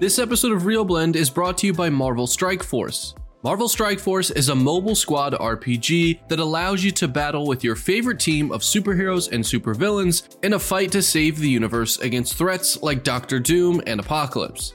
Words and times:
This 0.00 0.20
episode 0.20 0.52
of 0.52 0.64
Real 0.64 0.84
Blend 0.84 1.16
is 1.16 1.28
brought 1.28 1.58
to 1.58 1.66
you 1.66 1.72
by 1.72 1.90
Marvel 1.90 2.28
Strike 2.28 2.62
Force. 2.62 3.16
Marvel 3.42 3.68
Strike 3.68 3.98
Force 3.98 4.30
is 4.30 4.48
a 4.48 4.54
mobile 4.54 4.94
squad 4.94 5.32
RPG 5.32 6.28
that 6.28 6.38
allows 6.38 6.84
you 6.84 6.92
to 6.92 7.08
battle 7.08 7.48
with 7.48 7.64
your 7.64 7.74
favorite 7.74 8.20
team 8.20 8.52
of 8.52 8.60
superheroes 8.60 9.32
and 9.32 9.42
supervillains 9.42 10.36
in 10.44 10.52
a 10.52 10.58
fight 10.58 10.92
to 10.92 11.02
save 11.02 11.40
the 11.40 11.50
universe 11.50 11.98
against 11.98 12.34
threats 12.34 12.80
like 12.80 13.02
Doctor 13.02 13.40
Doom 13.40 13.82
and 13.88 13.98
Apocalypse. 13.98 14.74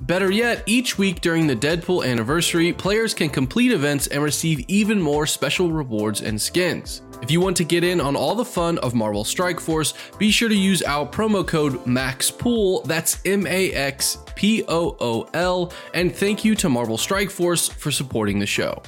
Better 0.00 0.30
yet, 0.30 0.62
each 0.66 0.96
week 0.96 1.20
during 1.20 1.46
the 1.46 1.54
Deadpool 1.54 2.06
anniversary, 2.06 2.72
players 2.72 3.12
can 3.12 3.28
complete 3.28 3.70
events 3.70 4.06
and 4.06 4.22
receive 4.22 4.64
even 4.66 5.00
more 5.00 5.26
special 5.26 5.70
rewards 5.70 6.22
and 6.22 6.40
skins. 6.40 7.02
If 7.20 7.30
you 7.30 7.40
want 7.40 7.56
to 7.58 7.64
get 7.64 7.84
in 7.84 8.00
on 8.00 8.16
all 8.16 8.34
the 8.34 8.44
fun 8.44 8.78
of 8.78 8.94
Marvel 8.94 9.24
Strike 9.24 9.60
Force, 9.60 9.92
be 10.18 10.30
sure 10.30 10.48
to 10.48 10.56
use 10.56 10.82
our 10.82 11.06
promo 11.06 11.46
code 11.46 11.84
MAXPOOL, 11.84 12.86
that's 12.86 13.20
M 13.26 13.46
A 13.46 13.72
X 13.72 14.16
P 14.34 14.64
O 14.68 14.96
O 15.00 15.28
L, 15.34 15.70
and 15.92 16.14
thank 16.14 16.46
you 16.46 16.54
to 16.54 16.70
Marvel 16.70 16.96
Strike 16.96 17.30
Force 17.30 17.68
for 17.68 17.90
supporting 17.90 18.38
the 18.38 18.46
show. 18.46 18.82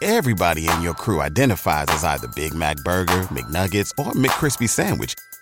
Everybody 0.00 0.68
in 0.68 0.82
your 0.82 0.94
crew 0.94 1.20
identifies 1.20 1.86
as 1.88 2.04
either 2.04 2.28
Big 2.34 2.54
Mac 2.54 2.76
Burger, 2.78 3.22
McNuggets, 3.24 3.90
or 3.98 4.12
McCrispy 4.12 4.68
Sandwich 4.68 5.14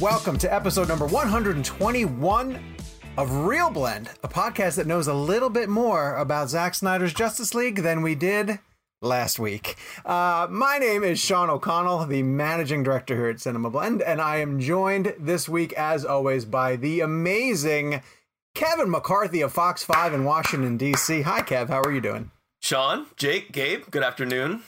Welcome 0.00 0.36
to 0.38 0.52
episode 0.52 0.88
number 0.88 1.06
121 1.06 2.60
of 3.16 3.32
Real 3.32 3.70
Blend, 3.70 4.10
a 4.22 4.28
podcast 4.28 4.76
that 4.76 4.86
knows 4.86 5.08
a 5.08 5.14
little 5.14 5.48
bit 5.48 5.70
more 5.70 6.16
about 6.16 6.50
Zack 6.50 6.74
Snyder's 6.74 7.14
Justice 7.14 7.54
League 7.54 7.76
than 7.76 8.02
we 8.02 8.14
did 8.14 8.58
last 9.00 9.38
week. 9.38 9.76
Uh, 10.04 10.48
my 10.50 10.76
name 10.76 11.02
is 11.02 11.18
Sean 11.18 11.48
O'Connell, 11.48 12.04
the 12.04 12.22
managing 12.22 12.82
director 12.82 13.16
here 13.16 13.30
at 13.30 13.40
Cinema 13.40 13.70
Blend, 13.70 14.02
and 14.02 14.20
I 14.20 14.36
am 14.36 14.60
joined 14.60 15.14
this 15.18 15.48
week, 15.48 15.72
as 15.72 16.04
always, 16.04 16.44
by 16.44 16.76
the 16.76 17.00
amazing 17.00 18.02
Kevin 18.54 18.90
McCarthy 18.90 19.40
of 19.40 19.54
Fox 19.54 19.82
5 19.82 20.12
in 20.12 20.24
Washington, 20.24 20.76
D.C. 20.76 21.22
Hi, 21.22 21.40
Kev. 21.40 21.68
How 21.68 21.80
are 21.80 21.92
you 21.92 22.02
doing? 22.02 22.30
Sean, 22.60 23.06
Jake, 23.16 23.50
Gabe, 23.50 23.84
good 23.90 24.02
afternoon. 24.02 24.62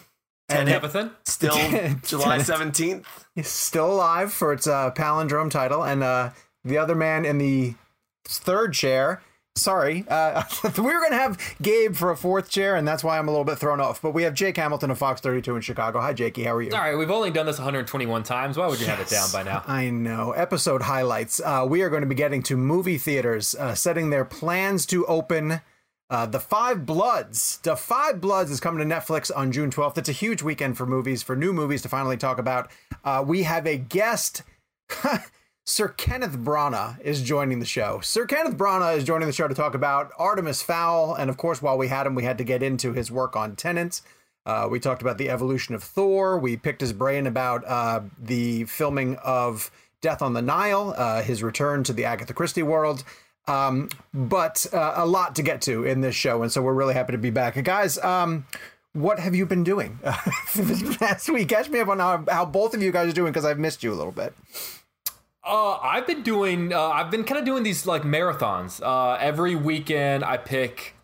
And 0.48 0.68
Tenethan. 0.68 1.10
Still 1.24 1.54
July 2.04 2.38
17th. 2.38 3.04
He's 3.34 3.48
still 3.48 3.92
alive 3.92 4.32
for 4.32 4.52
its 4.52 4.66
uh, 4.66 4.90
palindrome 4.92 5.50
title. 5.50 5.82
And 5.82 6.02
uh, 6.02 6.30
the 6.64 6.78
other 6.78 6.94
man 6.94 7.24
in 7.24 7.38
the 7.38 7.74
third 8.24 8.72
chair, 8.72 9.20
sorry, 9.56 10.06
uh, 10.08 10.42
we 10.78 10.84
were 10.84 11.00
going 11.00 11.10
to 11.10 11.18
have 11.18 11.38
Gabe 11.60 11.94
for 11.94 12.10
a 12.10 12.16
fourth 12.16 12.48
chair, 12.48 12.76
and 12.76 12.88
that's 12.88 13.04
why 13.04 13.18
I'm 13.18 13.28
a 13.28 13.30
little 13.30 13.44
bit 13.44 13.58
thrown 13.58 13.78
off. 13.80 14.00
But 14.00 14.12
we 14.12 14.22
have 14.22 14.32
Jake 14.32 14.56
Hamilton 14.56 14.90
of 14.90 14.96
Fox 14.96 15.20
32 15.20 15.56
in 15.56 15.60
Chicago. 15.60 16.00
Hi, 16.00 16.14
Jakey. 16.14 16.44
How 16.44 16.54
are 16.54 16.62
you? 16.62 16.72
All 16.72 16.78
right. 16.78 16.96
We've 16.96 17.10
only 17.10 17.30
done 17.30 17.44
this 17.44 17.58
121 17.58 18.22
times. 18.22 18.56
Why 18.56 18.66
would 18.68 18.80
you 18.80 18.86
yes, 18.86 18.96
have 18.96 19.06
it 19.06 19.10
down 19.10 19.28
by 19.32 19.42
now? 19.42 19.62
I 19.66 19.90
know. 19.90 20.32
Episode 20.32 20.82
highlights. 20.82 21.42
Uh, 21.44 21.66
we 21.68 21.82
are 21.82 21.90
going 21.90 22.02
to 22.02 22.08
be 22.08 22.14
getting 22.14 22.42
to 22.44 22.56
movie 22.56 22.96
theaters, 22.96 23.54
uh, 23.54 23.74
setting 23.74 24.08
their 24.08 24.24
plans 24.24 24.86
to 24.86 25.04
open 25.06 25.60
uh, 26.10 26.26
the 26.26 26.40
Five 26.40 26.86
Bloods. 26.86 27.58
The 27.62 27.76
Five 27.76 28.20
Bloods 28.20 28.50
is 28.50 28.60
coming 28.60 28.86
to 28.86 28.94
Netflix 28.94 29.30
on 29.34 29.52
June 29.52 29.70
12th. 29.70 29.98
It's 29.98 30.08
a 30.08 30.12
huge 30.12 30.42
weekend 30.42 30.76
for 30.76 30.86
movies, 30.86 31.22
for 31.22 31.36
new 31.36 31.52
movies 31.52 31.82
to 31.82 31.88
finally 31.88 32.16
talk 32.16 32.38
about. 32.38 32.70
Uh, 33.04 33.24
we 33.26 33.42
have 33.42 33.66
a 33.66 33.76
guest. 33.76 34.42
Sir 35.66 35.88
Kenneth 35.88 36.38
Branagh 36.38 36.98
is 37.02 37.22
joining 37.22 37.58
the 37.58 37.66
show. 37.66 38.00
Sir 38.00 38.24
Kenneth 38.24 38.56
Branagh 38.56 38.96
is 38.96 39.04
joining 39.04 39.26
the 39.26 39.34
show 39.34 39.48
to 39.48 39.54
talk 39.54 39.74
about 39.74 40.10
Artemis 40.16 40.62
Fowl. 40.62 41.14
And 41.14 41.28
of 41.28 41.36
course, 41.36 41.60
while 41.60 41.76
we 41.76 41.88
had 41.88 42.06
him, 42.06 42.14
we 42.14 42.22
had 42.22 42.38
to 42.38 42.44
get 42.44 42.62
into 42.62 42.94
his 42.94 43.10
work 43.10 43.36
on 43.36 43.54
Tenet. 43.54 44.00
Uh, 44.46 44.66
we 44.70 44.80
talked 44.80 45.02
about 45.02 45.18
the 45.18 45.28
evolution 45.28 45.74
of 45.74 45.82
Thor. 45.82 46.38
We 46.38 46.56
picked 46.56 46.80
his 46.80 46.94
brain 46.94 47.26
about 47.26 47.66
uh, 47.66 48.00
the 48.18 48.64
filming 48.64 49.16
of 49.16 49.70
Death 50.00 50.22
on 50.22 50.32
the 50.32 50.40
Nile, 50.40 50.94
uh, 50.96 51.20
his 51.20 51.42
return 51.42 51.84
to 51.84 51.92
the 51.92 52.06
Agatha 52.06 52.32
Christie 52.32 52.62
world. 52.62 53.04
Um, 53.48 53.88
but 54.12 54.66
uh, 54.72 54.94
a 54.96 55.06
lot 55.06 55.36
to 55.36 55.42
get 55.42 55.62
to 55.62 55.84
in 55.84 56.02
this 56.02 56.14
show, 56.14 56.42
and 56.42 56.52
so 56.52 56.62
we're 56.62 56.74
really 56.74 56.94
happy 56.94 57.12
to 57.12 57.18
be 57.18 57.30
back. 57.30 57.62
guys, 57.64 57.98
um, 57.98 58.46
what 58.92 59.18
have 59.18 59.34
you 59.34 59.46
been 59.46 59.64
doing 59.64 59.98
last 61.00 61.28
week? 61.28 61.48
Catch 61.48 61.70
me 61.70 61.80
up 61.80 61.88
on 61.88 61.98
how, 61.98 62.24
how 62.28 62.44
both 62.44 62.74
of 62.74 62.82
you 62.82 62.92
guys 62.92 63.08
are 63.08 63.14
doing 63.14 63.32
because 63.32 63.44
I've 63.44 63.58
missed 63.58 63.82
you 63.82 63.92
a 63.92 63.96
little 63.96 64.12
bit. 64.12 64.34
Uh, 65.44 65.78
I've 65.78 66.06
been 66.06 66.22
doing. 66.22 66.72
Uh, 66.72 66.88
I've 66.88 67.10
been 67.10 67.24
kind 67.24 67.38
of 67.38 67.46
doing 67.46 67.62
these 67.62 67.86
like 67.86 68.02
marathons. 68.02 68.82
Uh, 68.82 69.16
every 69.18 69.54
weekend, 69.54 70.24
I 70.24 70.36
pick 70.36 70.94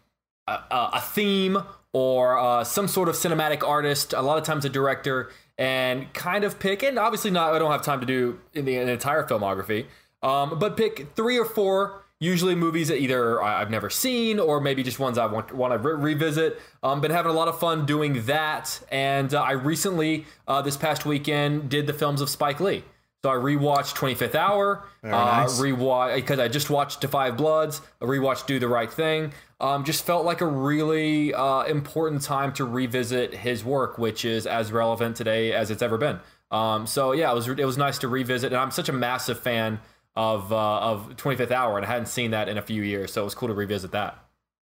a, 0.47 0.61
a 0.71 1.01
theme 1.01 1.59
or 1.95 2.39
uh, 2.39 2.65
some 2.65 2.89
sort 2.89 3.09
of 3.09 3.15
cinematic 3.15 3.67
artist. 3.67 4.13
A 4.13 4.21
lot 4.21 4.37
of 4.37 4.45
times, 4.45 4.67
a 4.67 4.69
director, 4.69 5.31
and 5.57 6.13
kind 6.13 6.45
of 6.45 6.59
pick. 6.59 6.83
And 6.83 6.99
obviously, 6.99 7.31
not. 7.31 7.55
I 7.55 7.59
don't 7.59 7.71
have 7.73 7.83
time 7.83 8.01
to 8.01 8.07
do 8.07 8.39
in 8.53 8.67
the, 8.67 8.77
the 8.77 8.93
entire 8.93 9.27
filmography. 9.27 9.87
Um, 10.23 10.59
but 10.59 10.77
pick 10.77 11.15
three 11.15 11.39
or 11.39 11.45
four 11.45 12.04
usually 12.25 12.55
movies 12.55 12.89
that 12.89 12.99
either 12.99 13.43
I've 13.43 13.71
never 13.71 13.91
seen 13.91 14.41
or 14.41 14.61
maybe 14.61 14.83
just 14.83 14.99
ones 14.99 15.19
I 15.19 15.27
want, 15.27 15.53
want 15.53 15.73
to 15.73 15.79
re- 15.79 16.13
revisit. 16.13 16.61
Um, 16.83 17.01
been 17.01 17.11
having 17.11 17.31
a 17.31 17.35
lot 17.35 17.49
of 17.49 17.61
fun 17.61 17.87
doing 17.87 18.25
that, 18.27 18.81
and 18.91 19.33
uh, 19.33 19.43
I 19.43 19.53
recently 19.53 20.25
uh, 20.49 20.63
this 20.63 20.77
past 20.77 21.05
weekend 21.07 21.69
did 21.69 21.87
the 21.87 21.93
films 21.93 22.21
of 22.21 22.29
Spike 22.29 22.61
Lee. 22.61 22.83
So 23.23 23.31
I 23.31 23.37
rewatched 23.37 23.95
25th 23.95 24.35
Hour, 24.35 24.85
uh, 25.03 25.09
nice. 25.09 25.59
rewatch 25.59 26.17
because 26.17 26.39
I 26.39 26.49
just 26.49 26.69
watched 26.69 27.03
5 27.03 27.37
Bloods, 27.39 27.81
I 28.03 28.05
rewatched 28.05 28.47
Do 28.47 28.59
the 28.59 28.69
Right 28.69 28.93
Thing. 28.93 29.33
Um, 29.61 29.85
just 29.85 30.05
felt 30.05 30.27
like 30.27 30.43
a 30.43 30.47
really 30.47 31.33
uh, 31.33 31.63
important 31.63 32.21
time 32.21 32.53
to 32.55 32.67
revisit 32.67 33.33
his 33.33 33.65
work, 33.65 33.97
which 33.97 34.27
is 34.27 34.47
as 34.47 34.73
relevant 34.73 35.17
today 35.17 35.55
as 35.55 35.71
it's 35.71 35.81
ever 35.81 35.97
been. 35.97 36.21
Um, 36.51 36.87
so 36.87 37.13
yeah, 37.13 37.33
it 37.33 37.35
was 37.35 37.49
it 37.49 37.65
was 37.65 37.79
nice 37.79 37.97
to 37.99 38.09
revisit, 38.09 38.53
and 38.53 38.61
I'm 38.61 38.71
such 38.71 38.91
a 38.91 38.93
massive 38.93 39.41
fan 39.41 39.81
of 40.17 40.53
uh, 40.53 40.79
of 40.81 41.17
25th 41.17 41.51
Hour, 41.51 41.77
and 41.77 41.87
I 41.87 41.89
hadn't 41.89 42.07
seen 42.07 42.31
that 42.31 42.49
in 42.49 42.59
a 42.59 42.63
few 42.63 42.83
years, 42.83 43.13
so 43.13 43.23
it 43.23 43.25
was 43.25 43.35
cool 43.35 43.49
to 43.49 43.55
revisit 43.55 43.93
that. 43.93 44.19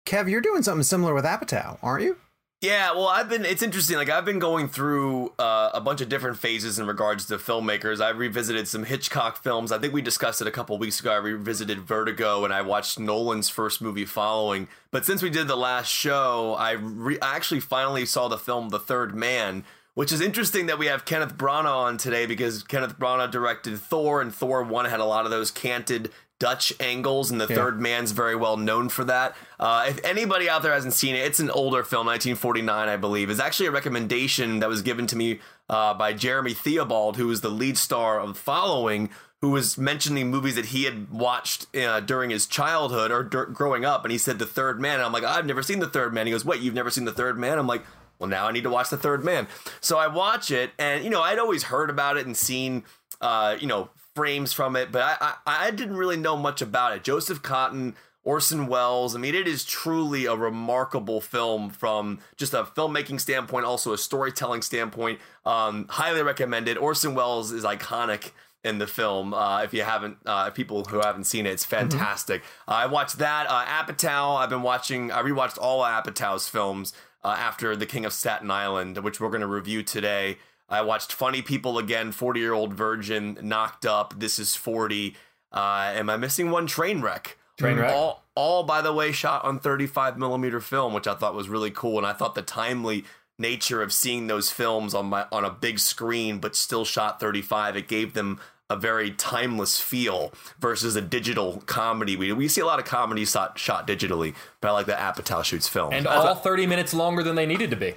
Kev, 0.05 0.29
you're 0.29 0.41
doing 0.41 0.63
something 0.63 0.83
similar 0.83 1.13
with 1.13 1.25
Apatow, 1.25 1.77
aren't 1.81 2.03
you? 2.03 2.17
Yeah, 2.61 2.91
well, 2.91 3.07
I've 3.07 3.27
been. 3.27 3.43
It's 3.43 3.63
interesting. 3.63 3.97
Like 3.97 4.09
I've 4.09 4.23
been 4.23 4.37
going 4.37 4.67
through 4.67 5.33
uh, 5.39 5.71
a 5.73 5.81
bunch 5.81 5.99
of 5.99 6.09
different 6.09 6.37
phases 6.37 6.77
in 6.77 6.85
regards 6.85 7.25
to 7.25 7.37
filmmakers. 7.37 7.99
I 7.99 8.09
revisited 8.09 8.67
some 8.67 8.83
Hitchcock 8.83 9.41
films. 9.41 9.71
I 9.71 9.79
think 9.79 9.93
we 9.93 10.03
discussed 10.03 10.41
it 10.41 10.47
a 10.47 10.51
couple 10.51 10.77
weeks 10.77 10.99
ago. 10.99 11.11
I 11.11 11.15
revisited 11.15 11.79
Vertigo, 11.79 12.45
and 12.45 12.53
I 12.53 12.61
watched 12.61 12.99
Nolan's 12.99 13.49
first 13.49 13.81
movie, 13.81 14.05
Following. 14.05 14.67
But 14.91 15.05
since 15.05 15.23
we 15.23 15.31
did 15.31 15.47
the 15.47 15.55
last 15.55 15.87
show, 15.87 16.53
I, 16.53 16.73
re- 16.73 17.19
I 17.19 17.35
actually 17.35 17.61
finally 17.61 18.05
saw 18.05 18.27
the 18.27 18.37
film 18.37 18.69
The 18.69 18.77
Third 18.77 19.15
Man, 19.15 19.63
which 19.93 20.11
is 20.11 20.21
interesting 20.21 20.67
that 20.67 20.79
we 20.79 20.85
have 20.87 21.05
Kenneth 21.05 21.35
Branagh 21.35 21.65
on 21.65 21.97
today 21.97 22.25
because 22.25 22.63
Kenneth 22.63 22.97
Branagh 22.97 23.31
directed 23.31 23.77
Thor, 23.77 24.21
and 24.21 24.33
Thor 24.33 24.63
1 24.63 24.85
had 24.85 24.99
a 24.99 25.05
lot 25.05 25.25
of 25.25 25.31
those 25.31 25.51
canted 25.51 26.11
Dutch 26.41 26.73
angles, 26.79 27.29
and 27.29 27.39
the 27.39 27.45
yeah. 27.47 27.55
third 27.55 27.79
man's 27.79 28.13
very 28.13 28.35
well 28.35 28.57
known 28.57 28.89
for 28.89 29.03
that. 29.03 29.35
Uh, 29.59 29.85
if 29.87 30.03
anybody 30.03 30.49
out 30.49 30.63
there 30.63 30.73
hasn't 30.73 30.95
seen 30.95 31.13
it, 31.13 31.19
it's 31.19 31.39
an 31.39 31.51
older 31.51 31.83
film, 31.83 32.07
1949, 32.07 32.89
I 32.89 32.97
believe. 32.97 33.29
It's 33.29 33.39
actually 33.39 33.67
a 33.67 33.71
recommendation 33.71 34.59
that 34.59 34.67
was 34.67 34.81
given 34.81 35.05
to 35.05 35.15
me 35.15 35.39
uh, 35.69 35.93
by 35.93 36.13
Jeremy 36.13 36.55
Theobald, 36.55 37.17
who 37.17 37.29
is 37.29 37.41
the 37.41 37.49
lead 37.49 37.77
star 37.77 38.19
of 38.19 38.39
Following, 38.39 39.11
who 39.41 39.51
was 39.51 39.77
mentioning 39.77 40.31
movies 40.31 40.55
that 40.55 40.65
he 40.65 40.85
had 40.85 41.11
watched 41.11 41.67
uh, 41.75 41.99
during 41.99 42.31
his 42.31 42.47
childhood 42.47 43.11
or 43.11 43.23
d- 43.23 43.53
growing 43.53 43.85
up, 43.85 44.03
and 44.03 44.11
he 44.11 44.17
said 44.17 44.39
The 44.39 44.47
Third 44.47 44.81
Man. 44.81 44.95
And 44.95 45.03
I'm 45.03 45.11
like, 45.11 45.23
I've 45.23 45.45
never 45.45 45.61
seen 45.61 45.77
The 45.77 45.87
Third 45.87 46.11
Man. 46.11 46.25
He 46.25 46.31
goes, 46.31 46.43
Wait, 46.43 46.61
you've 46.61 46.73
never 46.73 46.89
seen 46.89 47.05
The 47.05 47.11
Third 47.11 47.37
Man? 47.37 47.59
I'm 47.59 47.67
like, 47.67 47.83
well, 48.21 48.29
now 48.29 48.45
I 48.47 48.51
need 48.51 48.63
to 48.63 48.69
watch 48.69 48.91
The 48.91 48.97
Third 48.97 49.25
Man. 49.25 49.47
So 49.79 49.97
I 49.97 50.05
watch 50.05 50.51
it, 50.51 50.69
and 50.77 51.03
you 51.03 51.09
know, 51.09 51.23
I'd 51.23 51.39
always 51.39 51.63
heard 51.63 51.89
about 51.89 52.17
it 52.17 52.27
and 52.27 52.37
seen, 52.37 52.83
uh, 53.19 53.57
you 53.59 53.65
know, 53.65 53.89
frames 54.15 54.53
from 54.53 54.75
it, 54.75 54.91
but 54.91 55.01
I, 55.01 55.33
I, 55.47 55.67
I 55.67 55.71
didn't 55.71 55.97
really 55.97 56.17
know 56.17 56.37
much 56.37 56.61
about 56.61 56.95
it. 56.95 57.03
Joseph 57.03 57.41
Cotten. 57.41 57.95
Orson 58.23 58.67
Welles. 58.67 59.15
I 59.15 59.17
mean, 59.17 59.33
it 59.33 59.47
is 59.47 59.65
truly 59.65 60.25
a 60.25 60.35
remarkable 60.35 61.21
film 61.21 61.71
from 61.71 62.19
just 62.37 62.53
a 62.53 62.65
filmmaking 62.65 63.19
standpoint, 63.19 63.65
also 63.65 63.93
a 63.93 63.97
storytelling 63.97 64.61
standpoint. 64.61 65.19
Um, 65.43 65.87
highly 65.89 66.21
recommended. 66.21 66.77
Orson 66.77 67.15
Welles 67.15 67.51
is 67.51 67.63
iconic 67.63 68.29
in 68.63 68.77
the 68.77 68.85
film. 68.85 69.33
Uh, 69.33 69.63
if 69.63 69.73
you 69.73 69.81
haven't, 69.81 70.17
uh, 70.27 70.51
people 70.51 70.85
who 70.85 70.99
haven't 70.99 71.23
seen 71.23 71.47
it, 71.47 71.49
it's 71.49 71.65
fantastic. 71.65 72.43
Uh, 72.67 72.73
I 72.73 72.85
watched 72.85 73.17
that. 73.17 73.47
Uh, 73.49 73.65
Apatow. 73.65 74.37
I've 74.37 74.51
been 74.51 74.61
watching. 74.61 75.11
I 75.11 75.23
rewatched 75.23 75.57
all 75.59 75.83
of 75.83 76.03
Apatow's 76.03 76.47
films 76.47 76.93
uh, 77.23 77.35
after 77.37 77.75
The 77.75 77.85
King 77.85 78.05
of 78.05 78.13
Staten 78.13 78.51
Island, 78.51 78.97
which 78.99 79.19
we're 79.19 79.29
going 79.29 79.41
to 79.41 79.47
review 79.47 79.83
today. 79.83 80.37
I 80.69 80.81
watched 80.81 81.11
Funny 81.11 81.41
People 81.41 81.77
again, 81.77 82.11
40 82.11 82.39
Year 82.39 82.53
Old 82.53 82.73
Virgin, 82.73 83.37
Knocked 83.41 83.85
Up, 83.85 84.13
This 84.17 84.39
Is 84.39 84.55
40. 84.55 85.15
Uh, 85.51 85.91
am 85.95 86.09
I 86.09 86.17
missing 86.17 86.49
one? 86.49 86.67
Trainwreck. 86.67 87.33
Trainwreck. 87.59 87.91
All, 87.91 88.23
all, 88.35 88.63
by 88.63 88.81
the 88.81 88.93
way, 88.93 89.11
shot 89.11 89.43
on 89.43 89.59
35 89.59 90.17
millimeter 90.17 90.61
film, 90.61 90.93
which 90.93 91.07
I 91.07 91.15
thought 91.15 91.35
was 91.35 91.49
really 91.49 91.71
cool. 91.71 91.97
And 91.97 92.07
I 92.07 92.13
thought 92.13 92.35
the 92.35 92.41
timely 92.41 93.03
nature 93.37 93.81
of 93.81 93.91
seeing 93.91 94.27
those 94.27 94.49
films 94.51 94.93
on 94.93 95.07
my 95.07 95.25
on 95.31 95.43
a 95.43 95.49
big 95.49 95.79
screen, 95.79 96.39
but 96.39 96.55
still 96.55 96.85
shot 96.85 97.19
35, 97.19 97.75
it 97.75 97.87
gave 97.87 98.13
them 98.13 98.39
a 98.71 98.75
very 98.77 99.11
timeless 99.11 99.79
feel 99.81 100.33
versus 100.59 100.95
a 100.95 101.01
digital 101.01 101.61
comedy. 101.65 102.15
We, 102.15 102.31
we 102.31 102.47
see 102.47 102.61
a 102.61 102.65
lot 102.65 102.79
of 102.79 102.85
comedies 102.85 103.31
shot, 103.31 103.59
shot 103.59 103.85
digitally, 103.85 104.33
but 104.61 104.69
I 104.69 104.71
like 104.71 104.85
that 104.85 105.15
Apatow 105.15 105.43
shoots 105.43 105.67
film. 105.67 105.93
And 105.93 106.07
all 106.07 106.35
30 106.35 106.65
minutes 106.67 106.93
longer 106.93 107.21
than 107.21 107.35
they 107.35 107.45
needed 107.45 107.69
to 107.71 107.75
be. 107.75 107.95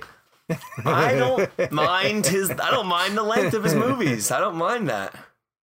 I 0.84 1.14
don't 1.14 1.72
mind 1.72 2.26
his. 2.26 2.50
I 2.50 2.70
don't 2.70 2.86
mind 2.86 3.16
the 3.16 3.22
length 3.22 3.54
of 3.54 3.64
his 3.64 3.74
movies. 3.74 4.30
I 4.30 4.40
don't 4.40 4.56
mind 4.56 4.88
that. 4.88 5.14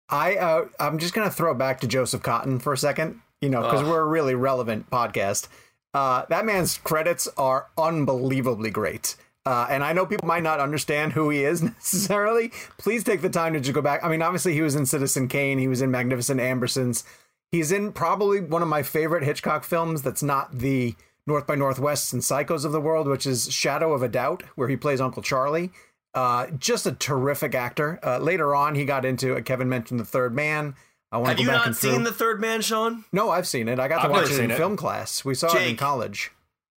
I 0.08 0.34
uh, 0.36 0.64
I'm 0.80 0.98
just 0.98 1.14
gonna 1.14 1.30
throw 1.30 1.52
it 1.52 1.58
back 1.58 1.80
to 1.80 1.86
Joseph 1.86 2.22
Cotten 2.22 2.60
for 2.60 2.72
a 2.72 2.78
second. 2.78 3.20
You 3.40 3.50
know, 3.50 3.62
because 3.62 3.84
we're 3.84 4.00
a 4.00 4.06
really 4.06 4.34
relevant 4.34 4.90
podcast. 4.90 5.48
Uh, 5.92 6.24
that 6.28 6.44
man's 6.44 6.78
credits 6.78 7.28
are 7.36 7.68
unbelievably 7.78 8.70
great. 8.70 9.14
Uh, 9.46 9.66
and 9.68 9.84
I 9.84 9.92
know 9.92 10.06
people 10.06 10.26
might 10.26 10.42
not 10.42 10.58
understand 10.60 11.12
who 11.12 11.28
he 11.30 11.44
is 11.44 11.62
necessarily. 11.62 12.50
Please 12.78 13.04
take 13.04 13.20
the 13.20 13.28
time 13.28 13.52
to 13.52 13.60
just 13.60 13.74
go 13.74 13.82
back. 13.82 14.02
I 14.02 14.08
mean, 14.08 14.22
obviously, 14.22 14.54
he 14.54 14.62
was 14.62 14.74
in 14.74 14.86
Citizen 14.86 15.28
Kane, 15.28 15.58
he 15.58 15.68
was 15.68 15.82
in 15.82 15.90
Magnificent 15.90 16.40
Ambersons. 16.40 17.04
He's 17.52 17.70
in 17.70 17.92
probably 17.92 18.40
one 18.40 18.62
of 18.62 18.68
my 18.68 18.82
favorite 18.82 19.22
Hitchcock 19.22 19.62
films 19.64 20.02
that's 20.02 20.22
not 20.22 20.58
the 20.58 20.94
North 21.26 21.46
by 21.46 21.54
Northwest 21.54 22.12
and 22.12 22.20
Psychos 22.22 22.64
of 22.64 22.72
the 22.72 22.80
world, 22.80 23.06
which 23.06 23.26
is 23.26 23.50
Shadow 23.52 23.92
of 23.92 24.02
a 24.02 24.08
Doubt, 24.08 24.42
where 24.56 24.68
he 24.68 24.76
plays 24.76 25.00
Uncle 25.00 25.22
Charlie. 25.22 25.70
Uh, 26.14 26.46
just 26.58 26.86
a 26.86 26.92
terrific 26.92 27.54
actor. 27.54 27.98
Uh, 28.02 28.18
later 28.18 28.54
on, 28.54 28.74
he 28.74 28.84
got 28.84 29.04
into, 29.04 29.34
uh, 29.36 29.40
Kevin 29.40 29.68
mentioned 29.68 30.00
The 30.00 30.04
Third 30.04 30.34
Man. 30.34 30.74
I 31.12 31.18
want 31.18 31.28
Have 31.28 31.36
to 31.36 31.42
you 31.42 31.48
back 31.48 31.56
not 31.58 31.66
and 31.68 31.76
seen 31.76 31.94
through- 31.94 32.04
The 32.04 32.12
Third 32.12 32.40
Man, 32.40 32.60
Sean? 32.60 33.04
No, 33.12 33.30
I've 33.30 33.46
seen 33.46 33.68
it. 33.68 33.78
I 33.78 33.88
got 33.88 33.98
to 33.98 34.04
I've 34.06 34.10
watch 34.10 34.30
it 34.30 34.40
in 34.40 34.50
it. 34.50 34.56
film 34.56 34.76
class. 34.76 35.24
We 35.24 35.34
saw 35.34 35.54
it 35.56 35.66
in 35.68 35.76
college. 35.76 36.30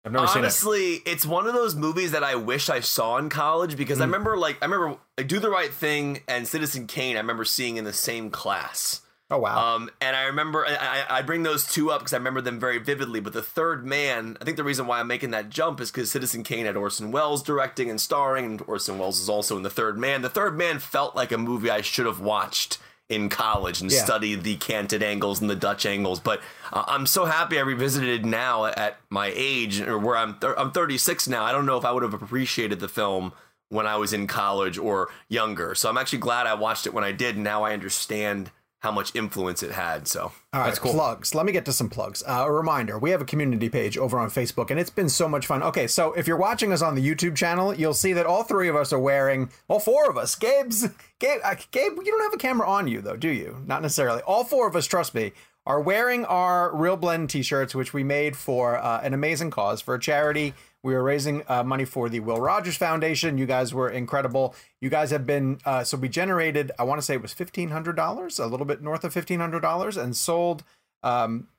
I've 0.08 0.12
never 0.14 0.28
seen 0.28 0.38
it. 0.38 0.40
Honestly, 0.46 0.94
it's 1.06 1.26
one 1.26 1.46
of 1.48 1.54
those 1.54 1.76
movies 1.76 2.12
that 2.12 2.24
I 2.24 2.36
wish 2.36 2.70
I 2.70 2.80
saw 2.80 3.18
in 3.18 3.30
college 3.30 3.78
because 3.78 4.00
I 4.02 4.06
Hmm. 4.06 4.12
remember, 4.12 4.38
like, 4.38 4.58
I 4.62 4.66
remember 4.66 4.98
like, 5.18 5.28
Do 5.28 5.40
the 5.40 5.50
Right 5.50 5.74
Thing 5.74 6.22
and 6.28 6.48
Citizen 6.48 6.88
Kane. 6.88 7.16
I 7.16 7.20
remember 7.20 7.46
seeing 7.46 7.78
in 7.78 7.84
the 7.84 7.94
same 7.94 8.30
class. 8.32 9.02
Oh 9.30 9.40
wow. 9.40 9.76
Um, 9.76 9.90
and 10.00 10.16
I 10.16 10.24
remember 10.24 10.66
I, 10.66 10.76
I, 11.10 11.18
I 11.18 11.22
bring 11.22 11.44
those 11.44 11.68
two 11.68 11.92
up 11.92 12.00
because 12.00 12.14
I 12.14 12.18
remember 12.18 12.40
them 12.40 12.62
very 12.62 12.78
vividly. 12.78 13.20
But 13.20 13.34
the 13.34 13.42
Third 13.42 13.86
Man, 13.86 14.38
I 14.40 14.46
think 14.46 14.56
the 14.56 14.64
reason 14.64 14.88
why 14.88 15.02
I'm 15.02 15.08
making 15.08 15.32
that 15.32 15.50
jump 15.50 15.82
is 15.82 15.92
because 15.92 16.10
Citizen 16.10 16.44
Kane 16.44 16.66
had 16.66 16.78
Orson 16.78 17.12
Welles 17.12 17.44
directing 17.44 17.90
and 17.90 18.00
starring, 18.00 18.46
and 18.46 18.62
Orson 18.68 18.98
Welles 18.98 19.20
is 19.20 19.28
also 19.28 19.58
in 19.58 19.64
the 19.64 19.70
Third 19.70 19.98
Man. 19.98 20.22
The 20.22 20.30
Third 20.30 20.58
Man 20.58 20.80
felt 20.80 21.14
like 21.14 21.34
a 21.34 21.38
movie 21.38 21.70
I 21.70 21.82
should 21.82 22.06
have 22.06 22.22
watched 22.22 22.78
in 23.10 23.30
college 23.30 23.82
and 23.82 23.92
Yeah. 23.92 24.04
studied 24.04 24.44
the 24.44 24.56
canted 24.58 25.02
angles 25.02 25.40
and 25.40 25.50
the 25.50 25.56
Dutch 25.56 25.86
angles. 25.86 26.20
But 26.20 26.42
uh, 26.74 26.84
I'm 26.88 27.06
so 27.06 27.26
happy 27.26 27.58
I 27.58 27.62
revisited 27.62 28.26
now 28.26 28.66
at 28.66 28.98
my 29.10 29.32
age, 29.34 29.80
or 29.82 29.98
where 29.98 30.18
I'm 30.18 30.36
thir- 30.40 30.56
I'm 30.58 30.72
36 30.72 31.28
now. 31.28 31.44
I 31.44 31.52
don't 31.52 31.66
know 31.66 31.78
if 31.78 31.86
I 31.86 31.92
would 31.92 32.04
have 32.04 32.14
appreciated 32.14 32.80
the 32.80 32.90
film 32.90 33.32
when 33.70 33.86
I 33.88 33.96
was 33.96 34.12
in 34.14 34.28
college 34.28 34.78
or 34.78 35.10
younger. 35.30 35.74
So 35.76 35.90
I'm 35.90 35.98
actually 35.98 36.20
glad 36.20 36.48
I 36.48 36.54
watched 36.56 36.86
it 36.86 36.94
when 36.94 37.04
I 37.04 37.12
did. 37.14 37.36
and 37.36 37.44
Now 37.44 37.64
I 37.64 37.74
understand 37.74 38.52
how 38.80 38.92
much 38.92 39.16
influence 39.16 39.64
it 39.64 39.72
had. 39.72 40.08
So 40.08 40.22
All 40.22 40.32
right, 40.54 40.68
That's 40.68 40.80
cool. 40.80 40.94
plugs. 40.94 41.34
Let 41.34 41.46
me 41.46 41.52
get 41.52 41.66
to 41.66 41.74
some 41.74 41.90
plugs. 41.90 42.24
Uh, 42.28 42.44
a 42.46 42.52
reminder: 42.52 43.00
we 43.00 43.10
have 43.12 43.22
a 43.22 43.26
community 43.26 43.70
page 43.70 43.98
over 43.98 44.20
on 44.20 44.30
Facebook, 44.30 44.70
and 44.70 44.80
it's 44.80 44.90
been 44.90 45.10
so 45.10 45.28
much 45.28 45.48
fun. 45.48 45.64
Okay, 45.64 45.88
so 45.88 46.14
if 46.14 46.28
you're 46.28 46.38
watching 46.38 46.72
us 46.72 46.82
on 46.82 46.96
the 46.96 47.02
YouTube 47.08 47.36
channel, 47.36 47.74
you'll 47.74 47.94
see 47.94 48.14
that 48.14 48.26
all 48.26 48.44
three 48.44 48.68
of 48.68 48.76
us 48.76 48.94
are 48.94 49.00
wearing, 49.00 49.50
all 49.68 49.80
four 49.80 50.10
of 50.10 50.18
us, 50.18 50.36
Gabe's, 50.36 50.88
Gabe, 51.20 51.40
uh, 51.44 51.56
Gabe, 51.72 51.94
you 51.98 52.12
don't 52.12 52.22
have 52.24 52.34
a 52.34 52.38
camera 52.38 52.70
on 52.70 52.88
you 52.88 53.02
though, 53.02 53.18
do 53.18 53.30
you? 53.30 53.64
Not 53.66 53.82
necessarily. 53.82 54.22
All 54.22 54.44
four 54.44 54.68
of 54.68 54.76
us, 54.76 54.86
trust 54.86 55.16
me, 55.16 55.32
are 55.66 55.82
wearing 55.82 56.24
our 56.26 56.74
Real 56.76 56.96
Blend 56.98 57.30
T-shirts, 57.30 57.76
which 57.76 57.94
we 57.94 58.04
made 58.04 58.38
for 58.38 58.78
uh, 58.78 59.02
an 59.02 59.14
amazing 59.14 59.52
cause 59.52 59.82
for 59.82 59.96
a 59.96 60.00
charity. 60.00 60.54
We 60.88 60.94
were 60.94 61.04
raising 61.04 61.44
uh, 61.50 61.64
money 61.64 61.84
for 61.84 62.08
the 62.08 62.22
Will 62.22 62.40
Rogers 62.40 62.78
Foundation. 62.78 63.38
You 63.38 63.46
guys 63.46 63.74
were 63.74 63.90
incredible. 63.90 64.56
You 64.80 64.90
guys 64.90 65.12
have 65.12 65.26
been 65.26 65.60
uh, 65.66 65.84
so 65.84 65.98
we 65.98 66.08
generated. 66.08 66.72
I 66.80 66.84
want 66.84 67.02
to 67.02 67.06
say 67.06 67.16
it 67.16 67.22
was 67.22 67.34
fifteen 67.34 67.72
hundred 67.72 67.98
dollars, 67.98 68.40
a 68.40 68.48
little 68.48 68.66
bit 68.66 68.82
north 68.82 69.04
of 69.04 69.12
fifteen 69.12 69.42
hundred 69.42 69.60
dollars, 69.60 69.98
and 69.98 70.16
sold 70.16 70.64
um, 71.04 71.50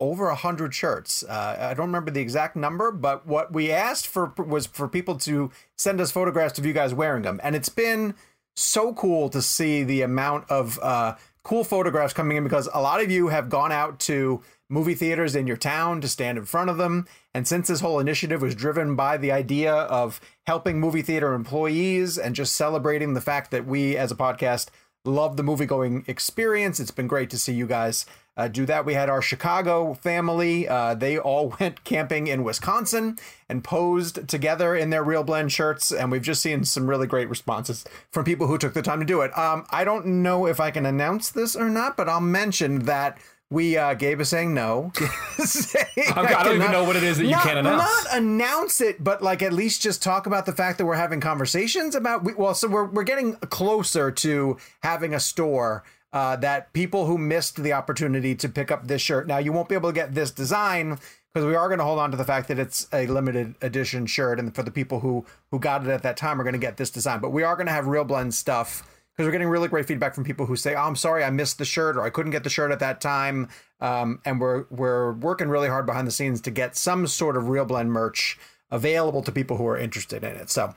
over 0.00 0.30
a 0.30 0.34
hundred 0.34 0.74
shirts. 0.74 1.22
Uh, 1.22 1.68
I 1.70 1.74
don't 1.74 1.86
remember 1.86 2.10
the 2.10 2.20
exact 2.20 2.56
number, 2.56 2.90
but 2.90 3.24
what 3.24 3.52
we 3.52 3.70
asked 3.70 4.08
for 4.08 4.34
was 4.36 4.66
for 4.66 4.88
people 4.88 5.14
to 5.18 5.52
send 5.78 6.00
us 6.00 6.10
photographs 6.10 6.58
of 6.58 6.66
you 6.66 6.72
guys 6.72 6.92
wearing 6.92 7.22
them, 7.22 7.40
and 7.44 7.54
it's 7.54 7.68
been 7.68 8.16
so 8.56 8.92
cool 8.94 9.28
to 9.28 9.40
see 9.40 9.84
the 9.84 10.02
amount 10.02 10.50
of 10.50 10.80
uh, 10.82 11.14
cool 11.44 11.62
photographs 11.62 12.12
coming 12.12 12.36
in 12.36 12.42
because 12.42 12.68
a 12.74 12.82
lot 12.82 13.00
of 13.00 13.12
you 13.12 13.28
have 13.28 13.48
gone 13.48 13.70
out 13.70 14.00
to 14.00 14.42
movie 14.72 14.94
theaters 14.94 15.36
in 15.36 15.46
your 15.46 15.56
town 15.56 16.00
to 16.00 16.08
stand 16.08 16.38
in 16.38 16.46
front 16.46 16.70
of 16.70 16.78
them. 16.78 17.06
And 17.34 17.46
since 17.46 17.68
this 17.68 17.80
whole 17.80 17.98
initiative 17.98 18.40
was 18.40 18.54
driven 18.54 18.96
by 18.96 19.18
the 19.18 19.30
idea 19.30 19.72
of 19.74 20.18
helping 20.46 20.80
movie 20.80 21.02
theater 21.02 21.34
employees 21.34 22.16
and 22.16 22.34
just 22.34 22.54
celebrating 22.54 23.12
the 23.12 23.20
fact 23.20 23.50
that 23.50 23.66
we 23.66 23.98
as 23.98 24.10
a 24.10 24.16
podcast 24.16 24.68
love 25.04 25.36
the 25.36 25.42
movie 25.42 25.66
going 25.66 26.04
experience, 26.06 26.80
it's 26.80 26.90
been 26.90 27.06
great 27.06 27.28
to 27.28 27.38
see 27.38 27.52
you 27.52 27.66
guys 27.66 28.06
uh, 28.34 28.48
do 28.48 28.64
that. 28.64 28.86
We 28.86 28.94
had 28.94 29.10
our 29.10 29.20
Chicago 29.20 29.92
family. 29.92 30.66
Uh, 30.66 30.94
they 30.94 31.18
all 31.18 31.54
went 31.60 31.84
camping 31.84 32.26
in 32.26 32.42
Wisconsin 32.42 33.18
and 33.50 33.62
posed 33.62 34.26
together 34.26 34.74
in 34.74 34.88
their 34.88 35.04
Real 35.04 35.22
Blend 35.22 35.52
shirts. 35.52 35.92
And 35.92 36.10
we've 36.10 36.22
just 36.22 36.40
seen 36.40 36.64
some 36.64 36.88
really 36.88 37.06
great 37.06 37.28
responses 37.28 37.84
from 38.10 38.24
people 38.24 38.46
who 38.46 38.56
took 38.56 38.72
the 38.72 38.80
time 38.80 39.00
to 39.00 39.06
do 39.06 39.20
it. 39.20 39.36
Um, 39.36 39.66
I 39.68 39.84
don't 39.84 40.06
know 40.06 40.46
if 40.46 40.60
I 40.60 40.70
can 40.70 40.86
announce 40.86 41.28
this 41.28 41.54
or 41.54 41.68
not, 41.68 41.94
but 41.94 42.08
I'll 42.08 42.22
mention 42.22 42.80
that 42.86 43.18
we, 43.52 43.76
uh, 43.76 43.94
Gabe 43.94 44.20
is 44.20 44.30
saying 44.30 44.54
no. 44.54 44.92
Saying 45.38 45.86
I'm- 46.14 46.26
I 46.26 46.42
don't 46.42 46.56
even 46.56 46.72
know 46.72 46.84
what 46.84 46.96
it 46.96 47.02
is 47.02 47.18
that 47.18 47.24
you 47.24 47.32
not, 47.32 47.42
can't 47.42 47.58
announce. 47.58 47.82
Not 47.82 48.16
announce 48.16 48.80
it, 48.80 49.04
but 49.04 49.22
like 49.22 49.42
at 49.42 49.52
least 49.52 49.82
just 49.82 50.02
talk 50.02 50.26
about 50.26 50.46
the 50.46 50.52
fact 50.52 50.78
that 50.78 50.86
we're 50.86 50.94
having 50.94 51.20
conversations 51.20 51.94
about. 51.94 52.24
We, 52.24 52.32
well, 52.34 52.54
so 52.54 52.66
we're 52.68 52.86
we're 52.86 53.02
getting 53.04 53.34
closer 53.36 54.10
to 54.10 54.56
having 54.82 55.12
a 55.14 55.20
store 55.20 55.84
uh, 56.12 56.36
that 56.36 56.72
people 56.72 57.06
who 57.06 57.18
missed 57.18 57.62
the 57.62 57.72
opportunity 57.72 58.34
to 58.36 58.48
pick 58.48 58.70
up 58.70 58.86
this 58.86 59.02
shirt. 59.02 59.26
Now 59.26 59.38
you 59.38 59.52
won't 59.52 59.68
be 59.68 59.74
able 59.74 59.90
to 59.90 59.94
get 59.94 60.14
this 60.14 60.30
design 60.30 60.98
because 61.32 61.46
we 61.46 61.54
are 61.54 61.68
going 61.68 61.78
to 61.78 61.84
hold 61.84 61.98
on 61.98 62.10
to 62.10 62.16
the 62.16 62.24
fact 62.24 62.48
that 62.48 62.58
it's 62.58 62.86
a 62.92 63.06
limited 63.06 63.54
edition 63.60 64.06
shirt, 64.06 64.38
and 64.38 64.54
for 64.54 64.62
the 64.62 64.70
people 64.70 65.00
who 65.00 65.26
who 65.50 65.58
got 65.58 65.84
it 65.84 65.90
at 65.90 66.02
that 66.02 66.16
time 66.16 66.40
are 66.40 66.44
going 66.44 66.52
to 66.54 66.58
get 66.58 66.76
this 66.78 66.90
design. 66.90 67.20
But 67.20 67.30
we 67.30 67.42
are 67.42 67.56
going 67.56 67.66
to 67.66 67.72
have 67.72 67.86
real 67.86 68.04
blend 68.04 68.34
stuff 68.34 68.82
because 69.12 69.26
we're 69.26 69.32
getting 69.32 69.48
really 69.48 69.68
great 69.68 69.86
feedback 69.86 70.14
from 70.14 70.24
people 70.24 70.46
who 70.46 70.56
say, 70.56 70.74
oh, 70.74 70.82
"I'm 70.82 70.96
sorry, 70.96 71.24
I 71.24 71.30
missed 71.30 71.58
the 71.58 71.64
shirt, 71.64 71.96
or 71.96 72.02
I 72.02 72.10
couldn't 72.10 72.32
get 72.32 72.44
the 72.44 72.50
shirt 72.50 72.70
at 72.70 72.80
that 72.80 73.00
time," 73.00 73.48
um, 73.80 74.20
and 74.24 74.40
we're 74.40 74.64
we're 74.70 75.12
working 75.12 75.48
really 75.48 75.68
hard 75.68 75.86
behind 75.86 76.06
the 76.06 76.12
scenes 76.12 76.40
to 76.42 76.50
get 76.50 76.76
some 76.76 77.06
sort 77.06 77.36
of 77.36 77.48
real 77.48 77.64
blend 77.64 77.92
merch 77.92 78.38
available 78.70 79.22
to 79.22 79.32
people 79.32 79.56
who 79.58 79.66
are 79.66 79.76
interested 79.76 80.24
in 80.24 80.36
it. 80.36 80.50
So 80.50 80.74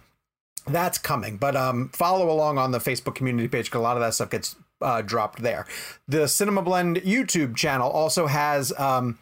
that's 0.68 0.98
coming. 0.98 1.38
But 1.38 1.56
um, 1.56 1.90
follow 1.90 2.30
along 2.30 2.58
on 2.58 2.72
the 2.72 2.80
Facebook 2.80 3.16
community 3.16 3.48
page 3.48 3.66
because 3.66 3.80
a 3.80 3.84
lot 3.84 3.98
of 3.98 4.02
that 4.02 4.14
stuff 4.14 4.30
gets 4.30 4.56
uh, 4.82 5.02
dropped 5.02 5.42
there. 5.42 5.66
The 6.08 6.28
Cinema 6.28 6.62
Blend 6.62 6.98
YouTube 6.98 7.56
channel 7.56 7.90
also 7.90 8.28
has 8.28 8.78
um, 8.78 9.18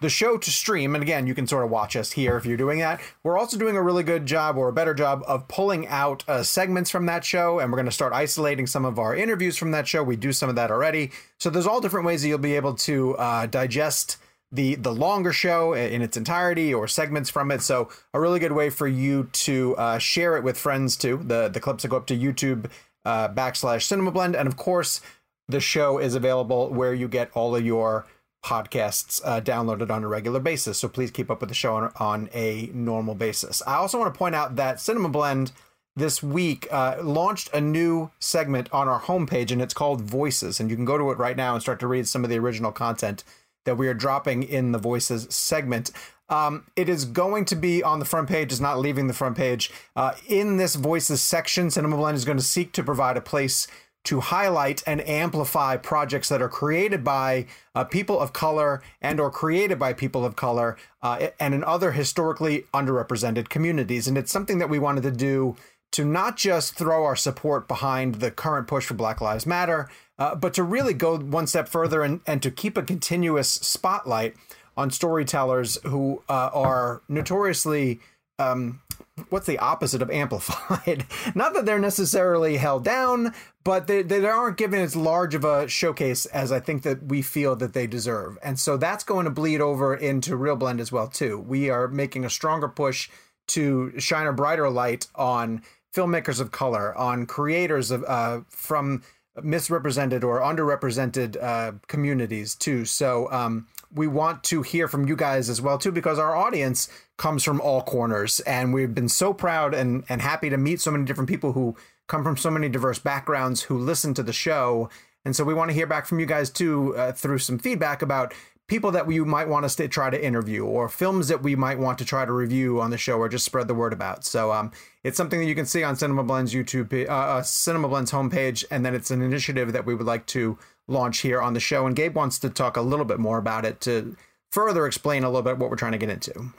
the 0.00 0.08
show 0.08 0.36
to 0.36 0.50
stream. 0.50 0.94
And 0.94 1.02
again, 1.02 1.26
you 1.26 1.34
can 1.34 1.46
sort 1.46 1.64
of 1.64 1.70
watch 1.70 1.96
us 1.96 2.12
here 2.12 2.36
if 2.36 2.46
you're 2.46 2.56
doing 2.56 2.78
that. 2.78 3.00
We're 3.22 3.38
also 3.38 3.56
doing 3.56 3.76
a 3.76 3.82
really 3.82 4.02
good 4.02 4.26
job 4.26 4.56
or 4.56 4.68
a 4.68 4.72
better 4.72 4.94
job 4.94 5.22
of 5.26 5.48
pulling 5.48 5.86
out 5.88 6.24
uh, 6.28 6.42
segments 6.42 6.90
from 6.90 7.06
that 7.06 7.24
show. 7.24 7.58
And 7.58 7.70
we're 7.70 7.76
going 7.76 7.86
to 7.86 7.92
start 7.92 8.12
isolating 8.12 8.66
some 8.66 8.84
of 8.84 8.98
our 8.98 9.14
interviews 9.14 9.56
from 9.56 9.70
that 9.72 9.88
show. 9.88 10.02
We 10.02 10.16
do 10.16 10.32
some 10.32 10.48
of 10.48 10.56
that 10.56 10.70
already. 10.70 11.10
So 11.38 11.50
there's 11.50 11.66
all 11.66 11.80
different 11.80 12.06
ways 12.06 12.22
that 12.22 12.28
you'll 12.28 12.38
be 12.38 12.56
able 12.56 12.74
to 12.74 13.16
uh, 13.16 13.46
digest 13.46 14.18
the 14.50 14.76
the 14.76 14.92
longer 14.92 15.32
show 15.32 15.74
in 15.74 16.00
its 16.00 16.16
entirety 16.16 16.72
or 16.72 16.88
segments 16.88 17.28
from 17.28 17.50
it. 17.50 17.60
So 17.60 17.90
a 18.14 18.20
really 18.20 18.40
good 18.40 18.52
way 18.52 18.70
for 18.70 18.88
you 18.88 19.28
to 19.32 19.76
uh, 19.76 19.98
share 19.98 20.36
it 20.36 20.44
with 20.44 20.56
friends 20.56 20.96
too. 20.96 21.20
The 21.22 21.48
the 21.48 21.60
clips 21.60 21.82
that 21.82 21.88
go 21.88 21.98
up 21.98 22.06
to 22.06 22.16
YouTube 22.16 22.70
uh, 23.04 23.28
backslash 23.28 23.82
Cinema 23.82 24.10
Blend, 24.10 24.34
and 24.34 24.48
of 24.48 24.56
course 24.56 25.00
the 25.48 25.60
show 25.60 25.98
is 25.98 26.14
available 26.14 26.68
where 26.68 26.94
you 26.94 27.08
get 27.08 27.30
all 27.34 27.56
of 27.56 27.64
your 27.64 28.06
podcasts 28.44 29.20
uh, 29.24 29.40
downloaded 29.40 29.90
on 29.90 30.04
a 30.04 30.08
regular 30.08 30.40
basis. 30.40 30.78
So 30.78 30.88
please 30.88 31.10
keep 31.10 31.30
up 31.30 31.40
with 31.40 31.48
the 31.48 31.54
show 31.54 31.76
on, 31.76 31.92
on 31.98 32.30
a 32.32 32.70
normal 32.72 33.14
basis. 33.14 33.62
I 33.66 33.74
also 33.74 33.98
want 33.98 34.12
to 34.12 34.18
point 34.18 34.34
out 34.34 34.56
that 34.56 34.80
Cinema 34.80 35.08
Blend 35.08 35.52
this 35.96 36.22
week 36.22 36.68
uh, 36.70 36.96
launched 37.02 37.52
a 37.52 37.60
new 37.60 38.10
segment 38.20 38.68
on 38.72 38.88
our 38.88 39.00
homepage 39.00 39.50
and 39.50 39.60
it's 39.60 39.74
called 39.74 40.00
Voices. 40.00 40.60
And 40.60 40.70
you 40.70 40.76
can 40.76 40.84
go 40.84 40.96
to 40.96 41.10
it 41.10 41.18
right 41.18 41.36
now 41.36 41.54
and 41.54 41.62
start 41.62 41.80
to 41.80 41.88
read 41.88 42.06
some 42.06 42.24
of 42.24 42.30
the 42.30 42.38
original 42.38 42.72
content 42.72 43.24
that 43.64 43.76
we 43.76 43.88
are 43.88 43.94
dropping 43.94 44.44
in 44.44 44.72
the 44.72 44.78
voices 44.78 45.26
segment. 45.28 45.90
Um, 46.30 46.66
it 46.76 46.88
is 46.88 47.04
going 47.04 47.44
to 47.46 47.56
be 47.56 47.82
on 47.82 47.98
the 47.98 48.04
front 48.04 48.28
page, 48.28 48.52
is 48.52 48.60
not 48.60 48.78
leaving 48.78 49.08
the 49.08 49.14
front 49.14 49.36
page. 49.36 49.70
Uh, 49.96 50.12
in 50.26 50.56
this 50.56 50.74
voices 50.74 51.20
section, 51.20 51.70
Cinema 51.70 51.96
Blend 51.96 52.16
is 52.16 52.24
going 52.24 52.38
to 52.38 52.44
seek 52.44 52.72
to 52.72 52.82
provide 52.82 53.16
a 53.16 53.20
place 53.22 53.66
to 54.04 54.20
highlight 54.20 54.82
and 54.86 55.06
amplify 55.06 55.76
projects 55.76 56.28
that 56.28 56.40
are 56.40 56.48
created 56.48 57.04
by 57.04 57.46
uh, 57.74 57.84
people 57.84 58.18
of 58.18 58.32
color 58.32 58.82
and 59.00 59.20
or 59.20 59.30
created 59.30 59.78
by 59.78 59.92
people 59.92 60.24
of 60.24 60.36
color 60.36 60.76
uh, 61.02 61.28
and 61.38 61.54
in 61.54 61.62
other 61.64 61.92
historically 61.92 62.64
underrepresented 62.72 63.48
communities. 63.48 64.08
And 64.08 64.16
it's 64.16 64.32
something 64.32 64.58
that 64.58 64.70
we 64.70 64.78
wanted 64.78 65.02
to 65.02 65.10
do 65.10 65.56
to 65.92 66.04
not 66.04 66.36
just 66.36 66.74
throw 66.74 67.04
our 67.04 67.16
support 67.16 67.66
behind 67.66 68.16
the 68.16 68.30
current 68.30 68.66
push 68.66 68.86
for 68.86 68.94
black 68.94 69.20
lives 69.20 69.46
matter 69.46 69.88
uh, 70.18 70.34
but 70.34 70.52
to 70.54 70.62
really 70.62 70.94
go 70.94 71.18
one 71.18 71.46
step 71.46 71.68
further 71.68 72.02
and, 72.02 72.20
and 72.26 72.42
to 72.42 72.50
keep 72.50 72.76
a 72.76 72.82
continuous 72.82 73.48
spotlight 73.48 74.34
on 74.76 74.90
storytellers 74.90 75.78
who 75.84 76.22
uh, 76.28 76.50
are 76.52 77.02
notoriously 77.08 78.00
um, 78.38 78.80
what's 79.28 79.46
the 79.46 79.58
opposite 79.58 80.02
of 80.02 80.10
amplified? 80.10 81.06
Not 81.34 81.54
that 81.54 81.66
they're 81.66 81.78
necessarily 81.78 82.56
held 82.56 82.84
down, 82.84 83.34
but 83.64 83.86
they, 83.86 84.02
they 84.02 84.24
aren't 84.26 84.56
given 84.56 84.80
as 84.80 84.96
large 84.96 85.34
of 85.34 85.44
a 85.44 85.68
showcase 85.68 86.26
as 86.26 86.52
I 86.52 86.60
think 86.60 86.82
that 86.82 87.04
we 87.04 87.22
feel 87.22 87.56
that 87.56 87.72
they 87.72 87.86
deserve. 87.86 88.38
And 88.42 88.58
so 88.58 88.76
that's 88.76 89.04
going 89.04 89.24
to 89.24 89.30
bleed 89.30 89.60
over 89.60 89.94
into 89.94 90.36
Real 90.36 90.56
Blend 90.56 90.80
as 90.80 90.92
well 90.92 91.08
too. 91.08 91.38
We 91.38 91.70
are 91.70 91.88
making 91.88 92.24
a 92.24 92.30
stronger 92.30 92.68
push 92.68 93.08
to 93.48 93.98
shine 93.98 94.26
a 94.26 94.32
brighter 94.32 94.70
light 94.70 95.06
on 95.14 95.62
filmmakers 95.94 96.40
of 96.40 96.52
color, 96.52 96.96
on 96.96 97.26
creators 97.26 97.90
of 97.90 98.04
uh, 98.04 98.40
from 98.48 99.02
misrepresented 99.42 100.24
or 100.24 100.40
underrepresented 100.40 101.42
uh, 101.42 101.72
communities 101.86 102.54
too. 102.54 102.84
So 102.84 103.30
um, 103.32 103.66
we 103.94 104.06
want 104.06 104.42
to 104.44 104.62
hear 104.62 104.88
from 104.88 105.06
you 105.06 105.16
guys 105.16 105.48
as 105.48 105.60
well 105.60 105.78
too, 105.78 105.92
because 105.92 106.18
our 106.18 106.36
audience 106.36 106.88
comes 107.18 107.44
from 107.44 107.60
all 107.60 107.82
corners, 107.82 108.40
and 108.40 108.72
we've 108.72 108.94
been 108.94 109.08
so 109.08 109.34
proud 109.34 109.74
and 109.74 110.04
and 110.08 110.22
happy 110.22 110.48
to 110.48 110.56
meet 110.56 110.80
so 110.80 110.90
many 110.90 111.04
different 111.04 111.28
people 111.28 111.52
who 111.52 111.76
come 112.06 112.24
from 112.24 112.36
so 112.36 112.50
many 112.50 112.68
diverse 112.68 112.98
backgrounds 112.98 113.62
who 113.64 113.78
listen 113.78 114.14
to 114.14 114.22
the 114.22 114.32
show. 114.32 114.88
And 115.24 115.36
so 115.36 115.44
we 115.44 115.52
want 115.52 115.70
to 115.70 115.74
hear 115.74 115.86
back 115.86 116.06
from 116.06 116.20
you 116.20 116.26
guys 116.26 116.48
too 116.48 116.96
uh, 116.96 117.12
through 117.12 117.38
some 117.38 117.58
feedback 117.58 118.00
about 118.00 118.32
people 118.66 118.90
that 118.92 119.06
we 119.06 119.18
might 119.20 119.48
want 119.48 119.64
us 119.64 119.74
to 119.76 119.88
try 119.88 120.10
to 120.10 120.24
interview 120.24 120.64
or 120.64 120.88
films 120.88 121.28
that 121.28 121.42
we 121.42 121.56
might 121.56 121.78
want 121.78 121.98
to 121.98 122.04
try 122.04 122.24
to 122.24 122.32
review 122.32 122.80
on 122.80 122.90
the 122.90 122.98
show 122.98 123.18
or 123.18 123.28
just 123.28 123.44
spread 123.44 123.66
the 123.66 123.74
word 123.74 123.92
about. 123.92 124.24
So 124.24 124.52
um, 124.52 124.70
it's 125.02 125.16
something 125.16 125.40
that 125.40 125.46
you 125.46 125.54
can 125.54 125.66
see 125.66 125.82
on 125.82 125.96
Cinema 125.96 126.22
Blend's 126.22 126.54
YouTube, 126.54 126.92
uh, 127.08 127.12
uh, 127.12 127.42
Cinema 127.42 127.88
Blend's 127.88 128.12
homepage, 128.12 128.64
and 128.70 128.84
then 128.84 128.94
it's 128.94 129.10
an 129.10 129.22
initiative 129.22 129.72
that 129.72 129.86
we 129.86 129.94
would 129.94 130.06
like 130.06 130.26
to 130.26 130.58
launch 130.86 131.20
here 131.20 131.40
on 131.40 131.54
the 131.54 131.60
show. 131.60 131.86
And 131.86 131.96
Gabe 131.96 132.14
wants 132.14 132.38
to 132.40 132.50
talk 132.50 132.76
a 132.76 132.82
little 132.82 133.06
bit 133.06 133.18
more 133.18 133.38
about 133.38 133.64
it 133.64 133.80
to 133.82 134.16
further 134.52 134.86
explain 134.86 135.24
a 135.24 135.28
little 135.28 135.42
bit 135.42 135.58
what 135.58 135.70
we're 135.70 135.76
trying 135.76 135.92
to 135.92 135.98
get 135.98 136.10
into. 136.10 136.52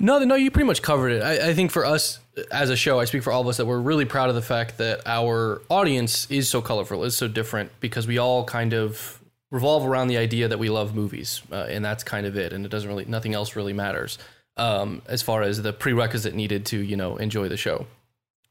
No, 0.00 0.18
no, 0.18 0.34
you 0.34 0.50
pretty 0.50 0.66
much 0.66 0.82
covered 0.82 1.10
it. 1.10 1.22
I, 1.22 1.50
I, 1.50 1.54
think 1.54 1.70
for 1.70 1.84
us 1.84 2.18
as 2.50 2.70
a 2.70 2.76
show, 2.76 2.98
I 2.98 3.04
speak 3.04 3.22
for 3.22 3.32
all 3.32 3.40
of 3.40 3.46
us 3.46 3.58
that 3.58 3.66
we're 3.66 3.80
really 3.80 4.04
proud 4.04 4.28
of 4.28 4.34
the 4.34 4.42
fact 4.42 4.78
that 4.78 5.00
our 5.06 5.62
audience 5.68 6.28
is 6.28 6.48
so 6.48 6.60
colorful, 6.60 7.04
is 7.04 7.16
so 7.16 7.28
different, 7.28 7.70
because 7.78 8.06
we 8.06 8.18
all 8.18 8.44
kind 8.44 8.72
of 8.72 9.20
revolve 9.52 9.86
around 9.86 10.08
the 10.08 10.16
idea 10.16 10.48
that 10.48 10.58
we 10.58 10.70
love 10.70 10.94
movies, 10.94 11.42
uh, 11.52 11.66
and 11.68 11.84
that's 11.84 12.02
kind 12.02 12.26
of 12.26 12.36
it. 12.36 12.52
And 12.52 12.64
it 12.64 12.70
doesn't 12.70 12.88
really, 12.88 13.04
nothing 13.04 13.34
else 13.34 13.54
really 13.54 13.72
matters 13.72 14.18
um, 14.56 15.02
as 15.06 15.22
far 15.22 15.42
as 15.42 15.62
the 15.62 15.72
prerequisite 15.72 16.34
needed 16.34 16.66
to, 16.66 16.78
you 16.78 16.96
know, 16.96 17.16
enjoy 17.16 17.48
the 17.48 17.56
show. 17.56 17.86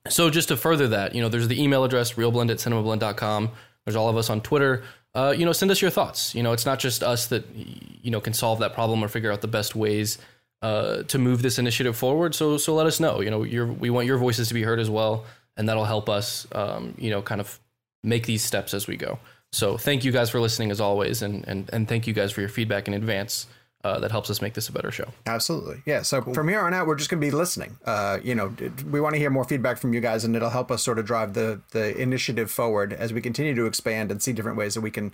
So 0.09 0.29
just 0.29 0.47
to 0.47 0.57
further 0.57 0.87
that, 0.89 1.13
you 1.13 1.21
know, 1.21 1.29
there's 1.29 1.47
the 1.47 1.61
email 1.61 1.83
address, 1.83 2.13
realblend 2.13 2.49
at 2.49 2.57
cinemablend.com. 2.57 3.51
There's 3.85 3.95
all 3.95 4.09
of 4.09 4.17
us 4.17 4.29
on 4.29 4.41
Twitter. 4.41 4.83
Uh, 5.13 5.33
you 5.37 5.45
know, 5.45 5.51
send 5.51 5.69
us 5.69 5.81
your 5.81 5.91
thoughts. 5.91 6.33
You 6.33 6.43
know, 6.43 6.53
it's 6.53 6.65
not 6.65 6.79
just 6.79 7.03
us 7.03 7.27
that, 7.27 7.45
you 7.53 8.09
know, 8.09 8.21
can 8.21 8.33
solve 8.33 8.59
that 8.59 8.73
problem 8.73 9.03
or 9.03 9.07
figure 9.07 9.31
out 9.31 9.41
the 9.41 9.47
best 9.47 9.75
ways 9.75 10.17
uh, 10.61 11.03
to 11.03 11.17
move 11.17 11.41
this 11.41 11.57
initiative 11.57 11.97
forward. 11.97 12.35
So, 12.35 12.57
so 12.57 12.73
let 12.73 12.85
us 12.85 12.99
know. 12.99 13.21
You 13.21 13.31
know, 13.31 13.39
we 13.39 13.89
want 13.89 14.07
your 14.07 14.17
voices 14.17 14.47
to 14.49 14.53
be 14.53 14.63
heard 14.63 14.79
as 14.79 14.89
well, 14.89 15.25
and 15.57 15.67
that'll 15.67 15.85
help 15.85 16.09
us, 16.09 16.47
um, 16.51 16.93
you 16.97 17.09
know, 17.09 17.21
kind 17.21 17.41
of 17.41 17.59
make 18.03 18.25
these 18.25 18.43
steps 18.43 18.73
as 18.73 18.87
we 18.87 18.97
go. 18.97 19.19
So 19.53 19.77
thank 19.77 20.05
you 20.05 20.11
guys 20.11 20.29
for 20.29 20.39
listening 20.39 20.71
as 20.71 20.79
always, 20.79 21.21
and 21.21 21.45
and 21.47 21.69
and 21.73 21.87
thank 21.87 22.07
you 22.07 22.13
guys 22.13 22.31
for 22.31 22.41
your 22.41 22.49
feedback 22.49 22.87
in 22.87 22.93
advance. 22.93 23.47
Uh, 23.83 23.99
that 23.99 24.11
helps 24.11 24.29
us 24.29 24.43
make 24.43 24.53
this 24.53 24.69
a 24.69 24.71
better 24.71 24.91
show. 24.91 25.07
Absolutely, 25.25 25.81
yeah. 25.87 26.03
So 26.03 26.21
cool. 26.21 26.35
from 26.35 26.47
here 26.47 26.61
on 26.61 26.71
out, 26.71 26.85
we're 26.85 26.95
just 26.95 27.09
going 27.09 27.19
to 27.19 27.25
be 27.25 27.31
listening. 27.31 27.79
Uh, 27.83 28.19
you 28.23 28.35
know, 28.35 28.53
we 28.87 29.01
want 29.01 29.15
to 29.15 29.19
hear 29.19 29.31
more 29.31 29.43
feedback 29.43 29.79
from 29.79 29.91
you 29.91 29.99
guys, 29.99 30.23
and 30.23 30.35
it'll 30.35 30.51
help 30.51 30.69
us 30.69 30.83
sort 30.83 30.99
of 30.99 31.05
drive 31.05 31.33
the 31.33 31.61
the 31.71 31.99
initiative 31.99 32.51
forward 32.51 32.93
as 32.93 33.11
we 33.11 33.21
continue 33.21 33.55
to 33.55 33.65
expand 33.65 34.11
and 34.11 34.21
see 34.21 34.33
different 34.33 34.57
ways 34.57 34.75
that 34.75 34.81
we 34.81 34.91
can 34.91 35.11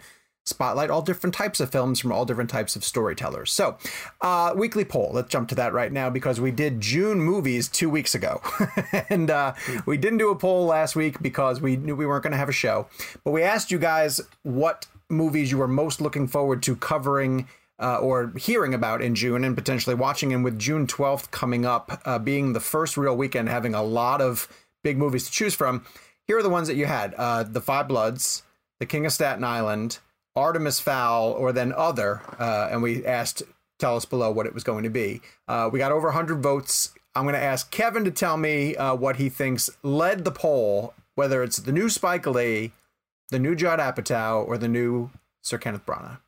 spotlight 0.48 0.90
all 0.90 1.02
different 1.02 1.34
types 1.34 1.60
of 1.60 1.72
films 1.72 2.00
from 2.00 2.12
all 2.12 2.26
different 2.26 2.50
types 2.50 2.76
of 2.76 2.84
storytellers. 2.84 3.52
So, 3.52 3.78
uh, 4.22 4.54
weekly 4.56 4.86
poll. 4.86 5.12
Let's 5.14 5.30
jump 5.30 5.50
to 5.50 5.56
that 5.56 5.74
right 5.74 5.92
now 5.92 6.10
because 6.10 6.40
we 6.40 6.52
did 6.52 6.82
June 6.82 7.20
movies 7.20 7.68
two 7.68 7.90
weeks 7.90 8.16
ago, 8.16 8.42
and 9.10 9.30
uh, 9.30 9.54
we 9.86 9.98
didn't 9.98 10.20
do 10.20 10.30
a 10.30 10.36
poll 10.36 10.66
last 10.66 10.96
week 10.96 11.22
because 11.22 11.62
we 11.62 11.76
knew 11.76 11.96
we 11.96 12.06
weren't 12.06 12.24
going 12.24 12.32
to 12.32 12.38
have 12.38 12.50
a 12.50 12.54
show. 12.54 12.88
But 13.24 13.32
we 13.32 13.44
asked 13.44 13.72
you 13.72 13.80
guys 13.80 14.22
what 14.44 14.86
movies 15.10 15.52
you 15.52 15.58
were 15.58 15.68
most 15.68 16.02
looking 16.02 16.28
forward 16.28 16.64
to 16.64 16.76
covering. 16.76 17.48
Uh, 17.80 18.00
or 18.00 18.34
hearing 18.36 18.74
about 18.74 19.04
in 19.04 19.14
June 19.14 19.44
and 19.44 19.56
potentially 19.56 19.94
watching, 19.94 20.34
and 20.34 20.44
with 20.44 20.58
June 20.58 20.88
12th 20.88 21.30
coming 21.30 21.64
up, 21.64 22.02
uh, 22.06 22.18
being 22.18 22.54
the 22.54 22.60
first 22.60 22.98
real 22.98 23.16
weekend, 23.16 23.50
having 23.50 23.76
a 23.76 23.84
lot 23.84 24.20
of 24.20 24.48
big 24.84 24.98
movies 24.98 25.26
to 25.26 25.32
choose 25.32 25.54
from. 25.54 25.86
Here 26.24 26.40
are 26.40 26.42
the 26.42 26.50
ones 26.50 26.68
that 26.70 26.76
you 26.76 26.88
had: 26.88 27.14
uh, 27.14 27.44
The 27.44 27.62
Five 27.62 27.88
Bloods, 27.88 28.42
The 28.80 28.88
King 28.88 29.06
of 29.06 29.14
Staten 29.14 29.44
Island, 29.44 30.00
Artemis 30.38 30.80
Fowl 30.80 31.32
or 31.32 31.52
then 31.52 31.74
other, 31.74 32.22
uh, 32.40 32.70
and 32.72 32.84
we 32.84 33.06
asked, 33.06 33.42
tell 33.80 33.96
us 33.96 34.06
below 34.06 34.32
what 34.32 34.46
it 34.46 34.54
was 34.54 34.64
going 34.64 34.84
to 34.84 34.90
be. 34.90 35.22
Uh, 35.48 35.70
we 35.72 35.80
got 35.80 35.92
over 35.92 36.08
100 36.08 36.42
votes. 36.42 36.94
I'm 37.16 37.24
going 37.24 37.34
to 37.34 37.42
ask 37.42 37.72
Kevin 37.72 38.06
to 38.06 38.12
tell 38.12 38.38
me 38.38 38.76
uh, 38.76 38.96
what 38.96 39.16
he 39.16 39.30
thinks 39.30 39.70
led 39.82 40.24
the 40.24 40.32
poll, 40.32 40.94
whether 41.16 41.42
it's 41.42 41.58
the 41.58 41.72
new 41.72 41.90
Spike 41.90 42.28
Lee, 42.28 42.72
the 43.30 43.40
new 43.40 43.56
Judd 43.56 43.80
Apatow, 43.80 44.48
or 44.48 44.60
the 44.60 44.68
new 44.68 45.10
Sir 45.42 45.58
Kenneth 45.58 45.86
Branagh. 45.86 46.20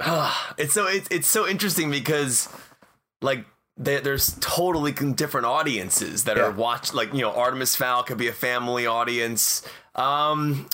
it's 0.58 0.72
so 0.72 0.86
it's 0.86 1.08
it's 1.10 1.28
so 1.28 1.46
interesting 1.46 1.90
because 1.90 2.48
like 3.20 3.44
there's 3.76 4.36
totally 4.40 4.92
different 4.92 5.46
audiences 5.46 6.24
that 6.24 6.38
yeah. 6.38 6.44
are 6.44 6.50
watch 6.50 6.94
like 6.94 7.12
you 7.12 7.20
know 7.20 7.32
Artemis 7.32 7.76
Fowl 7.76 8.02
could 8.02 8.16
be 8.16 8.28
a 8.28 8.32
family 8.32 8.86
audience. 8.86 9.62
Um, 9.94 10.68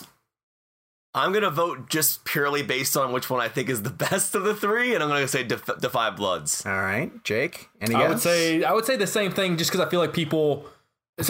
I'm 1.17 1.33
gonna 1.33 1.51
vote 1.51 1.89
just 1.89 2.25
purely 2.25 2.63
based 2.63 2.97
on 2.97 3.11
which 3.11 3.31
one 3.31 3.41
I 3.41 3.49
think 3.49 3.69
is 3.71 3.83
the 3.83 3.91
best 4.11 4.35
of 4.35 4.45
the 4.45 4.55
three, 4.55 4.95
and 4.95 5.03
I'm 5.03 5.09
gonna 5.09 5.27
say 5.27 5.43
Def- 5.43 5.65
Da 5.65 5.89
Five 5.89 6.17
Bloods. 6.17 6.65
All 6.67 6.73
right, 6.81 7.11
Jake. 7.25 7.71
Any 7.81 7.95
I 7.95 8.01
guess? 8.03 8.09
would 8.11 8.21
say 8.21 8.63
I 8.63 8.73
would 8.73 8.85
say 8.85 8.97
the 8.97 9.07
same 9.07 9.33
thing, 9.33 9.57
just 9.57 9.71
because 9.71 9.85
I 9.85 9.91
feel 9.91 10.01
like 10.01 10.13
people. 10.13 10.67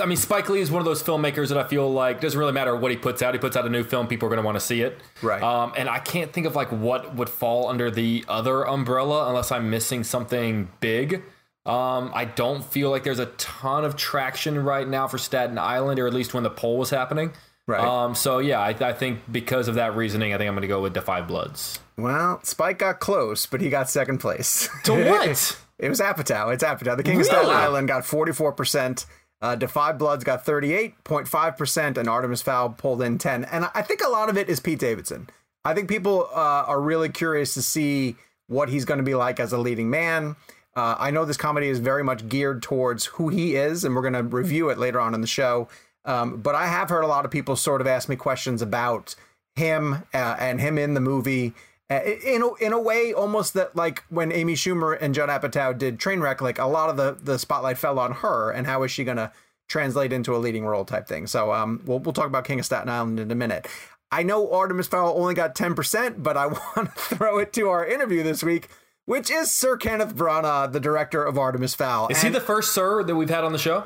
I 0.02 0.06
mean, 0.06 0.16
Spike 0.16 0.48
Lee 0.48 0.58
is 0.60 0.68
one 0.68 0.80
of 0.80 0.84
those 0.84 1.00
filmmakers 1.00 1.46
that 1.50 1.58
I 1.58 1.62
feel 1.62 1.88
like 1.88 2.20
doesn't 2.20 2.36
really 2.36 2.50
matter 2.50 2.74
what 2.74 2.90
he 2.90 2.96
puts 2.96 3.22
out. 3.22 3.34
He 3.34 3.38
puts 3.38 3.56
out 3.56 3.64
a 3.66 3.68
new 3.68 3.84
film, 3.84 4.08
people 4.08 4.26
are 4.26 4.30
going 4.30 4.42
to 4.42 4.44
want 4.44 4.56
to 4.56 4.60
see 4.60 4.82
it. 4.82 4.98
Right. 5.22 5.40
Um, 5.40 5.72
and 5.76 5.88
I 5.88 6.00
can't 6.00 6.32
think 6.32 6.44
of 6.44 6.56
like 6.56 6.72
what 6.72 7.14
would 7.14 7.28
fall 7.28 7.68
under 7.68 7.88
the 7.88 8.24
other 8.26 8.66
umbrella 8.66 9.28
unless 9.28 9.52
I'm 9.52 9.70
missing 9.70 10.02
something 10.02 10.68
big. 10.80 11.22
Um, 11.64 12.10
I 12.14 12.24
don't 12.24 12.64
feel 12.64 12.90
like 12.90 13.04
there's 13.04 13.20
a 13.20 13.26
ton 13.26 13.84
of 13.84 13.94
traction 13.94 14.58
right 14.64 14.88
now 14.88 15.06
for 15.06 15.18
Staten 15.18 15.56
Island, 15.56 16.00
or 16.00 16.08
at 16.08 16.14
least 16.14 16.34
when 16.34 16.42
the 16.42 16.50
poll 16.50 16.78
was 16.78 16.90
happening. 16.90 17.32
Right. 17.66 17.84
Um, 17.84 18.14
so 18.14 18.38
yeah, 18.38 18.60
I, 18.60 18.68
I, 18.68 18.92
think 18.92 19.20
because 19.30 19.66
of 19.66 19.74
that 19.74 19.96
reasoning, 19.96 20.32
I 20.32 20.38
think 20.38 20.48
I'm 20.48 20.54
going 20.54 20.62
to 20.62 20.68
go 20.68 20.80
with 20.80 20.94
Da 20.94 21.00
Five 21.00 21.26
Bloods. 21.26 21.80
Well, 21.96 22.40
Spike 22.44 22.78
got 22.78 23.00
close, 23.00 23.44
but 23.46 23.60
he 23.60 23.70
got 23.70 23.90
second 23.90 24.18
place. 24.18 24.68
To 24.84 24.92
what? 25.10 25.58
it 25.78 25.88
was 25.88 26.00
Apatow. 26.00 26.54
It's 26.54 26.62
Apatow. 26.62 26.96
The 26.96 27.02
King 27.02 27.18
really? 27.18 27.28
of 27.28 27.34
Staten 27.34 27.50
Island 27.50 27.88
got 27.88 28.04
44%. 28.04 29.06
Uh, 29.42 29.56
Da 29.56 29.66
Five 29.66 29.98
Bloods 29.98 30.22
got 30.22 30.46
38.5%, 30.46 31.98
and 31.98 32.08
Artemis 32.08 32.42
Fowl 32.42 32.70
pulled 32.70 33.02
in 33.02 33.18
10. 33.18 33.44
And 33.44 33.68
I 33.74 33.82
think 33.82 34.00
a 34.00 34.08
lot 34.08 34.28
of 34.28 34.38
it 34.38 34.48
is 34.48 34.60
Pete 34.60 34.78
Davidson. 34.78 35.28
I 35.64 35.74
think 35.74 35.88
people 35.88 36.28
uh, 36.32 36.64
are 36.66 36.80
really 36.80 37.08
curious 37.08 37.54
to 37.54 37.62
see 37.62 38.14
what 38.46 38.68
he's 38.68 38.84
going 38.84 38.98
to 38.98 39.04
be 39.04 39.16
like 39.16 39.40
as 39.40 39.52
a 39.52 39.58
leading 39.58 39.90
man. 39.90 40.36
Uh, 40.76 40.94
I 40.98 41.10
know 41.10 41.24
this 41.24 41.36
comedy 41.36 41.68
is 41.68 41.80
very 41.80 42.04
much 42.04 42.28
geared 42.28 42.62
towards 42.62 43.06
who 43.06 43.28
he 43.28 43.56
is, 43.56 43.82
and 43.82 43.96
we're 43.96 44.02
going 44.02 44.12
to 44.12 44.22
review 44.22 44.68
it 44.68 44.78
later 44.78 45.00
on 45.00 45.14
in 45.14 45.22
the 45.22 45.26
show. 45.26 45.68
Um, 46.06 46.40
but 46.40 46.54
I 46.54 46.66
have 46.68 46.88
heard 46.88 47.02
a 47.02 47.08
lot 47.08 47.24
of 47.24 47.30
people 47.30 47.56
sort 47.56 47.80
of 47.80 47.86
ask 47.86 48.08
me 48.08 48.16
questions 48.16 48.62
about 48.62 49.14
him 49.56 50.04
uh, 50.14 50.36
and 50.38 50.60
him 50.60 50.78
in 50.78 50.94
the 50.94 51.00
movie. 51.00 51.52
Uh, 51.90 52.00
in 52.24 52.42
a, 52.42 52.54
in 52.54 52.72
a 52.72 52.80
way, 52.80 53.12
almost 53.12 53.54
that 53.54 53.76
like 53.76 54.02
when 54.08 54.32
Amy 54.32 54.54
Schumer 54.54 54.96
and 55.00 55.14
Judd 55.14 55.28
Apatow 55.28 55.76
did 55.76 55.98
Trainwreck, 55.98 56.40
like 56.40 56.58
a 56.58 56.66
lot 56.66 56.90
of 56.90 56.96
the 56.96 57.16
the 57.20 57.38
spotlight 57.38 57.78
fell 57.78 57.98
on 57.98 58.12
her, 58.12 58.50
and 58.50 58.66
how 58.66 58.82
is 58.82 58.90
she 58.90 59.04
gonna 59.04 59.32
translate 59.68 60.12
into 60.12 60.34
a 60.34 60.38
leading 60.38 60.64
role 60.64 60.84
type 60.84 61.06
thing? 61.06 61.26
So 61.26 61.52
um, 61.52 61.82
we'll 61.86 62.00
we'll 62.00 62.12
talk 62.12 62.26
about 62.26 62.44
King 62.44 62.58
of 62.58 62.66
Staten 62.66 62.88
Island 62.88 63.20
in 63.20 63.30
a 63.30 63.36
minute. 63.36 63.66
I 64.10 64.22
know 64.22 64.52
Artemis 64.52 64.88
Fowl 64.88 65.16
only 65.16 65.34
got 65.34 65.54
ten 65.54 65.74
percent, 65.74 66.22
but 66.22 66.36
I 66.36 66.46
want 66.46 66.74
to 66.76 66.86
throw 66.96 67.38
it 67.38 67.52
to 67.52 67.68
our 67.68 67.86
interview 67.86 68.24
this 68.24 68.42
week, 68.42 68.68
which 69.04 69.30
is 69.30 69.52
Sir 69.52 69.76
Kenneth 69.76 70.16
Branagh, 70.16 70.72
the 70.72 70.80
director 70.80 71.24
of 71.24 71.38
Artemis 71.38 71.74
Fowl. 71.74 72.08
Is 72.08 72.18
and 72.24 72.34
he 72.34 72.40
the 72.40 72.44
first 72.44 72.72
Sir 72.72 73.04
that 73.04 73.14
we've 73.14 73.30
had 73.30 73.44
on 73.44 73.52
the 73.52 73.58
show? 73.58 73.84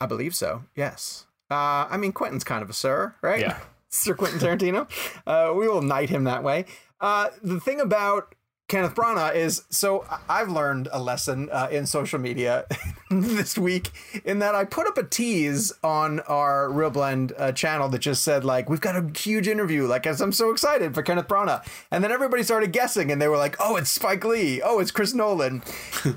I 0.00 0.06
believe 0.06 0.34
so. 0.34 0.64
Yes. 0.74 1.26
Uh, 1.52 1.86
I 1.90 1.96
mean, 1.98 2.12
Quentin's 2.12 2.44
kind 2.44 2.62
of 2.62 2.70
a 2.70 2.72
sir, 2.72 3.14
right? 3.20 3.40
Yeah. 3.40 3.58
Sir 3.88 4.14
Quentin 4.14 4.40
Tarantino. 4.40 4.88
Uh, 5.26 5.52
we 5.54 5.68
will 5.68 5.82
knight 5.82 6.08
him 6.08 6.24
that 6.24 6.42
way. 6.42 6.64
Uh, 6.98 7.28
the 7.42 7.60
thing 7.60 7.78
about 7.78 8.34
Kenneth 8.68 8.94
Branagh 8.94 9.34
is 9.34 9.64
so 9.68 10.06
I've 10.30 10.48
learned 10.48 10.88
a 10.90 10.98
lesson 10.98 11.50
uh, 11.52 11.68
in 11.70 11.84
social 11.84 12.18
media 12.18 12.64
this 13.10 13.58
week 13.58 13.90
in 14.24 14.38
that 14.38 14.54
I 14.54 14.64
put 14.64 14.86
up 14.86 14.96
a 14.96 15.02
tease 15.02 15.72
on 15.84 16.20
our 16.20 16.70
Real 16.70 16.88
Blend 16.88 17.34
uh, 17.36 17.52
channel 17.52 17.90
that 17.90 17.98
just 17.98 18.22
said 18.22 18.44
like 18.44 18.70
we've 18.70 18.80
got 18.80 18.96
a 18.96 19.18
huge 19.18 19.46
interview 19.46 19.86
like 19.86 20.06
as 20.06 20.22
I'm 20.22 20.32
so 20.32 20.50
excited 20.50 20.94
for 20.94 21.02
Kenneth 21.02 21.28
Branagh. 21.28 21.66
And 21.90 22.02
then 22.02 22.10
everybody 22.12 22.42
started 22.42 22.72
guessing 22.72 23.12
and 23.12 23.20
they 23.20 23.28
were 23.28 23.36
like 23.36 23.56
oh 23.60 23.76
it's 23.76 23.90
Spike 23.90 24.24
Lee. 24.24 24.62
Oh 24.62 24.78
it's 24.78 24.90
Chris 24.90 25.12
Nolan. 25.12 25.62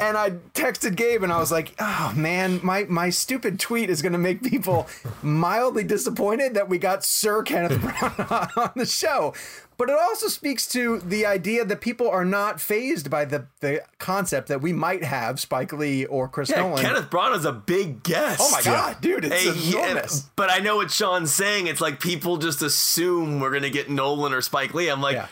And 0.06 0.18
I 0.18 0.32
texted 0.54 0.96
Gabe 0.96 1.24
and 1.24 1.32
I 1.34 1.40
was 1.40 1.52
like 1.52 1.74
oh 1.80 2.14
man 2.16 2.60
my 2.64 2.86
my 2.86 3.10
stupid 3.10 3.60
tweet 3.60 3.90
is 3.90 4.02
going 4.02 4.14
to 4.14 4.18
make 4.20 4.42
people 4.42 4.88
mildly 5.22 5.84
disappointed 5.84 6.54
that 6.54 6.70
we 6.70 6.78
got 6.78 7.04
Sir 7.04 7.44
Kenneth 7.44 7.74
Branagh 7.82 8.58
on 8.58 8.72
the 8.76 8.86
show 8.86 9.34
but 9.78 9.90
it 9.90 9.98
also 10.00 10.28
speaks 10.28 10.68
to 10.68 11.00
the 11.00 11.26
idea 11.26 11.66
that 11.66 11.82
people 11.82 12.10
are 12.10 12.26
not 12.26 12.62
phased 12.62 13.10
by 13.10 13.26
the 13.26 13.48
the 13.60 13.82
concept 13.98 14.48
that 14.48 14.62
we 14.62 14.74
might 14.74 15.04
have 15.04 15.40
Spike 15.40 15.74
Lee 15.74 16.06
or 16.06 16.28
Chris 16.28 16.50
yeah, 16.50 16.62
Nolan. 16.62 16.84
Kenneth 16.84 17.10
Branagh's 17.10 17.46
a 17.46 17.52
big 17.52 18.04
guest. 18.04 18.40
Oh 18.42 18.52
my 18.52 18.62
god, 18.62 19.02
dude, 19.02 19.26
it's 19.26 19.44
hey, 19.44 19.70
enormous. 19.70 20.24
Yeah, 20.24 20.30
but 20.36 20.52
I 20.52 20.60
know 20.60 20.78
what 20.78 20.92
Sean's 20.92 21.34
saying. 21.34 21.68
It's 21.68 21.82
like 21.82 22.00
people 22.00 22.38
just 22.38 22.62
assume 22.62 23.40
we're 23.40 23.54
gonna 23.54 23.70
get 23.70 23.90
Nolan 23.90 24.34
or 24.34 24.42
Spike 24.42 24.74
Lee. 24.74 24.90
I'm 24.90 25.02
like. 25.02 25.16
Yeah. 25.16 25.28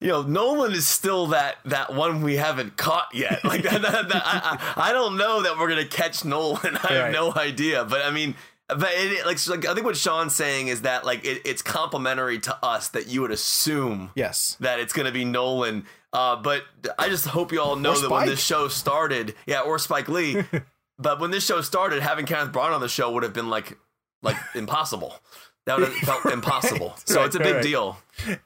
You 0.00 0.08
know, 0.08 0.22
Nolan 0.22 0.72
is 0.72 0.88
still 0.88 1.28
that 1.28 1.58
that 1.64 1.94
one 1.94 2.22
we 2.22 2.34
haven't 2.34 2.76
caught 2.76 3.14
yet. 3.14 3.44
Like 3.44 3.62
that, 3.62 3.82
that, 3.82 4.08
that 4.08 4.22
I, 4.26 4.58
I, 4.76 4.88
I, 4.88 4.92
don't 4.92 5.16
know 5.16 5.42
that 5.42 5.56
we're 5.56 5.68
gonna 5.68 5.86
catch 5.86 6.24
Nolan. 6.24 6.76
I 6.82 6.94
have 6.94 7.12
no 7.12 7.32
idea. 7.32 7.84
But 7.84 8.04
I 8.04 8.10
mean, 8.10 8.34
but 8.68 8.90
it, 8.92 9.26
like, 9.26 9.46
like 9.46 9.66
I 9.66 9.74
think 9.74 9.84
what 9.84 9.96
Sean's 9.96 10.34
saying 10.34 10.68
is 10.68 10.82
that 10.82 11.04
like 11.04 11.24
it, 11.24 11.42
it's 11.44 11.62
complimentary 11.62 12.38
to 12.40 12.64
us 12.64 12.88
that 12.88 13.08
you 13.08 13.20
would 13.22 13.30
assume 13.30 14.10
yes 14.14 14.56
that 14.60 14.80
it's 14.80 14.92
going 14.92 15.06
to 15.06 15.12
be 15.12 15.24
Nolan. 15.24 15.86
Uh, 16.12 16.36
but 16.36 16.62
I 16.98 17.08
just 17.08 17.26
hope 17.26 17.52
you 17.52 17.60
all 17.60 17.76
know 17.76 17.98
that 17.98 18.10
when 18.10 18.26
this 18.26 18.42
show 18.42 18.68
started, 18.68 19.34
yeah, 19.46 19.60
or 19.60 19.78
Spike 19.78 20.08
Lee. 20.08 20.44
but 20.98 21.20
when 21.20 21.30
this 21.30 21.44
show 21.44 21.62
started, 21.62 22.02
having 22.02 22.26
Kenneth 22.26 22.52
Branagh 22.52 22.74
on 22.74 22.80
the 22.82 22.88
show 22.88 23.10
would 23.12 23.22
have 23.22 23.32
been 23.32 23.48
like 23.48 23.78
like 24.22 24.36
impossible. 24.54 25.16
That 25.64 25.78
would 25.78 25.88
have 25.88 25.96
felt 25.98 26.26
impossible. 26.32 26.94
So 27.04 27.16
right, 27.16 27.26
it's 27.26 27.36
a 27.36 27.40
big 27.40 27.54
right. 27.56 27.62
deal. 27.62 27.98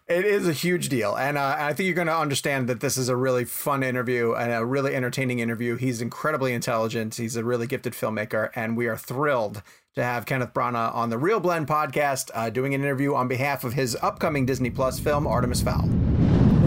It 0.07 0.25
is 0.25 0.47
a 0.47 0.53
huge 0.53 0.89
deal. 0.89 1.17
And 1.17 1.39
uh, 1.39 1.57
I 1.59 1.73
think 1.73 1.87
you're 1.87 1.95
going 1.95 2.09
to 2.09 2.17
understand 2.17 2.69
that 2.69 2.81
this 2.81 2.97
is 2.97 3.09
a 3.09 3.17
really 3.17 3.45
fun 3.45 3.83
interview 3.83 4.35
and 4.35 4.53
a 4.53 4.65
really 4.65 4.95
entertaining 4.95 5.39
interview. 5.39 5.77
He's 5.77 6.03
incredibly 6.03 6.53
intelligent. 6.53 7.15
He's 7.15 7.37
a 7.37 7.45
really 7.45 7.67
gifted 7.67 7.95
filmmaker. 7.95 8.51
And 8.55 8.77
we 8.77 8.87
are 8.87 8.97
thrilled 8.97 9.63
to 9.95 10.05
have 10.05 10.27
Kenneth 10.27 10.53
Branagh 10.53 10.95
on 10.95 11.09
the 11.09 11.17
Real 11.17 11.41
Blend 11.41 11.67
podcast 11.67 12.31
uh, 12.35 12.51
doing 12.51 12.75
an 12.75 12.83
interview 12.83 13.15
on 13.15 13.29
behalf 13.29 13.65
of 13.65 13.73
his 13.73 13.97
upcoming 14.03 14.45
Disney 14.45 14.69
Plus 14.69 15.01
film, 15.01 15.27
Artemis 15.27 15.63
Fowl. 15.63 15.89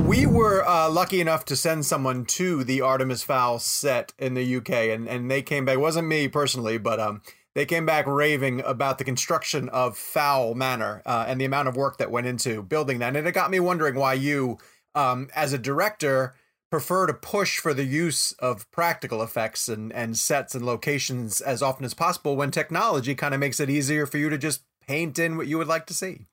We 0.08 0.26
were 0.26 0.68
uh, 0.68 0.90
lucky 0.90 1.22
enough 1.22 1.46
to 1.46 1.56
send 1.56 1.86
someone 1.86 2.26
to 2.26 2.64
the 2.64 2.82
Artemis 2.82 3.22
Fowl 3.22 3.60
set 3.60 4.14
in 4.18 4.34
the 4.34 4.56
UK, 4.56 4.72
and, 4.72 5.08
and 5.08 5.30
they 5.30 5.44
came 5.44 5.66
back. 5.66 5.76
It 5.76 5.80
wasn't 5.82 6.08
me 6.08 6.28
personally, 6.28 6.80
but 6.80 7.00
um, 7.00 7.22
they 7.56 7.66
came 7.66 7.86
back 7.86 8.06
raving 8.06 8.62
about 8.62 8.98
the 8.98 9.04
construction 9.04 9.70
of 9.70 9.98
Fowl 9.98 10.54
Manor 10.54 11.02
uh, 11.06 11.26
and 11.28 11.42
the 11.42 11.46
amount 11.46 11.68
of 11.68 11.76
work 11.76 11.98
that 11.98 12.12
went 12.12 12.28
into 12.28 12.62
building 12.62 13.00
that. 13.00 13.16
And 13.16 13.28
it 13.28 13.32
got 13.32 13.52
me 13.52 13.60
wondering 13.60 13.96
why 13.96 14.14
you, 14.14 14.58
um, 14.96 15.30
as 15.36 15.52
a 15.52 15.58
director, 15.58 16.36
prefer 16.70 17.08
to 17.08 17.14
push 17.14 17.58
for 17.58 17.74
the 17.74 17.84
use 17.84 18.32
of 18.34 18.70
practical 18.72 19.24
effects 19.24 19.68
and, 19.68 19.92
and 19.94 20.18
sets 20.18 20.54
and 20.54 20.66
locations 20.66 21.42
as 21.42 21.64
often 21.64 21.84
as 21.84 21.94
possible 21.94 22.36
when 22.36 22.52
technology 22.52 23.16
kind 23.16 23.34
of 23.34 23.40
makes 23.40 23.60
it 23.60 23.70
easier 23.70 24.06
for 24.06 24.20
you 24.20 24.30
to 24.30 24.38
just 24.38 24.62
paint 24.88 25.18
in 25.18 25.36
what 25.36 25.48
you 25.48 25.58
would 25.58 25.68
like 25.68 25.88
to 25.88 25.94
see. 25.94 26.28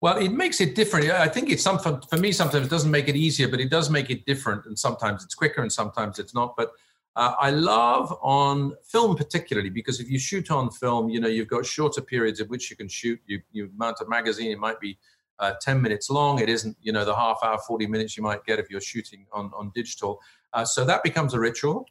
Well, 0.00 0.16
it 0.16 0.32
makes 0.32 0.62
it 0.62 0.74
different. 0.74 1.10
I 1.10 1.28
think 1.28 1.50
it's 1.50 1.62
something 1.62 2.00
for 2.08 2.16
me. 2.16 2.32
Sometimes 2.32 2.66
it 2.66 2.70
doesn't 2.70 2.90
make 2.90 3.08
it 3.08 3.16
easier, 3.16 3.48
but 3.48 3.60
it 3.60 3.68
does 3.68 3.90
make 3.90 4.08
it 4.08 4.24
different. 4.24 4.64
And 4.64 4.78
sometimes 4.78 5.22
it's 5.22 5.34
quicker, 5.34 5.60
and 5.60 5.70
sometimes 5.70 6.18
it's 6.18 6.34
not. 6.34 6.54
But 6.56 6.70
uh, 7.16 7.34
I 7.38 7.50
love 7.50 8.16
on 8.22 8.74
film 8.84 9.16
particularly 9.16 9.70
because 9.70 10.00
if 10.00 10.08
you 10.08 10.18
shoot 10.18 10.50
on 10.50 10.70
film, 10.70 11.08
you 11.08 11.20
know 11.20 11.28
you've 11.28 11.48
got 11.48 11.66
shorter 11.66 12.00
periods 12.00 12.40
in 12.40 12.48
which 12.48 12.70
you 12.70 12.76
can 12.76 12.88
shoot. 12.88 13.20
You 13.26 13.40
you 13.52 13.70
mount 13.76 13.98
a 14.00 14.08
magazine; 14.08 14.50
it 14.50 14.58
might 14.58 14.80
be 14.80 14.98
uh, 15.40 15.54
10 15.60 15.82
minutes 15.82 16.10
long. 16.10 16.38
It 16.38 16.48
isn't, 16.48 16.76
you 16.80 16.92
know, 16.92 17.04
the 17.04 17.16
half 17.16 17.38
hour, 17.42 17.58
40 17.66 17.86
minutes 17.86 18.16
you 18.16 18.22
might 18.22 18.44
get 18.44 18.58
if 18.58 18.70
you're 18.70 18.80
shooting 18.80 19.26
on, 19.32 19.50
on 19.56 19.72
digital. 19.74 20.20
Uh, 20.52 20.64
so 20.64 20.84
that 20.84 21.02
becomes 21.02 21.34
a 21.34 21.40
ritual. 21.40 21.86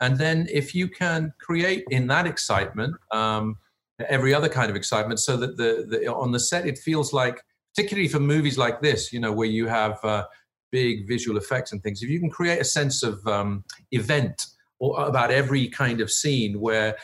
And 0.00 0.18
then 0.18 0.48
if 0.50 0.74
you 0.74 0.88
can 0.88 1.32
create 1.38 1.84
in 1.90 2.08
that 2.08 2.26
excitement, 2.26 2.96
um, 3.12 3.56
every 4.08 4.34
other 4.34 4.48
kind 4.48 4.70
of 4.70 4.76
excitement, 4.76 5.20
so 5.20 5.36
that 5.36 5.56
the, 5.56 5.86
the 5.88 6.12
on 6.12 6.32
the 6.32 6.40
set 6.40 6.66
it 6.66 6.78
feels 6.78 7.12
like, 7.12 7.42
particularly 7.74 8.08
for 8.08 8.20
movies 8.20 8.58
like 8.58 8.80
this, 8.80 9.12
you 9.12 9.20
know, 9.20 9.32
where 9.32 9.46
you 9.46 9.66
have 9.68 10.02
uh, 10.04 10.24
big 10.72 11.06
visual 11.06 11.36
effects 11.36 11.72
and 11.72 11.82
things, 11.82 12.02
if 12.02 12.08
you 12.08 12.18
can 12.18 12.30
create 12.30 12.60
a 12.60 12.64
sense 12.64 13.02
of 13.02 13.24
um, 13.26 13.64
event 13.92 14.46
or 14.78 15.06
about 15.06 15.30
every 15.30 15.68
kind 15.68 16.00
of 16.00 16.10
scene 16.10 16.60
where 16.60 16.96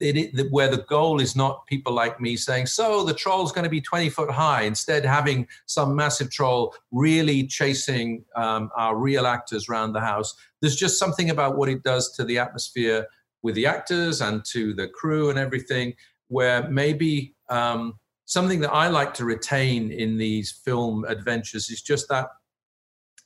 it, 0.00 0.50
where 0.50 0.70
the 0.70 0.82
goal 0.84 1.20
is 1.20 1.36
not 1.36 1.66
people 1.66 1.92
like 1.92 2.20
me 2.20 2.36
saying, 2.36 2.66
so 2.66 3.04
the 3.04 3.14
troll's 3.14 3.52
going 3.52 3.64
to 3.64 3.70
be 3.70 3.80
20 3.80 4.08
foot 4.08 4.30
high, 4.30 4.62
instead 4.62 5.04
having 5.04 5.46
some 5.66 5.94
massive 5.94 6.30
troll 6.30 6.74
really 6.90 7.46
chasing 7.46 8.24
um, 8.34 8.70
our 8.76 8.96
real 8.96 9.26
actors 9.26 9.68
around 9.68 9.92
the 9.92 10.00
house. 10.00 10.34
There's 10.60 10.76
just 10.76 10.98
something 10.98 11.30
about 11.30 11.56
what 11.56 11.68
it 11.68 11.82
does 11.82 12.12
to 12.16 12.24
the 12.24 12.38
atmosphere 12.38 13.06
with 13.42 13.54
the 13.54 13.66
actors 13.66 14.20
and 14.20 14.44
to 14.46 14.72
the 14.72 14.88
crew 14.88 15.30
and 15.30 15.38
everything, 15.38 15.94
where 16.28 16.68
maybe 16.68 17.34
um, 17.50 17.98
something 18.24 18.60
that 18.60 18.72
I 18.72 18.88
like 18.88 19.12
to 19.14 19.24
retain 19.24 19.90
in 19.90 20.16
these 20.16 20.50
film 20.50 21.04
adventures 21.04 21.68
is 21.68 21.82
just 21.82 22.08
that 22.08 22.28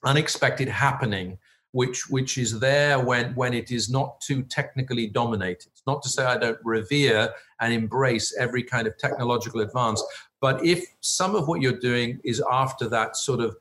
unexpected 0.04 0.68
happening 0.68 1.38
which 1.74 2.08
which 2.08 2.38
is 2.38 2.60
there 2.60 3.00
when 3.00 3.34
when 3.34 3.52
it 3.52 3.72
is 3.72 3.90
not 3.90 4.20
too 4.20 4.44
technically 4.44 5.08
dominated. 5.08 5.66
It's 5.72 5.82
not 5.88 6.04
to 6.04 6.08
say 6.08 6.24
I 6.24 6.38
don't 6.38 6.58
revere 6.62 7.34
and 7.60 7.72
embrace 7.72 8.32
every 8.38 8.62
kind 8.62 8.87
of 8.87 8.96
technological 8.96 9.60
advance, 9.60 10.00
but 10.40 10.64
if 10.64 10.87
some 11.00 11.34
of 11.34 11.48
what 11.48 11.60
you're 11.60 11.80
doing 11.80 12.20
is 12.22 12.40
after 12.48 12.88
that 12.90 13.16
sort 13.16 13.40
of 13.40 13.56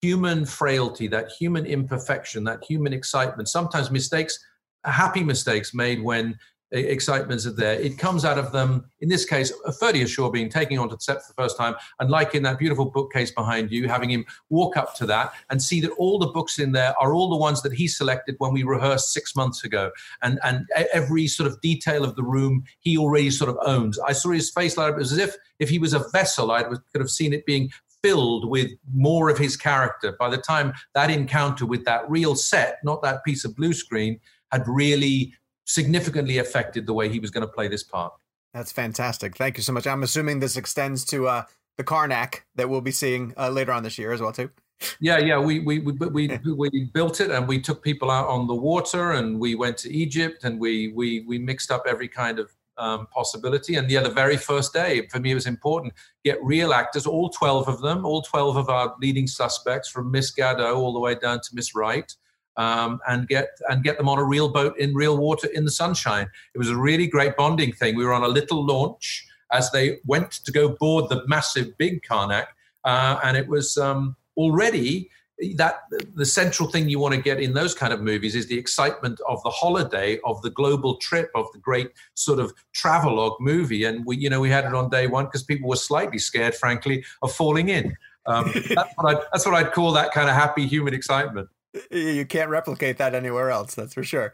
human 0.00 0.46
frailty, 0.46 1.06
that 1.08 1.32
human 1.32 1.66
imperfection, 1.66 2.44
that 2.44 2.64
human 2.64 2.94
excitement, 2.94 3.46
sometimes 3.46 3.90
mistakes, 3.90 4.38
happy 4.84 5.22
mistakes 5.22 5.74
made 5.74 6.02
when 6.02 6.38
excitements 6.72 7.46
are 7.46 7.52
there. 7.52 7.74
It 7.74 7.98
comes 7.98 8.24
out 8.24 8.38
of 8.38 8.52
them, 8.52 8.84
in 9.00 9.08
this 9.08 9.24
case, 9.24 9.52
Ferdy 9.78 10.06
Shaw 10.06 10.30
being 10.30 10.48
taken 10.48 10.78
onto 10.78 10.96
the 10.96 11.00
set 11.00 11.22
for 11.22 11.32
the 11.32 11.42
first 11.42 11.56
time, 11.56 11.74
and 11.98 12.10
like 12.10 12.34
in 12.34 12.42
that 12.44 12.58
beautiful 12.58 12.84
bookcase 12.84 13.30
behind 13.30 13.70
you, 13.70 13.88
having 13.88 14.10
him 14.10 14.24
walk 14.48 14.76
up 14.76 14.94
to 14.96 15.06
that 15.06 15.32
and 15.50 15.62
see 15.62 15.80
that 15.80 15.90
all 15.92 16.18
the 16.18 16.28
books 16.28 16.58
in 16.58 16.72
there 16.72 16.94
are 17.00 17.12
all 17.12 17.28
the 17.28 17.36
ones 17.36 17.62
that 17.62 17.72
he 17.72 17.88
selected 17.88 18.36
when 18.38 18.52
we 18.52 18.62
rehearsed 18.62 19.12
six 19.12 19.34
months 19.34 19.64
ago. 19.64 19.90
And, 20.22 20.38
and 20.44 20.66
every 20.92 21.26
sort 21.26 21.50
of 21.50 21.60
detail 21.60 22.04
of 22.04 22.16
the 22.16 22.22
room 22.22 22.64
he 22.80 22.96
already 22.96 23.30
sort 23.30 23.50
of 23.50 23.58
owns. 23.64 23.98
I 23.98 24.12
saw 24.12 24.30
his 24.30 24.50
face 24.50 24.76
light 24.76 24.94
up. 24.94 25.00
As 25.00 25.16
if 25.16 25.34
if 25.58 25.68
he 25.68 25.78
was 25.78 25.92
a 25.92 26.08
vessel, 26.10 26.50
I 26.50 26.62
could 26.62 27.00
have 27.00 27.10
seen 27.10 27.32
it 27.32 27.46
being 27.46 27.70
filled 28.02 28.48
with 28.48 28.70
more 28.94 29.28
of 29.28 29.38
his 29.38 29.56
character. 29.56 30.16
By 30.18 30.30
the 30.30 30.38
time 30.38 30.72
that 30.94 31.10
encounter 31.10 31.66
with 31.66 31.84
that 31.84 32.08
real 32.08 32.34
set, 32.34 32.78
not 32.82 33.02
that 33.02 33.24
piece 33.24 33.44
of 33.44 33.54
blue 33.56 33.72
screen, 33.72 34.20
had 34.52 34.66
really 34.66 35.32
significantly 35.70 36.38
affected 36.38 36.86
the 36.86 36.92
way 36.92 37.08
he 37.08 37.20
was 37.20 37.30
going 37.30 37.46
to 37.46 37.52
play 37.52 37.68
this 37.68 37.82
part. 37.82 38.12
That's 38.52 38.72
fantastic. 38.72 39.36
Thank 39.36 39.56
you 39.56 39.62
so 39.62 39.72
much. 39.72 39.86
I'm 39.86 40.02
assuming 40.02 40.40
this 40.40 40.56
extends 40.56 41.04
to 41.06 41.28
uh, 41.28 41.42
the 41.76 41.84
Karnak 41.84 42.40
that 42.56 42.68
we'll 42.68 42.80
be 42.80 42.90
seeing 42.90 43.32
uh, 43.38 43.50
later 43.50 43.72
on 43.72 43.84
this 43.84 43.96
year 43.96 44.12
as 44.12 44.20
well 44.20 44.32
too. 44.32 44.50
Yeah, 44.98 45.18
yeah, 45.18 45.38
we 45.38 45.60
we 45.60 45.78
we 45.78 45.92
we, 45.92 46.38
we 46.54 46.84
built 46.92 47.20
it 47.20 47.30
and 47.30 47.46
we 47.46 47.60
took 47.60 47.82
people 47.82 48.10
out 48.10 48.26
on 48.28 48.46
the 48.46 48.54
water 48.54 49.12
and 49.12 49.38
we 49.38 49.54
went 49.54 49.76
to 49.78 49.92
Egypt 49.92 50.44
and 50.44 50.58
we 50.58 50.88
we 50.92 51.20
we 51.28 51.38
mixed 51.38 51.70
up 51.70 51.84
every 51.86 52.08
kind 52.08 52.38
of 52.38 52.50
um, 52.78 53.06
possibility. 53.08 53.76
And 53.76 53.90
yeah, 53.90 54.00
the 54.00 54.10
very 54.10 54.38
first 54.38 54.72
day 54.72 55.06
for 55.08 55.20
me 55.20 55.32
it 55.32 55.34
was 55.34 55.46
important 55.46 55.92
get 56.24 56.42
real 56.42 56.72
actors, 56.72 57.06
all 57.06 57.28
twelve 57.28 57.68
of 57.68 57.82
them, 57.82 58.06
all 58.06 58.22
twelve 58.22 58.56
of 58.56 58.70
our 58.70 58.94
leading 59.00 59.26
suspects 59.26 59.88
from 59.90 60.10
Miss 60.10 60.34
Gadot 60.34 60.74
all 60.74 60.94
the 60.94 61.00
way 61.00 61.14
down 61.14 61.40
to 61.42 61.50
Miss 61.52 61.74
Wright 61.74 62.10
um, 62.56 63.00
and 63.08 63.28
get 63.28 63.48
and 63.68 63.82
get 63.82 63.96
them 63.98 64.08
on 64.08 64.18
a 64.18 64.24
real 64.24 64.48
boat 64.48 64.78
in 64.78 64.94
real 64.94 65.16
water 65.16 65.48
in 65.54 65.64
the 65.64 65.70
sunshine. 65.70 66.28
It 66.54 66.58
was 66.58 66.70
a 66.70 66.76
really 66.76 67.06
great 67.06 67.36
bonding 67.36 67.72
thing. 67.72 67.96
We 67.96 68.04
were 68.04 68.12
on 68.12 68.22
a 68.22 68.28
little 68.28 68.64
launch 68.64 69.26
as 69.52 69.70
they 69.72 69.98
went 70.06 70.30
to 70.30 70.52
go 70.52 70.68
board 70.68 71.08
the 71.08 71.26
massive 71.26 71.76
big 71.78 72.02
Karnak, 72.02 72.46
uh, 72.84 73.18
and 73.24 73.36
it 73.36 73.48
was 73.48 73.76
um, 73.76 74.16
already 74.36 75.10
that 75.56 75.80
the 76.14 76.26
central 76.26 76.70
thing 76.70 76.88
you 76.88 76.98
want 76.98 77.14
to 77.14 77.20
get 77.20 77.40
in 77.40 77.54
those 77.54 77.74
kind 77.74 77.92
of 77.92 78.00
movies 78.00 78.34
is 78.34 78.46
the 78.48 78.58
excitement 78.58 79.18
of 79.26 79.42
the 79.42 79.50
holiday 79.50 80.18
of 80.24 80.40
the 80.42 80.50
global 80.50 80.96
trip 80.96 81.30
of 81.34 81.46
the 81.52 81.58
great 81.58 81.90
sort 82.14 82.38
of 82.38 82.52
travelogue 82.72 83.40
movie 83.40 83.84
and 83.84 84.04
we 84.04 84.16
you 84.16 84.28
know 84.28 84.40
we 84.40 84.50
had 84.50 84.64
it 84.64 84.74
on 84.74 84.90
day 84.90 85.06
one 85.06 85.24
because 85.24 85.42
people 85.42 85.68
were 85.68 85.76
slightly 85.76 86.18
scared 86.18 86.54
frankly 86.54 87.04
of 87.22 87.32
falling 87.32 87.68
in 87.68 87.96
um, 88.26 88.52
that's, 88.74 88.92
what 88.96 89.16
I'd, 89.16 89.22
that's 89.32 89.46
what 89.46 89.54
I'd 89.54 89.72
call 89.72 89.92
that 89.92 90.12
kind 90.12 90.28
of 90.28 90.34
happy 90.34 90.66
human 90.66 90.92
excitement 90.92 91.48
you 91.90 92.24
can't 92.26 92.50
replicate 92.50 92.98
that 92.98 93.14
anywhere 93.14 93.50
else. 93.50 93.74
That's 93.74 93.94
for 93.94 94.02
sure. 94.02 94.32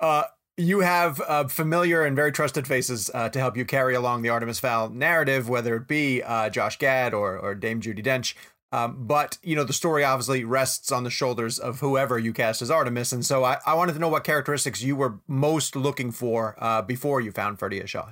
Uh, 0.00 0.24
you 0.56 0.80
have 0.80 1.20
uh, 1.20 1.48
familiar 1.48 2.04
and 2.04 2.14
very 2.14 2.30
trusted 2.30 2.66
faces 2.66 3.10
uh, 3.12 3.28
to 3.28 3.38
help 3.38 3.56
you 3.56 3.64
carry 3.64 3.94
along 3.94 4.22
the 4.22 4.28
Artemis 4.28 4.60
Fowl 4.60 4.88
narrative, 4.88 5.48
whether 5.48 5.76
it 5.76 5.88
be 5.88 6.22
uh, 6.22 6.48
Josh 6.48 6.78
Gad 6.78 7.12
or, 7.12 7.36
or 7.36 7.54
Dame 7.54 7.80
Judi 7.80 8.04
Dench. 8.04 8.34
Um, 8.70 9.06
but 9.06 9.38
you 9.42 9.54
know 9.54 9.62
the 9.62 9.72
story 9.72 10.02
obviously 10.02 10.42
rests 10.42 10.90
on 10.90 11.04
the 11.04 11.10
shoulders 11.10 11.60
of 11.60 11.78
whoever 11.78 12.18
you 12.18 12.32
cast 12.32 12.60
as 12.60 12.72
Artemis, 12.72 13.12
and 13.12 13.24
so 13.24 13.44
I, 13.44 13.58
I 13.64 13.74
wanted 13.74 13.92
to 13.92 14.00
know 14.00 14.08
what 14.08 14.24
characteristics 14.24 14.82
you 14.82 14.96
were 14.96 15.20
most 15.28 15.76
looking 15.76 16.10
for 16.10 16.56
uh, 16.58 16.82
before 16.82 17.20
you 17.20 17.30
found 17.30 17.60
Ferdia 17.60 17.86
Shaw. 17.86 18.08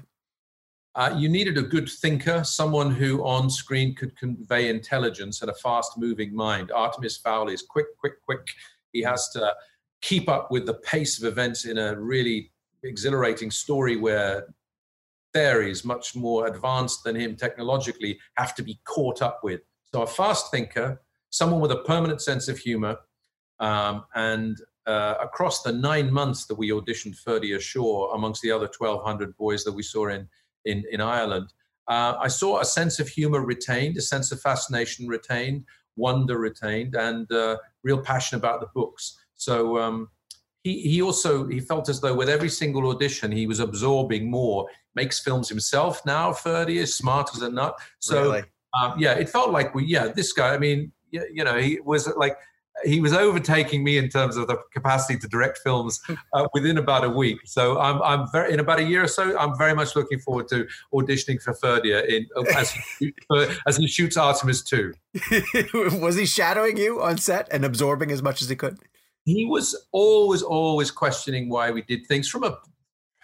Uh, 0.94 1.14
you 1.16 1.28
needed 1.28 1.56
a 1.56 1.62
good 1.62 1.88
thinker, 1.88 2.44
someone 2.44 2.90
who 2.90 3.24
on 3.24 3.48
screen 3.48 3.94
could 3.94 4.14
convey 4.16 4.68
intelligence 4.68 5.40
and 5.40 5.50
a 5.50 5.54
fast 5.54 5.96
moving 5.96 6.34
mind. 6.34 6.70
Artemis 6.70 7.16
Fowl 7.16 7.48
is 7.48 7.62
quick, 7.62 7.86
quick, 7.98 8.20
quick. 8.22 8.46
He 8.92 9.00
has 9.02 9.30
to 9.30 9.54
keep 10.02 10.28
up 10.28 10.50
with 10.50 10.66
the 10.66 10.74
pace 10.74 11.18
of 11.18 11.26
events 11.26 11.64
in 11.64 11.78
a 11.78 11.98
really 11.98 12.50
exhilarating 12.82 13.50
story 13.50 13.96
where 13.96 14.48
fairies, 15.32 15.82
much 15.82 16.14
more 16.14 16.46
advanced 16.46 17.04
than 17.04 17.16
him 17.16 17.36
technologically, 17.36 18.18
have 18.36 18.54
to 18.54 18.62
be 18.62 18.78
caught 18.84 19.22
up 19.22 19.40
with. 19.42 19.62
So 19.94 20.02
a 20.02 20.06
fast 20.06 20.50
thinker, 20.50 21.00
someone 21.30 21.60
with 21.60 21.72
a 21.72 21.82
permanent 21.84 22.20
sense 22.20 22.48
of 22.48 22.58
humor, 22.58 22.98
um, 23.60 24.04
and 24.14 24.58
uh, 24.86 25.14
across 25.22 25.62
the 25.62 25.72
nine 25.72 26.12
months 26.12 26.44
that 26.46 26.56
we 26.56 26.70
auditioned 26.70 27.16
Ferdia 27.22 27.60
Shaw, 27.60 28.12
amongst 28.12 28.42
the 28.42 28.50
other 28.50 28.68
1,200 28.76 29.34
boys 29.36 29.64
that 29.64 29.72
we 29.72 29.82
saw 29.82 30.08
in 30.08 30.28
in, 30.64 30.84
in 30.90 31.00
Ireland, 31.00 31.52
uh, 31.88 32.14
I 32.20 32.28
saw 32.28 32.60
a 32.60 32.64
sense 32.64 33.00
of 33.00 33.08
humor 33.08 33.44
retained, 33.44 33.96
a 33.96 34.02
sense 34.02 34.32
of 34.32 34.40
fascination 34.40 35.08
retained, 35.08 35.64
wonder 35.96 36.38
retained, 36.38 36.94
and 36.94 37.30
uh, 37.32 37.56
real 37.82 37.98
passion 37.98 38.38
about 38.38 38.60
the 38.60 38.68
books. 38.74 39.18
So 39.34 39.78
um, 39.78 40.08
he 40.62 40.80
he 40.82 41.02
also 41.02 41.46
he 41.48 41.60
felt 41.60 41.88
as 41.88 42.00
though 42.00 42.14
with 42.14 42.28
every 42.28 42.48
single 42.48 42.88
audition 42.88 43.32
he 43.32 43.46
was 43.46 43.60
absorbing 43.60 44.30
more. 44.30 44.68
Makes 44.94 45.20
films 45.20 45.48
himself 45.48 46.04
now. 46.06 46.32
Ferdy 46.32 46.78
is 46.78 46.94
smart 46.94 47.30
as 47.34 47.42
a 47.42 47.50
nut. 47.50 47.78
So 47.98 48.22
really? 48.22 48.44
um, 48.80 48.94
yeah, 48.98 49.14
it 49.14 49.28
felt 49.28 49.50
like 49.50 49.74
we 49.74 49.84
yeah 49.84 50.08
this 50.08 50.32
guy. 50.32 50.54
I 50.54 50.58
mean 50.58 50.92
you, 51.10 51.26
you 51.32 51.44
know 51.44 51.58
he 51.58 51.80
was 51.80 52.08
like 52.16 52.36
he 52.84 53.00
was 53.00 53.12
overtaking 53.12 53.84
me 53.84 53.98
in 53.98 54.08
terms 54.08 54.36
of 54.36 54.46
the 54.46 54.56
capacity 54.72 55.18
to 55.18 55.28
direct 55.28 55.58
films 55.58 56.00
uh, 56.32 56.46
within 56.52 56.78
about 56.78 57.04
a 57.04 57.08
week. 57.08 57.38
So 57.44 57.78
I'm, 57.78 58.02
I'm 58.02 58.30
very 58.30 58.52
in 58.52 58.60
about 58.60 58.78
a 58.78 58.84
year 58.84 59.04
or 59.04 59.08
so. 59.08 59.36
I'm 59.38 59.56
very 59.56 59.74
much 59.74 59.96
looking 59.96 60.18
forward 60.18 60.48
to 60.48 60.66
auditioning 60.92 61.40
for 61.40 61.54
Ferdia 61.54 62.06
in 62.06 62.26
uh, 62.36 62.42
as 62.56 62.72
he, 62.98 63.14
as 63.66 63.76
he 63.76 63.86
shoots 63.86 64.16
Artemis 64.16 64.62
two. 64.62 64.94
was 65.74 66.16
he 66.16 66.26
shadowing 66.26 66.76
you 66.76 67.02
on 67.02 67.18
set 67.18 67.48
and 67.50 67.64
absorbing 67.64 68.10
as 68.10 68.22
much 68.22 68.42
as 68.42 68.48
he 68.48 68.56
could? 68.56 68.78
he 69.24 69.44
was 69.44 69.86
always, 69.92 70.42
always 70.42 70.90
questioning 70.90 71.48
why 71.48 71.70
we 71.70 71.82
did 71.82 72.06
things 72.06 72.28
from 72.28 72.44
a 72.44 72.58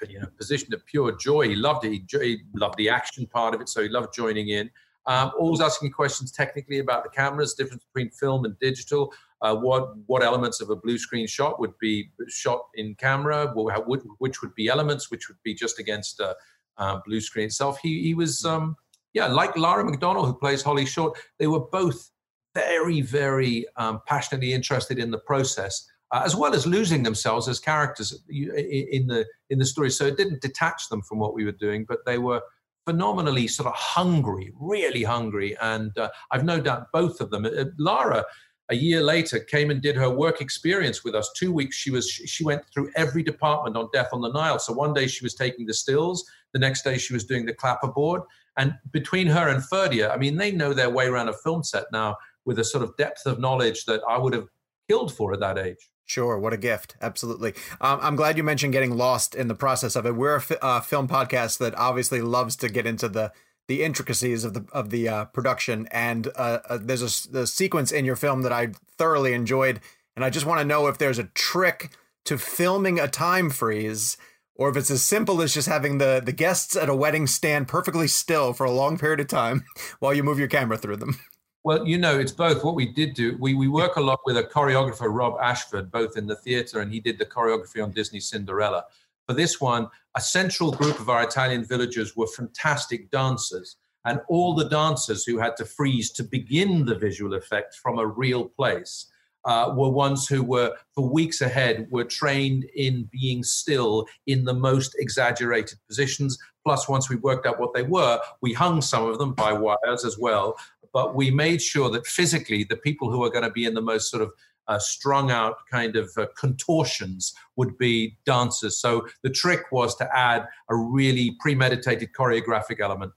you 0.09 0.21
know 0.21 0.27
position 0.37 0.73
of 0.73 0.85
pure 0.87 1.17
joy. 1.17 1.49
He 1.49 1.57
loved 1.57 1.85
it. 1.85 1.91
He, 1.91 2.05
he 2.21 2.39
loved 2.55 2.77
the 2.77 2.89
action 2.89 3.27
part 3.27 3.55
of 3.55 3.61
it, 3.61 3.69
so 3.69 3.83
he 3.83 3.89
loved 3.89 4.15
joining 4.15 4.49
in. 4.49 4.71
Um, 5.07 5.33
always 5.39 5.61
asking 5.61 5.93
questions 5.93 6.31
technically 6.31 6.79
about 6.81 7.03
the 7.03 7.11
cameras, 7.11 7.55
difference 7.55 7.83
between 7.93 8.11
film 8.11 8.45
and 8.45 8.59
digital. 8.59 9.13
Uh, 9.41 9.55
what 9.55 9.97
what 10.07 10.23
elements 10.23 10.61
of 10.61 10.71
a 10.71 10.77
blue 10.77 10.99
screen 10.99 11.27
shot 11.27 11.61
would 11.61 11.77
be 11.79 12.11
shot 12.29 12.61
in 12.75 12.95
camera? 12.97 13.53
Which 13.55 14.43
would 14.43 14.55
be 14.55 14.69
elements? 14.69 15.11
Which 15.11 15.29
would 15.29 15.39
be 15.45 15.55
just 15.55 15.79
against 15.79 16.21
a 16.21 16.35
uh, 16.77 17.01
blue 17.07 17.21
screen 17.21 17.47
itself? 17.47 17.79
He 17.81 18.03
he 18.03 18.15
was 18.15 18.45
um, 18.45 18.77
yeah 19.15 19.27
like 19.27 19.57
Lara 19.57 19.85
McDonald 19.85 20.27
who 20.27 20.35
plays 20.35 20.63
Holly 20.63 20.87
Short. 20.87 21.17
They 21.39 21.47
were 21.47 21.61
both 21.61 22.11
very, 22.55 23.01
very 23.01 23.67
um, 23.77 24.01
passionately 24.07 24.53
interested 24.53 24.99
in 24.99 25.11
the 25.11 25.19
process, 25.19 25.87
uh, 26.11 26.23
as 26.25 26.35
well 26.35 26.55
as 26.55 26.67
losing 26.67 27.03
themselves 27.03 27.49
as 27.49 27.61
characters 27.61 28.23
in 28.29 29.07
the 29.07 29.25
in 29.51 29.59
the 29.59 29.65
story. 29.65 29.91
So 29.91 30.07
it 30.07 30.17
didn't 30.17 30.41
detach 30.41 30.89
them 30.89 31.03
from 31.03 31.19
what 31.19 31.35
we 31.35 31.45
were 31.45 31.53
doing, 31.53 31.85
but 31.89 32.05
they 32.07 32.19
were 32.19 32.43
phenomenally 32.85 33.47
sort 33.47 33.67
of 33.67 33.75
hungry, 33.75 34.53
really 34.59 35.05
hungry. 35.05 35.57
And 35.61 35.97
uh, 35.99 36.09
I've 36.31 36.45
no 36.45 36.61
doubt 36.61 36.87
both 36.93 37.21
of 37.21 37.31
them. 37.31 37.45
Uh, 37.45 37.65
Lara, 37.79 38.25
a 38.71 38.77
year 38.77 39.03
later, 39.03 39.39
came 39.39 39.71
and 39.71 39.81
did 39.81 39.97
her 39.97 40.11
work 40.11 40.41
experience 40.41 41.03
with 41.03 41.15
us. 41.15 41.31
Two 41.37 41.53
weeks 41.53 41.77
she 41.77 41.91
was 41.91 42.09
she 42.09 42.45
went 42.45 42.63
through 42.73 42.91
every 42.97 43.23
department 43.23 43.77
on 43.77 43.89
Death 43.93 44.09
on 44.13 44.21
the 44.21 44.31
Nile. 44.31 44.59
So 44.59 44.73
one 44.73 44.93
day 44.93 45.07
she 45.07 45.25
was 45.25 45.35
taking 45.35 45.67
the 45.67 45.75
stills, 45.75 46.25
the 46.53 46.59
next 46.59 46.83
day 46.83 46.99
she 46.99 47.13
was 47.13 47.25
doing 47.25 47.47
the 47.47 47.55
clapperboard. 47.55 48.25
And 48.57 48.75
between 48.93 49.29
her 49.29 49.49
and 49.49 49.63
Ferdia, 49.63 50.11
I 50.11 50.17
mean, 50.17 50.37
they 50.37 50.51
know 50.51 50.75
their 50.75 50.91
way 50.91 51.07
around 51.07 51.29
a 51.29 51.33
film 51.33 51.63
set 51.63 51.85
now 51.93 52.17
with 52.45 52.59
a 52.59 52.65
sort 52.65 52.83
of 52.83 52.97
depth 52.97 53.25
of 53.25 53.39
knowledge 53.39 53.85
that 53.85 54.03
I 54.09 54.19
would 54.19 54.35
have 54.35 54.49
killed 54.89 55.13
for 55.13 55.33
at 55.33 55.41
that 55.41 55.59
age. 55.59 55.91
Sure, 56.05 56.39
what 56.39 56.55
a 56.55 56.57
gift! 56.57 56.97
Absolutely. 57.03 57.53
Um, 57.83 57.99
I'm 58.01 58.17
glad 58.17 58.39
you 58.39 58.43
mentioned 58.43 58.73
getting 58.73 58.97
lost 58.97 59.35
in 59.35 59.49
the 59.49 59.55
process 59.55 59.95
of 59.95 60.07
it. 60.07 60.17
We're 60.17 60.37
a 60.37 60.65
uh, 60.65 60.81
film 60.81 61.07
podcast 61.07 61.59
that 61.59 61.75
obviously 61.75 62.23
loves 62.23 62.57
to 62.57 62.71
get 62.71 62.87
into 62.87 63.09
the 63.09 63.31
the 63.69 63.83
intricacies 63.83 64.45
of 64.45 64.55
the 64.55 64.65
of 64.73 64.91
the 64.91 65.09
uh, 65.09 65.25
production, 65.27 65.87
and 65.91 66.29
uh, 66.37 66.59
uh 66.69 66.79
there's 66.81 67.29
a, 67.33 67.47
sequence 67.47 67.93
in 67.93 68.05
your 68.05 68.17
film 68.17 68.43
that 68.43 68.53
I 68.53 68.73
thoroughly 68.97 69.35
enjoyed, 69.35 69.81
and 70.17 70.25
I 70.25 70.31
just 70.31 70.47
want 70.47 70.61
to 70.61 70.65
know 70.65 70.87
if 70.89 70.99
there's 70.99 71.19
a 71.19 71.25
trick 71.25 71.91
to 72.25 72.37
filming 72.37 72.99
a 72.99 73.09
time 73.09 73.51
freeze 73.51 74.17
or 74.55 74.69
if 74.69 74.77
it's 74.77 74.91
as 74.91 75.03
simple 75.03 75.41
as 75.41 75.55
just 75.55 75.69
having 75.69 75.99
the 75.99 76.21
the 76.25 76.33
guests 76.33 76.77
at 76.77 76.89
a 76.89 76.95
wedding 76.95 77.27
stand 77.27 77.69
perfectly 77.69 78.09
still 78.09 78.53
for 78.53 78.65
a 78.65 78.71
long 78.71 78.99
period 78.99 79.21
of 79.21 79.29
time 79.29 79.65
while 80.01 80.13
you 80.13 80.23
move 80.23 80.39
your 80.39 80.49
camera 80.49 80.77
through 80.77 80.97
them. 80.97 81.19
Well, 81.65 81.87
you 81.87 81.99
know, 81.99 82.19
it's 82.19 82.33
both. 82.33 82.65
What 82.65 82.77
we 82.77 82.87
did 82.87 83.15
do, 83.15 83.37
we, 83.39 83.53
we 83.53 83.69
work 83.69 83.97
a 83.97 84.01
lot 84.01 84.21
with 84.25 84.39
a 84.39 84.45
choreographer, 84.45 85.13
Rob 85.13 85.39
Ashford, 85.43 85.91
both 85.91 86.17
in 86.17 86.27
the 86.27 86.37
theater 86.37 86.81
and 86.81 86.93
he 86.93 87.01
did 87.01 87.19
the 87.19 87.27
choreography 87.27 87.83
on 87.83 87.91
Disney 87.91 88.21
Cinderella. 88.21 88.85
For 89.29 89.35
this 89.35 89.61
one, 89.61 89.89
a 90.17 90.23
central 90.23 90.73
group 90.73 90.99
of 90.99 91.11
our 91.11 91.23
Italian 91.23 91.63
villagers 91.63 92.17
were 92.17 92.27
fantastic 92.27 93.11
dancers. 93.11 93.77
And 94.07 94.21
all 94.31 94.55
the 94.55 94.71
dancers 94.71 95.25
who 95.25 95.39
had 95.39 95.55
to 95.59 95.67
freeze 95.67 96.11
to 96.13 96.23
begin 96.23 96.87
the 96.87 96.95
visual 96.95 97.35
effect 97.35 97.75
from 97.75 97.99
a 97.99 98.07
real 98.07 98.47
place 98.47 99.13
uh, 99.45 99.75
were 99.77 99.91
ones 99.91 100.27
who 100.27 100.43
were, 100.43 100.75
for 100.95 101.11
weeks 101.11 101.43
ahead, 101.43 101.89
were 101.91 102.05
trained 102.05 102.65
in 102.75 103.07
being 103.13 103.43
still 103.43 104.07
in 104.27 104.45
the 104.47 104.55
most 104.55 104.97
exaggerated 104.99 105.79
positions. 105.87 106.39
Plus, 106.65 106.89
once 106.89 107.11
we 107.11 107.17
worked 107.17 107.47
out 107.47 107.61
what 107.61 107.75
they 107.75 107.83
were, 107.83 108.19
we 108.41 108.55
hung 108.55 108.81
some 108.81 109.05
of 109.05 109.19
them 109.19 109.35
by 109.35 109.53
wires 109.53 110.07
as 110.07 110.17
well 110.19 110.57
but 110.93 111.15
we 111.15 111.31
made 111.31 111.61
sure 111.61 111.91
that 111.91 112.07
physically 112.07 112.65
the 112.65 112.77
people 112.77 113.11
who 113.11 113.23
are 113.23 113.31
going 113.31 113.45
to 113.45 113.51
be 113.51 113.65
in 113.65 113.75
the 113.75 113.81
most 113.81 114.11
sort 114.11 114.23
of 114.23 114.33
uh, 114.69 114.79
strung 114.79 115.31
out 115.31 115.57
kind 115.71 115.97
of 115.97 116.11
uh, 116.17 116.27
contortions 116.39 117.35
would 117.57 117.77
be 117.79 118.17
dancers. 118.25 118.79
So 118.79 119.07
the 119.23 119.31
trick 119.31 119.73
was 119.73 119.97
to 119.97 120.17
add 120.17 120.47
a 120.69 120.77
really 120.77 121.37
premeditated 121.41 122.11
choreographic 122.13 122.81
element. 122.81 123.13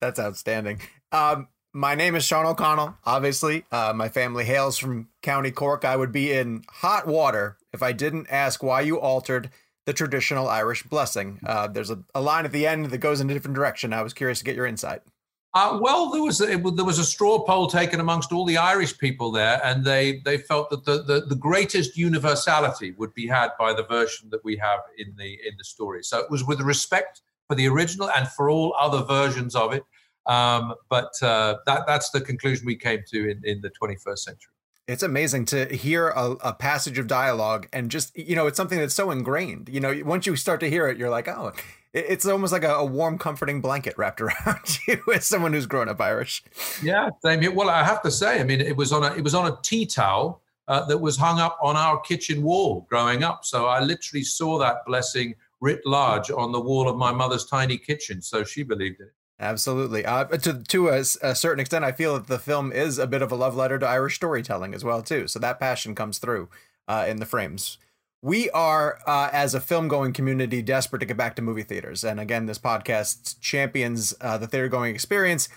That's 0.00 0.18
outstanding. 0.18 0.80
Um, 1.12 1.48
my 1.72 1.94
name 1.94 2.16
is 2.16 2.24
Sean 2.24 2.46
O'Connell. 2.46 2.96
Obviously, 3.04 3.64
uh, 3.70 3.92
my 3.94 4.08
family 4.08 4.44
hails 4.44 4.76
from 4.78 5.08
County 5.22 5.50
Cork. 5.50 5.84
I 5.84 5.96
would 5.96 6.10
be 6.10 6.32
in 6.32 6.64
hot 6.68 7.06
water 7.06 7.58
if 7.72 7.82
I 7.82 7.92
didn't 7.92 8.26
ask 8.30 8.62
why 8.62 8.80
you 8.80 8.98
altered 8.98 9.50
the 9.86 9.92
traditional 9.92 10.48
Irish 10.48 10.82
blessing. 10.82 11.40
Uh, 11.44 11.66
there's 11.68 11.90
a, 11.90 12.02
a 12.14 12.20
line 12.20 12.44
at 12.44 12.52
the 12.52 12.66
end 12.66 12.86
that 12.86 12.98
goes 12.98 13.20
in 13.20 13.30
a 13.30 13.34
different 13.34 13.54
direction. 13.54 13.92
I 13.92 14.02
was 14.02 14.12
curious 14.12 14.38
to 14.40 14.44
get 14.44 14.56
your 14.56 14.66
insight. 14.66 15.02
Uh, 15.52 15.78
well, 15.80 16.10
there 16.10 16.22
was 16.22 16.40
a, 16.40 16.46
there 16.46 16.84
was 16.84 17.00
a 17.00 17.04
straw 17.04 17.40
poll 17.40 17.66
taken 17.66 17.98
amongst 17.98 18.30
all 18.30 18.44
the 18.44 18.56
Irish 18.56 18.96
people 18.98 19.32
there, 19.32 19.60
and 19.64 19.84
they 19.84 20.20
they 20.24 20.38
felt 20.38 20.70
that 20.70 20.84
the, 20.84 21.02
the, 21.02 21.26
the 21.26 21.34
greatest 21.34 21.96
universality 21.96 22.92
would 22.92 23.12
be 23.14 23.26
had 23.26 23.50
by 23.58 23.72
the 23.72 23.82
version 23.82 24.30
that 24.30 24.44
we 24.44 24.56
have 24.56 24.80
in 24.96 25.12
the 25.16 25.32
in 25.46 25.54
the 25.58 25.64
story. 25.64 26.04
So 26.04 26.18
it 26.20 26.30
was 26.30 26.44
with 26.44 26.60
respect 26.60 27.22
for 27.48 27.56
the 27.56 27.66
original 27.66 28.08
and 28.10 28.28
for 28.28 28.48
all 28.48 28.76
other 28.78 29.02
versions 29.02 29.56
of 29.56 29.72
it. 29.72 29.84
Um, 30.26 30.74
but 30.88 31.10
uh, 31.20 31.56
that 31.66 31.84
that's 31.86 32.10
the 32.10 32.20
conclusion 32.20 32.64
we 32.64 32.76
came 32.76 33.02
to 33.10 33.30
in, 33.30 33.40
in 33.42 33.60
the 33.60 33.70
21st 33.70 34.18
century. 34.18 34.52
It's 34.86 35.02
amazing 35.02 35.46
to 35.46 35.66
hear 35.66 36.08
a, 36.08 36.32
a, 36.42 36.52
passage 36.52 36.98
of 36.98 37.06
dialogue 37.06 37.68
and 37.72 37.90
just, 37.90 38.16
you 38.16 38.34
know, 38.34 38.48
it's 38.48 38.56
something 38.56 38.78
that's 38.78 38.94
so 38.94 39.12
ingrained. 39.12 39.68
You 39.68 39.78
know, 39.78 40.02
once 40.04 40.26
you 40.26 40.34
start 40.34 40.58
to 40.60 40.70
hear 40.70 40.88
it, 40.88 40.98
you're 40.98 41.10
like, 41.10 41.28
oh, 41.28 41.52
it's 41.92 42.26
almost 42.26 42.52
like 42.52 42.64
a, 42.64 42.74
a 42.74 42.84
warm, 42.84 43.18
comforting 43.18 43.60
blanket 43.60 43.94
wrapped 43.96 44.20
around 44.20 44.78
you 44.86 45.02
as 45.14 45.26
someone 45.26 45.52
who's 45.52 45.66
grown 45.66 45.88
up 45.88 46.00
Irish. 46.00 46.42
Yeah, 46.82 47.10
same 47.24 47.40
here. 47.40 47.52
Well, 47.52 47.70
I 47.70 47.82
have 47.82 48.02
to 48.02 48.10
say, 48.10 48.40
I 48.40 48.44
mean, 48.44 48.60
it 48.60 48.76
was 48.76 48.92
on 48.92 49.04
a 49.04 49.14
it 49.14 49.24
was 49.24 49.34
on 49.34 49.50
a 49.50 49.58
tea 49.62 49.86
towel 49.86 50.42
uh, 50.68 50.84
that 50.84 50.98
was 50.98 51.16
hung 51.16 51.40
up 51.40 51.58
on 51.62 51.76
our 51.76 52.00
kitchen 52.00 52.42
wall 52.42 52.86
growing 52.88 53.24
up. 53.24 53.44
So 53.44 53.66
I 53.66 53.80
literally 53.80 54.22
saw 54.22 54.58
that 54.58 54.86
blessing 54.86 55.34
writ 55.60 55.80
large 55.84 56.30
on 56.30 56.52
the 56.52 56.60
wall 56.60 56.88
of 56.88 56.96
my 56.96 57.12
mother's 57.12 57.44
tiny 57.44 57.76
kitchen. 57.76 58.22
So 58.22 58.44
she 58.44 58.62
believed 58.62 59.00
it. 59.00 59.12
Absolutely. 59.40 60.04
Uh, 60.04 60.24
to 60.24 60.62
to 60.64 60.88
a, 60.88 61.00
a, 61.00 61.34
certain 61.34 61.60
extent, 61.60 61.84
I 61.84 61.92
feel 61.92 62.14
that 62.14 62.26
the 62.26 62.38
film 62.38 62.72
is 62.72 62.98
a 62.98 63.06
bit 63.06 63.22
of 63.22 63.32
a 63.32 63.36
love 63.36 63.56
letter 63.56 63.78
to 63.78 63.86
Irish 63.86 64.16
storytelling 64.16 64.74
as 64.74 64.84
well, 64.84 65.02
too. 65.02 65.26
So 65.28 65.38
that 65.38 65.58
passion 65.58 65.94
comes 65.94 66.18
through 66.18 66.50
uh, 66.86 67.06
in 67.08 67.16
the 67.16 67.26
frames. 67.26 67.78
We 68.22 68.50
are, 68.50 68.98
uh, 69.06 69.30
as 69.32 69.54
a 69.54 69.60
film 69.60 69.88
going 69.88 70.12
community, 70.12 70.60
desperate 70.60 71.00
to 71.00 71.06
get 71.06 71.16
back 71.16 71.36
to 71.36 71.42
movie 71.42 71.62
theaters. 71.62 72.04
And 72.04 72.20
again, 72.20 72.44
this 72.44 72.58
podcast 72.58 73.40
champions 73.40 74.14
uh, 74.20 74.36
the 74.36 74.46
theater 74.46 74.68
going 74.68 74.94
experience. 74.94 75.48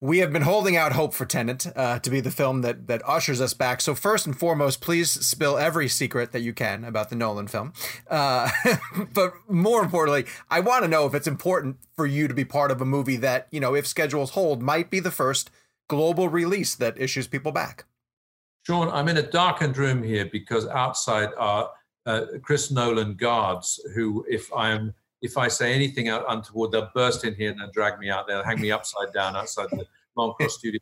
We 0.00 0.18
have 0.18 0.32
been 0.32 0.42
holding 0.42 0.76
out 0.76 0.92
hope 0.92 1.12
for 1.12 1.26
Tenet 1.26 1.66
uh, 1.74 1.98
to 1.98 2.08
be 2.08 2.20
the 2.20 2.30
film 2.30 2.62
that 2.62 2.86
that 2.86 3.02
ushers 3.04 3.40
us 3.40 3.52
back. 3.52 3.80
So 3.80 3.96
first 3.96 4.26
and 4.26 4.38
foremost, 4.38 4.80
please 4.80 5.10
spill 5.10 5.58
every 5.58 5.88
secret 5.88 6.30
that 6.30 6.42
you 6.42 6.52
can 6.52 6.84
about 6.84 7.10
the 7.10 7.16
Nolan 7.16 7.48
film. 7.48 7.72
Uh, 8.08 8.48
but 9.12 9.32
more 9.48 9.82
importantly, 9.82 10.26
I 10.48 10.60
want 10.60 10.84
to 10.84 10.88
know 10.88 11.04
if 11.06 11.14
it's 11.14 11.26
important 11.26 11.78
for 11.96 12.06
you 12.06 12.28
to 12.28 12.34
be 12.34 12.44
part 12.44 12.70
of 12.70 12.80
a 12.80 12.84
movie 12.84 13.16
that 13.16 13.48
you 13.50 13.58
know, 13.58 13.74
if 13.74 13.88
schedules 13.88 14.30
hold, 14.30 14.62
might 14.62 14.88
be 14.88 15.00
the 15.00 15.10
first 15.10 15.50
global 15.88 16.28
release 16.28 16.76
that 16.76 16.96
issues 16.96 17.26
people 17.26 17.50
back. 17.50 17.84
Sean, 18.62 18.88
I'm 18.90 19.08
in 19.08 19.16
a 19.16 19.22
darkened 19.22 19.76
room 19.76 20.04
here 20.04 20.26
because 20.26 20.68
outside 20.68 21.30
are 21.36 21.70
uh, 22.06 22.22
Chris 22.42 22.70
Nolan 22.70 23.14
guards 23.14 23.80
who, 23.94 24.24
if 24.28 24.52
I'm 24.54 24.94
if 25.20 25.36
I 25.36 25.48
say 25.48 25.74
anything 25.74 26.08
out 26.08 26.24
untoward, 26.28 26.72
they'll 26.72 26.90
burst 26.94 27.24
in 27.24 27.34
here 27.34 27.50
and 27.50 27.60
they'll 27.60 27.72
drag 27.72 27.98
me 27.98 28.08
out. 28.08 28.28
They'll 28.28 28.44
hang 28.44 28.60
me 28.60 28.70
upside 28.70 29.12
down 29.12 29.36
outside 29.36 29.68
the 29.70 29.84
Longcross 30.16 30.50
Studios. 30.50 30.80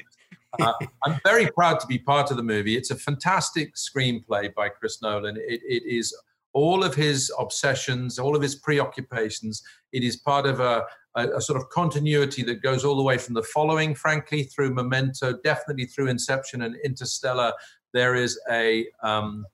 Uh, 0.60 0.72
I'm 1.04 1.18
very 1.24 1.50
proud 1.50 1.80
to 1.80 1.86
be 1.86 1.98
part 1.98 2.30
of 2.30 2.36
the 2.36 2.42
movie. 2.42 2.76
It's 2.76 2.90
a 2.90 2.96
fantastic 2.96 3.74
screenplay 3.76 4.54
by 4.54 4.68
Chris 4.68 5.00
Nolan. 5.02 5.36
It, 5.36 5.60
it 5.66 5.82
is 5.86 6.14
all 6.52 6.82
of 6.82 6.94
his 6.94 7.30
obsessions, 7.38 8.18
all 8.18 8.34
of 8.34 8.42
his 8.42 8.54
preoccupations. 8.54 9.62
It 9.92 10.02
is 10.02 10.16
part 10.16 10.46
of 10.46 10.60
a, 10.60 10.84
a, 11.14 11.28
a, 11.36 11.40
sort 11.40 11.60
of 11.60 11.68
continuity 11.68 12.42
that 12.44 12.62
goes 12.62 12.82
all 12.82 12.96
the 12.96 13.02
way 13.02 13.18
from 13.18 13.34
the 13.34 13.42
following, 13.42 13.94
frankly, 13.94 14.44
through 14.44 14.72
Memento, 14.72 15.38
definitely 15.44 15.84
through 15.84 16.08
Inception 16.08 16.62
and 16.62 16.76
Interstellar. 16.82 17.52
There 17.92 18.14
is 18.14 18.40
a 18.50 18.86
um, 19.02 19.44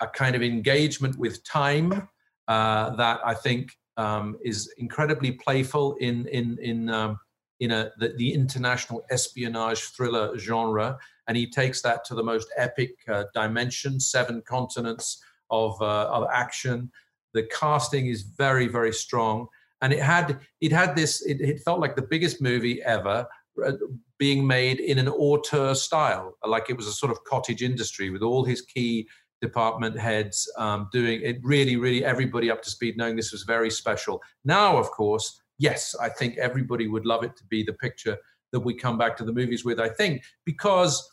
a 0.00 0.06
kind 0.06 0.34
of 0.34 0.42
engagement 0.42 1.16
with 1.18 1.44
time 1.44 2.08
uh, 2.48 2.96
that 2.96 3.20
I 3.24 3.34
think 3.34 3.76
um, 3.96 4.36
is 4.42 4.72
incredibly 4.78 5.32
playful 5.32 5.94
in 6.00 6.26
in 6.28 6.58
in 6.60 6.88
um, 6.90 7.18
in 7.60 7.70
a 7.70 7.90
the, 7.98 8.14
the, 8.16 8.32
international 8.32 9.04
espionage 9.10 9.80
thriller 9.94 10.36
genre, 10.38 10.98
and 11.28 11.36
he 11.36 11.48
takes 11.48 11.82
that 11.82 12.04
to 12.06 12.14
the 12.14 12.22
most 12.22 12.48
epic 12.56 12.90
uh, 13.08 13.24
dimension, 13.34 14.00
seven 14.00 14.42
continents 14.42 15.22
of 15.50 15.80
uh, 15.82 16.08
of 16.10 16.26
action. 16.32 16.90
The 17.34 17.44
casting 17.44 18.06
is 18.06 18.22
very 18.22 18.66
very 18.66 18.92
strong, 18.92 19.46
and 19.82 19.92
it 19.92 20.02
had 20.02 20.40
it 20.60 20.72
had 20.72 20.96
this. 20.96 21.20
It, 21.22 21.40
it 21.40 21.60
felt 21.60 21.80
like 21.80 21.94
the 21.94 22.02
biggest 22.10 22.40
movie 22.40 22.82
ever 22.82 23.26
uh, 23.64 23.72
being 24.18 24.46
made 24.46 24.80
in 24.80 24.98
an 24.98 25.08
auteur 25.08 25.74
style, 25.74 26.36
like 26.46 26.70
it 26.70 26.76
was 26.76 26.86
a 26.86 26.92
sort 26.92 27.12
of 27.12 27.22
cottage 27.24 27.62
industry 27.62 28.10
with 28.10 28.22
all 28.22 28.44
his 28.44 28.62
key 28.62 29.06
department 29.40 29.98
heads 29.98 30.50
um, 30.58 30.88
doing 30.92 31.20
it 31.22 31.38
really, 31.42 31.76
really 31.76 32.04
everybody 32.04 32.50
up 32.50 32.62
to 32.62 32.70
speed, 32.70 32.96
knowing 32.96 33.16
this 33.16 33.32
was 33.32 33.42
very 33.42 33.70
special. 33.70 34.20
Now, 34.44 34.76
of 34.76 34.90
course, 34.90 35.40
yes, 35.58 35.94
I 36.00 36.08
think 36.08 36.38
everybody 36.38 36.86
would 36.88 37.06
love 37.06 37.24
it 37.24 37.36
to 37.36 37.44
be 37.44 37.62
the 37.62 37.72
picture 37.74 38.16
that 38.52 38.60
we 38.60 38.74
come 38.74 38.98
back 38.98 39.16
to 39.16 39.24
the 39.24 39.32
movies 39.32 39.64
with, 39.64 39.80
I 39.80 39.88
think, 39.88 40.22
because 40.44 41.08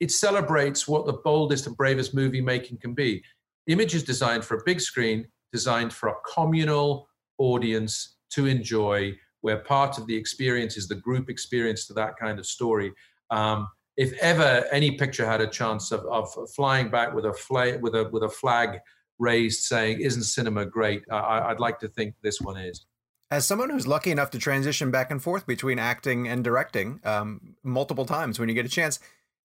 it 0.00 0.10
celebrates 0.10 0.86
what 0.88 1.06
the 1.06 1.12
boldest 1.24 1.66
and 1.66 1.76
bravest 1.76 2.14
movie 2.14 2.40
making 2.40 2.78
can 2.78 2.94
be. 2.94 3.22
Image 3.68 3.94
is 3.94 4.02
designed 4.02 4.44
for 4.44 4.56
a 4.56 4.62
big 4.66 4.80
screen, 4.80 5.26
designed 5.52 5.92
for 5.92 6.08
a 6.08 6.14
communal 6.34 7.08
audience 7.38 8.16
to 8.30 8.46
enjoy, 8.46 9.14
where 9.42 9.58
part 9.58 9.98
of 9.98 10.06
the 10.06 10.16
experience 10.16 10.76
is 10.76 10.88
the 10.88 10.94
group 10.96 11.30
experience 11.30 11.86
to 11.86 11.92
that 11.94 12.16
kind 12.16 12.38
of 12.38 12.46
story. 12.46 12.92
Um, 13.30 13.68
if 13.96 14.12
ever 14.20 14.64
any 14.72 14.92
picture 14.92 15.26
had 15.26 15.40
a 15.40 15.46
chance 15.46 15.92
of, 15.92 16.04
of 16.06 16.28
flying 16.54 16.88
back 16.88 17.14
with 17.14 17.26
a 17.26 17.32
flag 17.32 17.82
with 17.82 17.94
a 17.94 18.08
with 18.10 18.22
a 18.22 18.28
flag 18.28 18.78
raised 19.18 19.62
saying 19.64 20.00
isn't 20.00 20.24
cinema 20.24 20.64
great 20.64 21.02
I, 21.10 21.50
i'd 21.50 21.60
like 21.60 21.78
to 21.80 21.88
think 21.88 22.14
this 22.22 22.40
one 22.40 22.56
is 22.56 22.84
as 23.30 23.46
someone 23.46 23.70
who's 23.70 23.86
lucky 23.86 24.10
enough 24.10 24.30
to 24.30 24.38
transition 24.38 24.90
back 24.90 25.10
and 25.10 25.22
forth 25.22 25.46
between 25.46 25.78
acting 25.78 26.28
and 26.28 26.42
directing 26.42 27.00
um, 27.04 27.54
multiple 27.62 28.04
times 28.04 28.38
when 28.38 28.48
you 28.48 28.54
get 28.54 28.66
a 28.66 28.70
chance 28.70 28.98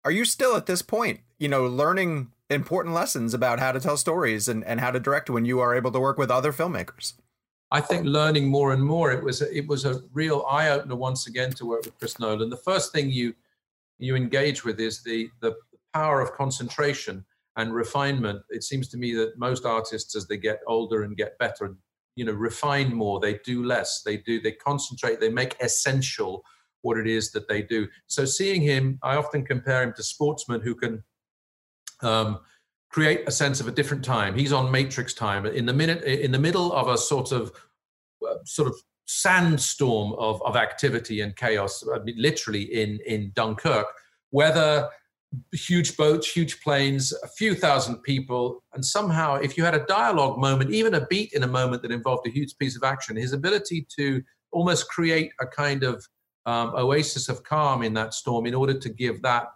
are 0.04 0.12
you 0.12 0.26
still 0.26 0.56
at 0.56 0.66
this 0.66 0.82
point 0.82 1.22
you 1.40 1.48
know 1.48 1.66
learning 1.66 2.32
important 2.50 2.94
lessons 2.94 3.34
about 3.34 3.60
how 3.60 3.72
to 3.72 3.80
tell 3.80 3.98
stories 3.98 4.48
and, 4.48 4.64
and 4.66 4.80
how 4.80 4.92
to 4.92 5.00
direct 5.00 5.30
when 5.30 5.46
you 5.46 5.60
are 5.60 5.74
able 5.74 5.92
to 5.92 6.00
work 6.00 6.18
with 6.18 6.30
other 6.30 6.52
filmmakers 6.52 7.14
I 7.72 7.82
think 7.82 8.06
learning 8.06 8.48
more 8.48 8.74
and 8.74 8.84
more. 8.84 9.12
It 9.12 9.24
was 9.24 9.42
it 9.42 9.68
was 9.68 9.86
a 9.86 10.02
real 10.14 10.46
eye 10.48 10.70
opener 10.70 10.96
once 10.96 11.26
again 11.26 11.52
to 11.54 11.66
work 11.66 11.84
with 11.84 11.98
Chris 11.98 12.20
Nolan. 12.20 12.50
The 12.50 12.58
first 12.58 12.94
thing 12.94 13.10
you 13.10 13.34
you 14.00 14.16
engage 14.16 14.64
with 14.64 14.80
is 14.80 15.04
the 15.04 15.30
the 15.42 15.54
power 15.94 16.20
of 16.22 16.34
concentration 16.34 17.26
and 17.58 17.74
refinement. 17.74 18.42
It 18.50 18.64
seems 18.64 18.90
to 18.90 18.98
me 18.98 19.14
that 19.16 19.38
most 19.38 19.66
artists, 19.66 20.16
as 20.16 20.28
they 20.28 20.38
get 20.38 20.60
older 20.68 21.04
and 21.04 21.16
get 21.16 21.38
better, 21.38 21.76
you 22.16 22.26
know, 22.26 22.34
refine 22.34 22.94
more. 22.94 23.20
They 23.20 23.40
do 23.46 23.64
less. 23.64 24.02
They 24.06 24.18
do. 24.18 24.42
They 24.42 24.52
concentrate. 24.52 25.20
They 25.20 25.30
make 25.30 25.56
essential 25.62 26.44
what 26.82 26.98
it 26.98 27.08
is 27.08 27.32
that 27.32 27.48
they 27.48 27.62
do. 27.62 27.88
So 28.08 28.26
seeing 28.26 28.62
him, 28.62 29.00
I 29.02 29.16
often 29.16 29.46
compare 29.46 29.84
him 29.84 29.94
to 29.96 30.04
sportsmen 30.04 30.62
who 30.62 30.76
can 30.76 31.04
um, 32.02 32.40
create 32.90 33.28
a 33.28 33.32
sense 33.32 33.60
of 33.60 33.68
a 33.68 33.72
different 33.72 34.06
time. 34.06 34.36
He's 34.36 34.54
on 34.54 34.72
Matrix 34.72 35.14
time 35.14 35.46
in 35.46 35.66
the 35.66 35.74
minute 35.74 36.04
in 36.04 36.32
the 36.32 36.40
middle 36.40 36.72
of 36.74 36.88
a 36.88 36.98
sort 36.98 37.32
of 37.32 37.52
uh, 38.28 38.36
sort 38.46 38.68
of 38.68 38.76
sandstorm 39.06 40.14
of, 40.14 40.42
of 40.44 40.56
activity 40.56 41.22
and 41.22 41.36
chaos, 41.36 41.84
I 41.94 42.00
mean, 42.00 42.16
literally 42.18 42.64
in, 42.64 43.00
in 43.06 43.32
Dunkirk, 43.36 43.88
whether 44.32 44.90
huge 45.54 45.98
boats, 45.98 46.32
huge 46.32 46.62
planes, 46.62 47.14
a 47.24 47.28
few 47.28 47.56
thousand 47.56 48.02
people, 48.04 48.64
and 48.74 48.84
somehow, 48.86 49.36
if 49.36 49.58
you 49.58 49.64
had 49.64 49.76
a 49.76 49.86
dialogue 49.86 50.38
moment, 50.38 50.72
even 50.72 50.94
a 50.94 51.06
beat 51.08 51.34
in 51.34 51.44
a 51.44 51.48
moment 51.48 51.82
that 51.82 51.92
involved 51.92 52.28
a 52.28 52.32
huge 52.32 52.58
piece 52.58 52.76
of 52.76 52.84
action, 52.84 53.16
his 53.16 53.34
ability 53.34 53.88
to 53.98 54.22
almost 54.52 54.88
create 54.90 55.32
a 55.40 55.46
kind 55.46 55.84
of 55.84 56.06
um, 56.46 56.74
oasis 56.76 57.28
of 57.30 57.44
calm 57.44 57.84
in 57.84 57.94
that 57.94 58.14
storm 58.14 58.46
in 58.46 58.56
order 58.56 58.78
to 58.78 58.90
give 58.90 59.22
that 59.22 59.48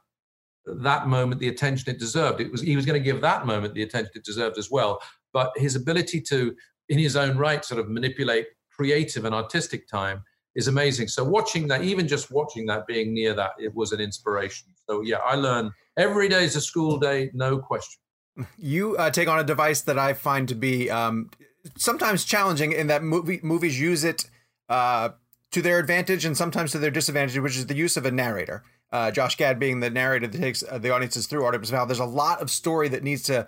that 0.65 1.07
moment 1.07 1.39
the 1.39 1.47
attention 1.47 1.89
it 1.89 1.99
deserved. 1.99 2.41
It 2.41 2.51
was 2.51 2.61
he 2.61 2.75
was 2.75 2.85
going 2.85 2.99
to 2.99 3.03
give 3.03 3.21
that 3.21 3.45
moment 3.45 3.73
the 3.73 3.83
attention 3.83 4.11
it 4.15 4.23
deserved 4.23 4.57
as 4.57 4.69
well. 4.69 5.01
But 5.33 5.51
his 5.55 5.75
ability 5.75 6.21
to, 6.21 6.55
in 6.89 6.99
his 6.99 7.15
own 7.15 7.37
right, 7.37 7.63
sort 7.63 7.79
of 7.79 7.89
manipulate 7.89 8.47
creative 8.79 9.25
and 9.25 9.35
artistic 9.35 9.89
time 9.89 10.23
is 10.55 10.69
amazing. 10.69 11.09
So 11.09 11.21
watching 11.21 11.67
that, 11.67 11.83
even 11.83 12.07
just 12.07 12.31
watching 12.31 12.65
that, 12.67 12.87
being 12.87 13.13
near 13.13 13.33
that, 13.33 13.51
it 13.59 13.75
was 13.75 13.91
an 13.91 13.99
inspiration. 13.99 14.69
So 14.87 15.01
yeah, 15.01 15.17
I 15.17 15.35
learn 15.35 15.73
every 15.97 16.29
day 16.29 16.45
is 16.45 16.55
a 16.55 16.61
school 16.61 16.97
day, 16.97 17.29
no 17.33 17.59
question. 17.59 17.99
You 18.57 18.95
uh, 18.95 19.09
take 19.09 19.27
on 19.27 19.37
a 19.37 19.43
device 19.43 19.81
that 19.81 19.99
I 19.99 20.13
find 20.13 20.47
to 20.47 20.55
be 20.55 20.89
um, 20.89 21.29
sometimes 21.75 22.23
challenging 22.23 22.71
in 22.71 22.87
that 22.87 23.03
movie 23.03 23.41
movies 23.43 23.77
use 23.77 24.05
it 24.05 24.29
uh, 24.69 25.09
to 25.51 25.61
their 25.61 25.77
advantage 25.77 26.23
and 26.23 26.37
sometimes 26.37 26.71
to 26.71 26.79
their 26.79 26.89
disadvantage, 26.91 27.37
which 27.37 27.57
is 27.57 27.65
the 27.65 27.75
use 27.75 27.97
of 27.97 28.05
a 28.05 28.11
narrator. 28.11 28.63
Uh, 28.93 29.11
Josh 29.11 29.35
Gad 29.35 29.59
being 29.59 29.81
the 29.81 29.89
narrator 29.89 30.27
that 30.27 30.37
takes 30.37 30.63
uh, 30.63 30.77
the 30.77 30.91
audiences 30.95 31.27
through 31.27 31.43
Artemis 31.43 31.69
Fowl. 31.69 31.85
There's 31.85 31.99
a 31.99 32.05
lot 32.05 32.41
of 32.41 32.49
story 32.49 32.87
that 32.87 33.03
needs 33.03 33.23
to 33.23 33.45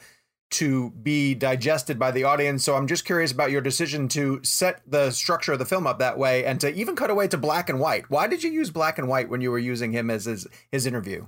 to 0.51 0.91
be 0.91 1.33
digested 1.33 1.97
by 1.97 2.11
the 2.11 2.23
audience. 2.23 2.63
So 2.63 2.75
I'm 2.75 2.87
just 2.87 3.05
curious 3.05 3.31
about 3.31 3.51
your 3.51 3.61
decision 3.61 4.07
to 4.09 4.39
set 4.43 4.81
the 4.85 5.11
structure 5.11 5.53
of 5.53 5.59
the 5.59 5.65
film 5.65 5.87
up 5.87 5.99
that 5.99 6.17
way 6.17 6.45
and 6.45 6.59
to 6.61 6.73
even 6.73 6.95
cut 6.95 7.09
away 7.09 7.27
to 7.29 7.37
black 7.37 7.69
and 7.69 7.79
white. 7.79 8.09
Why 8.09 8.27
did 8.27 8.43
you 8.43 8.51
use 8.51 8.69
black 8.69 8.97
and 8.97 9.07
white 9.07 9.29
when 9.29 9.41
you 9.41 9.49
were 9.51 9.59
using 9.59 9.91
him 9.91 10.09
as 10.09 10.25
his, 10.25 10.47
his 10.71 10.85
interview? 10.85 11.25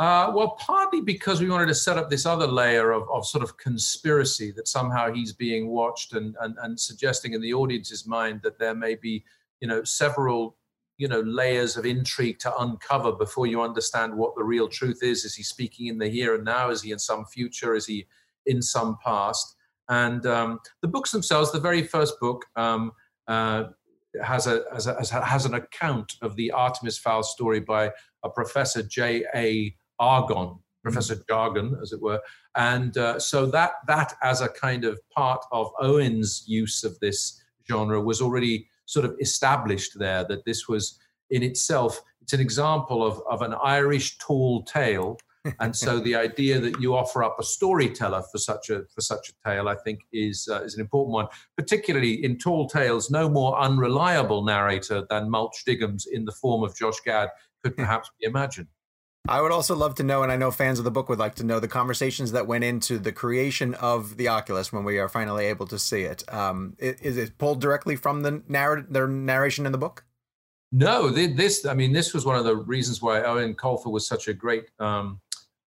Uh, 0.00 0.32
well, 0.34 0.56
partly 0.58 1.00
because 1.00 1.40
we 1.40 1.48
wanted 1.48 1.68
to 1.68 1.74
set 1.74 1.96
up 1.96 2.10
this 2.10 2.26
other 2.26 2.48
layer 2.48 2.90
of, 2.90 3.08
of 3.10 3.24
sort 3.24 3.44
of 3.44 3.56
conspiracy 3.56 4.50
that 4.50 4.66
somehow 4.66 5.12
he's 5.12 5.32
being 5.32 5.68
watched 5.68 6.14
and, 6.14 6.34
and, 6.40 6.56
and 6.62 6.78
suggesting 6.78 7.32
in 7.32 7.40
the 7.40 7.54
audience's 7.54 8.04
mind 8.04 8.40
that 8.42 8.58
there 8.58 8.74
may 8.74 8.96
be, 8.96 9.24
you 9.60 9.68
know, 9.68 9.84
several, 9.84 10.56
you 10.98 11.06
know, 11.06 11.20
layers 11.20 11.76
of 11.76 11.86
intrigue 11.86 12.40
to 12.40 12.56
uncover 12.58 13.12
before 13.12 13.46
you 13.46 13.62
understand 13.62 14.12
what 14.12 14.34
the 14.34 14.42
real 14.42 14.66
truth 14.66 15.00
is. 15.00 15.24
Is 15.24 15.36
he 15.36 15.44
speaking 15.44 15.86
in 15.86 15.98
the 15.98 16.08
here 16.08 16.34
and 16.34 16.44
now? 16.44 16.70
Is 16.70 16.82
he 16.82 16.90
in 16.90 16.98
some 16.98 17.24
future? 17.24 17.76
Is 17.76 17.86
he 17.86 18.04
in 18.46 18.62
some 18.62 18.96
past. 19.04 19.56
And 19.88 20.24
um, 20.26 20.60
the 20.82 20.88
books 20.88 21.10
themselves, 21.10 21.52
the 21.52 21.60
very 21.60 21.82
first 21.82 22.18
book, 22.20 22.44
um, 22.56 22.92
uh, 23.28 23.64
has, 24.22 24.46
a, 24.46 24.64
has, 24.72 24.86
a, 24.86 25.24
has 25.24 25.44
an 25.44 25.54
account 25.54 26.14
of 26.22 26.36
the 26.36 26.50
Artemis 26.50 26.98
Fowl 26.98 27.22
story 27.22 27.60
by 27.60 27.90
a 28.22 28.30
Professor 28.30 28.82
J. 28.82 29.24
A. 29.34 29.74
Argon, 29.98 30.58
Professor 30.82 31.16
Jargon, 31.28 31.76
as 31.82 31.92
it 31.92 32.00
were. 32.00 32.20
And 32.56 32.96
uh, 32.96 33.18
so 33.18 33.46
that 33.46 33.72
that 33.86 34.14
as 34.22 34.40
a 34.40 34.48
kind 34.48 34.84
of 34.84 34.98
part 35.10 35.44
of 35.50 35.72
Eoin's 35.82 36.44
use 36.46 36.84
of 36.84 36.98
this 37.00 37.42
genre 37.68 38.00
was 38.00 38.20
already 38.20 38.68
sort 38.86 39.04
of 39.04 39.16
established 39.20 39.98
there. 39.98 40.24
That 40.24 40.44
this 40.44 40.68
was 40.68 40.98
in 41.30 41.42
itself, 41.42 42.00
it's 42.20 42.32
an 42.32 42.40
example 42.40 43.04
of, 43.04 43.20
of 43.28 43.42
an 43.42 43.54
Irish 43.62 44.18
tall 44.18 44.62
tale 44.62 45.18
and 45.60 45.74
so 45.74 46.00
the 46.00 46.14
idea 46.14 46.60
that 46.60 46.80
you 46.80 46.94
offer 46.94 47.22
up 47.22 47.36
a 47.38 47.42
storyteller 47.42 48.22
for 48.30 48.38
such 48.38 48.70
a 48.70 48.84
for 48.94 49.00
such 49.00 49.30
a 49.30 49.48
tale, 49.48 49.68
I 49.68 49.74
think, 49.74 50.00
is 50.12 50.48
uh, 50.50 50.62
is 50.62 50.74
an 50.74 50.80
important 50.80 51.12
one. 51.12 51.26
Particularly 51.56 52.24
in 52.24 52.38
tall 52.38 52.68
tales, 52.68 53.10
no 53.10 53.28
more 53.28 53.58
unreliable 53.58 54.44
narrator 54.44 55.06
than 55.10 55.30
Mulch 55.30 55.64
Diggums 55.66 56.06
in 56.10 56.24
the 56.24 56.32
form 56.32 56.62
of 56.62 56.76
Josh 56.76 57.00
Gad 57.04 57.28
could 57.62 57.74
hmm. 57.74 57.82
perhaps 57.82 58.10
be 58.20 58.26
imagined. 58.26 58.68
I 59.26 59.40
would 59.40 59.52
also 59.52 59.74
love 59.74 59.94
to 59.96 60.02
know, 60.02 60.22
and 60.22 60.30
I 60.30 60.36
know 60.36 60.50
fans 60.50 60.78
of 60.78 60.84
the 60.84 60.90
book 60.90 61.08
would 61.08 61.18
like 61.18 61.36
to 61.36 61.44
know, 61.44 61.58
the 61.58 61.66
conversations 61.66 62.32
that 62.32 62.46
went 62.46 62.62
into 62.62 62.98
the 62.98 63.10
creation 63.10 63.72
of 63.74 64.18
the 64.18 64.26
Aculos 64.26 64.70
when 64.70 64.84
we 64.84 64.98
are 64.98 65.08
finally 65.08 65.46
able 65.46 65.66
to 65.68 65.78
see 65.78 66.02
it. 66.02 66.22
Um, 66.32 66.76
is 66.78 67.16
it 67.16 67.38
pulled 67.38 67.58
directly 67.58 67.96
from 67.96 68.20
the 68.20 68.42
narr- 68.48 68.86
their 68.86 69.08
narration 69.08 69.64
in 69.64 69.72
the 69.72 69.78
book? 69.78 70.04
No, 70.76 71.08
this. 71.08 71.64
I 71.64 71.72
mean, 71.72 71.92
this 71.92 72.12
was 72.12 72.26
one 72.26 72.36
of 72.36 72.44
the 72.44 72.56
reasons 72.56 73.00
why 73.00 73.20
Eoin 73.20 73.54
Colfer 73.54 73.92
was 73.92 74.06
such 74.06 74.26
a 74.26 74.34
great 74.34 74.64
um, 74.80 75.20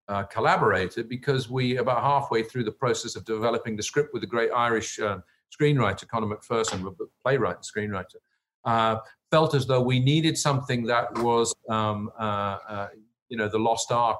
uh, 0.08 0.22
collaborated 0.24 1.08
because 1.08 1.50
we, 1.50 1.76
about 1.76 2.02
halfway 2.02 2.42
through 2.42 2.64
the 2.64 2.72
process 2.72 3.16
of 3.16 3.24
developing 3.24 3.76
the 3.76 3.82
script 3.82 4.12
with 4.12 4.22
the 4.22 4.26
great 4.26 4.50
Irish 4.50 4.98
uh, 4.98 5.18
screenwriter, 5.54 6.08
Conor 6.08 6.34
McPherson, 6.34 6.96
playwright 7.22 7.56
and 7.56 7.64
screenwriter, 7.64 8.16
uh, 8.64 8.96
felt 9.30 9.54
as 9.54 9.66
though 9.66 9.82
we 9.82 10.00
needed 10.00 10.38
something 10.38 10.84
that 10.84 11.16
was, 11.18 11.54
um, 11.68 12.10
uh, 12.18 12.58
uh, 12.68 12.88
you 13.28 13.36
know, 13.36 13.48
the 13.48 13.58
Lost 13.58 13.92
Ark, 13.92 14.18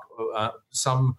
some 0.71 1.17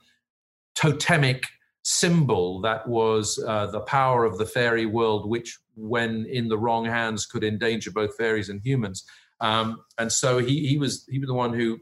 totemic 0.75 1.43
symbol 1.83 2.61
that 2.61 2.87
was 2.87 3.37
the 3.37 3.83
power 3.87 4.23
of 4.25 4.37
the 4.37 4.45
fairy 4.45 4.85
world, 4.85 5.27
which, 5.27 5.57
when 5.75 6.25
in 6.27 6.47
the 6.47 6.57
wrong 6.57 6.85
hands, 6.85 7.25
could 7.25 7.43
endanger 7.43 7.89
both 7.89 8.15
fairies 8.15 8.49
and 8.49 8.61
humans. 8.63 9.05
Um, 9.41 9.83
and 9.97 10.11
so 10.11 10.37
he, 10.39 10.67
he 10.67 10.77
was 10.77 11.05
he 11.09 11.17
was 11.17 11.27
the 11.27 11.33
one 11.33 11.53
who 11.53 11.79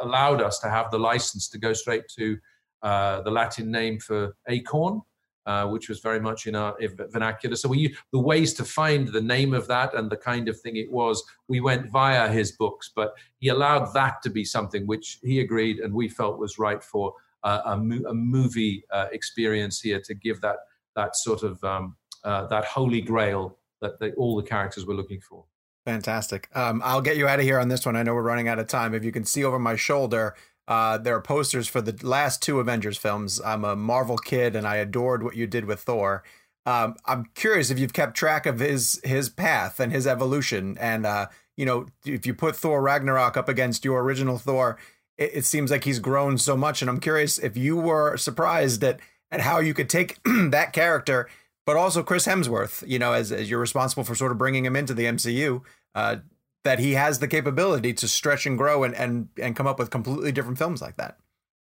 allowed 0.00 0.42
us 0.42 0.58
to 0.60 0.70
have 0.70 0.90
the 0.90 0.98
license 0.98 1.48
to 1.48 1.58
go 1.58 1.72
straight 1.72 2.08
to 2.18 2.38
uh, 2.82 3.20
the 3.22 3.30
Latin 3.30 3.70
name 3.70 3.98
for 3.98 4.36
acorn, 4.48 5.02
uh, 5.46 5.66
which 5.66 5.88
was 5.88 6.00
very 6.00 6.20
much 6.20 6.46
in 6.46 6.54
our 6.54 6.76
vernacular. 7.10 7.56
So 7.56 7.68
we 7.68 7.94
the 8.12 8.18
ways 8.18 8.54
to 8.54 8.64
find 8.64 9.08
the 9.08 9.20
name 9.20 9.54
of 9.54 9.66
that 9.68 9.94
and 9.94 10.10
the 10.10 10.16
kind 10.16 10.48
of 10.48 10.58
thing 10.60 10.76
it 10.76 10.90
was, 10.90 11.22
we 11.48 11.60
went 11.60 11.90
via 11.90 12.28
his 12.28 12.52
books, 12.52 12.90
but 12.94 13.14
he 13.38 13.48
allowed 13.48 13.92
that 13.94 14.22
to 14.22 14.30
be 14.30 14.44
something 14.44 14.86
which 14.86 15.18
he 15.22 15.40
agreed 15.40 15.80
and 15.80 15.92
we 15.92 16.08
felt 16.08 16.38
was 16.38 16.58
right 16.58 16.82
for 16.82 17.14
uh, 17.42 17.60
a, 17.64 17.72
a, 17.72 18.14
movie 18.14 18.84
uh, 18.92 19.06
experience 19.12 19.80
here 19.80 20.00
to 20.00 20.14
give 20.14 20.40
that 20.42 20.56
that 20.94 21.16
sort 21.16 21.42
of 21.42 21.62
um, 21.64 21.96
uh, 22.24 22.46
that 22.48 22.64
holy 22.64 23.00
grail 23.00 23.56
that 23.80 23.98
they, 23.98 24.12
all 24.12 24.36
the 24.36 24.42
characters 24.42 24.84
were 24.86 24.94
looking 24.94 25.20
for. 25.20 25.44
Fantastic. 25.86 26.48
Um, 26.54 26.82
I'll 26.84 27.00
get 27.00 27.16
you 27.16 27.26
out 27.26 27.38
of 27.38 27.44
here 27.44 27.58
on 27.58 27.68
this 27.68 27.86
one. 27.86 27.96
I 27.96 28.02
know 28.02 28.14
we're 28.14 28.22
running 28.22 28.48
out 28.48 28.58
of 28.58 28.66
time. 28.66 28.94
If 28.94 29.04
you 29.04 29.12
can 29.12 29.24
see 29.24 29.44
over 29.44 29.58
my 29.58 29.76
shoulder, 29.76 30.34
uh, 30.68 30.98
there 30.98 31.16
are 31.16 31.22
posters 31.22 31.66
for 31.66 31.80
the 31.80 31.98
last 32.06 32.42
two 32.42 32.60
Avengers 32.60 32.98
films. 32.98 33.40
I'm 33.44 33.64
a 33.64 33.74
Marvel 33.74 34.18
kid, 34.18 34.54
and 34.54 34.66
I 34.66 34.76
adored 34.76 35.22
what 35.22 35.36
you 35.36 35.46
did 35.46 35.64
with 35.64 35.80
Thor. 35.80 36.22
Um, 36.66 36.96
I'm 37.06 37.26
curious 37.34 37.70
if 37.70 37.78
you've 37.78 37.94
kept 37.94 38.16
track 38.16 38.46
of 38.46 38.60
his 38.60 39.00
his 39.02 39.28
path 39.30 39.80
and 39.80 39.90
his 39.90 40.06
evolution, 40.06 40.76
and 40.78 41.06
uh, 41.06 41.26
you 41.56 41.64
know, 41.64 41.86
if 42.04 42.26
you 42.26 42.34
put 42.34 42.54
Thor 42.54 42.82
Ragnarok 42.82 43.36
up 43.36 43.48
against 43.48 43.84
your 43.84 44.02
original 44.02 44.38
Thor, 44.38 44.78
it, 45.16 45.30
it 45.34 45.44
seems 45.44 45.70
like 45.70 45.84
he's 45.84 45.98
grown 45.98 46.38
so 46.38 46.56
much. 46.56 46.82
And 46.82 46.90
I'm 46.90 47.00
curious 47.00 47.38
if 47.38 47.56
you 47.56 47.76
were 47.76 48.16
surprised 48.16 48.84
at 48.84 49.00
at 49.32 49.40
how 49.40 49.60
you 49.60 49.74
could 49.74 49.88
take 49.88 50.18
that 50.24 50.72
character, 50.72 51.28
but 51.70 51.76
also 51.76 52.02
Chris 52.02 52.26
Hemsworth, 52.26 52.82
you 52.84 52.98
know, 52.98 53.12
as 53.12 53.30
as 53.30 53.48
you're 53.48 53.60
responsible 53.60 54.02
for 54.02 54.16
sort 54.16 54.32
of 54.32 54.38
bringing 54.38 54.64
him 54.64 54.74
into 54.74 54.92
the 54.92 55.04
MCU. 55.04 55.62
Uh, 55.94 56.16
that 56.64 56.80
he 56.80 56.94
has 56.94 57.20
the 57.20 57.28
capability 57.28 57.94
to 57.94 58.08
stretch 58.08 58.44
and 58.44 58.58
grow 58.58 58.82
and 58.82 58.92
and 58.96 59.28
and 59.40 59.54
come 59.54 59.68
up 59.68 59.78
with 59.78 59.88
completely 59.88 60.32
different 60.32 60.58
films 60.58 60.82
like 60.82 60.96
that. 60.96 61.18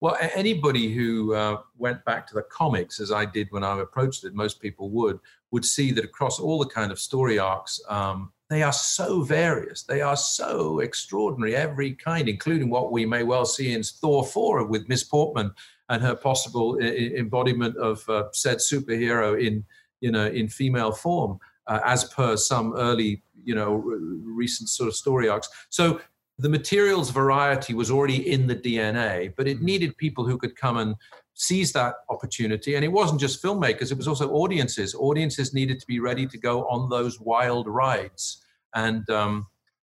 Well, 0.00 0.16
anybody 0.34 0.94
who 0.94 1.34
uh, 1.34 1.58
went 1.76 2.02
back 2.06 2.26
to 2.28 2.34
the 2.34 2.42
comics, 2.44 3.00
as 3.00 3.12
I 3.12 3.26
did 3.26 3.48
when 3.50 3.64
I 3.64 3.78
approached 3.80 4.24
it, 4.24 4.34
most 4.34 4.60
people 4.60 4.88
would, 4.90 5.20
would 5.50 5.64
see 5.64 5.92
that 5.92 6.04
across 6.04 6.40
all 6.40 6.58
the 6.58 6.70
kind 6.70 6.90
of 6.90 6.98
story 6.98 7.38
arcs, 7.38 7.78
um, 7.88 8.32
they 8.48 8.62
are 8.62 8.72
so 8.72 9.22
various. 9.22 9.84
They 9.84 10.00
are 10.00 10.16
so 10.16 10.80
extraordinary, 10.80 11.54
every 11.54 11.92
kind, 11.92 12.28
including 12.28 12.68
what 12.68 12.90
we 12.90 13.06
may 13.06 13.22
well 13.22 13.44
see 13.44 13.74
in 13.74 13.84
Thor 13.84 14.24
4 14.24 14.64
with 14.64 14.88
Miss 14.88 15.04
Portman 15.04 15.52
and 15.88 16.02
her 16.02 16.16
possible 16.16 16.78
I- 16.82 17.12
embodiment 17.16 17.76
of 17.76 18.08
uh, 18.08 18.24
said 18.32 18.58
superhero 18.58 19.40
in, 19.40 19.64
you 20.02 20.10
know, 20.10 20.26
in 20.26 20.48
female 20.48 20.92
form, 20.92 21.38
uh, 21.68 21.80
as 21.84 22.04
per 22.04 22.36
some 22.36 22.74
early 22.74 23.22
you 23.44 23.54
know 23.54 23.76
recent 24.24 24.68
sort 24.68 24.88
of 24.88 24.94
story 24.94 25.28
arcs. 25.28 25.48
So 25.70 26.00
the 26.38 26.48
materials 26.48 27.10
variety 27.10 27.72
was 27.72 27.90
already 27.90 28.32
in 28.32 28.46
the 28.46 28.56
dna 28.56 29.32
but 29.36 29.46
it 29.46 29.58
mm-hmm. 29.58 29.66
needed 29.66 29.96
people 29.98 30.24
who 30.26 30.38
could 30.38 30.56
come 30.56 30.78
and 30.78 30.96
seize 31.34 31.72
that 31.72 31.94
opportunity. 32.08 32.74
And 32.74 32.84
it 32.84 32.92
wasn't 32.92 33.20
just 33.20 33.42
filmmakers 33.42 33.90
it 33.90 33.96
was 33.96 34.08
also 34.08 34.30
audiences. 34.30 34.94
Audiences 34.94 35.54
needed 35.54 35.80
to 35.80 35.86
be 35.86 35.98
ready 35.98 36.26
to 36.26 36.38
go 36.38 36.66
on 36.68 36.88
those 36.90 37.20
wild 37.20 37.66
rides. 37.66 38.44
And 38.74 39.08
um, 39.10 39.46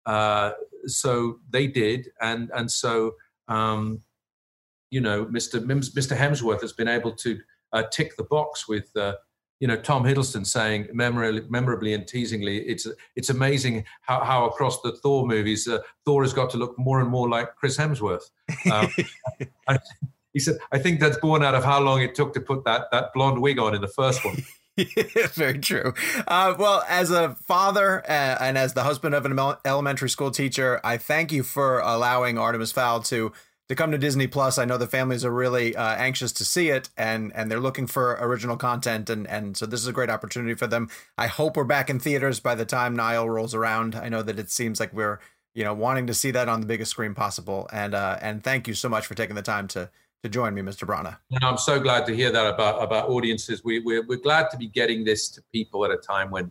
uh, 0.06 0.52
so 0.86 1.38
they 1.50 1.66
did. 1.66 2.10
And 2.20 2.50
and 2.54 2.70
so 2.70 3.14
um, 3.48 4.02
you 4.90 5.00
know 5.00 5.26
mr 5.26 5.60
mr 5.64 6.16
hemsworth 6.16 6.60
has 6.60 6.72
been 6.72 6.88
able 6.88 7.12
to 7.12 7.38
uh, 7.72 7.82
tick 7.90 8.16
the 8.16 8.24
box 8.24 8.68
with 8.68 8.96
uh, 8.96 9.14
you 9.60 9.68
know 9.68 9.76
Tom 9.76 10.04
Hiddleston 10.04 10.46
saying 10.46 10.88
memorably, 10.92 11.42
memorably 11.48 11.94
and 11.94 12.06
teasingly, 12.06 12.58
it's 12.66 12.86
it's 13.14 13.30
amazing 13.30 13.84
how, 14.02 14.22
how 14.22 14.46
across 14.46 14.80
the 14.82 14.92
Thor 14.92 15.26
movies, 15.26 15.66
uh, 15.66 15.78
Thor 16.04 16.22
has 16.22 16.32
got 16.32 16.50
to 16.50 16.58
look 16.58 16.78
more 16.78 17.00
and 17.00 17.08
more 17.08 17.28
like 17.28 17.54
Chris 17.56 17.76
Hemsworth. 17.76 18.30
Um, 18.70 18.88
I, 19.68 19.78
he 20.32 20.40
said, 20.40 20.58
I 20.70 20.78
think 20.78 21.00
that's 21.00 21.16
born 21.18 21.42
out 21.42 21.54
of 21.54 21.64
how 21.64 21.80
long 21.80 22.02
it 22.02 22.14
took 22.14 22.34
to 22.34 22.40
put 22.40 22.64
that 22.64 22.90
that 22.92 23.12
blonde 23.14 23.40
wig 23.40 23.58
on 23.58 23.74
in 23.74 23.80
the 23.80 23.88
first 23.88 24.24
one. 24.24 24.36
Very 25.32 25.58
true. 25.58 25.94
Uh, 26.28 26.54
well, 26.58 26.84
as 26.86 27.10
a 27.10 27.34
father 27.46 28.02
uh, 28.06 28.36
and 28.40 28.58
as 28.58 28.74
the 28.74 28.82
husband 28.82 29.14
of 29.14 29.24
an 29.24 29.38
elementary 29.64 30.10
school 30.10 30.30
teacher, 30.30 30.80
I 30.84 30.98
thank 30.98 31.32
you 31.32 31.42
for 31.42 31.80
allowing 31.80 32.36
Artemis 32.36 32.72
Fowl 32.72 33.00
to 33.04 33.32
to 33.68 33.74
come 33.74 33.90
to 33.90 33.98
Disney 33.98 34.26
Plus. 34.26 34.58
I 34.58 34.64
know 34.64 34.78
the 34.78 34.86
families 34.86 35.24
are 35.24 35.30
really 35.30 35.74
uh, 35.74 35.94
anxious 35.96 36.32
to 36.32 36.44
see 36.44 36.70
it, 36.70 36.88
and 36.96 37.32
and 37.34 37.50
they're 37.50 37.60
looking 37.60 37.86
for 37.86 38.16
original 38.20 38.56
content, 38.56 39.10
and 39.10 39.26
and 39.26 39.56
so 39.56 39.66
this 39.66 39.80
is 39.80 39.86
a 39.86 39.92
great 39.92 40.10
opportunity 40.10 40.54
for 40.54 40.66
them. 40.66 40.88
I 41.18 41.26
hope 41.26 41.56
we're 41.56 41.64
back 41.64 41.90
in 41.90 41.98
theaters 41.98 42.40
by 42.40 42.54
the 42.54 42.64
time 42.64 42.94
Nile 42.94 43.28
rolls 43.28 43.54
around. 43.54 43.94
I 43.94 44.08
know 44.08 44.22
that 44.22 44.38
it 44.38 44.50
seems 44.50 44.80
like 44.80 44.92
we're 44.92 45.18
you 45.54 45.64
know 45.64 45.74
wanting 45.74 46.06
to 46.06 46.14
see 46.14 46.30
that 46.32 46.48
on 46.48 46.60
the 46.60 46.66
biggest 46.66 46.90
screen 46.90 47.14
possible, 47.14 47.68
and 47.72 47.94
uh, 47.94 48.18
and 48.20 48.42
thank 48.42 48.68
you 48.68 48.74
so 48.74 48.88
much 48.88 49.06
for 49.06 49.14
taking 49.14 49.36
the 49.36 49.42
time 49.42 49.68
to 49.68 49.90
to 50.22 50.28
join 50.28 50.54
me, 50.54 50.62
Mr. 50.62 50.86
Branagh. 50.86 51.16
And 51.30 51.44
I'm 51.44 51.58
so 51.58 51.80
glad 51.80 52.06
to 52.06 52.14
hear 52.14 52.30
that 52.30 52.46
about 52.46 52.82
about 52.82 53.08
audiences. 53.08 53.64
We 53.64 53.80
we're, 53.80 54.06
we're 54.06 54.18
glad 54.18 54.50
to 54.50 54.56
be 54.56 54.68
getting 54.68 55.04
this 55.04 55.28
to 55.30 55.42
people 55.52 55.84
at 55.84 55.90
a 55.90 55.96
time 55.96 56.30
when 56.30 56.50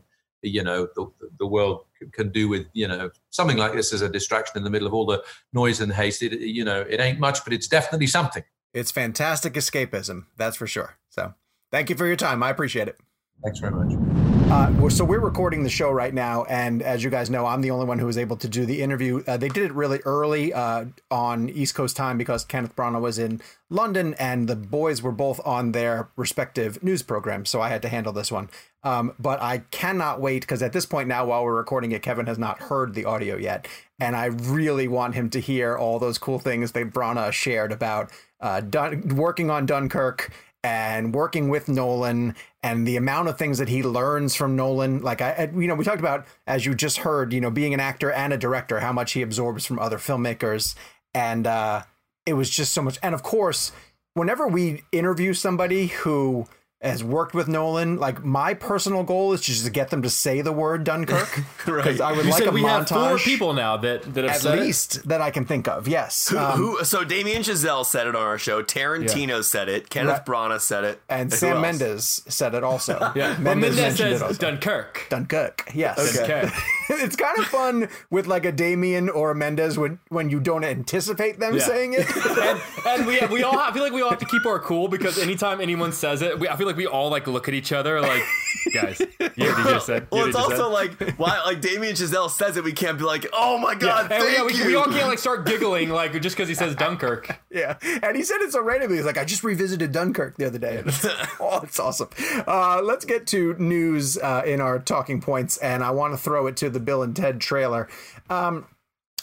you 0.49 0.63
know 0.63 0.87
the, 0.95 1.07
the 1.39 1.47
world 1.47 1.85
can 2.11 2.31
do 2.31 2.47
with 2.47 2.67
you 2.73 2.87
know 2.87 3.09
something 3.29 3.57
like 3.57 3.73
this 3.73 3.93
as 3.93 4.01
a 4.01 4.09
distraction 4.09 4.57
in 4.57 4.63
the 4.63 4.69
middle 4.69 4.87
of 4.87 4.93
all 4.93 5.05
the 5.05 5.23
noise 5.53 5.81
and 5.81 5.91
haste. 5.91 6.21
It 6.23 6.39
you 6.39 6.63
know 6.63 6.81
it 6.81 6.99
ain't 6.99 7.19
much 7.19 7.43
but 7.43 7.53
it's 7.53 7.67
definitely 7.67 8.07
something. 8.07 8.43
It's 8.73 8.91
fantastic 8.91 9.53
escapism 9.53 10.25
that's 10.37 10.57
for 10.57 10.67
sure. 10.67 10.97
So 11.09 11.33
thank 11.71 11.89
you 11.89 11.95
for 11.95 12.05
your 12.05 12.17
time. 12.17 12.43
I 12.43 12.49
appreciate 12.49 12.87
it. 12.87 12.97
Thanks 13.43 13.59
very 13.59 13.73
much 13.73 14.14
uh, 14.55 14.89
so 14.89 15.03
we're 15.03 15.19
recording 15.19 15.63
the 15.63 15.69
show 15.69 15.91
right 15.91 16.13
now, 16.13 16.45
and 16.45 16.81
as 16.81 17.03
you 17.03 17.09
guys 17.09 17.29
know, 17.29 17.45
I'm 17.45 17.59
the 17.59 17.71
only 17.71 17.85
one 17.85 17.99
who 17.99 18.05
was 18.05 18.17
able 18.17 18.37
to 18.37 18.47
do 18.47 18.65
the 18.65 18.81
interview. 18.81 19.21
Uh, 19.27 19.35
they 19.35 19.49
did 19.49 19.63
it 19.63 19.73
really 19.73 19.99
early 20.05 20.53
uh, 20.53 20.85
on 21.11 21.49
East 21.49 21.75
Coast 21.75 21.97
time 21.97 22.17
because 22.17 22.45
Kenneth 22.45 22.73
Branagh 22.73 23.01
was 23.01 23.19
in 23.19 23.41
London, 23.69 24.13
and 24.13 24.47
the 24.47 24.55
boys 24.55 25.01
were 25.01 25.11
both 25.11 25.41
on 25.45 25.73
their 25.73 26.07
respective 26.15 26.81
news 26.81 27.03
programs, 27.03 27.49
so 27.49 27.59
I 27.59 27.67
had 27.67 27.81
to 27.81 27.89
handle 27.89 28.13
this 28.13 28.31
one. 28.31 28.49
Um, 28.81 29.13
but 29.19 29.41
I 29.41 29.57
cannot 29.71 30.21
wait 30.21 30.41
because 30.41 30.63
at 30.63 30.71
this 30.71 30.85
point 30.85 31.09
now, 31.09 31.25
while 31.25 31.43
we're 31.43 31.55
recording 31.55 31.91
it, 31.91 32.01
Kevin 32.01 32.27
has 32.27 32.39
not 32.39 32.61
heard 32.61 32.93
the 32.93 33.03
audio 33.03 33.35
yet, 33.35 33.67
and 33.99 34.15
I 34.15 34.27
really 34.27 34.87
want 34.87 35.15
him 35.15 35.29
to 35.31 35.41
hear 35.41 35.75
all 35.75 35.99
those 35.99 36.17
cool 36.17 36.39
things 36.39 36.71
that 36.71 36.93
Branagh 36.93 37.33
shared 37.33 37.73
about 37.73 38.09
uh, 38.39 38.61
Dun- 38.61 39.15
working 39.15 39.49
on 39.49 39.65
Dunkirk 39.65 40.31
and 40.65 41.13
working 41.13 41.49
with 41.49 41.69
Nolan 41.69 42.35
and 42.63 42.87
the 42.87 42.97
amount 42.97 43.27
of 43.27 43.37
things 43.37 43.59
that 43.59 43.69
he 43.69 43.83
learns 43.83 44.33
from 44.33 44.55
Nolan. 44.55 45.03
Like 45.03 45.21
I, 45.21 45.51
you 45.55 45.67
know, 45.67 45.75
we 45.75 45.85
talked 45.85 45.99
about 45.99 46.25
as 46.47 46.65
you 46.65 46.73
just 46.73 46.97
heard, 46.97 47.33
you 47.33 47.39
know, 47.39 47.51
being 47.51 47.75
an 47.75 47.79
actor 47.79 48.11
and 48.11 48.33
a 48.33 48.37
director, 48.37 48.79
how 48.79 48.91
much 48.91 49.11
he 49.11 49.21
absorbs 49.21 49.67
from 49.67 49.77
other 49.77 49.99
filmmakers, 49.99 50.73
and 51.13 51.45
uh, 51.45 51.83
it 52.25 52.33
was 52.33 52.49
just 52.49 52.73
so 52.73 52.81
much. 52.81 52.97
And 53.03 53.13
of 53.13 53.21
course, 53.21 53.73
whenever 54.15 54.47
we 54.47 54.81
interview 54.91 55.35
somebody 55.35 55.85
who 55.85 56.47
has 56.85 57.03
worked 57.03 57.33
with 57.33 57.47
Nolan. 57.47 57.97
Like 57.97 58.23
my 58.23 58.53
personal 58.53 59.03
goal 59.03 59.33
is 59.33 59.41
just 59.41 59.65
to 59.65 59.71
get 59.71 59.89
them 59.89 60.01
to 60.03 60.09
say 60.09 60.41
the 60.41 60.51
word 60.51 60.83
Dunkirk 60.83 61.43
because 61.57 61.67
right. 61.67 62.01
I 62.01 62.11
would 62.11 62.25
you 62.25 62.31
like 62.31 62.45
a 62.45 62.51
we 62.51 62.61
montage. 62.61 62.89
Have 62.89 63.09
four 63.09 63.17
people 63.17 63.53
now 63.53 63.77
that 63.77 64.13
that 64.13 64.25
have 64.25 64.45
at 64.45 64.59
least 64.59 64.97
it? 64.97 65.07
that 65.07 65.21
I 65.21 65.31
can 65.31 65.45
think 65.45 65.67
of. 65.67 65.87
Yes. 65.87 66.29
Who, 66.29 66.37
um, 66.37 66.57
who, 66.57 66.83
so 66.83 67.03
Damien 67.03 67.41
Chazelle 67.41 67.85
said 67.85 68.07
it 68.07 68.15
on 68.15 68.21
our 68.21 68.37
show. 68.37 68.63
Tarantino 68.63 69.27
yeah. 69.27 69.41
said 69.41 69.69
it. 69.69 69.89
Kenneth 69.89 70.19
right. 70.19 70.25
Branagh 70.25 70.61
said 70.61 70.83
it. 70.83 71.01
And, 71.09 71.33
Sam 71.33 71.61
Mendes 71.61 72.21
said 72.27 72.55
it 72.55 72.63
also. 72.63 73.11
yeah. 73.15 73.37
Mendes, 73.37 73.75
Mendes 73.75 73.97
says 73.97 74.37
Dunkirk. 74.37 75.07
Dunkirk. 75.09 75.71
Yes. 75.73 76.19
Okay. 76.19 76.49
it's 76.89 77.15
kind 77.15 77.37
of 77.39 77.45
fun 77.45 77.89
with 78.09 78.27
like 78.27 78.45
a 78.45 78.51
Damien 78.51 79.09
or 79.09 79.31
a 79.31 79.35
Mendes 79.35 79.77
when 79.77 79.99
when 80.09 80.29
you 80.29 80.39
don't 80.39 80.63
anticipate 80.63 81.39
them 81.39 81.55
yeah. 81.55 81.63
saying 81.63 81.93
it. 81.93 82.05
and, 82.15 82.61
and 82.85 83.07
we 83.07 83.19
we 83.27 83.43
all 83.43 83.57
have, 83.57 83.71
I 83.71 83.73
feel 83.73 83.83
like 83.83 83.93
we 83.93 84.01
all 84.01 84.09
have 84.09 84.19
to 84.19 84.25
keep 84.25 84.45
our 84.45 84.59
cool 84.59 84.87
because 84.87 85.17
anytime 85.17 85.61
anyone 85.61 85.91
says 85.91 86.21
it, 86.21 86.39
we, 86.39 86.47
I 86.47 86.55
feel 86.55 86.67
like 86.67 86.74
we 86.75 86.87
all 86.87 87.09
like 87.09 87.27
look 87.27 87.47
at 87.47 87.53
each 87.53 87.71
other 87.71 88.01
like, 88.01 88.23
guys, 88.73 88.99
you, 88.99 89.29
you 89.37 89.63
just 89.63 89.85
said. 89.85 90.07
Well, 90.11 90.25
it's 90.25 90.35
also 90.35 90.55
said. 90.55 90.65
like 90.65 91.17
why 91.17 91.41
like 91.45 91.61
Damien 91.61 91.95
Chazelle 91.95 92.29
says 92.29 92.57
it, 92.57 92.63
we 92.63 92.73
can't 92.73 92.97
be 92.97 93.03
like, 93.03 93.27
oh 93.33 93.57
my 93.57 93.75
god, 93.75 94.09
yeah. 94.09 94.19
thank 94.19 94.37
yeah, 94.37 94.43
we, 94.43 94.67
we, 94.67 94.75
all 94.75 94.85
can't 94.85 95.07
like 95.07 95.19
start 95.19 95.45
giggling 95.45 95.89
like 95.89 96.19
just 96.21 96.35
because 96.35 96.49
he 96.49 96.55
says 96.55 96.75
Dunkirk. 96.75 97.39
yeah, 97.51 97.77
and 97.81 98.15
he 98.15 98.23
said 98.23 98.41
it 98.41 98.51
so 98.51 98.61
randomly. 98.61 98.97
He's 98.97 99.05
like, 99.05 99.17
I 99.17 99.25
just 99.25 99.43
revisited 99.43 99.91
Dunkirk 99.91 100.37
the 100.37 100.45
other 100.47 100.59
day. 100.59 100.83
oh, 101.39 101.61
it's 101.63 101.79
awesome. 101.79 102.09
Uh, 102.47 102.81
let's 102.83 103.05
get 103.05 103.27
to 103.27 103.55
news 103.55 104.17
uh, 104.17 104.43
in 104.45 104.61
our 104.61 104.79
talking 104.79 105.21
points, 105.21 105.57
and 105.57 105.83
I 105.83 105.91
want 105.91 106.13
to 106.13 106.17
throw 106.17 106.47
it 106.47 106.57
to 106.57 106.69
the 106.69 106.79
Bill 106.79 107.03
and 107.03 107.15
Ted 107.15 107.39
trailer. 107.39 107.87
Um, 108.29 108.67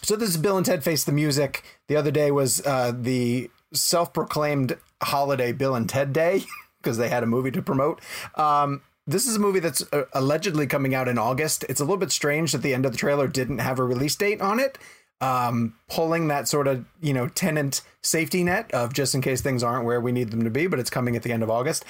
so 0.03 0.16
this 0.16 0.30
is 0.30 0.36
Bill 0.36 0.57
and 0.57 0.66
Ted 0.66 0.82
Face 0.82 1.05
the 1.05 1.12
Music. 1.12 1.62
The 1.88 1.96
other 1.96 2.11
day 2.11 2.30
was 2.30 2.64
uh, 2.66 2.92
the 2.94 3.50
self-proclaimed 3.72 4.76
holiday 5.03 5.53
Bill 5.53 5.74
and 5.74 5.88
Ted 5.88 6.12
Day 6.12 6.44
because 6.83 6.99
they 6.99 7.09
had 7.09 7.22
a 7.22 7.26
movie 7.26 7.51
to 7.53 7.62
promote. 7.62 8.01
Um, 8.35 8.83
this 9.07 9.26
is 9.26 9.37
a 9.37 9.41
movie 9.41 9.61
that's 9.61 9.83
uh, 9.93 10.05
allegedly 10.12 10.66
coming 10.66 10.95
out 10.95 11.09
in 11.09 11.18
August. 11.18 11.64
It's 11.68 11.80
a 11.80 11.85
little 11.85 11.97
bit 11.97 12.12
strange 12.12 12.53
that 12.53 12.62
the 12.62 12.74
end 12.74 12.87
of 12.87 12.93
the 12.93 12.99
trailer 12.99 13.26
didn't 13.28 13.59
have 13.59 13.78
a 13.78 13.85
release 13.85 14.14
date 14.16 14.41
on 14.41 14.61
it, 14.61 14.78
um, 15.20 15.74
pulling 15.89 16.28
that 16.28 16.49
sort 16.49 16.66
of 16.68 16.85
you 17.01 17.12
know 17.12 17.28
Tenet 17.28 17.80
safety 18.03 18.45
net 18.45 18.70
of 18.72 18.93
just 18.93 19.14
in 19.14 19.20
case 19.20 19.41
things 19.41 19.62
aren't 19.62 19.85
where 19.85 20.01
we 20.01 20.12
need 20.12 20.30
them 20.30 20.45
to 20.45 20.51
be. 20.51 20.66
But 20.66 20.78
it's 20.78 20.91
coming 20.91 21.16
at 21.16 21.22
the 21.22 21.33
end 21.33 21.43
of 21.43 21.51
August. 21.51 21.85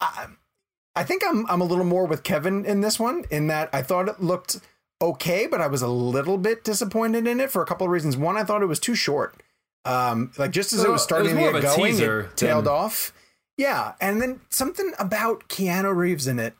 I, 0.00 0.26
I 0.94 1.04
think 1.04 1.22
I'm 1.26 1.46
I'm 1.48 1.60
a 1.60 1.64
little 1.64 1.84
more 1.84 2.06
with 2.06 2.22
Kevin 2.22 2.64
in 2.64 2.80
this 2.80 3.00
one 3.00 3.24
in 3.30 3.46
that 3.48 3.70
I 3.72 3.82
thought 3.82 4.08
it 4.08 4.20
looked 4.22 4.60
okay, 5.00 5.48
but 5.48 5.60
I 5.60 5.66
was 5.66 5.82
a 5.82 5.88
little 5.88 6.38
bit 6.38 6.62
disappointed 6.62 7.26
in 7.26 7.40
it 7.40 7.50
for 7.50 7.60
a 7.60 7.66
couple 7.66 7.86
of 7.86 7.90
reasons. 7.90 8.16
One, 8.16 8.36
I 8.36 8.44
thought 8.44 8.62
it 8.62 8.66
was 8.66 8.78
too 8.78 8.94
short. 8.94 9.42
Um, 9.84 10.30
like 10.38 10.52
just 10.52 10.72
as 10.72 10.80
it 10.80 10.84
Well, 10.84 10.92
was 10.92 11.00
it 11.02 11.04
starting 11.04 11.34
was 11.36 11.46
to 11.54 11.60
get 11.60 11.76
going, 11.76 11.98
it 11.98 12.36
tailed 12.36 12.66
than- 12.66 12.72
off. 12.72 13.12
Yeah, 13.58 13.94
and 14.00 14.20
then 14.20 14.40
something 14.48 14.92
about 14.98 15.48
Keanu 15.48 15.94
Reeves 15.94 16.26
in 16.26 16.38
it 16.38 16.54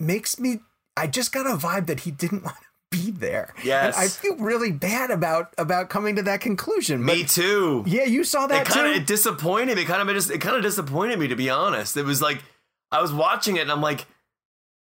makes 0.00 0.38
me. 0.38 0.60
I 0.96 1.06
just 1.06 1.32
got 1.32 1.46
a 1.46 1.56
vibe 1.56 1.86
that 1.86 2.00
he 2.00 2.10
didn't 2.10 2.42
want 2.44 2.56
to 2.56 2.64
be 2.90 3.10
there. 3.10 3.54
Yes. 3.62 3.96
and 3.96 4.04
I 4.04 4.08
feel 4.08 4.36
really 4.36 4.72
bad 4.72 5.10
about 5.10 5.54
about 5.58 5.90
coming 5.90 6.16
to 6.16 6.22
that 6.22 6.40
conclusion. 6.40 7.04
Me 7.04 7.24
too. 7.24 7.84
Yeah, 7.86 8.04
you 8.04 8.24
saw 8.24 8.46
that 8.46 8.66
it 8.66 8.70
kind 8.72 8.96
of 8.96 9.06
disappointed 9.06 9.76
me. 9.76 9.82
It 9.82 9.86
kind 9.86 10.08
of 10.08 10.30
it 10.30 10.40
kind 10.40 10.56
of 10.56 10.62
disappointed 10.62 11.18
me 11.18 11.28
to 11.28 11.36
be 11.36 11.50
honest. 11.50 11.96
It 11.96 12.04
was 12.04 12.20
like 12.20 12.42
I 12.90 13.00
was 13.00 13.12
watching 13.12 13.56
it 13.56 13.62
and 13.62 13.72
I'm 13.72 13.82
like, 13.82 14.06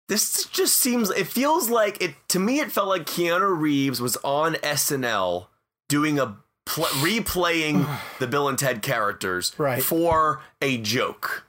this 0.10 0.46
just 0.46 0.76
seems. 0.78 1.10
It 1.10 1.28
feels 1.28 1.70
like 1.70 2.02
it 2.02 2.16
to 2.30 2.40
me. 2.40 2.60
It 2.60 2.72
felt 2.72 2.88
like 2.88 3.06
Keanu 3.06 3.58
Reeves 3.58 4.02
was 4.02 4.18
on 4.18 4.56
SNL 4.56 5.48
doing 5.90 6.20
a 6.20 6.38
pl- 6.66 6.86
replaying 6.86 7.88
the 8.20 8.28
Bill 8.28 8.48
and 8.50 8.58
Ted 8.58 8.82
characters 8.82 9.52
Right. 9.58 9.82
for 9.84 10.42
a 10.62 10.78
joke. 10.78 11.46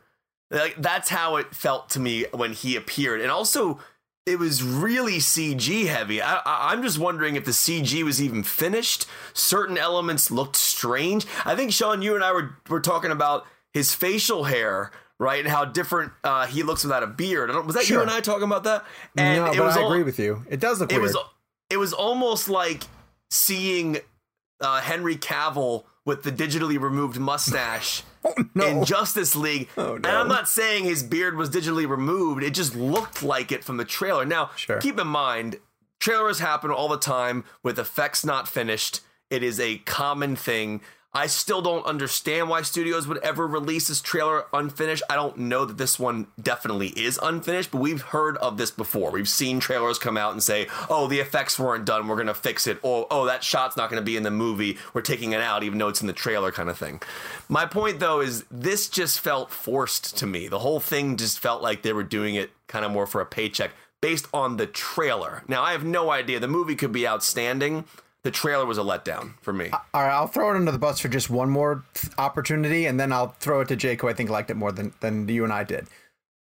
Like 0.50 0.76
that's 0.78 1.08
how 1.08 1.36
it 1.36 1.54
felt 1.54 1.88
to 1.90 2.00
me 2.00 2.26
when 2.32 2.52
he 2.52 2.76
appeared, 2.76 3.20
and 3.20 3.30
also. 3.30 3.80
It 4.26 4.38
was 4.38 4.62
really 4.62 5.18
CG 5.18 5.84
heavy. 5.86 6.22
I, 6.22 6.36
I, 6.46 6.72
I'm 6.72 6.82
just 6.82 6.98
wondering 6.98 7.36
if 7.36 7.44
the 7.44 7.50
CG 7.50 8.02
was 8.02 8.22
even 8.22 8.42
finished. 8.42 9.04
Certain 9.34 9.76
elements 9.76 10.30
looked 10.30 10.56
strange. 10.56 11.26
I 11.44 11.54
think 11.54 11.72
Sean, 11.74 12.00
you 12.00 12.14
and 12.14 12.24
I 12.24 12.32
were 12.32 12.56
were 12.70 12.80
talking 12.80 13.10
about 13.10 13.44
his 13.74 13.94
facial 13.94 14.44
hair, 14.44 14.90
right, 15.18 15.40
and 15.44 15.48
how 15.52 15.66
different 15.66 16.12
uh, 16.24 16.46
he 16.46 16.62
looks 16.62 16.84
without 16.84 17.02
a 17.02 17.06
beard. 17.06 17.50
I 17.50 17.52
don't, 17.52 17.66
was 17.66 17.74
that 17.76 17.84
Sure. 17.84 17.98
you 17.98 18.00
and 18.00 18.10
I 18.10 18.20
talking 18.22 18.44
about 18.44 18.64
that? 18.64 18.86
And 19.14 19.44
no, 19.44 19.50
it 19.52 19.58
but 19.58 19.66
was 19.66 19.76
I 19.76 19.80
al- 19.82 19.88
agree 19.92 20.04
with 20.04 20.18
you. 20.18 20.42
It 20.48 20.58
does 20.58 20.80
look 20.80 20.90
it 20.90 20.94
weird. 21.02 21.12
was 21.12 21.18
it 21.68 21.76
was 21.76 21.92
almost 21.92 22.48
like 22.48 22.84
seeing 23.30 23.98
uh, 24.64 24.80
Henry 24.80 25.16
Cavill 25.16 25.84
with 26.04 26.22
the 26.22 26.32
digitally 26.32 26.78
removed 26.80 27.18
mustache 27.18 28.02
no. 28.54 28.66
in 28.66 28.84
Justice 28.84 29.36
League. 29.36 29.68
Oh, 29.76 29.94
And 29.96 30.06
I'm 30.06 30.28
not 30.28 30.48
saying 30.48 30.84
his 30.84 31.02
beard 31.02 31.36
was 31.36 31.48
digitally 31.50 31.88
removed. 31.88 32.42
It 32.42 32.54
just 32.54 32.74
looked 32.74 33.22
like 33.22 33.52
it 33.52 33.62
from 33.64 33.76
the 33.76 33.84
trailer. 33.84 34.24
Now, 34.24 34.50
Sure. 34.56 34.78
keep 34.78 34.98
in 34.98 35.06
mind, 35.06 35.56
trailers 36.00 36.40
happen 36.40 36.70
all 36.70 36.88
the 36.88 36.98
time 36.98 37.44
with 37.62 37.78
effects 37.78 38.24
not 38.24 38.48
finished. 38.48 39.00
It 39.30 39.42
is 39.42 39.58
a 39.60 39.78
common 39.78 40.36
thing. 40.36 40.80
I 41.16 41.28
still 41.28 41.62
don't 41.62 41.86
understand 41.86 42.48
why 42.48 42.62
studios 42.62 43.06
would 43.06 43.18
ever 43.18 43.46
release 43.46 43.86
this 43.86 44.00
trailer 44.00 44.46
unfinished. 44.52 45.04
I 45.08 45.14
don't 45.14 45.38
know 45.38 45.64
that 45.64 45.78
this 45.78 45.96
one 45.96 46.26
definitely 46.42 46.88
is 46.88 47.20
unfinished, 47.22 47.70
but 47.70 47.78
we've 47.78 48.02
heard 48.02 48.36
of 48.38 48.56
this 48.56 48.72
before. 48.72 49.12
We've 49.12 49.28
seen 49.28 49.60
trailers 49.60 49.98
come 49.98 50.16
out 50.16 50.32
and 50.32 50.42
say, 50.42 50.66
"Oh, 50.90 51.06
the 51.06 51.20
effects 51.20 51.56
weren't 51.56 51.84
done. 51.84 52.08
We're 52.08 52.16
going 52.16 52.26
to 52.26 52.34
fix 52.34 52.66
it." 52.66 52.78
Or, 52.82 53.06
"Oh, 53.12 53.26
that 53.26 53.44
shot's 53.44 53.76
not 53.76 53.90
going 53.90 54.02
to 54.02 54.04
be 54.04 54.16
in 54.16 54.24
the 54.24 54.32
movie. 54.32 54.76
We're 54.92 55.02
taking 55.02 55.32
it 55.32 55.40
out 55.40 55.62
even 55.62 55.78
though 55.78 55.88
it's 55.88 56.00
in 56.00 56.08
the 56.08 56.12
trailer," 56.12 56.50
kind 56.50 56.68
of 56.68 56.76
thing. 56.76 57.00
My 57.48 57.64
point 57.64 58.00
though 58.00 58.20
is 58.20 58.44
this 58.50 58.88
just 58.88 59.20
felt 59.20 59.52
forced 59.52 60.16
to 60.18 60.26
me. 60.26 60.48
The 60.48 60.58
whole 60.58 60.80
thing 60.80 61.16
just 61.16 61.38
felt 61.38 61.62
like 61.62 61.82
they 61.82 61.92
were 61.92 62.02
doing 62.02 62.34
it 62.34 62.50
kind 62.66 62.84
of 62.84 62.90
more 62.90 63.06
for 63.06 63.20
a 63.20 63.26
paycheck 63.26 63.70
based 64.00 64.26
on 64.34 64.56
the 64.58 64.66
trailer. 64.66 65.44
Now, 65.48 65.62
I 65.62 65.72
have 65.72 65.82
no 65.82 66.10
idea. 66.10 66.38
The 66.38 66.48
movie 66.48 66.74
could 66.74 66.92
be 66.92 67.08
outstanding. 67.08 67.84
The 68.24 68.30
trailer 68.30 68.64
was 68.64 68.78
a 68.78 68.82
letdown 68.82 69.34
for 69.42 69.52
me. 69.52 69.68
All 69.70 70.02
right, 70.02 70.10
I'll 70.10 70.26
throw 70.26 70.50
it 70.50 70.56
under 70.56 70.72
the 70.72 70.78
bus 70.78 70.98
for 70.98 71.08
just 71.08 71.28
one 71.28 71.50
more 71.50 71.84
th- 71.92 72.12
opportunity, 72.16 72.86
and 72.86 72.98
then 72.98 73.12
I'll 73.12 73.36
throw 73.38 73.60
it 73.60 73.68
to 73.68 73.76
Jake, 73.76 74.00
who 74.00 74.08
I 74.08 74.14
think 74.14 74.30
liked 74.30 74.50
it 74.50 74.56
more 74.56 74.72
than, 74.72 74.94
than 75.00 75.28
you 75.28 75.44
and 75.44 75.52
I 75.52 75.62
did. 75.62 75.86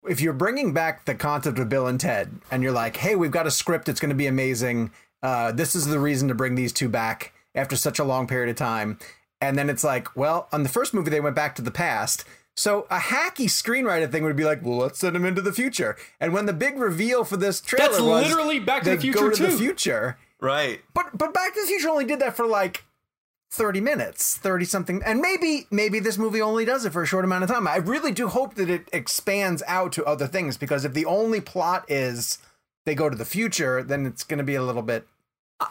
If 0.08 0.20
you're 0.20 0.32
bringing 0.32 0.72
back 0.72 1.04
the 1.04 1.14
concept 1.16 1.58
of 1.58 1.68
Bill 1.68 1.88
and 1.88 1.98
Ted, 1.98 2.40
and 2.52 2.62
you're 2.62 2.72
like, 2.72 2.96
hey, 2.96 3.16
we've 3.16 3.32
got 3.32 3.48
a 3.48 3.50
script, 3.50 3.88
it's 3.88 3.98
going 3.98 4.10
to 4.10 4.16
be 4.16 4.28
amazing. 4.28 4.92
Uh, 5.24 5.50
this 5.50 5.74
is 5.74 5.86
the 5.86 5.98
reason 5.98 6.28
to 6.28 6.34
bring 6.34 6.54
these 6.54 6.72
two 6.72 6.88
back 6.88 7.32
after 7.54 7.74
such 7.74 7.98
a 7.98 8.04
long 8.04 8.28
period 8.28 8.48
of 8.48 8.56
time. 8.56 8.98
And 9.40 9.58
then 9.58 9.68
it's 9.68 9.82
like, 9.82 10.16
well, 10.16 10.48
on 10.52 10.62
the 10.62 10.68
first 10.68 10.94
movie, 10.94 11.10
they 11.10 11.20
went 11.20 11.36
back 11.36 11.56
to 11.56 11.62
the 11.62 11.70
past. 11.72 12.24
So 12.56 12.86
a 12.90 12.98
hacky 12.98 13.46
screenwriter 13.46 14.10
thing 14.10 14.22
would 14.24 14.36
be 14.36 14.44
like, 14.44 14.64
well, 14.64 14.76
let's 14.76 15.00
send 15.00 15.16
them 15.16 15.24
into 15.24 15.42
the 15.42 15.52
future. 15.52 15.96
And 16.20 16.32
when 16.32 16.46
the 16.46 16.52
big 16.52 16.78
reveal 16.78 17.24
for 17.24 17.36
this 17.36 17.60
trailer 17.60 17.88
That's 17.88 18.00
was 18.00 18.28
literally 18.28 18.60
Back 18.60 18.84
to 18.84 18.90
the 18.90 18.98
Future 18.98 19.18
go 19.18 19.30
to 19.30 19.42
the 19.42 19.50
future. 19.50 20.16
Right. 20.42 20.80
But 20.92 21.16
but 21.16 21.32
Back 21.32 21.54
to 21.54 21.60
the 21.62 21.66
Future 21.66 21.88
only 21.88 22.04
did 22.04 22.18
that 22.20 22.36
for 22.36 22.46
like 22.46 22.84
30 23.52 23.80
minutes, 23.80 24.36
30 24.36 24.64
something. 24.64 25.02
And 25.04 25.20
maybe 25.20 25.66
maybe 25.70 25.98
this 26.00 26.18
movie 26.18 26.40
only 26.42 26.64
does 26.64 26.84
it 26.84 26.92
for 26.92 27.02
a 27.02 27.06
short 27.06 27.24
amount 27.24 27.44
of 27.44 27.50
time. 27.50 27.66
I 27.68 27.76
really 27.76 28.12
do 28.12 28.28
hope 28.28 28.54
that 28.56 28.68
it 28.70 28.88
expands 28.92 29.62
out 29.66 29.92
to 29.92 30.04
other 30.04 30.26
things 30.26 30.56
because 30.56 30.84
if 30.84 30.92
the 30.94 31.04
only 31.06 31.40
plot 31.40 31.84
is 31.88 32.38
they 32.86 32.94
go 32.94 33.08
to 33.08 33.16
the 33.16 33.24
future, 33.24 33.82
then 33.82 34.06
it's 34.06 34.24
going 34.24 34.38
to 34.38 34.44
be 34.44 34.54
a 34.54 34.62
little 34.62 34.82
bit 34.82 35.06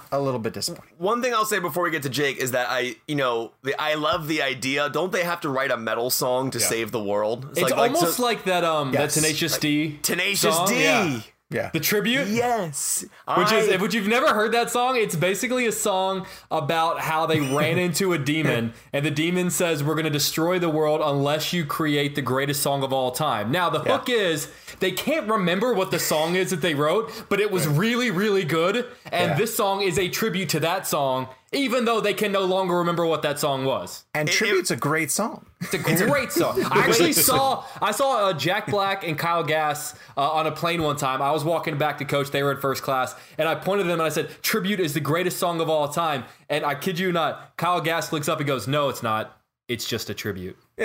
a 0.10 0.22
little 0.22 0.40
bit 0.40 0.54
disappointing. 0.54 0.94
One 1.00 1.22
thing 1.22 1.34
I'll 1.34 1.44
say 1.44 1.60
before 1.60 1.84
we 1.84 1.92
get 1.92 2.04
to 2.04 2.10
Jake 2.10 2.38
is 2.38 2.52
that 2.52 2.68
I, 2.70 2.96
you 3.10 3.16
know, 3.16 3.52
the, 3.64 3.76
I 3.78 3.96
love 3.96 4.30
the 4.30 4.42
idea. 4.42 4.90
Don't 4.90 5.12
they 5.12 5.24
have 5.26 5.42
to 5.42 5.50
write 5.50 5.70
a 5.70 5.76
metal 5.76 6.10
song 6.10 6.50
to 6.52 6.62
save 6.62 6.92
the 6.94 7.04
world? 7.04 7.48
It's 7.52 7.62
like- 7.64 7.72
like, 7.76 7.92
almost 7.96 8.16
so- 8.16 8.24
like 8.24 8.46
that 8.46 8.64
um 8.64 8.94
Yes. 8.94 9.16
that 9.16 9.22
Tenacious 9.22 9.58
D 9.58 10.00
Tenacious 10.02 10.56
song. 10.56 10.68
D. 10.70 10.82
Yeah. 10.84 11.20
Yeah. 11.52 11.70
The 11.74 11.80
tribute. 11.82 12.28
Yes. 12.30 13.06
Which 13.38 13.52
is, 13.52 13.68
I- 13.70 13.74
if 13.74 13.94
you've 13.94 14.08
never 14.08 14.34
heard 14.34 14.54
that 14.54 14.70
song, 14.72 14.96
it's 14.96 15.16
basically 15.16 15.66
a 15.68 15.72
song 15.72 16.26
about 16.50 17.00
how 17.02 17.26
they 17.26 17.40
ran 17.42 17.78
into 17.88 18.14
a 18.14 18.18
demon, 18.18 18.74
and 18.94 19.06
the 19.06 19.12
demon 19.12 19.50
says, 19.50 19.84
"We're 19.84 19.96
going 19.96 20.06
to 20.06 20.10
destroy 20.10 20.60
the 20.60 20.70
world 20.70 21.02
unless 21.04 21.52
you 21.54 21.66
create 21.66 22.16
the 22.16 22.22
greatest 22.22 22.62
song 22.64 22.84
of 22.84 22.94
all 22.94 23.12
time." 23.12 23.52
Now, 23.52 23.70
the 23.70 23.80
hook 23.80 24.10
is 24.10 24.48
they 24.80 24.92
can't 24.92 25.30
remember 25.30 25.74
what 25.74 25.92
the 25.92 26.00
song 26.00 26.36
is 26.36 26.50
that 26.52 26.62
they 26.62 26.74
wrote, 26.74 27.12
but 27.30 27.40
it 27.40 27.52
was 27.52 27.68
really, 27.68 28.10
really 28.12 28.46
good, 28.46 28.88
and 29.12 29.32
Yeah. 29.32 29.38
this 29.38 29.56
song 29.56 29.82
is 29.82 30.00
a 30.00 30.08
tribute 30.08 30.50
to 30.50 30.60
that 30.62 30.88
song, 30.88 31.28
even 31.54 31.84
though 31.86 32.00
they 32.00 32.14
can 32.14 32.32
no 32.32 32.46
longer 32.46 32.78
remember 32.78 33.06
what 33.06 33.22
that 33.24 33.40
song 33.40 33.66
was. 33.66 34.06
And 34.14 34.30
it- 34.30 34.32
Tribute's 34.32 34.72
a 34.72 34.76
great 34.78 35.12
song. 35.12 35.46
It's 35.62 35.74
a 35.74 35.78
great 36.08 36.32
song. 36.32 36.64
I 36.72 36.80
actually 36.88 37.14
saw 37.30 37.64
I 37.82 37.92
saw 37.92 38.30
uh, 38.30 38.34
Jack 38.34 38.68
Black 38.68 39.04
and 39.06 39.18
Kyle 39.18 39.44
Gass 39.44 39.94
uh, 40.18 40.32
on 40.32 40.48
a 40.48 40.52
plane 40.52 40.82
one 40.82 40.96
time. 40.96 41.22
I 41.22 41.32
was 41.32 41.44
walking 41.44 41.78
back 41.78 41.98
to 42.00 42.06
coach. 42.06 42.32
They 42.32 42.42
were 42.42 42.52
in 42.54 42.58
first 42.60 42.84
class, 42.84 43.14
and 43.38 43.48
I 43.48 43.56
pointed 43.56 43.84
to 43.84 43.90
them 43.90 44.00
and 44.00 44.08
I 44.08 44.10
said, 44.10 44.30
"Tribute 44.42 44.80
is 44.80 44.94
the 44.94 45.00
greatest 45.02 45.38
song 45.40 45.60
of 45.62 45.70
all 45.70 45.88
time." 45.90 46.24
And 46.50 46.66
I 46.66 46.74
kid 46.76 46.98
you 47.00 47.12
not, 47.12 47.58
Kyle 47.58 47.82
Gass 47.82 48.12
looks 48.12 48.28
up 48.30 48.40
and 48.40 48.48
goes, 48.48 48.68
"No, 48.68 48.90
it's 48.90 49.04
not. 49.04 49.38
It's 49.68 49.86
just 49.88 50.10
a 50.10 50.14
tribute." 50.14 50.58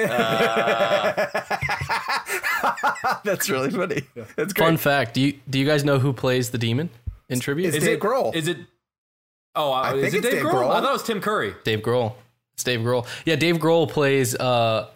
That's 3.24 3.48
really 3.48 3.70
funny. 3.70 4.02
That's 4.36 4.52
great. 4.52 4.66
Fun 4.66 4.76
fact: 4.76 5.14
Do 5.14 5.20
you 5.20 5.38
do 5.48 5.58
you 5.58 5.64
guys 5.66 5.84
know 5.84 5.98
who 5.98 6.12
plays 6.12 6.50
the 6.50 6.58
demon 6.58 6.90
in 7.28 7.40
tribute? 7.40 7.68
It's 7.68 7.76
Is 7.78 7.84
Dave 7.84 7.94
it 7.98 8.00
Grohl. 8.00 8.34
Is 8.34 8.48
it? 8.48 8.58
Oh, 9.56 9.72
uh, 9.72 9.76
I 9.76 9.94
is 9.94 10.02
think 10.12 10.14
it 10.14 10.16
it's 10.18 10.26
Dave, 10.26 10.42
Dave 10.42 10.52
Grohl? 10.52 10.62
Grohl. 10.62 10.70
I 10.70 10.80
thought 10.80 10.90
it 10.90 10.92
was 10.92 11.02
Tim 11.02 11.20
Curry. 11.20 11.54
Dave 11.64 11.80
Grohl. 11.80 12.14
It's 12.54 12.64
Dave 12.64 12.80
Grohl. 12.80 13.06
Yeah, 13.26 13.36
Dave 13.36 13.56
Grohl 13.56 13.86
plays. 13.88 14.34
Uh, 14.34 14.88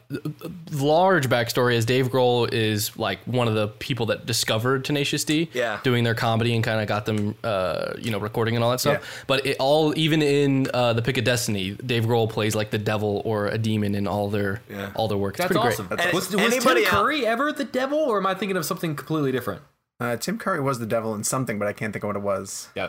large 0.73 1.29
backstory 1.29 1.75
is 1.75 1.85
Dave 1.85 2.09
Grohl 2.09 2.51
is 2.53 2.97
like 2.97 3.21
one 3.27 3.49
of 3.49 3.55
the 3.55 3.69
people 3.69 4.07
that 4.07 4.25
discovered 4.25 4.85
Tenacious 4.85 5.25
D. 5.25 5.51
Yeah. 5.53 5.79
doing 5.83 6.03
their 6.05 6.15
comedy 6.15 6.55
and 6.55 6.65
kind 6.65 6.81
of 6.81 6.89
got 6.89 7.05
them, 7.05 7.35
uh, 7.45 7.93
you 7.99 8.11
know, 8.11 8.19
recording 8.19 8.55
and 8.55 8.65
all 8.65 8.71
that 8.71 8.81
stuff. 8.81 9.03
Yeah. 9.03 9.25
But 9.27 9.45
it 9.47 9.57
all, 9.61 9.93
even 9.99 10.23
in 10.23 10.69
uh, 10.73 10.95
the 10.95 11.03
Pick 11.03 11.19
of 11.19 11.25
Destiny, 11.25 11.73
Dave 11.73 12.05
Grohl 12.05 12.31
plays 12.31 12.55
like 12.55 12.71
the 12.71 12.79
devil 12.79 13.21
or 13.27 13.49
a 13.49 13.59
demon 13.59 13.95
in 13.95 14.07
all 14.07 14.31
their 14.31 14.63
Yeah. 14.71 14.91
all 14.95 15.09
their 15.09 15.19
work. 15.19 15.35
It's 15.35 15.39
That's 15.49 15.53
pretty 15.53 15.69
awesome. 15.69 15.87
great. 15.89 16.01
And 16.01 16.13
Was, 16.15 16.33
was 16.33 16.43
Tim 16.43 16.53
anybody 16.53 16.87
out- 16.87 16.91
Curry 16.93 17.27
ever 17.27 17.53
the 17.53 17.65
devil, 17.65 17.99
or 17.99 18.17
am 18.19 18.27
I 18.27 18.35
thinking 18.35 18.57
of 18.57 18.65
something 18.65 18.97
completely 18.97 19.33
different? 19.33 19.61
Uh, 20.01 20.17
Tim 20.17 20.39
Curry 20.39 20.61
was 20.61 20.79
the 20.79 20.87
devil 20.87 21.15
in 21.15 21.25
something, 21.25 21.59
but 21.59 21.69
I 21.69 21.75
can't 21.75 21.93
think 21.93 22.05
of 22.05 22.09
what 22.09 22.17
it 22.17 22.23
was. 22.23 22.69
Yeah. 22.75 22.89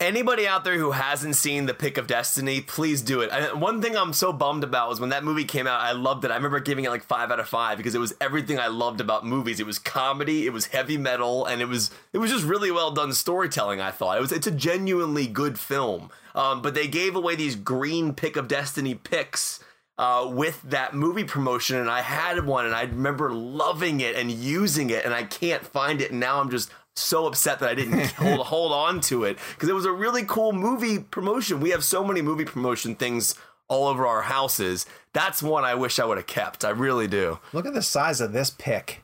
Anybody 0.00 0.46
out 0.46 0.62
there 0.62 0.78
who 0.78 0.92
hasn't 0.92 1.34
seen 1.34 1.66
The 1.66 1.74
Pick 1.74 1.98
of 1.98 2.06
Destiny, 2.06 2.60
please 2.60 3.02
do 3.02 3.20
it. 3.20 3.56
One 3.56 3.82
thing 3.82 3.96
I'm 3.96 4.12
so 4.12 4.32
bummed 4.32 4.62
about 4.62 4.88
was 4.88 5.00
when 5.00 5.08
that 5.08 5.24
movie 5.24 5.44
came 5.44 5.66
out, 5.66 5.80
I 5.80 5.90
loved 5.90 6.24
it. 6.24 6.30
I 6.30 6.36
remember 6.36 6.60
giving 6.60 6.84
it 6.84 6.90
like 6.90 7.02
five 7.02 7.32
out 7.32 7.40
of 7.40 7.48
five 7.48 7.78
because 7.78 7.96
it 7.96 7.98
was 7.98 8.14
everything 8.20 8.60
I 8.60 8.68
loved 8.68 9.00
about 9.00 9.26
movies. 9.26 9.58
It 9.58 9.66
was 9.66 9.80
comedy, 9.80 10.46
it 10.46 10.52
was 10.52 10.66
heavy 10.66 10.96
metal, 10.96 11.46
and 11.46 11.60
it 11.60 11.64
was 11.64 11.90
it 12.12 12.18
was 12.18 12.30
just 12.30 12.44
really 12.44 12.70
well 12.70 12.92
done 12.92 13.12
storytelling. 13.12 13.80
I 13.80 13.90
thought 13.90 14.18
it 14.18 14.20
was 14.20 14.30
it's 14.30 14.46
a 14.46 14.52
genuinely 14.52 15.26
good 15.26 15.58
film. 15.58 16.10
Um, 16.32 16.62
but 16.62 16.74
they 16.74 16.86
gave 16.86 17.16
away 17.16 17.34
these 17.34 17.56
green 17.56 18.14
Pick 18.14 18.36
of 18.36 18.46
Destiny 18.46 18.94
picks. 18.94 19.64
Uh, 20.00 20.30
with 20.32 20.62
that 20.62 20.94
movie 20.94 21.24
promotion, 21.24 21.76
and 21.76 21.90
I 21.90 22.02
had 22.02 22.46
one, 22.46 22.64
and 22.64 22.72
I 22.72 22.82
remember 22.82 23.32
loving 23.32 24.00
it 24.00 24.14
and 24.14 24.30
using 24.30 24.90
it, 24.90 25.04
and 25.04 25.12
I 25.12 25.24
can't 25.24 25.66
find 25.66 26.00
it, 26.00 26.12
and 26.12 26.20
now 26.20 26.40
I'm 26.40 26.52
just 26.52 26.70
so 26.98 27.26
upset 27.26 27.60
that 27.60 27.68
I 27.68 27.74
didn't 27.74 28.06
hold 28.12 28.46
hold 28.46 28.72
on 28.72 29.00
to 29.02 29.24
it 29.24 29.38
because 29.54 29.68
it 29.68 29.74
was 29.74 29.84
a 29.84 29.92
really 29.92 30.24
cool 30.24 30.52
movie 30.52 30.98
promotion. 30.98 31.60
We 31.60 31.70
have 31.70 31.84
so 31.84 32.04
many 32.04 32.22
movie 32.22 32.44
promotion 32.44 32.94
things 32.94 33.34
all 33.68 33.86
over 33.86 34.06
our 34.06 34.22
houses. 34.22 34.86
That's 35.12 35.42
one 35.42 35.64
I 35.64 35.74
wish 35.74 35.98
I 35.98 36.04
would 36.04 36.16
have 36.16 36.26
kept. 36.26 36.64
I 36.64 36.70
really 36.70 37.06
do. 37.06 37.38
Look 37.52 37.66
at 37.66 37.74
the 37.74 37.82
size 37.82 38.20
of 38.20 38.32
this 38.32 38.50
pick. 38.50 39.02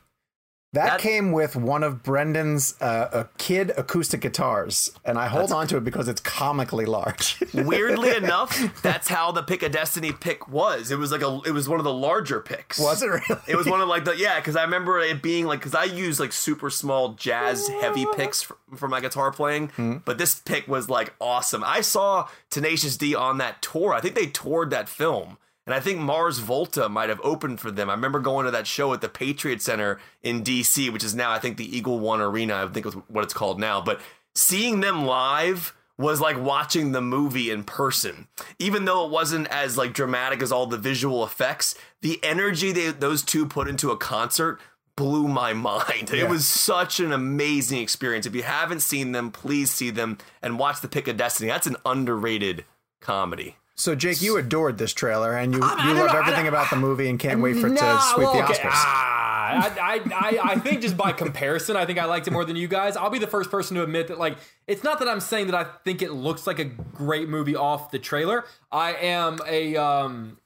That, 0.75 0.85
That- 0.85 0.99
came 0.99 1.31
with 1.31 1.55
one 1.55 1.83
of 1.83 2.03
Brendan's 2.03 2.75
uh, 2.79 2.83
uh, 2.85 3.23
kid 3.37 3.71
acoustic 3.77 4.21
guitars, 4.21 4.91
and 5.03 5.17
I 5.17 5.27
hold 5.27 5.51
on 5.51 5.67
to 5.67 5.77
it 5.77 5.83
because 5.83 6.07
it's 6.07 6.21
comically 6.21 6.85
large. 6.85 7.41
Weirdly 7.53 8.15
enough, 8.15 8.81
that's 8.81 9.07
how 9.07 9.31
the 9.31 9.41
Pick 9.41 9.63
a 9.63 9.69
Destiny 9.69 10.11
pick 10.11 10.47
was. 10.47 10.91
It 10.91 10.97
was 10.99 11.11
like 11.11 11.21
a, 11.21 11.39
it 11.45 11.51
was 11.51 11.67
one 11.67 11.79
of 11.79 11.83
the 11.85 11.93
larger 11.93 12.39
picks. 12.41 12.77
Was 12.79 13.01
it 13.01 13.07
really? 13.07 13.41
It 13.47 13.55
was 13.55 13.65
one 13.67 13.81
of 13.81 13.87
like 13.87 14.05
the 14.05 14.15
yeah, 14.15 14.39
because 14.39 14.55
I 14.55 14.63
remember 14.63 14.99
it 14.99 15.21
being 15.21 15.45
like 15.45 15.59
because 15.59 15.73
I 15.75 15.85
use 15.85 16.19
like 16.19 16.31
super 16.33 16.69
small 16.69 17.13
jazz 17.13 17.67
heavy 17.81 18.05
picks 18.15 18.41
for, 18.41 18.57
for 18.75 18.87
my 18.87 18.99
guitar 18.99 19.31
playing, 19.31 19.69
Hmm. 19.69 19.97
but 20.05 20.17
this 20.17 20.35
pick 20.35 20.67
was 20.67 20.89
like 20.89 21.13
awesome. 21.19 21.63
I 21.65 21.81
saw 21.81 22.27
Tenacious 22.49 22.97
D 22.97 23.15
on 23.15 23.37
that 23.39 23.61
tour. 23.61 23.93
I 23.93 24.01
think 24.01 24.15
they 24.15 24.27
toured 24.27 24.69
that 24.71 24.87
film. 24.89 25.37
And 25.65 25.73
I 25.73 25.79
think 25.79 25.99
Mars 25.99 26.39
Volta 26.39 26.87
might 26.89 27.09
have 27.09 27.19
opened 27.23 27.59
for 27.59 27.71
them. 27.71 27.89
I 27.89 27.93
remember 27.93 28.19
going 28.19 28.45
to 28.45 28.51
that 28.51 28.67
show 28.67 28.93
at 28.93 29.01
the 29.01 29.09
Patriot 29.09 29.61
Center 29.61 29.99
in 30.21 30.43
DC, 30.43 30.91
which 30.93 31.03
is 31.03 31.15
now 31.15 31.31
I 31.31 31.39
think 31.39 31.57
the 31.57 31.75
Eagle 31.75 31.99
One 31.99 32.21
Arena. 32.21 32.63
I 32.63 32.67
think 32.67 32.85
is 32.85 32.93
what 32.93 33.23
it's 33.23 33.33
called 33.33 33.59
now. 33.59 33.81
But 33.81 33.99
seeing 34.35 34.81
them 34.81 35.05
live 35.05 35.75
was 35.97 36.19
like 36.19 36.39
watching 36.39 36.91
the 36.91 37.01
movie 37.01 37.49
in 37.49 37.63
person. 37.63 38.27
Even 38.59 38.85
though 38.85 39.05
it 39.05 39.11
wasn't 39.11 39.47
as 39.47 39.77
like 39.77 39.93
dramatic 39.93 40.41
as 40.41 40.51
all 40.51 40.67
the 40.67 40.77
visual 40.77 41.23
effects, 41.23 41.75
the 42.01 42.19
energy 42.23 42.71
they, 42.71 42.91
those 42.91 43.23
two 43.23 43.45
put 43.45 43.67
into 43.67 43.91
a 43.91 43.97
concert 43.97 44.59
blew 44.95 45.27
my 45.27 45.53
mind. 45.53 46.13
It 46.13 46.29
was 46.29 46.47
such 46.47 46.99
an 46.99 47.11
amazing 47.11 47.81
experience. 47.81 48.25
If 48.25 48.35
you 48.35 48.43
haven't 48.43 48.81
seen 48.81 49.13
them, 49.13 49.31
please 49.31 49.71
see 49.71 49.89
them 49.89 50.17
and 50.41 50.59
watch 50.59 50.81
The 50.81 50.87
Pick 50.87 51.07
of 51.07 51.17
Destiny. 51.17 51.49
That's 51.49 51.67
an 51.67 51.77
underrated 51.85 52.65
comedy. 52.99 53.55
So, 53.75 53.93
Jake, 53.95 54.21
you 54.21 54.37
adored 54.37 54.77
this 54.77 54.93
trailer, 54.93 55.35
and 55.35 55.53
you, 55.53 55.59
I 55.61 55.87
you 55.87 55.93
don't 55.93 56.05
love 56.05 56.13
know, 56.13 56.19
everything 56.19 56.47
about 56.47 56.69
the 56.69 56.75
movie 56.75 57.09
and 57.09 57.19
can't 57.19 57.41
wait 57.41 57.57
for 57.57 57.67
it 57.67 57.75
to 57.77 57.83
Nah, 57.83 57.99
sweep 57.99 58.27
well, 58.27 58.33
the 58.33 58.43
okay. 58.43 58.53
Oscars. 58.53 58.69
Ah, 58.71 59.71
I, 59.79 59.95
I, 59.95 60.01
I, 60.13 60.51
I 60.51 60.55
think 60.59 60.81
just 60.81 60.97
by 60.97 61.11
comparison, 61.11 61.75
I 61.75 61.85
think 61.85 61.99
I 61.99 62.05
liked 62.05 62.27
it 62.27 62.31
more 62.31 62.45
than 62.45 62.55
you 62.55 62.67
guys. 62.67 62.97
I'll 62.97 63.09
be 63.09 63.19
the 63.19 63.27
first 63.27 63.51
person 63.51 63.75
to 63.75 63.83
admit 63.83 64.07
that, 64.07 64.17
like, 64.17 64.37
it's 64.65 64.83
not 64.83 64.99
that 64.99 65.07
I'm 65.07 65.19
saying 65.19 65.47
that 65.47 65.55
I 65.55 65.65
think 65.83 66.01
it 66.01 66.11
looks 66.11 66.47
like 66.47 66.59
a 66.59 66.65
great 66.65 67.29
movie 67.29 67.55
off 67.55 67.91
the 67.91 67.99
trailer. 67.99 68.45
I 68.71 68.93
am 68.93 69.39
a 69.47 69.75
um, 69.75 70.37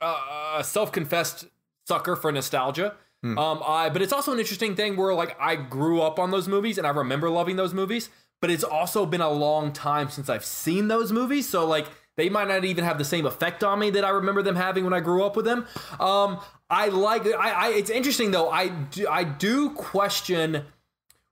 uh, 0.00 0.62
self-confessed 0.62 1.46
sucker 1.86 2.14
for 2.14 2.30
nostalgia. 2.30 2.94
Um, 3.24 3.60
I, 3.66 3.88
but 3.90 4.02
it's 4.02 4.12
also 4.12 4.32
an 4.32 4.38
interesting 4.38 4.76
thing 4.76 4.96
where, 4.96 5.12
like, 5.12 5.36
I 5.40 5.56
grew 5.56 6.00
up 6.00 6.20
on 6.20 6.30
those 6.30 6.46
movies 6.46 6.78
and 6.78 6.86
I 6.86 6.90
remember 6.90 7.28
loving 7.28 7.56
those 7.56 7.74
movies. 7.74 8.08
But 8.38 8.50
it's 8.50 8.62
also 8.62 9.06
been 9.06 9.22
a 9.22 9.30
long 9.30 9.72
time 9.72 10.10
since 10.10 10.28
I've 10.28 10.44
seen 10.44 10.88
those 10.88 11.10
movies, 11.10 11.48
so 11.48 11.66
like 11.66 11.86
they 12.16 12.28
might 12.28 12.48
not 12.48 12.64
even 12.64 12.84
have 12.84 12.98
the 12.98 13.04
same 13.04 13.26
effect 13.26 13.62
on 13.62 13.78
me 13.78 13.90
that 13.90 14.04
I 14.04 14.08
remember 14.10 14.42
them 14.42 14.56
having 14.56 14.84
when 14.84 14.92
I 14.94 15.00
grew 15.00 15.24
up 15.24 15.36
with 15.36 15.44
them. 15.44 15.66
Um, 16.00 16.40
I 16.70 16.88
like. 16.88 17.26
I, 17.26 17.50
I. 17.50 17.68
It's 17.70 17.90
interesting 17.90 18.30
though. 18.30 18.50
I 18.50 18.68
do. 18.68 19.06
I 19.08 19.24
do 19.24 19.70
question 19.70 20.64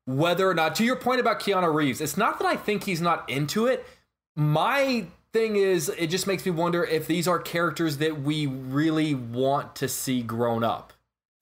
whether 0.06 0.48
or 0.48 0.54
not. 0.54 0.74
To 0.76 0.84
your 0.84 0.96
point 0.96 1.20
about 1.20 1.40
Keanu 1.40 1.72
Reeves, 1.74 2.00
it's 2.00 2.16
not 2.16 2.38
that 2.38 2.46
I 2.46 2.56
think 2.56 2.84
he's 2.84 3.00
not 3.00 3.28
into 3.28 3.66
it. 3.66 3.86
My 4.36 5.06
thing 5.32 5.56
is, 5.56 5.88
it 5.88 6.08
just 6.08 6.26
makes 6.26 6.44
me 6.44 6.52
wonder 6.52 6.84
if 6.84 7.06
these 7.06 7.26
are 7.26 7.38
characters 7.38 7.96
that 7.98 8.20
we 8.20 8.46
really 8.46 9.14
want 9.14 9.74
to 9.76 9.88
see 9.88 10.22
grown 10.22 10.62
up. 10.62 10.92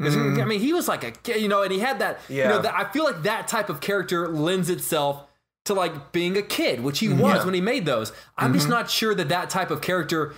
'Cause, 0.01 0.17
I 0.17 0.45
mean, 0.47 0.59
he 0.59 0.73
was 0.73 0.89
like 0.89 1.05
a 1.05 1.13
kid, 1.13 1.41
you 1.41 1.47
know, 1.49 1.63
and 1.63 1.71
he 1.71 1.79
had 1.79 2.01
that. 2.01 2.19
You 2.29 2.39
Yeah. 2.39 2.49
know, 2.49 2.63
that, 2.63 2.75
I 2.75 2.91
feel 2.91 3.05
like 3.05 3.23
that 3.23 3.47
type 3.47 3.69
of 3.69 3.81
character 3.81 4.27
lends 4.29 4.69
itself 4.69 5.25
to 5.65 5.75
like 5.75 6.13
being 6.13 6.37
a 6.37 6.43
kid, 6.43 6.81
which 6.81 6.99
he 6.99 7.09
mm-hmm. 7.09 7.21
was 7.21 7.45
when 7.45 7.55
he 7.55 7.61
made 7.61 7.87
those. 7.87 8.13
I'm 8.37 8.53
just 8.53 8.65
mm-hmm. 8.65 8.75
not 8.75 8.91
sure 8.91 9.15
that 9.15 9.29
that 9.29 9.51
type 9.51 9.71
of 9.71 9.81
character 9.81 10.35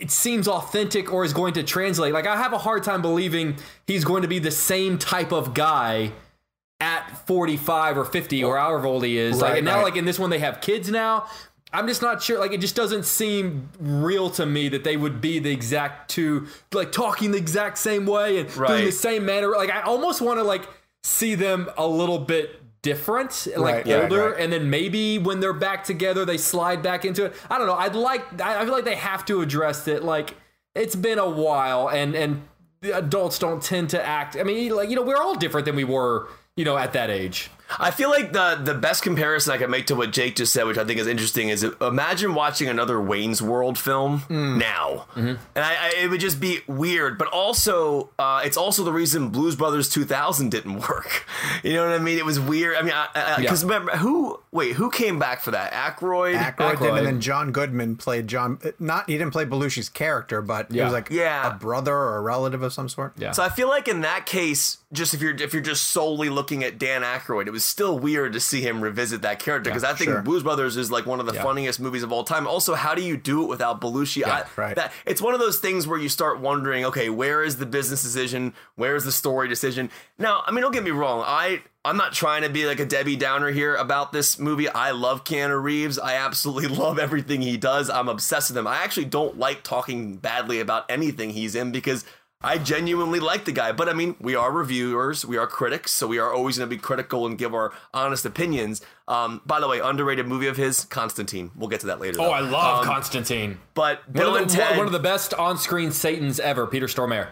it 0.00 0.10
seems 0.10 0.48
authentic 0.48 1.12
or 1.12 1.24
is 1.24 1.32
going 1.32 1.54
to 1.54 1.62
translate. 1.62 2.12
Like 2.12 2.26
I 2.26 2.36
have 2.36 2.52
a 2.52 2.58
hard 2.58 2.82
time 2.82 3.02
believing 3.02 3.56
he's 3.86 4.04
going 4.04 4.22
to 4.22 4.28
be 4.28 4.38
the 4.38 4.50
same 4.50 4.98
type 4.98 5.32
of 5.32 5.54
guy 5.54 6.12
at 6.80 7.26
45 7.26 7.98
or 7.98 8.04
50 8.04 8.44
or 8.44 8.58
however 8.58 8.86
old 8.86 9.04
he 9.04 9.18
is. 9.18 9.40
like 9.40 9.56
and 9.56 9.64
now 9.64 9.76
right. 9.76 9.84
like 9.84 9.96
in 9.96 10.04
this 10.04 10.18
one 10.18 10.30
they 10.30 10.38
have 10.38 10.60
kids 10.60 10.90
now. 10.90 11.26
I'm 11.72 11.88
just 11.88 12.02
not 12.02 12.22
sure. 12.22 12.38
Like 12.38 12.52
it 12.52 12.60
just 12.60 12.76
doesn't 12.76 13.04
seem 13.04 13.68
real 13.80 14.30
to 14.30 14.46
me 14.46 14.68
that 14.68 14.84
they 14.84 14.96
would 14.96 15.20
be 15.20 15.40
the 15.40 15.50
exact 15.50 16.08
two, 16.08 16.46
like 16.72 16.92
talking 16.92 17.32
the 17.32 17.38
exact 17.38 17.78
same 17.78 18.06
way 18.06 18.38
and 18.38 18.48
doing 18.52 18.84
the 18.84 18.92
same 18.92 19.26
manner. 19.26 19.50
Like 19.50 19.70
I 19.70 19.82
almost 19.82 20.20
want 20.20 20.38
to 20.38 20.44
like 20.44 20.68
see 21.02 21.34
them 21.34 21.68
a 21.76 21.86
little 21.86 22.20
bit 22.20 22.63
different, 22.84 23.48
like 23.56 23.74
Right, 23.74 23.86
right, 23.86 24.02
older, 24.04 24.30
right. 24.30 24.40
and 24.40 24.52
then 24.52 24.70
maybe 24.70 25.18
when 25.18 25.40
they're 25.40 25.52
back 25.52 25.82
together, 25.82 26.24
they 26.24 26.38
slide 26.38 26.82
back 26.82 27.04
into 27.04 27.24
it. 27.24 27.34
I 27.50 27.58
don't 27.58 27.66
know. 27.66 27.74
I'd 27.74 27.96
like. 27.96 28.40
I 28.40 28.60
I 28.60 28.64
feel 28.64 28.72
like 28.72 28.84
they 28.84 28.94
have 28.94 29.24
to 29.24 29.40
address 29.40 29.88
it. 29.88 30.04
Like 30.04 30.36
it's 30.76 30.94
been 30.94 31.18
a 31.18 31.28
while, 31.28 31.88
and 31.88 32.14
and 32.14 32.42
the 32.82 32.96
adults 32.96 33.38
don't 33.40 33.60
tend 33.62 33.90
to 33.90 34.04
act. 34.06 34.36
I 34.36 34.44
mean, 34.44 34.70
like 34.76 34.88
you 34.90 34.94
know, 34.96 35.02
we're 35.02 35.16
all 35.16 35.34
different 35.34 35.64
than 35.64 35.74
we 35.74 35.84
were, 35.84 36.28
you 36.56 36.64
know, 36.64 36.76
at 36.76 36.92
that 36.92 37.10
age. 37.10 37.50
I 37.78 37.90
feel 37.90 38.10
like 38.10 38.32
the 38.32 38.60
the 38.62 38.74
best 38.74 39.02
comparison 39.02 39.52
I 39.52 39.56
can 39.58 39.70
make 39.70 39.86
to 39.86 39.94
what 39.96 40.12
Jake 40.12 40.36
just 40.36 40.52
said, 40.52 40.64
which 40.66 40.78
I 40.78 40.84
think 40.84 41.00
is 41.00 41.06
interesting, 41.06 41.48
is 41.48 41.64
imagine 41.80 42.34
watching 42.34 42.68
another 42.68 43.00
Wayne's 43.00 43.40
World 43.42 43.78
film 43.78 44.22
now, 44.28 45.06
and 45.16 45.38
I, 45.56 45.74
I, 45.74 45.94
it 46.02 46.10
would 46.10 46.20
just 46.20 46.40
be 46.40 46.60
weird. 46.66 47.18
But 47.18 47.28
also, 47.28 48.10
uh, 48.18 48.42
it's 48.44 48.56
also 48.56 48.84
the 48.84 48.92
reason 48.92 49.30
Blues 49.30 49.56
Brothers 49.56 49.88
2000 49.88 50.50
didn't 50.50 50.80
work. 50.88 51.24
You 51.62 51.72
know 51.74 51.86
what 51.88 51.98
I 51.98 52.02
mean? 52.02 52.18
It 52.18 52.24
was 52.26 52.38
weird. 52.38 52.76
I 52.76 52.82
mean, 52.82 52.92
because 53.40 53.62
Yeah. 53.62 53.68
remember 53.74 53.96
who? 53.96 54.38
Wait, 54.52 54.72
who 54.74 54.90
came 54.90 55.18
back 55.18 55.40
for 55.40 55.50
that? 55.52 55.72
Aykroyd. 55.72 56.36
Aykroyd 56.36 56.78
did, 56.78 56.94
and 56.94 57.06
then 57.06 57.20
John 57.20 57.52
Goodman 57.52 57.96
played 57.96 58.28
John. 58.28 58.58
Not 58.78 59.08
he 59.08 59.16
didn't 59.16 59.32
play 59.32 59.44
Belushi's 59.46 59.88
character, 59.88 60.42
but 60.42 60.70
he 60.70 60.80
was 60.82 60.92
like 60.92 61.08
Yeah. 61.10 61.50
a 61.50 61.54
brother 61.54 61.94
or 61.94 62.16
a 62.16 62.20
relative 62.20 62.62
of 62.62 62.72
some 62.74 62.88
sort. 62.88 63.14
Yeah. 63.16 63.30
So 63.32 63.42
I 63.42 63.48
feel 63.48 63.68
like 63.68 63.88
in 63.88 64.02
that 64.02 64.26
case, 64.26 64.78
just 64.92 65.14
if 65.14 65.22
you're 65.22 65.34
if 65.34 65.52
you're 65.54 65.62
just 65.62 65.84
solely 65.84 66.28
looking 66.28 66.62
at 66.64 66.78
Dan 66.78 67.02
Aykroyd, 67.02 67.46
it 67.46 67.50
was 67.54 67.64
still 67.64 67.98
weird 67.98 68.34
to 68.34 68.40
see 68.40 68.60
him 68.60 68.82
revisit 68.82 69.22
that 69.22 69.38
character 69.38 69.70
because 69.70 69.84
I 69.84 69.94
think 69.94 70.10
sure. 70.10 70.20
Blues 70.20 70.42
Brothers 70.42 70.76
is 70.76 70.90
like 70.90 71.06
one 71.06 71.20
of 71.20 71.24
the 71.26 71.32
Yeah. 71.32 71.42
funniest 71.42 71.80
movies 71.80 72.02
of 72.02 72.12
all 72.12 72.24
time. 72.24 72.46
Also, 72.46 72.74
how 72.74 72.94
do 72.94 73.00
you 73.02 73.16
do 73.16 73.42
it 73.44 73.48
without 73.48 73.80
Belushi? 73.80 74.24
I, 74.26 74.44
right. 74.56 74.76
That 74.76 74.92
it's 75.06 75.22
one 75.22 75.32
of 75.32 75.40
those 75.40 75.58
things 75.58 75.86
where 75.86 75.98
you 75.98 76.10
start 76.10 76.40
wondering, 76.40 76.84
okay, 76.84 77.08
where 77.08 77.42
is 77.42 77.56
the 77.56 77.64
business 77.66 78.02
decision? 78.02 78.52
Where 78.74 78.94
is 78.96 79.04
the 79.06 79.12
story 79.12 79.48
decision? 79.48 79.90
Now, 80.18 80.42
I 80.46 80.50
mean, 80.50 80.60
don't 80.60 80.72
get 80.72 80.84
me 80.84 80.90
wrong, 80.90 81.22
I. 81.26 81.62
I'm 81.86 81.98
not 81.98 82.14
trying 82.14 82.40
to 82.44 82.48
be 82.48 82.64
like 82.64 82.80
a 82.80 82.86
Debbie 82.86 83.14
Downer 83.16 83.50
here 83.50 83.76
about 83.76 84.10
this 84.10 84.38
movie. 84.38 84.70
I 84.70 84.92
love 84.92 85.22
Keanu 85.24 85.62
Reeves. 85.62 85.98
I 85.98 86.14
absolutely 86.14 86.68
love 86.74 86.98
everything 86.98 87.42
he 87.42 87.58
does. 87.58 87.90
I'm 87.90 88.08
obsessed 88.08 88.48
with 88.48 88.56
him. 88.56 88.66
I 88.66 88.76
actually 88.76 89.04
don't 89.04 89.38
like 89.38 89.62
talking 89.62 90.16
badly 90.16 90.60
about 90.60 90.86
anything 90.90 91.28
he's 91.28 91.54
in 91.54 91.72
because 91.72 92.06
I 92.44 92.58
genuinely 92.58 93.18
like 93.20 93.44
the 93.46 93.52
guy, 93.52 93.72
but 93.72 93.88
I 93.88 93.92
mean, 93.94 94.14
we 94.20 94.34
are 94.36 94.52
reviewers, 94.52 95.24
we 95.24 95.36
are 95.38 95.46
critics, 95.46 95.90
so 95.92 96.06
we 96.06 96.18
are 96.18 96.32
always 96.32 96.58
going 96.58 96.68
to 96.70 96.76
be 96.76 96.80
critical 96.80 97.26
and 97.26 97.38
give 97.38 97.54
our 97.54 97.72
honest 97.92 98.24
opinions. 98.26 98.82
Um, 99.08 99.40
by 99.46 99.58
the 99.60 99.66
way, 99.68 99.80
underrated 99.80 100.28
movie 100.28 100.46
of 100.46 100.56
his, 100.56 100.84
Constantine. 100.84 101.50
We'll 101.56 101.68
get 101.68 101.80
to 101.80 101.86
that 101.86 102.00
later. 102.00 102.18
Oh, 102.20 102.24
though. 102.24 102.30
I 102.32 102.40
love 102.40 102.80
Um, 102.80 102.84
Constantine. 102.84 103.58
But 103.74 104.04
One 104.06 104.12
Bill 104.12 104.36
of, 104.36 104.42
and 104.42 104.50
the, 104.50 104.54
Ted, 104.54 104.76
one 104.76 104.86
of 104.86 104.92
the 104.92 104.98
best 104.98 105.32
on-screen 105.34 105.90
Satans 105.90 106.38
ever, 106.38 106.66
Peter 106.66 106.86
Stormare. 106.86 107.28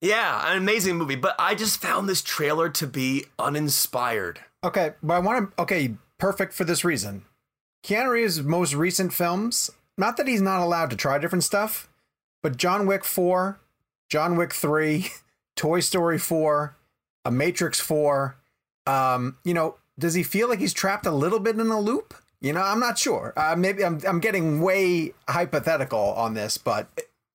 yeah, 0.00 0.50
an 0.50 0.58
amazing 0.58 0.96
movie. 0.96 1.16
But 1.16 1.34
I 1.38 1.54
just 1.54 1.80
found 1.80 2.08
this 2.08 2.20
trailer 2.22 2.68
to 2.70 2.86
be 2.86 3.24
uninspired. 3.38 4.40
Okay, 4.64 4.92
but 5.02 5.14
I 5.14 5.18
want 5.20 5.56
to. 5.56 5.62
Okay, 5.62 5.94
perfect 6.18 6.52
for 6.52 6.64
this 6.64 6.84
reason. 6.84 7.24
Keanu 7.84 8.10
Reeves' 8.10 8.42
most 8.42 8.74
recent 8.74 9.12
films. 9.12 9.70
Not 9.96 10.16
that 10.16 10.26
he's 10.28 10.40
not 10.42 10.60
allowed 10.60 10.90
to 10.90 10.96
try 10.96 11.18
different 11.18 11.44
stuff, 11.44 11.88
but 12.42 12.56
John 12.56 12.86
Wick 12.86 13.04
Four, 13.04 13.60
John 14.08 14.36
Wick 14.36 14.52
Three, 14.52 15.10
Toy 15.56 15.80
Story 15.80 16.18
Four, 16.18 16.76
A 17.24 17.30
Matrix 17.30 17.80
Four. 17.80 18.36
Um, 18.86 19.36
you 19.44 19.52
know, 19.54 19.76
does 19.98 20.14
he 20.14 20.22
feel 20.22 20.48
like 20.48 20.60
he's 20.60 20.72
trapped 20.72 21.06
a 21.06 21.10
little 21.10 21.40
bit 21.40 21.58
in 21.58 21.66
a 21.66 21.80
loop? 21.80 22.14
You 22.40 22.52
know, 22.52 22.62
I'm 22.62 22.80
not 22.80 22.98
sure. 22.98 23.32
Uh, 23.36 23.56
maybe 23.56 23.84
I'm 23.84 24.00
I'm 24.06 24.20
getting 24.20 24.60
way 24.60 25.12
hypothetical 25.28 25.98
on 25.98 26.34
this, 26.34 26.56
but 26.56 26.88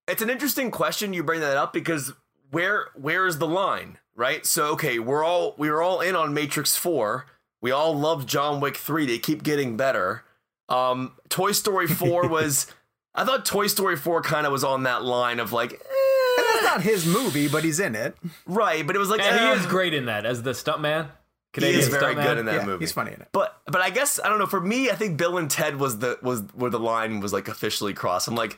It's 0.08 0.22
an 0.22 0.30
interesting 0.30 0.72
question 0.72 1.14
you 1.14 1.24
bring 1.24 1.42
that 1.42 1.58
up 1.58 1.74
because 1.74 2.14
where 2.52 2.88
where 2.96 3.28
is 3.28 3.38
the 3.38 3.48
line, 3.48 3.98
right? 4.16 4.46
So 4.46 4.68
okay, 4.74 5.00
we're 5.00 5.24
all 5.24 5.56
we 5.58 5.70
were 5.70 5.82
all 5.82 6.00
in 6.02 6.16
on 6.16 6.34
Matrix 6.34 6.78
4. 6.78 7.26
We 7.62 7.72
all 7.72 7.98
loved 7.98 8.28
John 8.30 8.60
Wick 8.62 8.78
3. 8.78 9.06
They 9.06 9.20
keep 9.20 9.44
getting 9.44 9.76
better. 9.76 10.24
Um 10.70 11.14
Toy 11.30 11.52
Story 11.52 11.88
4 11.88 12.28
was 12.30 12.68
I 13.14 13.26
thought 13.26 13.46
Toy 13.46 13.68
Story 13.68 13.98
4 13.98 14.22
kind 14.22 14.46
of 14.46 14.52
was 14.54 14.64
on 14.64 14.84
that 14.84 15.04
line 15.04 15.40
of 15.42 15.52
like 15.52 15.74
eh, 15.74 15.78
not 16.74 16.82
his 16.84 17.06
movie, 17.06 17.48
but 17.48 17.64
he's 17.64 17.80
in 17.80 17.96
it. 17.96 18.16
right, 18.46 18.86
but 18.86 18.96
it 18.96 19.00
was 19.00 19.10
like 19.10 19.22
And 19.22 19.40
he 19.40 19.46
eh. 19.46 19.54
is 19.54 19.66
great 19.66 19.94
in 19.94 20.06
that 20.06 20.26
as 20.26 20.44
the 20.44 20.52
stuntman. 20.52 21.10
He 21.56 21.66
is 21.68 21.88
very 21.88 22.16
stuntman. 22.16 22.24
good 22.24 22.38
in 22.40 22.46
that 22.48 22.56
Yeah, 22.56 22.66
movie. 22.66 22.84
he's 22.84 22.92
funny 22.92 23.12
in 23.14 23.22
it. 23.22 23.28
But 23.32 23.62
but 23.68 23.82
I 23.82 23.90
guess 23.92 24.20
I 24.24 24.28
don't 24.30 24.40
know. 24.40 24.48
For 24.48 24.60
me, 24.62 24.90
I 24.90 24.96
think 24.96 25.18
Bill 25.18 25.38
and 25.38 25.50
Ted 25.52 25.80
was 25.80 26.00
the 26.00 26.18
was 26.24 26.42
where 26.56 26.72
the 26.72 26.80
line 26.80 27.20
was 27.20 27.32
like 27.32 27.48
officially 27.48 27.94
crossed. 27.94 28.28
I'm 28.28 28.36
like, 28.36 28.58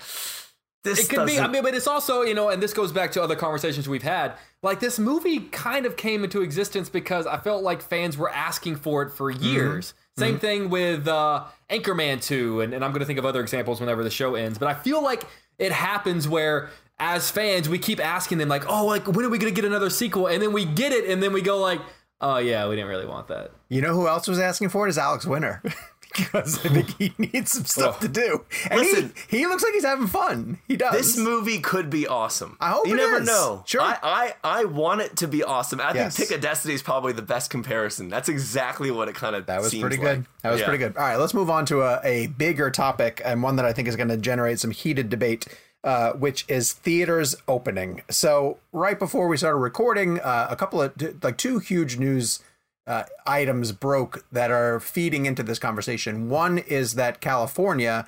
this 0.86 1.00
It 1.00 1.10
could 1.10 1.26
be. 1.26 1.38
I 1.40 1.48
mean, 1.48 1.62
but 1.64 1.74
it's 1.74 1.88
also 1.88 2.22
you 2.22 2.34
know, 2.34 2.48
and 2.50 2.64
this 2.64 2.74
goes 2.74 2.94
back 2.94 3.12
to 3.14 3.22
other 3.22 3.36
conversations 3.36 3.90
we've 3.90 4.02
had. 4.04 4.34
Like 4.64 4.80
this 4.80 4.98
movie 4.98 5.42
kind 5.42 5.86
of 5.86 5.98
came 5.98 6.24
into 6.24 6.42
existence 6.42 6.88
because 6.88 7.28
I 7.28 7.38
felt 7.38 7.64
like 7.64 7.82
fans 7.82 8.18
were 8.18 8.30
asking 8.30 8.78
for 8.78 9.04
it 9.04 9.12
for 9.12 9.30
years. 9.30 9.94
Same 10.18 10.40
thing 10.40 10.70
with 10.70 11.10
uh, 11.10 11.44
Anchorman 11.70 12.24
2, 12.26 12.62
and, 12.62 12.74
and 12.74 12.86
I'm 12.86 12.92
going 12.92 13.02
to 13.02 13.06
think 13.06 13.20
of 13.20 13.26
other 13.26 13.42
examples 13.42 13.82
whenever 13.82 14.02
the 14.02 14.10
show 14.10 14.36
ends. 14.36 14.58
But 14.58 14.70
I 14.70 14.74
feel 14.74 15.04
like 15.04 15.24
it 15.60 15.74
happens 15.74 16.26
where 16.26 16.70
as 17.00 17.30
fans, 17.30 17.68
we 17.70 17.78
keep 17.80 18.00
asking 18.00 18.38
them 18.38 18.50
like, 18.50 18.68
"Oh, 18.68 18.86
like 18.86 19.08
when 19.08 19.26
are 19.26 19.30
we 19.30 19.38
gonna 19.38 19.52
get 19.52 19.66
another 19.66 19.90
sequel?" 19.90 20.28
And 20.28 20.42
then 20.42 20.54
we 20.54 20.66
get 20.66 20.92
it, 20.92 21.10
and 21.10 21.22
then 21.22 21.34
we 21.34 21.42
go 21.42 21.58
like, 21.60 21.82
"Oh 22.22 22.38
yeah, 22.38 22.68
we 22.68 22.76
didn't 22.76 22.90
really 22.90 23.06
want 23.06 23.28
that." 23.28 23.52
You 23.70 23.82
know 23.82 23.94
who 23.94 24.08
else 24.08 24.28
was 24.28 24.40
asking 24.40 24.70
for 24.70 24.86
it 24.88 24.90
is 24.90 24.98
Alex 24.98 25.26
Winter. 25.26 25.62
because 26.16 26.66
I 26.66 26.70
think 26.70 26.98
he 26.98 27.14
needs 27.34 27.52
some 27.52 27.66
stuff 27.66 27.98
oh. 28.00 28.02
to 28.04 28.08
do. 28.08 28.46
And 28.70 28.80
Listen. 28.80 29.14
he, 29.28 29.40
he 29.40 29.46
looks 29.48 29.64
like 29.64 29.74
he's 29.74 29.84
having 29.84 30.08
fun. 30.08 30.60
He 30.68 30.78
does. 30.78 30.94
This 30.94 31.18
movie 31.18 31.60
could 31.60 31.90
be 31.90 32.08
awesome. 32.08 32.56
I 32.62 32.70
hope 32.70 32.88
you 32.88 32.94
it 32.94 32.98
never 32.98 33.18
is. 33.22 33.28
know. 33.28 33.64
Sure. 33.66 33.82
I, 33.82 33.98
I 34.02 34.34
I 34.44 34.66
want 34.66 35.02
it 35.02 35.18
to 35.18 35.28
be 35.28 35.44
awesome. 35.44 35.82
I 35.82 35.94
Yes. 35.94 36.16
think 36.16 36.30
Pick 36.30 36.38
a 36.38 36.42
Destiny 36.42 36.74
is 36.74 36.82
probably 36.82 37.12
the 37.12 37.22
best 37.22 37.50
comparison. 37.50 38.08
That's 38.10 38.30
exactly 38.30 38.92
what 38.92 39.10
it 39.10 39.16
kind 39.16 39.36
of 39.36 39.46
That 39.48 39.62
was 39.62 39.72
seems 39.72 39.82
pretty 39.82 39.98
like. 39.98 40.06
good. 40.06 40.26
That 40.44 40.52
was 40.52 40.62
Yeah. 40.62 40.68
pretty 40.68 40.78
good. 40.84 40.96
All 40.96 41.04
right, 41.04 41.18
let's 41.18 41.34
move 41.34 41.50
on 41.50 41.66
to 41.66 41.82
a, 41.82 42.00
a 42.06 42.28
bigger 42.28 42.72
topic 42.72 43.22
and 43.26 43.44
one 43.44 43.58
that 43.58 43.66
I 43.66 43.74
think 43.74 43.88
is 43.90 43.96
going 43.98 44.10
to 44.10 44.18
generate 44.18 44.60
some 44.60 44.72
heated 44.72 45.10
debate, 45.10 45.48
uh, 45.86 46.14
which 46.14 46.46
is 46.48 46.74
theaters 46.74 47.36
opening. 47.48 48.02
So 48.10 48.58
right 48.74 48.98
before 48.98 49.28
we 49.28 49.38
started 49.38 49.60
recording, 49.60 50.20
uh, 50.20 50.48
a 50.50 50.56
couple 50.56 50.82
of 50.82 50.94
like 51.24 51.38
two 51.38 51.60
huge 51.60 52.00
news 52.00 52.40
uh, 52.88 53.04
items 53.28 53.72
broke 53.72 54.26
that 54.32 54.50
are 54.50 54.80
feeding 54.80 55.28
into 55.28 55.44
this 55.44 55.60
conversation. 55.60 56.28
One 56.28 56.58
is 56.58 56.96
that 56.96 57.22
California 57.22 58.08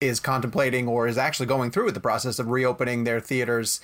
is 0.00 0.18
contemplating 0.18 0.88
or 0.88 1.06
is 1.06 1.16
actually 1.16 1.46
going 1.46 1.70
through 1.70 1.84
with 1.84 1.94
the 1.94 2.00
process 2.00 2.40
of 2.40 2.48
reopening 2.48 3.04
their 3.04 3.20
theaters. 3.20 3.80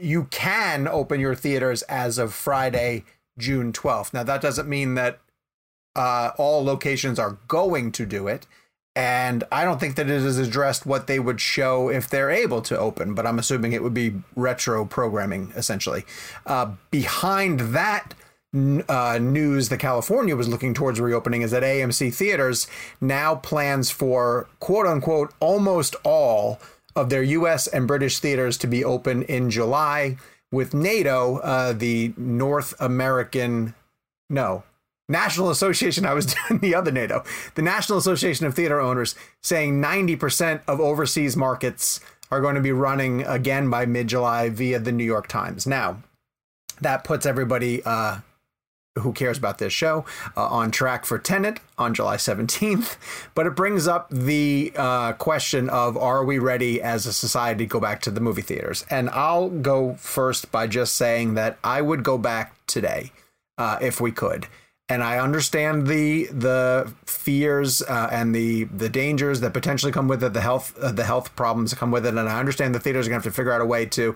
You 0.00 0.28
can 0.30 0.86
open 0.86 1.18
your 1.18 1.34
theaters 1.34 1.82
as 1.82 2.18
of 2.18 2.32
Friday, 2.32 3.04
June 3.36 3.72
12th. 3.72 4.14
Now, 4.14 4.22
that 4.22 4.40
doesn't 4.40 4.68
mean 4.68 4.94
that 4.94 5.18
uh, 5.96 6.30
all 6.38 6.64
locations 6.64 7.18
are 7.18 7.38
going 7.48 7.90
to 7.92 8.06
do 8.06 8.28
it. 8.28 8.46
And 8.96 9.44
I 9.52 9.64
don't 9.64 9.78
think 9.78 9.96
that 9.96 10.08
it 10.08 10.22
is 10.22 10.38
addressed 10.38 10.86
what 10.86 11.06
they 11.06 11.18
would 11.20 11.38
show 11.38 11.90
if 11.90 12.08
they're 12.08 12.30
able 12.30 12.62
to 12.62 12.78
open, 12.78 13.14
but 13.14 13.26
I'm 13.26 13.38
assuming 13.38 13.72
it 13.72 13.82
would 13.82 13.92
be 13.92 14.14
retro 14.34 14.86
programming 14.86 15.52
essentially. 15.54 16.06
Uh, 16.46 16.72
behind 16.90 17.60
that 17.60 18.14
uh, 18.54 19.18
news 19.20 19.68
that 19.68 19.78
California 19.80 20.34
was 20.34 20.48
looking 20.48 20.72
towards 20.72 20.98
reopening 20.98 21.42
is 21.42 21.50
that 21.50 21.62
AMC 21.62 22.14
theaters 22.14 22.66
now 22.98 23.34
plans 23.34 23.90
for 23.90 24.48
quote 24.60 24.86
unquote 24.86 25.34
almost 25.40 25.94
all 26.02 26.58
of 26.94 27.10
their 27.10 27.22
US 27.22 27.66
and 27.66 27.86
British 27.86 28.18
theaters 28.18 28.56
to 28.56 28.66
be 28.66 28.82
open 28.82 29.22
in 29.24 29.50
July, 29.50 30.16
with 30.50 30.72
NATO, 30.72 31.36
uh, 31.38 31.74
the 31.74 32.14
North 32.16 32.72
American, 32.80 33.74
no, 34.30 34.62
National 35.08 35.50
Association, 35.50 36.04
I 36.04 36.14
was 36.14 36.26
doing 36.48 36.60
the 36.60 36.74
other 36.74 36.90
NATO, 36.90 37.24
the 37.54 37.62
National 37.62 37.98
Association 37.98 38.46
of 38.46 38.54
Theater 38.54 38.80
Owners, 38.80 39.14
saying 39.42 39.80
90% 39.80 40.62
of 40.66 40.80
overseas 40.80 41.36
markets 41.36 42.00
are 42.30 42.40
going 42.40 42.56
to 42.56 42.60
be 42.60 42.72
running 42.72 43.22
again 43.22 43.70
by 43.70 43.86
mid 43.86 44.08
July 44.08 44.48
via 44.48 44.78
the 44.78 44.92
New 44.92 45.04
York 45.04 45.28
Times. 45.28 45.66
Now, 45.66 46.02
that 46.80 47.04
puts 47.04 47.24
everybody 47.24 47.82
uh, 47.84 48.18
who 48.98 49.12
cares 49.12 49.38
about 49.38 49.58
this 49.58 49.72
show 49.72 50.04
uh, 50.36 50.46
on 50.46 50.70
track 50.70 51.04
for 51.04 51.18
Tenet 51.18 51.60
on 51.78 51.94
July 51.94 52.16
17th. 52.16 52.96
But 53.34 53.46
it 53.46 53.54
brings 53.54 53.86
up 53.86 54.08
the 54.10 54.72
uh, 54.76 55.12
question 55.14 55.68
of 55.68 55.96
are 55.96 56.24
we 56.24 56.38
ready 56.38 56.80
as 56.82 57.06
a 57.06 57.12
society 57.12 57.64
to 57.64 57.68
go 57.68 57.80
back 57.80 58.00
to 58.02 58.10
the 58.10 58.20
movie 58.20 58.42
theaters? 58.42 58.84
And 58.90 59.10
I'll 59.10 59.48
go 59.48 59.94
first 59.94 60.50
by 60.50 60.66
just 60.66 60.94
saying 60.94 61.34
that 61.34 61.58
I 61.62 61.82
would 61.82 62.02
go 62.02 62.18
back 62.18 62.54
today 62.66 63.12
uh, 63.58 63.78
if 63.80 64.00
we 64.00 64.12
could. 64.12 64.46
And 64.88 65.02
I 65.02 65.18
understand 65.18 65.88
the 65.88 66.26
the 66.26 66.92
fears 67.06 67.82
uh, 67.82 68.08
and 68.12 68.32
the 68.34 68.64
the 68.64 68.88
dangers 68.88 69.40
that 69.40 69.52
potentially 69.52 69.90
come 69.90 70.06
with 70.06 70.22
it, 70.22 70.32
the 70.32 70.40
health 70.40 70.78
uh, 70.78 70.92
the 70.92 71.02
health 71.04 71.34
problems 71.34 71.70
that 71.72 71.76
come 71.78 71.90
with 71.90 72.06
it, 72.06 72.10
and 72.10 72.20
I 72.28 72.38
understand 72.38 72.72
the 72.74 72.78
theaters 72.80 73.06
are 73.06 73.10
gonna 73.10 73.16
have 73.16 73.24
to 73.24 73.32
figure 73.32 73.50
out 73.52 73.60
a 73.60 73.66
way 73.66 73.86
to 73.86 74.14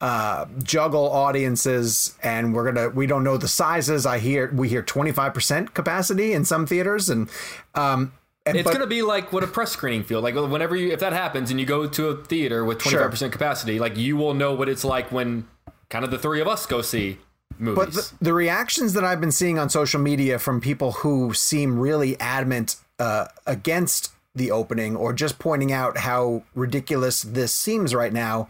uh, 0.00 0.46
juggle 0.62 1.10
audiences. 1.10 2.16
And 2.22 2.54
we're 2.54 2.70
gonna 2.70 2.90
we 2.90 3.06
don't 3.08 3.24
know 3.24 3.36
the 3.36 3.48
sizes. 3.48 4.06
I 4.06 4.18
hear 4.20 4.52
we 4.54 4.68
hear 4.68 4.84
25% 4.84 5.74
capacity 5.74 6.32
in 6.32 6.44
some 6.44 6.64
theaters. 6.66 7.08
And 7.08 7.28
um 7.74 8.12
and, 8.46 8.56
It's 8.56 8.64
but- 8.64 8.72
gonna 8.72 8.86
be 8.86 9.02
like 9.02 9.32
what 9.32 9.42
a 9.42 9.48
press 9.48 9.72
screening 9.72 10.04
feel 10.04 10.20
like. 10.20 10.36
Whenever 10.36 10.76
you, 10.76 10.92
if 10.92 11.00
that 11.00 11.12
happens, 11.12 11.50
and 11.50 11.58
you 11.58 11.66
go 11.66 11.88
to 11.88 12.08
a 12.08 12.24
theater 12.24 12.64
with 12.64 12.78
twenty 12.78 12.98
five 12.98 13.10
percent 13.10 13.32
capacity, 13.32 13.80
like 13.80 13.96
you 13.96 14.16
will 14.16 14.34
know 14.34 14.54
what 14.54 14.68
it's 14.68 14.84
like 14.84 15.10
when 15.10 15.48
kind 15.90 16.04
of 16.04 16.10
the 16.12 16.18
three 16.18 16.40
of 16.40 16.46
us 16.46 16.66
go 16.66 16.82
see 16.82 17.18
movies. 17.58 17.84
But 17.84 17.92
the, 17.94 18.24
the 18.24 18.34
reactions 18.34 18.92
that 18.94 19.04
I've 19.04 19.20
been 19.20 19.32
seeing 19.32 19.58
on 19.58 19.68
social 19.70 20.00
media 20.00 20.38
from 20.38 20.60
people 20.60 20.92
who 20.92 21.34
seem 21.34 21.78
really 21.78 22.18
adamant 22.20 22.76
uh, 22.98 23.26
against 23.46 24.12
the 24.34 24.50
opening 24.50 24.96
or 24.96 25.12
just 25.12 25.38
pointing 25.38 25.72
out 25.72 25.98
how 25.98 26.42
ridiculous 26.54 27.22
this 27.22 27.54
seems 27.54 27.94
right 27.94 28.12
now, 28.12 28.48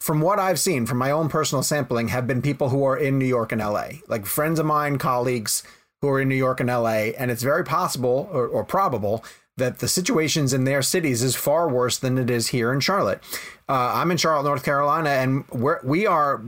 from 0.00 0.20
what 0.20 0.38
I've 0.38 0.58
seen 0.58 0.86
from 0.86 0.98
my 0.98 1.10
own 1.10 1.28
personal 1.28 1.62
sampling, 1.62 2.08
have 2.08 2.26
been 2.26 2.42
people 2.42 2.68
who 2.68 2.84
are 2.84 2.96
in 2.96 3.18
New 3.18 3.26
York 3.26 3.50
and 3.52 3.60
LA, 3.60 3.88
like 4.08 4.26
friends 4.26 4.58
of 4.58 4.66
mine, 4.66 4.98
colleagues 4.98 5.62
who 6.00 6.08
are 6.08 6.20
in 6.20 6.28
New 6.28 6.36
York 6.36 6.60
and 6.60 6.68
LA. 6.68 7.10
And 7.18 7.30
it's 7.30 7.42
very 7.42 7.64
possible 7.64 8.28
or, 8.32 8.46
or 8.46 8.64
probable 8.64 9.24
that 9.56 9.78
the 9.78 9.88
situations 9.88 10.52
in 10.52 10.64
their 10.64 10.82
cities 10.82 11.22
is 11.22 11.34
far 11.34 11.68
worse 11.68 11.96
than 11.96 12.18
it 12.18 12.28
is 12.28 12.48
here 12.48 12.72
in 12.72 12.80
Charlotte. 12.80 13.22
Uh, 13.68 13.92
I'm 13.94 14.10
in 14.10 14.18
Charlotte, 14.18 14.44
North 14.44 14.64
Carolina, 14.64 15.10
and 15.10 15.48
we're, 15.48 15.80
we 15.82 16.06
are 16.06 16.42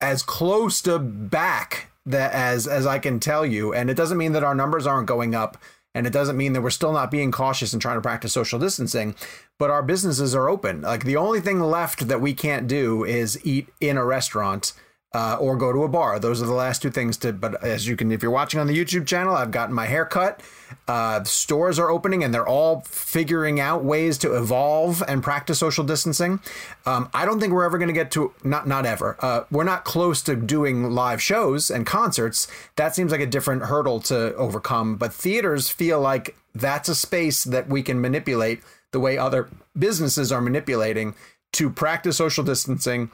as 0.00 0.22
close 0.22 0.80
to 0.82 0.98
back 0.98 1.90
that 2.06 2.32
as 2.32 2.66
as 2.66 2.86
I 2.86 2.98
can 2.98 3.20
tell 3.20 3.44
you, 3.44 3.72
and 3.72 3.90
it 3.90 3.94
doesn't 3.94 4.18
mean 4.18 4.32
that 4.32 4.44
our 4.44 4.54
numbers 4.54 4.86
aren't 4.86 5.06
going 5.06 5.34
up, 5.34 5.58
and 5.94 6.06
it 6.06 6.12
doesn't 6.12 6.36
mean 6.36 6.52
that 6.52 6.62
we're 6.62 6.70
still 6.70 6.92
not 6.92 7.10
being 7.10 7.30
cautious 7.30 7.72
and 7.72 7.82
trying 7.82 7.96
to 7.96 8.00
practice 8.00 8.32
social 8.32 8.58
distancing, 8.58 9.14
but 9.58 9.70
our 9.70 9.82
businesses 9.82 10.34
are 10.34 10.48
open. 10.48 10.82
Like 10.82 11.04
the 11.04 11.16
only 11.16 11.40
thing 11.40 11.60
left 11.60 12.08
that 12.08 12.20
we 12.20 12.32
can't 12.34 12.66
do 12.66 13.04
is 13.04 13.44
eat 13.44 13.68
in 13.80 13.96
a 13.96 14.04
restaurant. 14.04 14.72
Uh, 15.12 15.36
or 15.40 15.56
go 15.56 15.72
to 15.72 15.82
a 15.82 15.88
bar. 15.88 16.20
Those 16.20 16.40
are 16.40 16.46
the 16.46 16.52
last 16.52 16.82
two 16.82 16.90
things 16.90 17.16
to. 17.16 17.32
But 17.32 17.64
as 17.64 17.84
you 17.88 17.96
can, 17.96 18.12
if 18.12 18.22
you're 18.22 18.30
watching 18.30 18.60
on 18.60 18.68
the 18.68 18.78
YouTube 18.78 19.08
channel, 19.08 19.34
I've 19.34 19.50
gotten 19.50 19.74
my 19.74 19.86
hair 19.86 20.04
cut. 20.04 20.40
Uh, 20.86 21.24
stores 21.24 21.80
are 21.80 21.90
opening, 21.90 22.22
and 22.22 22.32
they're 22.32 22.46
all 22.46 22.82
figuring 22.82 23.58
out 23.58 23.82
ways 23.82 24.18
to 24.18 24.36
evolve 24.36 25.02
and 25.08 25.20
practice 25.20 25.58
social 25.58 25.82
distancing. 25.82 26.38
Um, 26.86 27.10
I 27.12 27.24
don't 27.24 27.40
think 27.40 27.52
we're 27.52 27.64
ever 27.64 27.76
going 27.76 27.88
to 27.88 27.92
get 27.92 28.12
to 28.12 28.32
not 28.44 28.68
not 28.68 28.86
ever. 28.86 29.16
Uh, 29.18 29.42
we're 29.50 29.64
not 29.64 29.84
close 29.84 30.22
to 30.22 30.36
doing 30.36 30.90
live 30.90 31.20
shows 31.20 31.72
and 31.72 31.84
concerts. 31.84 32.46
That 32.76 32.94
seems 32.94 33.10
like 33.10 33.20
a 33.20 33.26
different 33.26 33.62
hurdle 33.62 33.98
to 34.02 34.32
overcome. 34.36 34.94
But 34.94 35.12
theaters 35.12 35.68
feel 35.68 36.00
like 36.00 36.36
that's 36.54 36.88
a 36.88 36.94
space 36.94 37.42
that 37.42 37.68
we 37.68 37.82
can 37.82 38.00
manipulate 38.00 38.62
the 38.92 39.00
way 39.00 39.18
other 39.18 39.48
businesses 39.76 40.30
are 40.30 40.40
manipulating 40.40 41.16
to 41.54 41.68
practice 41.68 42.18
social 42.18 42.44
distancing. 42.44 43.10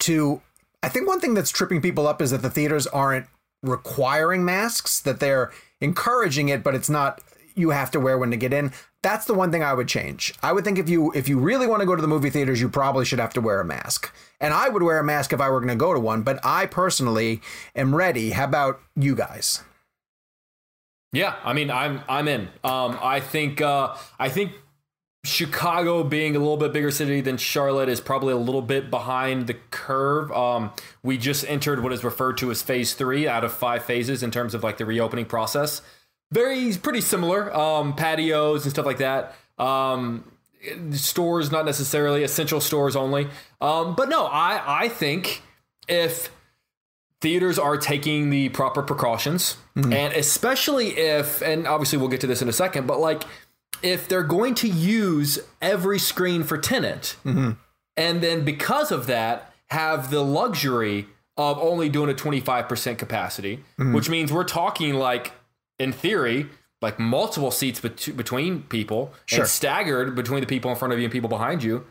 To 0.00 0.42
I 0.86 0.88
think 0.88 1.08
one 1.08 1.18
thing 1.18 1.34
that's 1.34 1.50
tripping 1.50 1.82
people 1.82 2.06
up 2.06 2.22
is 2.22 2.30
that 2.30 2.42
the 2.42 2.48
theaters 2.48 2.86
aren't 2.86 3.26
requiring 3.60 4.44
masks, 4.44 5.00
that 5.00 5.18
they're 5.18 5.50
encouraging 5.80 6.48
it, 6.48 6.62
but 6.62 6.76
it's 6.76 6.88
not 6.88 7.20
you 7.56 7.70
have 7.70 7.90
to 7.90 7.98
wear 7.98 8.16
one 8.16 8.30
to 8.30 8.36
get 8.36 8.52
in. 8.52 8.70
That's 9.02 9.24
the 9.24 9.34
one 9.34 9.50
thing 9.50 9.64
I 9.64 9.74
would 9.74 9.88
change. 9.88 10.32
I 10.44 10.52
would 10.52 10.64
think 10.64 10.78
if 10.78 10.88
you 10.88 11.10
if 11.10 11.28
you 11.28 11.40
really 11.40 11.66
want 11.66 11.80
to 11.80 11.86
go 11.86 11.96
to 11.96 12.02
the 12.02 12.06
movie 12.06 12.30
theaters, 12.30 12.60
you 12.60 12.68
probably 12.68 13.04
should 13.04 13.18
have 13.18 13.32
to 13.32 13.40
wear 13.40 13.60
a 13.60 13.64
mask. 13.64 14.14
And 14.40 14.54
I 14.54 14.68
would 14.68 14.84
wear 14.84 15.00
a 15.00 15.04
mask 15.04 15.32
if 15.32 15.40
I 15.40 15.50
were 15.50 15.58
going 15.58 15.70
to 15.70 15.74
go 15.74 15.92
to 15.92 15.98
one, 15.98 16.22
but 16.22 16.38
I 16.44 16.66
personally 16.66 17.40
am 17.74 17.92
ready. 17.92 18.30
How 18.30 18.44
about 18.44 18.80
you 18.94 19.16
guys? 19.16 19.64
Yeah, 21.12 21.34
I 21.42 21.52
mean, 21.52 21.68
I'm 21.68 22.02
I'm 22.08 22.28
in. 22.28 22.42
Um, 22.62 22.96
I 23.02 23.18
think 23.18 23.60
uh, 23.60 23.96
I 24.20 24.28
think 24.28 24.52
Chicago 25.26 26.04
being 26.04 26.36
a 26.36 26.38
little 26.38 26.56
bit 26.56 26.72
bigger 26.72 26.90
city 26.90 27.20
than 27.20 27.36
Charlotte 27.36 27.88
is 27.88 28.00
probably 28.00 28.32
a 28.32 28.38
little 28.38 28.62
bit 28.62 28.90
behind 28.90 29.48
the 29.48 29.54
curve. 29.86 30.32
Um, 30.32 30.72
we 31.02 31.16
just 31.16 31.44
entered 31.48 31.82
what 31.82 31.92
is 31.92 32.02
referred 32.02 32.38
to 32.38 32.50
as 32.50 32.62
phase 32.62 32.94
three 32.94 33.28
out 33.28 33.44
of 33.44 33.52
five 33.52 33.84
phases 33.84 34.22
in 34.22 34.30
terms 34.30 34.54
of 34.54 34.64
like 34.64 34.78
the 34.78 34.84
reopening 34.84 35.26
process. 35.26 35.80
Very 36.32 36.72
pretty 36.74 37.00
similar. 37.00 37.54
Um, 37.56 37.94
patios 37.94 38.64
and 38.64 38.72
stuff 38.72 38.84
like 38.84 38.98
that. 38.98 39.34
Um, 39.58 40.30
stores 40.90 41.52
not 41.52 41.64
necessarily 41.64 42.24
essential 42.24 42.60
stores 42.60 42.96
only. 42.96 43.28
Um, 43.60 43.94
but 43.94 44.08
no, 44.08 44.26
I 44.26 44.84
I 44.84 44.88
think 44.88 45.42
if 45.88 46.30
theaters 47.20 47.58
are 47.58 47.76
taking 47.76 48.30
the 48.30 48.48
proper 48.50 48.82
precautions 48.82 49.56
and 49.92 50.12
especially 50.12 50.96
if 50.98 51.40
and 51.42 51.66
obviously 51.66 51.98
we'll 51.98 52.08
get 52.08 52.20
to 52.20 52.26
this 52.26 52.42
in 52.42 52.48
a 52.48 52.52
second 52.52 52.86
but 52.86 53.00
like 53.00 53.24
if 53.82 54.06
they're 54.06 54.22
going 54.22 54.54
to 54.54 54.68
use 54.68 55.38
every 55.62 55.98
screen 55.98 56.44
for 56.44 56.58
Tenet 56.58 57.16
and 57.96 58.20
then 58.20 58.44
because 58.44 58.92
of 58.92 59.06
that 59.06 59.52
have 59.70 60.10
the 60.10 60.22
luxury 60.22 61.06
of 61.36 61.58
only 61.58 61.88
doing 61.88 62.10
a 62.10 62.14
25% 62.14 62.98
capacity 62.98 63.58
mm-hmm. 63.78 63.92
which 63.92 64.08
means 64.08 64.32
we're 64.32 64.44
talking 64.44 64.94
like 64.94 65.32
in 65.78 65.92
theory 65.92 66.48
like 66.82 66.98
multiple 66.98 67.50
seats 67.50 67.80
bet- 67.80 68.16
between 68.16 68.62
people 68.64 69.12
Sure. 69.26 69.40
and 69.40 69.48
staggered 69.48 70.14
between 70.14 70.40
the 70.40 70.46
people 70.46 70.70
in 70.70 70.76
front 70.76 70.92
of 70.92 70.98
you 70.98 71.04
and 71.04 71.12
people 71.12 71.28
behind 71.28 71.62
you 71.62 71.84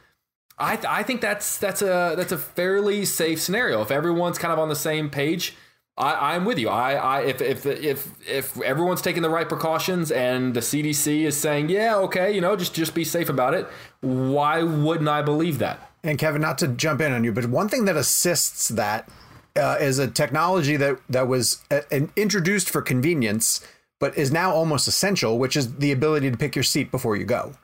I, 0.57 0.75
th- 0.75 0.87
I 0.87 1.03
think 1.03 1.21
that's 1.21 1.57
that's 1.57 1.81
a 1.81 2.13
that's 2.15 2.31
a 2.31 2.37
fairly 2.37 3.03
safe 3.05 3.41
scenario. 3.41 3.81
If 3.81 3.91
everyone's 3.91 4.37
kind 4.37 4.53
of 4.53 4.59
on 4.59 4.69
the 4.69 4.75
same 4.75 5.09
page, 5.09 5.53
I, 5.97 6.35
I'm 6.35 6.45
with 6.45 6.57
you. 6.57 6.69
I, 6.69 6.93
I 6.93 7.21
if 7.23 7.41
if 7.41 7.65
if 7.65 8.07
if 8.25 8.61
everyone's 8.61 9.01
taking 9.01 9.21
the 9.21 9.29
right 9.29 9.47
precautions 9.49 10.11
and 10.11 10.53
the 10.53 10.61
CDC 10.61 11.23
is 11.25 11.35
saying, 11.37 11.69
yeah, 11.69 11.97
okay, 11.97 12.31
you 12.33 12.39
know, 12.39 12.55
just 12.55 12.73
just 12.73 12.93
be 12.95 13.03
safe 13.03 13.27
about 13.27 13.53
it. 13.53 13.67
Why 13.99 14.63
wouldn't 14.63 15.09
I 15.09 15.21
believe 15.21 15.59
that? 15.59 15.91
And 16.05 16.19
Kevin, 16.19 16.41
not 16.41 16.59
to 16.59 16.67
jump 16.67 17.01
in 17.01 17.11
on 17.11 17.23
you, 17.23 17.31
but 17.31 17.47
one 17.47 17.67
thing 17.67 17.85
that 17.85 17.97
assists 17.97 18.69
that 18.69 19.09
uh, 19.55 19.77
is 19.79 19.97
a 19.97 20.07
technology 20.07 20.77
that 20.77 20.99
that 21.09 21.27
was 21.27 21.63
uh, 21.71 21.81
introduced 22.15 22.69
for 22.69 22.81
convenience, 22.81 23.65
but 23.99 24.15
is 24.15 24.31
now 24.31 24.51
almost 24.51 24.87
essential, 24.87 25.39
which 25.39 25.57
is 25.57 25.77
the 25.77 25.91
ability 25.91 26.29
to 26.29 26.37
pick 26.37 26.55
your 26.55 26.63
seat 26.63 26.91
before 26.91 27.15
you 27.15 27.25
go. 27.25 27.55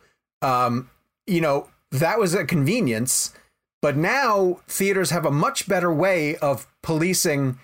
Um, 0.41 0.89
you 1.27 1.39
know, 1.39 1.69
that 1.91 2.17
was 2.17 2.33
a 2.33 2.43
convenience, 2.43 3.33
but 3.79 3.95
now 3.95 4.59
theaters 4.67 5.11
have 5.11 5.25
a 5.25 5.31
much 5.31 5.67
better 5.67 5.93
way 5.93 6.35
of 6.37 6.67
policing 6.81 7.59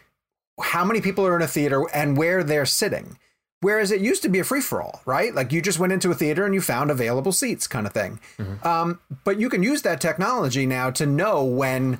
how 0.62 0.86
many 0.86 1.02
people 1.02 1.26
are 1.26 1.36
in 1.36 1.42
a 1.42 1.48
theater 1.48 1.86
and 1.94 2.18
where 2.18 2.44
they're 2.44 2.66
sitting. 2.66 3.18
Whereas 3.62 3.92
it 3.92 4.02
used 4.02 4.22
to 4.22 4.30
be 4.30 4.40
a 4.40 4.44
free 4.44 4.62
for 4.62 4.82
all, 4.82 5.02
right? 5.06 5.34
Like 5.34 5.52
you 5.52 5.62
just 5.62 5.80
went 5.80 5.92
into 5.92 6.12
a 6.12 6.16
theater 6.16 6.46
and 6.46 6.54
you 6.54 6.62
found 6.62 6.92
available 6.92 7.32
seats, 7.32 7.66
kind 7.66 7.88
of 7.88 7.94
thing. 7.94 8.20
Mm-hmm. 8.38 8.68
Um, 8.68 9.00
but 9.24 9.40
you 9.40 9.50
can 9.50 9.64
use 9.64 9.82
that 9.82 10.00
technology 10.00 10.66
now 10.68 10.92
to 10.92 11.06
know 11.06 11.44
when 11.44 12.00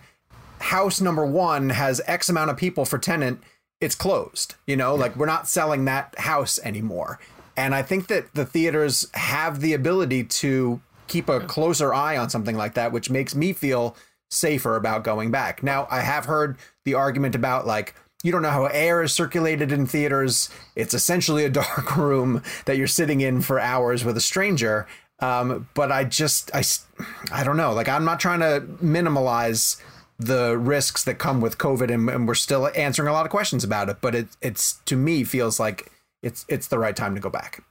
house 0.60 1.02
number 1.02 1.26
one 1.26 1.70
has 1.70 2.00
X 2.06 2.30
amount 2.30 2.52
of 2.52 2.58
people 2.58 2.86
for 2.86 3.00
Tenet, 3.00 3.40
it's 3.82 3.96
closed. 3.96 4.54
You 4.68 4.76
know, 4.76 4.94
yeah. 4.96 5.02
like 5.02 5.16
we're 5.16 5.26
not 5.26 5.48
selling 5.48 5.86
that 5.86 6.14
house 6.20 6.60
anymore. 6.64 7.20
And 7.56 7.74
I 7.74 7.82
think 7.82 8.06
that 8.08 8.36
the 8.36 8.46
theaters 8.46 9.08
have 9.16 9.60
the 9.60 9.74
ability 9.74 10.26
to 10.26 10.80
keep 11.08 11.28
a 11.28 11.40
closer 11.40 11.92
eye 11.92 12.18
on 12.18 12.30
something 12.30 12.56
like 12.56 12.76
that, 12.76 12.92
which 12.92 13.10
makes 13.10 13.34
me 13.34 13.52
feel 13.52 13.96
safer 14.30 14.76
about 14.76 15.04
going 15.04 15.32
back. 15.32 15.64
Now, 15.64 15.88
I 15.90 16.02
have 16.02 16.26
heard 16.26 16.58
the 16.86 16.94
argument 16.94 17.34
about 17.34 17.66
like, 17.66 17.96
you 18.28 18.34
don't 18.34 18.42
know 18.42 18.52
how 18.52 18.66
air 18.66 19.02
is 19.02 19.14
circulated 19.14 19.72
in 19.72 19.88
theaters. 19.88 20.50
It's 20.76 20.94
essentially 20.94 21.46
a 21.46 21.50
dark 21.64 21.96
room 21.96 22.44
that 22.66 22.76
you're 22.76 22.86
sitting 22.86 23.22
in 23.22 23.42
for 23.42 23.58
hours 23.58 24.04
with 24.04 24.18
a 24.18 24.22
stranger. 24.22 24.86
Um, 25.20 25.70
but 25.74 25.94
I 25.94 26.04
just, 26.04 26.52
I, 26.54 26.62
I 27.32 27.46
don't 27.46 27.56
know. 27.56 27.72
Like, 27.72 27.88
I'm 27.88 28.04
not 28.04 28.20
trying 28.20 28.42
to 28.42 28.68
minimalize 28.84 29.82
the 30.20 30.58
risks 30.58 31.06
that 31.06 31.20
come 31.20 31.40
with 31.40 31.58
COVID, 31.58 31.90
and, 31.90 32.10
and 32.10 32.28
we're 32.28 32.36
still 32.36 32.70
answering 32.76 33.08
a 33.08 33.14
lot 33.14 33.26
of 33.26 33.32
questions 33.32 33.64
about 33.64 33.88
it. 33.88 33.98
But 34.02 34.14
it, 34.14 34.28
it's 34.42 34.74
to 34.86 34.98
me 34.98 35.24
feels 35.24 35.58
like 35.58 35.90
it's 36.22 36.46
it's 36.50 36.68
the 36.68 36.80
right 36.80 36.96
time 36.96 37.16
to 37.16 37.22
go 37.22 37.30
back. 37.30 37.64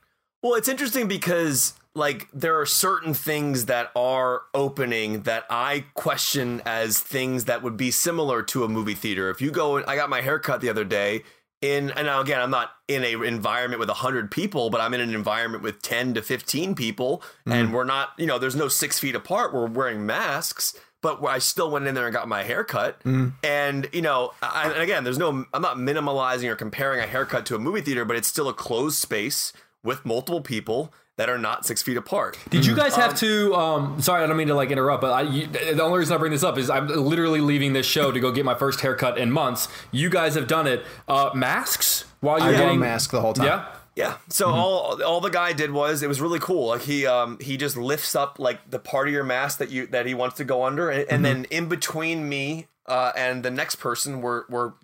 Well, 0.42 0.54
it's 0.54 0.68
interesting 0.68 1.06
because 1.06 1.74
like 1.96 2.28
there 2.32 2.60
are 2.60 2.66
certain 2.66 3.14
things 3.14 3.66
that 3.66 3.90
are 3.96 4.42
opening 4.52 5.22
that 5.22 5.44
I 5.48 5.86
question 5.94 6.60
as 6.66 6.98
things 6.98 7.46
that 7.46 7.62
would 7.62 7.76
be 7.76 7.90
similar 7.90 8.42
to 8.44 8.64
a 8.64 8.68
movie 8.68 8.94
theater. 8.94 9.30
If 9.30 9.40
you 9.40 9.50
go, 9.50 9.82
I 9.84 9.96
got 9.96 10.10
my 10.10 10.20
haircut 10.20 10.60
the 10.60 10.68
other 10.68 10.84
day 10.84 11.24
in, 11.62 11.90
and 11.90 12.06
now 12.06 12.20
again, 12.20 12.40
I'm 12.40 12.50
not 12.50 12.72
in 12.86 13.02
a 13.02 13.22
environment 13.22 13.80
with 13.80 13.88
hundred 13.88 14.30
people, 14.30 14.68
but 14.68 14.80
I'm 14.80 14.92
in 14.94 15.00
an 15.00 15.14
environment 15.14 15.62
with 15.62 15.80
ten 15.80 16.14
to 16.14 16.22
fifteen 16.22 16.74
people, 16.74 17.22
mm. 17.46 17.52
and 17.52 17.72
we're 17.72 17.84
not, 17.84 18.10
you 18.18 18.26
know, 18.26 18.38
there's 18.38 18.56
no 18.56 18.68
six 18.68 18.98
feet 18.98 19.14
apart. 19.14 19.54
We're 19.54 19.66
wearing 19.66 20.04
masks, 20.04 20.78
but 21.00 21.24
I 21.24 21.38
still 21.38 21.70
went 21.70 21.86
in 21.86 21.94
there 21.94 22.06
and 22.06 22.14
got 22.14 22.28
my 22.28 22.42
haircut. 22.42 23.02
Mm. 23.04 23.32
And 23.42 23.88
you 23.92 24.02
know, 24.02 24.32
I, 24.42 24.70
and 24.70 24.82
again, 24.82 25.02
there's 25.04 25.18
no, 25.18 25.46
I'm 25.54 25.62
not 25.62 25.78
minimalizing 25.78 26.48
or 26.50 26.56
comparing 26.56 27.00
a 27.00 27.06
haircut 27.06 27.46
to 27.46 27.54
a 27.54 27.58
movie 27.58 27.80
theater, 27.80 28.04
but 28.04 28.16
it's 28.16 28.28
still 28.28 28.48
a 28.48 28.54
closed 28.54 28.98
space 28.98 29.54
with 29.82 30.04
multiple 30.04 30.42
people 30.42 30.92
that 31.16 31.28
are 31.30 31.38
not 31.38 31.64
six 31.64 31.82
feet 31.82 31.96
apart. 31.96 32.38
Did 32.50 32.66
you 32.66 32.76
guys 32.76 32.94
have 32.96 33.10
um, 33.10 33.16
to? 33.16 33.54
Um, 33.54 34.02
sorry, 34.02 34.22
I 34.22 34.26
don't 34.26 34.36
mean 34.36 34.48
to 34.48 34.54
like 34.54 34.70
interrupt, 34.70 35.00
but 35.00 35.12
I, 35.12 35.22
you, 35.22 35.46
the 35.46 35.82
only 35.82 35.98
reason 35.98 36.14
I 36.14 36.18
bring 36.18 36.32
this 36.32 36.44
up 36.44 36.58
is 36.58 36.68
I'm 36.68 36.88
literally 36.88 37.40
leaving 37.40 37.72
this 37.72 37.86
show 37.86 38.12
to 38.12 38.20
go 38.20 38.30
get 38.30 38.44
my 38.44 38.54
first 38.54 38.80
haircut 38.80 39.18
in 39.18 39.30
months. 39.30 39.68
You 39.92 40.10
guys 40.10 40.34
have 40.34 40.46
done 40.46 40.66
it. 40.66 40.84
Uh, 41.08 41.30
masks 41.34 42.04
while 42.20 42.38
you're 42.38 42.54
I 42.54 42.58
getting 42.58 42.80
mask 42.80 43.10
the 43.10 43.20
whole 43.20 43.32
time. 43.32 43.46
Yeah. 43.46 43.66
Yeah. 43.94 44.18
So 44.28 44.48
mm-hmm. 44.48 44.58
all 44.58 45.02
all 45.02 45.20
the 45.22 45.30
guy 45.30 45.54
did 45.54 45.70
was 45.70 46.02
it 46.02 46.06
was 46.06 46.20
really 46.20 46.38
cool. 46.38 46.68
Like 46.68 46.82
he 46.82 47.06
um 47.06 47.38
he 47.40 47.56
just 47.56 47.78
lifts 47.78 48.14
up 48.14 48.38
like 48.38 48.70
the 48.70 48.78
part 48.78 49.08
of 49.08 49.14
your 49.14 49.24
mask 49.24 49.58
that 49.58 49.70
you 49.70 49.86
that 49.86 50.04
he 50.04 50.12
wants 50.12 50.36
to 50.36 50.44
go 50.44 50.64
under, 50.64 50.90
and, 50.90 51.00
and 51.00 51.10
mm-hmm. 51.10 51.22
then 51.22 51.44
in 51.46 51.68
between 51.68 52.28
me 52.28 52.66
uh, 52.84 53.12
and 53.16 53.42
the 53.42 53.50
next 53.50 53.76
person 53.76 54.20
were 54.20 54.44
were 54.50 54.74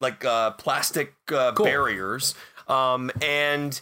like 0.00 0.24
uh, 0.24 0.50
plastic 0.52 1.14
uh, 1.32 1.52
cool. 1.52 1.66
barriers. 1.66 2.34
Um 2.66 3.12
and 3.22 3.80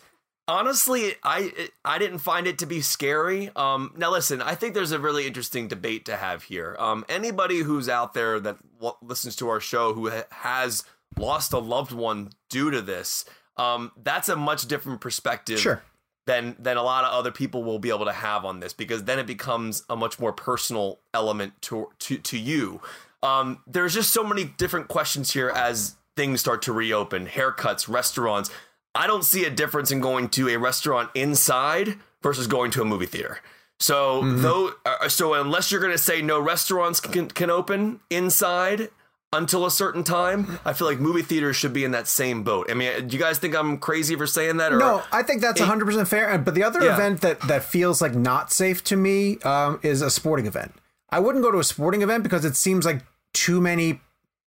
honestly 0.49 1.15
i 1.23 1.53
i 1.85 1.99
didn't 1.99 2.19
find 2.19 2.47
it 2.47 2.59
to 2.59 2.67
be 2.67 2.81
scary. 2.81 3.51
Um 3.57 3.93
now 3.97 4.11
listen 4.13 4.41
i 4.41 4.55
think 4.55 4.75
there's 4.75 4.93
a 4.93 4.99
really 4.99 5.27
interesting 5.27 5.69
debate 5.69 6.05
to 6.07 6.17
have 6.17 6.45
here. 6.45 6.77
Um 6.79 7.05
anybody 7.09 7.59
who's 7.61 7.89
out 7.89 8.15
there 8.15 8.39
that 8.41 8.57
w- 8.75 8.95
listens 9.03 9.37
to 9.37 9.49
our 9.49 9.61
show 9.61 9.93
who 9.95 10.11
ha- 10.11 10.25
has 10.31 10.85
lost 11.19 11.53
a 11.53 11.59
loved 11.59 11.93
one 11.93 12.31
due 12.49 12.71
to 12.71 12.81
this 12.81 13.25
um 13.57 13.93
that's 14.03 14.29
a 14.29 14.37
much 14.37 14.67
different 14.67 15.01
perspective 15.01 15.59
sure. 15.59 15.83
than 16.27 16.57
than 16.59 16.77
a 16.77 16.83
lot 16.83 17.05
of 17.05 17.13
other 17.13 17.33
people 17.33 17.65
will 17.65 17.79
be 17.79 17.89
able 17.89 18.05
to 18.05 18.13
have 18.13 18.45
on 18.45 18.61
this 18.61 18.73
because 18.73 19.05
then 19.05 19.19
it 19.19 19.27
becomes 19.27 19.85
a 19.89 19.97
much 19.97 20.21
more 20.21 20.33
personal 20.33 21.01
element 21.13 21.61
to 21.63 21.89
to 21.99 22.19
to 22.19 22.39
you. 22.39 22.81
Um 23.23 23.63
there's 23.67 23.95
just 23.95 24.13
so 24.13 24.23
many 24.23 24.45
different 24.45 24.89
questions 24.89 25.33
here 25.33 25.51
as 25.51 25.97
things 26.17 26.41
start 26.41 26.63
to 26.63 26.73
reopen 26.73 27.27
haircuts 27.27 27.89
restaurants 27.89 28.51
I 28.97 29.07
don't 29.07 29.25
see 29.25 29.45
a 29.45 29.51
difference 29.51 29.91
in 29.91 30.01
going 30.01 30.31
to 30.31 30.49
a 30.49 30.57
restaurant 30.57 31.11
inside 31.15 31.99
versus 32.23 32.47
going 32.47 32.71
to 32.73 32.83
a 32.83 32.85
movie 32.85 33.07
theater. 33.07 33.41
So 33.79 34.23
mm-hmm. 34.23 34.43
though, 34.43 34.71
uh, 34.87 35.09
so 35.09 35.35
unless 35.35 35.71
you're 35.71 35.81
going 35.81 35.93
to 35.93 35.99
say 35.99 36.23
no 36.23 36.41
restaurants 36.41 36.99
can, 36.99 37.29
can 37.29 37.51
open 37.51 38.01
inside 38.09 38.89
until 39.35 39.67
a 39.67 39.71
certain 39.71 40.03
time, 40.03 40.59
I 40.65 40.73
feel 40.73 40.87
like 40.87 40.99
movie 40.99 41.21
theaters 41.21 41.57
should 41.57 41.75
be 41.75 41.85
in 41.85 41.91
that 41.91 42.09
same 42.09 42.43
boat. 42.43 42.71
I 42.71 42.75
mean, 42.75 43.07
do 43.07 43.15
you 43.15 43.23
guys 43.23 43.39
think 43.39 43.55
I'm 43.55 43.77
crazy 43.77 44.17
for 44.17 44.27
saying 44.27 44.57
that? 44.59 44.73
Or 44.73 44.79
no, 44.79 45.03
I 45.13 45.23
think 45.23 45.43
that's 45.43 45.61
100 45.61 45.85
percent 45.85 46.09
fair. 46.09 46.39
But 46.39 46.55
the 46.55 46.63
other 46.63 46.83
yeah. 46.83 46.95
event 46.95 47.21
that 47.21 47.41
that 47.43 47.65
feels 47.65 48.01
like 48.01 48.15
not 48.15 48.51
safe 48.51 48.83
to 48.85 48.97
me 48.97 49.39
um, 49.41 49.79
is 49.83 50.01
a 50.01 50.11
sporting 50.11 50.47
event. 50.47 50.73
I 51.11 51.21
wouldn't 51.21 51.45
go 51.45 51.53
to 51.53 51.59
a 51.59 51.65
sporting 51.65 52.01
event 52.01 52.23
because 52.23 52.47
it 52.47 52.57
seems 52.57 52.87
like 52.87 53.03
too 53.35 53.61
many. 53.61 54.01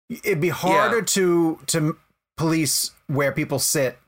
It'd 0.09 0.40
be 0.40 0.49
harder 0.49 0.99
yeah. 0.99 1.05
to 1.05 1.59
to 1.66 1.99
police 2.36 2.92
where 3.09 3.30
people 3.32 3.59
sit 3.59 3.99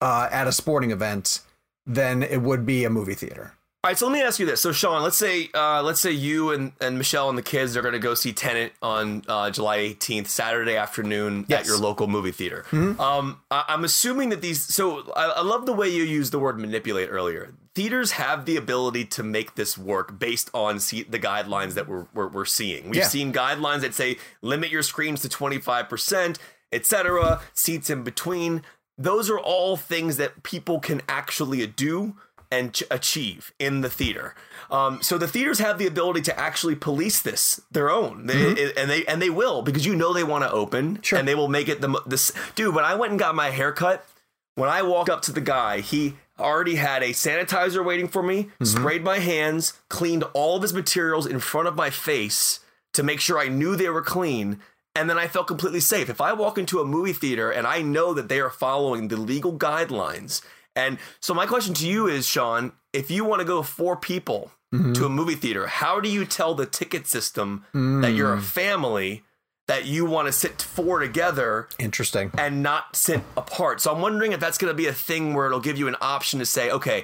uh, 0.00 0.28
at 0.30 0.46
a 0.46 0.52
sporting 0.52 0.90
event 0.90 1.40
than 1.86 2.22
it 2.22 2.42
would 2.42 2.66
be 2.66 2.84
a 2.84 2.90
movie 2.90 3.14
theater. 3.14 3.52
All 3.86 3.90
right, 3.90 3.98
so 3.98 4.06
let 4.08 4.14
me 4.14 4.20
ask 4.20 4.40
you 4.40 4.46
this. 4.46 4.60
So, 4.60 4.72
Sean, 4.72 5.04
let's 5.04 5.16
say 5.16 5.48
uh, 5.54 5.80
let's 5.80 6.00
say 6.00 6.10
you 6.10 6.50
and, 6.50 6.72
and 6.80 6.98
Michelle 6.98 7.28
and 7.28 7.38
the 7.38 7.42
kids 7.42 7.76
are 7.76 7.82
going 7.82 7.92
to 7.92 8.00
go 8.00 8.14
see 8.14 8.32
Tenet 8.32 8.72
on 8.82 9.22
uh, 9.28 9.48
July 9.50 9.78
18th, 9.78 10.26
Saturday 10.26 10.74
afternoon 10.74 11.46
yes. 11.46 11.60
at 11.60 11.66
your 11.66 11.78
local 11.78 12.08
movie 12.08 12.32
theater. 12.32 12.64
Mm-hmm. 12.70 13.00
Um, 13.00 13.42
I, 13.48 13.62
am 13.68 13.84
assuming 13.84 14.30
that 14.30 14.42
these. 14.42 14.60
So, 14.60 15.12
I, 15.12 15.26
I 15.26 15.42
love 15.42 15.66
the 15.66 15.72
way 15.72 15.88
you 15.88 16.02
used 16.02 16.32
the 16.32 16.40
word 16.40 16.58
manipulate 16.58 17.10
earlier. 17.12 17.54
Theaters 17.76 18.12
have 18.12 18.44
the 18.44 18.56
ability 18.56 19.04
to 19.04 19.22
make 19.22 19.54
this 19.54 19.78
work 19.78 20.18
based 20.18 20.50
on 20.52 20.80
see, 20.80 21.04
the 21.04 21.20
guidelines 21.20 21.74
that 21.74 21.86
we're, 21.86 22.06
we're, 22.12 22.26
we're 22.26 22.44
seeing. 22.44 22.86
We've 22.86 23.02
yeah. 23.02 23.06
seen 23.06 23.32
guidelines 23.32 23.82
that 23.82 23.94
say 23.94 24.16
limit 24.42 24.70
your 24.70 24.82
screens 24.82 25.22
to 25.22 25.28
25%, 25.28 26.38
etc., 26.72 27.40
seats 27.54 27.88
in 27.88 28.02
between 28.02 28.62
those 28.98 29.30
are 29.30 29.38
all 29.38 29.76
things 29.76 30.16
that 30.16 30.42
people 30.42 30.80
can 30.80 31.02
actually 31.08 31.66
do 31.66 32.16
and 32.50 32.72
ch- 32.72 32.84
achieve 32.90 33.52
in 33.58 33.80
the 33.80 33.90
theater. 33.90 34.34
Um, 34.70 35.02
so 35.02 35.18
the 35.18 35.28
theaters 35.28 35.58
have 35.58 35.78
the 35.78 35.86
ability 35.86 36.22
to 36.22 36.38
actually 36.38 36.74
police 36.74 37.20
this 37.20 37.60
their 37.70 37.90
own, 37.90 38.26
mm-hmm. 38.26 38.54
they, 38.54 38.74
and 38.74 38.90
they 38.90 39.04
and 39.06 39.20
they 39.20 39.30
will 39.30 39.62
because 39.62 39.86
you 39.86 39.94
know 39.94 40.12
they 40.12 40.24
want 40.24 40.44
to 40.44 40.50
open, 40.50 41.00
sure. 41.02 41.18
and 41.18 41.26
they 41.26 41.34
will 41.34 41.48
make 41.48 41.68
it 41.68 41.80
the 41.80 42.00
this 42.06 42.32
dude. 42.54 42.74
When 42.74 42.84
I 42.84 42.94
went 42.94 43.10
and 43.10 43.18
got 43.18 43.34
my 43.34 43.50
haircut, 43.50 44.06
when 44.54 44.70
I 44.70 44.82
walked 44.82 45.10
up 45.10 45.22
to 45.22 45.32
the 45.32 45.40
guy, 45.40 45.80
he 45.80 46.16
already 46.38 46.76
had 46.76 47.02
a 47.02 47.10
sanitizer 47.10 47.84
waiting 47.84 48.08
for 48.08 48.22
me, 48.22 48.44
mm-hmm. 48.44 48.64
sprayed 48.64 49.04
my 49.04 49.18
hands, 49.18 49.74
cleaned 49.88 50.24
all 50.32 50.56
of 50.56 50.62
his 50.62 50.74
materials 50.74 51.26
in 51.26 51.38
front 51.40 51.68
of 51.68 51.76
my 51.76 51.90
face 51.90 52.60
to 52.92 53.02
make 53.02 53.20
sure 53.20 53.38
I 53.38 53.48
knew 53.48 53.76
they 53.76 53.88
were 53.88 54.02
clean, 54.02 54.60
and 54.96 55.10
then 55.10 55.18
I 55.18 55.28
felt 55.28 55.46
completely 55.46 55.80
safe. 55.80 56.08
If 56.08 56.20
I 56.20 56.32
walk 56.32 56.56
into 56.56 56.80
a 56.80 56.84
movie 56.84 57.12
theater 57.12 57.50
and 57.50 57.66
I 57.66 57.82
know 57.82 58.14
that 58.14 58.28
they 58.28 58.40
are 58.40 58.50
following 58.50 59.08
the 59.08 59.16
legal 59.16 59.56
guidelines, 59.56 60.42
and 60.74 60.98
so 61.20 61.34
my 61.34 61.46
question 61.46 61.74
to 61.74 61.88
you 61.88 62.06
is, 62.06 62.26
Sean, 62.26 62.72
if 62.92 63.10
you 63.10 63.24
want 63.24 63.40
to 63.40 63.46
go 63.46 63.62
four 63.62 63.96
people 63.96 64.50
mm-hmm. 64.74 64.94
to 64.94 65.04
a 65.04 65.08
movie 65.08 65.34
theater, 65.34 65.66
how 65.66 66.00
do 66.00 66.08
you 66.08 66.24
tell 66.24 66.54
the 66.54 66.66
ticket 66.66 67.06
system 67.06 67.64
mm. 67.74 68.00
that 68.02 68.12
you're 68.12 68.34
a 68.34 68.38
mm. 68.38 68.42
family? 68.42 69.22
That 69.68 69.84
you 69.84 70.04
want 70.04 70.28
to 70.28 70.32
sit 70.32 70.62
four 70.62 71.00
together, 71.00 71.66
interesting, 71.80 72.30
and 72.38 72.62
not 72.62 72.94
sit 72.94 73.20
apart. 73.36 73.80
So 73.80 73.92
I'm 73.92 74.00
wondering 74.00 74.30
if 74.30 74.38
that's 74.38 74.58
going 74.58 74.70
to 74.70 74.76
be 74.76 74.86
a 74.86 74.92
thing 74.92 75.34
where 75.34 75.46
it'll 75.46 75.58
give 75.58 75.76
you 75.76 75.88
an 75.88 75.96
option 76.00 76.38
to 76.38 76.46
say, 76.46 76.70
okay, 76.70 77.02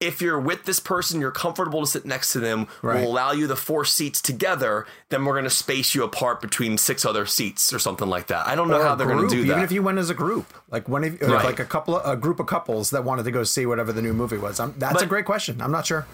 if 0.00 0.22
you're 0.22 0.40
with 0.40 0.64
this 0.64 0.80
person, 0.80 1.20
you're 1.20 1.30
comfortable 1.30 1.80
to 1.80 1.86
sit 1.86 2.06
next 2.06 2.32
to 2.32 2.40
them, 2.40 2.66
right. 2.80 3.02
will 3.02 3.10
allow 3.10 3.32
you 3.32 3.46
the 3.46 3.56
four 3.56 3.84
seats 3.84 4.22
together, 4.22 4.86
then 5.10 5.24
we're 5.24 5.34
going 5.34 5.44
to 5.44 5.50
space 5.50 5.94
you 5.94 6.02
apart 6.02 6.40
between 6.40 6.78
six 6.78 7.04
other 7.04 7.26
seats 7.26 7.72
or 7.72 7.78
something 7.78 8.08
like 8.08 8.28
that. 8.28 8.46
I 8.46 8.54
don't 8.54 8.68
know 8.68 8.80
or 8.80 8.84
how 8.84 8.94
they're 8.94 9.06
going 9.06 9.28
to 9.28 9.34
do 9.34 9.42
that. 9.44 9.52
Even 9.52 9.62
if 9.62 9.70
you 9.70 9.82
went 9.82 9.98
as 9.98 10.08
a 10.08 10.14
group, 10.14 10.52
like 10.70 10.88
one 10.88 11.04
of, 11.04 11.20
right. 11.20 11.44
like 11.44 11.60
a 11.60 11.66
couple, 11.66 11.98
of, 11.98 12.10
a 12.10 12.16
group 12.16 12.40
of 12.40 12.46
couples 12.46 12.90
that 12.90 13.04
wanted 13.04 13.24
to 13.24 13.30
go 13.30 13.44
see 13.44 13.66
whatever 13.66 13.92
the 13.92 14.02
new 14.02 14.14
movie 14.14 14.38
was. 14.38 14.58
I'm, 14.58 14.74
that's 14.78 14.94
but, 14.94 15.02
a 15.02 15.06
great 15.06 15.26
question. 15.26 15.60
I'm 15.60 15.72
not 15.72 15.86
sure. 15.86 16.06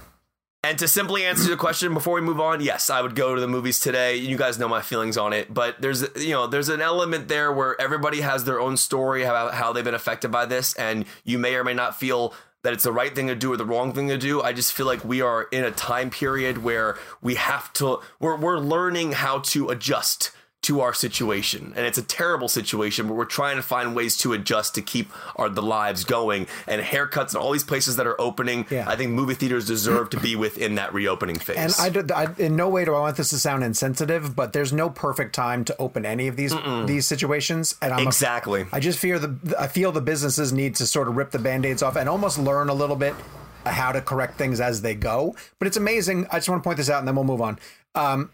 And 0.65 0.77
to 0.81 0.89
simply 0.89 1.25
answer 1.25 1.49
the 1.49 1.57
question 1.57 1.95
before 1.95 2.15
we 2.15 2.23
move 2.23 2.41
on, 2.41 2.61
yes, 2.61 2.91
I 2.91 3.01
would 3.01 3.15
go 3.15 3.37
to 3.37 3.41
the 3.41 3.47
movies 3.47 3.79
today. 3.79 4.17
You 4.17 4.37
guys 4.37 4.59
know 4.59 4.67
my 4.67 4.83
feelings 4.83 5.17
on 5.17 5.33
it, 5.33 5.55
but 5.55 5.81
there's 5.81 6.05
you 6.17 6.31
know 6.31 6.49
there's 6.49 6.69
an 6.69 6.81
element 6.81 7.29
there 7.29 7.53
where 7.53 7.81
everybody 7.81 8.21
has 8.23 8.45
their 8.45 8.59
own 8.59 8.77
story 8.77 9.23
about 9.23 9.55
how 9.55 9.73
they've 9.73 9.85
been 9.85 9.95
affected 9.95 10.33
by 10.33 10.45
this, 10.45 10.75
and 10.75 11.05
you 11.23 11.39
may 11.39 11.55
or 11.55 11.63
may 11.63 11.75
not 11.75 11.95
feel 11.95 12.35
that 12.67 12.73
it's 12.73 12.83
the 12.83 12.91
right 12.91 13.15
thing 13.15 13.29
to 13.29 13.37
do 13.37 13.53
or 13.53 13.57
the 13.57 13.65
wrong 13.65 13.93
thing 13.93 14.09
to 14.09 14.19
do. 14.19 14.43
I 14.43 14.53
just 14.53 14.73
feel 14.73 14.87
like 14.87 15.05
we 15.05 15.21
are 15.21 15.45
in 15.53 15.63
a 15.63 15.71
time 15.71 16.11
period 16.11 16.59
where 16.59 16.99
we 17.23 17.37
have 17.37 17.73
to 17.75 18.01
we're 18.19 18.37
we're 18.37 18.59
learning 18.59 19.13
how 19.13 19.39
to 19.39 19.69
adjust 19.69 20.33
to 20.67 20.81
our 20.81 20.93
situation 20.95 21.73
and 21.77 21.85
it's 21.87 21.99
a 21.99 22.03
terrible 22.03 22.49
situation 22.49 23.07
but 23.07 23.15
we're 23.15 23.25
trying 23.25 23.57
to 23.57 23.63
find 23.63 23.95
ways 23.95 24.17
to 24.17 24.33
adjust 24.33 24.75
to 24.75 24.83
keep 24.83 25.11
our 25.37 25.49
the 25.49 25.63
lives 25.63 26.05
going 26.05 26.47
and 26.67 26.81
haircuts 26.83 27.29
and 27.35 27.37
all 27.43 27.53
these 27.53 27.65
places 27.73 27.97
that 27.97 28.07
are 28.07 28.21
opening 28.21 28.67
Yeah. 28.71 28.85
i 28.89 28.97
think 28.97 29.13
movie 29.13 29.35
theaters 29.35 29.67
deserve 29.67 30.11
to 30.11 30.21
be 30.21 30.37
within 30.37 30.75
that 30.77 30.93
reopening 30.95 31.39
phase 31.39 31.57
And 31.57 31.75
I, 31.79 31.89
did- 31.89 32.13
I, 32.13 32.27
in 32.39 32.57
no 32.57 32.69
way 32.69 32.85
do 32.85 32.95
I 32.95 33.01
want 33.01 33.17
this 33.17 33.31
to 33.31 33.39
sound 33.39 33.63
insensitive, 33.65 34.35
but 34.35 34.53
there's 34.53 34.73
no 34.73 34.91
perfect 34.91 35.35
time 35.35 35.65
to 35.67 35.77
open 35.79 36.05
any 36.07 36.27
of 36.29 36.37
these 36.37 36.55
these 36.87 37.07
situations. 37.07 37.75
And 37.83 37.93
I'm 37.93 38.07
exactly 38.07 38.67
I 38.73 38.81
just 38.81 38.99
fear 38.99 39.19
the 39.19 39.31
I 39.59 39.67
feel 39.69 39.93
the 39.93 40.01
businesses 40.01 40.53
need 40.53 40.75
to 40.77 40.87
sort 40.87 41.09
of 41.09 41.17
rip 41.17 41.31
the 41.31 41.39
band-aids 41.39 41.83
off 41.83 41.97
and 41.97 42.09
almost 42.09 42.39
learn 42.39 42.69
a 42.69 42.75
little 42.75 42.97
bit 42.97 43.15
how 43.65 43.93
to 43.93 44.01
correct 44.01 44.39
things 44.39 44.61
as 44.61 44.83
they 44.83 44.95
go. 44.95 45.35
But 45.59 45.69
it's 45.69 45.77
amazing. 45.77 46.27
I 46.31 46.37
just 46.39 46.49
want 46.49 46.63
to 46.63 46.67
point 46.67 46.77
this 46.79 46.89
out 46.91 46.99
and 47.01 47.09
then 47.09 47.15
we'll 47.17 47.25
move 47.25 47.41
on. 47.43 47.59
Um, 47.95 48.31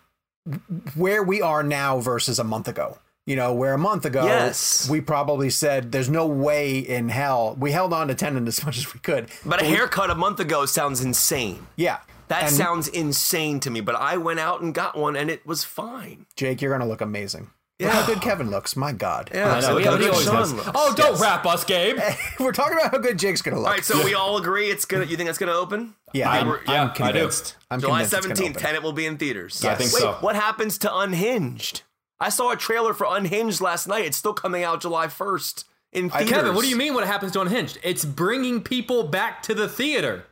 where 0.97 1.23
we 1.23 1.41
are 1.43 1.63
now 1.63 1.99
versus 2.01 2.39
a 2.39 2.45
month 2.45 2.69
ago. 2.69 2.99
You 3.25 3.37
know, 3.37 3.55
where 3.55 3.73
a 3.73 3.79
month 3.79 4.05
ago 4.05 4.25
Yes. 4.25 4.89
we 4.91 5.01
probably 5.01 5.49
said 5.49 5.93
there's 5.93 6.09
no 6.11 6.27
way 6.27 6.79
in 6.81 7.09
hell. 7.09 7.57
We 7.59 7.71
held 7.71 7.93
on 7.93 8.09
to 8.09 8.15
Tenet 8.17 8.49
as 8.49 8.65
much 8.67 8.77
as 8.79 8.93
we 8.93 8.99
could. 8.99 9.29
but 9.47 9.63
a 9.63 9.65
we- 9.65 9.71
haircut 9.71 10.11
a 10.11 10.15
month 10.17 10.41
ago 10.41 10.67
sounds 10.67 11.05
insane 11.05 11.67
yeah. 11.77 11.99
that 12.27 12.45
And, 12.45 12.53
sounds 12.53 12.89
insane 12.89 13.61
to 13.61 13.71
me 13.71 13.81
but 13.81 13.95
i 13.95 14.17
went 14.17 14.41
out 14.41 14.61
and 14.61 14.75
got 14.75 14.97
one 14.99 15.15
and 15.17 15.31
it 15.31 15.47
was 15.47 15.63
fine 15.63 16.27
Jake, 16.35 16.61
you're 16.61 16.73
gonna 16.77 16.89
look 16.89 17.01
amazing. 17.01 17.51
Look 17.85 17.93
how 17.93 18.07
good 18.07 18.21
Kevin 18.21 18.51
looks. 18.51 18.77
My 18.77 18.93
God. 18.93 19.31
yeah 19.35 19.51
I 19.53 19.55
know, 19.57 19.67
so 19.67 19.77
he 19.79 19.87
always 19.89 20.07
good. 20.07 20.25
Sean 20.25 20.57
looks. 20.57 20.71
Oh, 20.75 20.95
don't 20.95 21.21
wrap 21.21 21.45
us, 21.47 21.65
Gabe. 21.65 21.99
We're 22.41 22.53
talking 22.53 22.79
about 22.79 22.91
how 22.93 22.99
good 22.99 23.19
Jake's 23.19 23.43
gonna 23.43 23.57
look. 23.59 23.67
all 23.67 23.73
right 23.73 23.85
so 23.85 24.05
we 24.05 24.15
all 24.15 24.37
agree 24.39 24.71
it's 24.71 24.85
gonna 24.85 25.05
you 25.05 25.17
think 25.17 25.29
it's 25.31 25.39
gonna 25.39 25.53
open 25.53 25.95
yeah, 26.13 26.31
I'm- 26.31 26.49
I'm, 26.49 26.59
yeah, 26.67 26.83
I'm 26.83 26.91
I 26.91 26.93
do. 26.93 27.03
convinced. 27.05 27.57
I'm 27.71 27.81
July 27.81 28.03
convinced 28.03 28.15
it's 28.15 28.27
gonna 28.27 28.35
17th, 28.49 28.51
open. 28.51 28.63
Tenet 28.63 28.83
will 28.83 28.93
be 28.93 29.07
in 29.07 29.17
theaters. 29.19 29.65
I 29.65 29.75
think 29.75 29.93
Wait, 29.93 30.01
so. 30.01 30.13
what 30.21 30.37
happens 30.37 30.77
to 30.79 30.95
Unhinged? 30.95 31.83
I 32.21 32.29
saw 32.29 32.51
a 32.53 32.57
trailer 32.57 32.93
for 32.95 33.07
Unhinged 33.09 33.61
last 33.61 33.89
night. 33.89 34.05
It's 34.05 34.17
still 34.17 34.35
coming 34.35 34.63
out 34.63 34.81
July 34.83 35.07
1st 35.07 35.65
in 35.93 36.11
theaters. 36.11 36.29
Kevin, 36.31 36.55
what 36.55 36.63
do 36.63 36.69
you 36.69 36.77
mean? 36.77 36.95
What 36.95 37.07
happens 37.07 37.33
to 37.33 37.41
Unhinged? 37.41 37.79
It's 37.83 38.05
bringing 38.05 38.61
people 38.63 39.05
back 39.05 39.43
to 39.45 39.55
the 39.55 39.69
theater. 39.69 40.27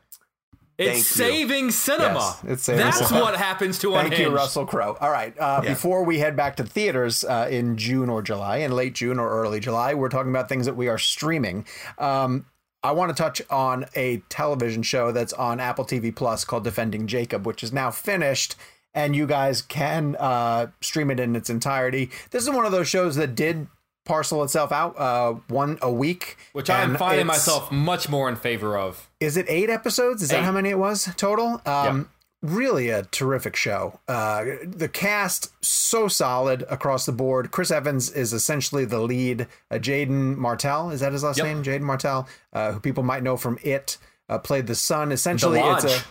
It's 0.80 0.88
Thank 0.88 0.96
you. 0.96 1.02
saving 1.36 1.70
cinema. 1.72 2.14
Yes, 2.14 2.44
it's 2.48 2.62
saving 2.62 2.84
That's 2.84 3.06
cinema. 3.08 3.20
what 3.26 3.36
happens 3.36 3.78
to 3.80 3.92
our. 3.94 4.00
Thank 4.02 4.14
Unhinged. 4.14 4.30
you, 4.30 4.36
Russell 4.36 4.64
Crowe. 4.66 4.96
All 5.00 5.10
right. 5.10 5.34
Uh, 5.38 5.60
Before 5.60 6.04
we 6.04 6.18
head 6.20 6.36
back 6.36 6.56
to 6.56 6.64
theaters 6.64 7.22
uh, 7.24 7.48
in 7.50 7.76
June 7.76 8.08
or 8.08 8.22
July, 8.22 8.58
in 8.58 8.72
late 8.72 8.94
June 8.94 9.18
or 9.18 9.28
early 9.28 9.60
July, 9.60 9.92
we're 9.92 10.08
talking 10.08 10.30
about 10.30 10.48
things 10.48 10.64
that 10.66 10.76
we 10.76 10.88
are 10.88 10.96
streaming. 10.98 11.66
Um, 11.98 12.46
I 12.82 12.92
want 12.92 13.14
to 13.14 13.22
touch 13.22 13.42
on 13.50 13.84
a 13.94 14.22
television 14.30 14.82
show 14.82 15.12
that's 15.12 15.34
on 15.34 15.60
Apple 15.60 15.84
TV 15.84 16.16
Plus 16.16 16.46
called 16.46 16.64
Defending 16.64 17.06
Jacob, 17.06 17.46
which 17.46 17.62
is 17.62 17.74
now 17.74 17.90
finished, 17.90 18.56
and 18.94 19.14
you 19.14 19.26
guys 19.26 19.60
can 19.60 20.16
uh, 20.18 20.68
stream 20.80 21.10
it 21.10 21.20
in 21.20 21.36
its 21.36 21.50
entirety. 21.50 22.08
This 22.30 22.42
is 22.44 22.48
one 22.50 22.64
of 22.64 22.72
those 22.72 22.88
shows 22.88 23.16
that 23.16 23.34
did 23.34 23.66
parcel 24.10 24.42
itself 24.42 24.72
out 24.72 24.98
uh, 24.98 25.32
one 25.48 25.78
a 25.82 25.90
week, 25.90 26.36
Which 26.52 26.68
I 26.68 26.82
am 26.82 26.96
finding 26.96 27.26
myself 27.26 27.70
much 27.70 28.08
more 28.08 28.28
in 28.28 28.36
favor 28.36 28.76
of. 28.76 29.08
is 29.20 29.36
it 29.36 29.46
eight 29.48 29.70
episodes? 29.70 30.22
Is 30.22 30.28
that 30.30 30.42
how 30.44 30.52
many 30.52 30.70
it 30.70 30.78
was 30.78 31.08
total? 31.16 31.60
Um, 31.66 32.08
Really 32.42 32.88
a 32.88 33.02
terrific 33.02 33.54
show. 33.54 34.00
Uh, 34.08 34.44
the 34.64 34.88
cast 34.88 35.52
so 35.62 36.08
solid 36.08 36.64
across 36.70 37.04
the 37.04 37.12
board. 37.12 37.50
Chris 37.50 37.70
Evans 37.70 38.10
is 38.10 38.32
essentially 38.32 38.86
the 38.86 38.98
lead. 38.98 39.46
Uh, 39.70 39.74
Jaeden 39.74 40.36
Martell 40.38 40.88
is 40.90 41.00
that 41.00 41.12
his 41.12 41.22
last 41.22 41.36
Yep. 41.36 41.46
name? 41.46 41.62
Jaeden 41.62 41.82
Martell, 41.82 42.26
uh, 42.54 42.72
who 42.72 42.80
people 42.80 43.02
might 43.02 43.22
know 43.22 43.36
from 43.36 43.58
It, 43.62 43.98
uh, 44.30 44.38
played 44.38 44.66
the 44.68 44.74
son. 44.74 45.12
Essentially, 45.12 45.60
it's 45.60 45.84
a 45.84 46.02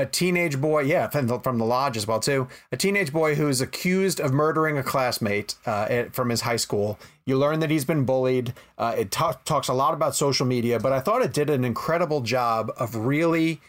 a 0.00 0.06
teenage 0.06 0.60
boy, 0.60 0.82
yeah, 0.82 1.08
from 1.08 1.26
the, 1.26 1.38
from 1.40 1.58
the 1.58 1.64
lodge 1.64 1.96
as 1.96 2.06
well 2.06 2.20
too. 2.20 2.48
A 2.72 2.76
teenage 2.76 3.12
boy 3.12 3.34
who's 3.34 3.60
accused 3.60 4.20
of 4.20 4.32
murdering 4.32 4.78
a 4.78 4.82
classmate 4.82 5.54
uh, 5.66 5.86
at- 5.88 6.14
from 6.14 6.30
his 6.30 6.42
high 6.42 6.56
school. 6.56 6.98
You 7.24 7.38
learn 7.38 7.60
that 7.60 7.70
he's 7.70 7.84
been 7.84 8.04
bullied. 8.04 8.54
Uh, 8.78 8.94
it 8.98 9.10
ta- 9.10 9.40
talks 9.44 9.68
a 9.68 9.74
lot 9.74 9.94
about 9.94 10.14
social 10.14 10.46
media, 10.46 10.78
but 10.78 10.92
I 10.92 11.00
thought 11.00 11.22
it 11.22 11.32
did 11.32 11.50
an 11.50 11.64
incredible 11.64 12.20
job 12.20 12.72
of 12.78 12.94
really 12.94 13.60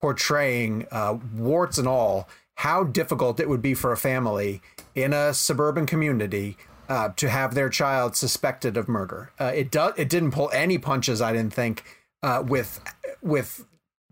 portraying, 0.00 0.86
uh, 0.90 1.18
warts 1.34 1.78
and 1.78 1.88
all, 1.88 2.28
how 2.56 2.84
difficult 2.84 3.40
it 3.40 3.48
would 3.48 3.62
be 3.62 3.74
for 3.74 3.92
a 3.92 3.96
family 3.96 4.60
in 4.94 5.12
a 5.12 5.32
suburban 5.34 5.86
community. 5.86 6.56
Uh, 6.88 7.08
to 7.16 7.28
have 7.28 7.54
their 7.54 7.68
child 7.68 8.14
suspected 8.14 8.76
of 8.76 8.86
murder, 8.86 9.32
uh, 9.40 9.50
it 9.52 9.72
does. 9.72 9.92
It 9.96 10.08
didn't 10.08 10.30
pull 10.30 10.48
any 10.52 10.78
punches. 10.78 11.20
I 11.20 11.32
didn't 11.32 11.52
think 11.52 11.82
uh, 12.22 12.44
with 12.46 12.78
with 13.20 13.66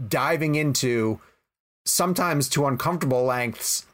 diving 0.08 0.56
into 0.56 1.20
sometimes 1.84 2.48
to 2.50 2.66
uncomfortable 2.66 3.24
lengths 3.24 3.86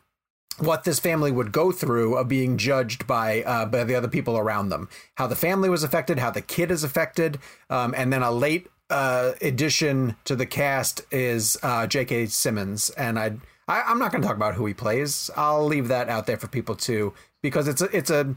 what 0.61 0.85
this 0.85 0.99
family 0.99 1.33
would 1.33 1.53
go 1.53 1.73
through 1.73 2.17
of 2.17 2.29
being 2.29 2.59
judged 2.59 3.07
by 3.07 3.43
uh, 3.43 3.65
by 3.67 3.85
the 3.85 3.95
other 3.95 4.09
people 4.09 4.37
around 4.37 4.69
them, 4.69 4.89
how 5.17 5.27
the 5.27 5.37
family 5.37 5.69
was 5.69 5.83
affected, 5.83 6.19
how 6.19 6.31
the 6.31 6.43
kid 6.43 6.71
is 6.71 6.85
affected, 6.85 7.39
um, 7.71 7.95
and 7.97 8.13
then 8.13 8.23
a 8.23 8.31
late 8.31 8.69
uh, 8.91 9.33
addition 9.41 10.17
to 10.25 10.37
the 10.37 10.47
cast 10.47 11.03
is 11.11 11.57
uh, 11.63 11.87
J.K. 11.87 12.27
Simmons, 12.27 12.91
and 12.91 13.19
I, 13.19 13.33
I 13.69 13.83
I'm 13.83 13.99
not 13.99 14.13
going 14.13 14.23
to 14.23 14.27
talk 14.29 14.37
about 14.37 14.55
who 14.55 14.67
he 14.67 14.75
plays. 14.75 15.31
I'll 15.37 15.65
leave 15.65 15.89
that 15.89 16.09
out 16.09 16.27
there 16.27 16.37
for 16.37 16.49
people 16.49 16.75
to 16.77 17.15
because 17.43 17.69
it's 17.69 17.81
a 17.81 17.97
it's 17.97 18.11
a 18.11 18.35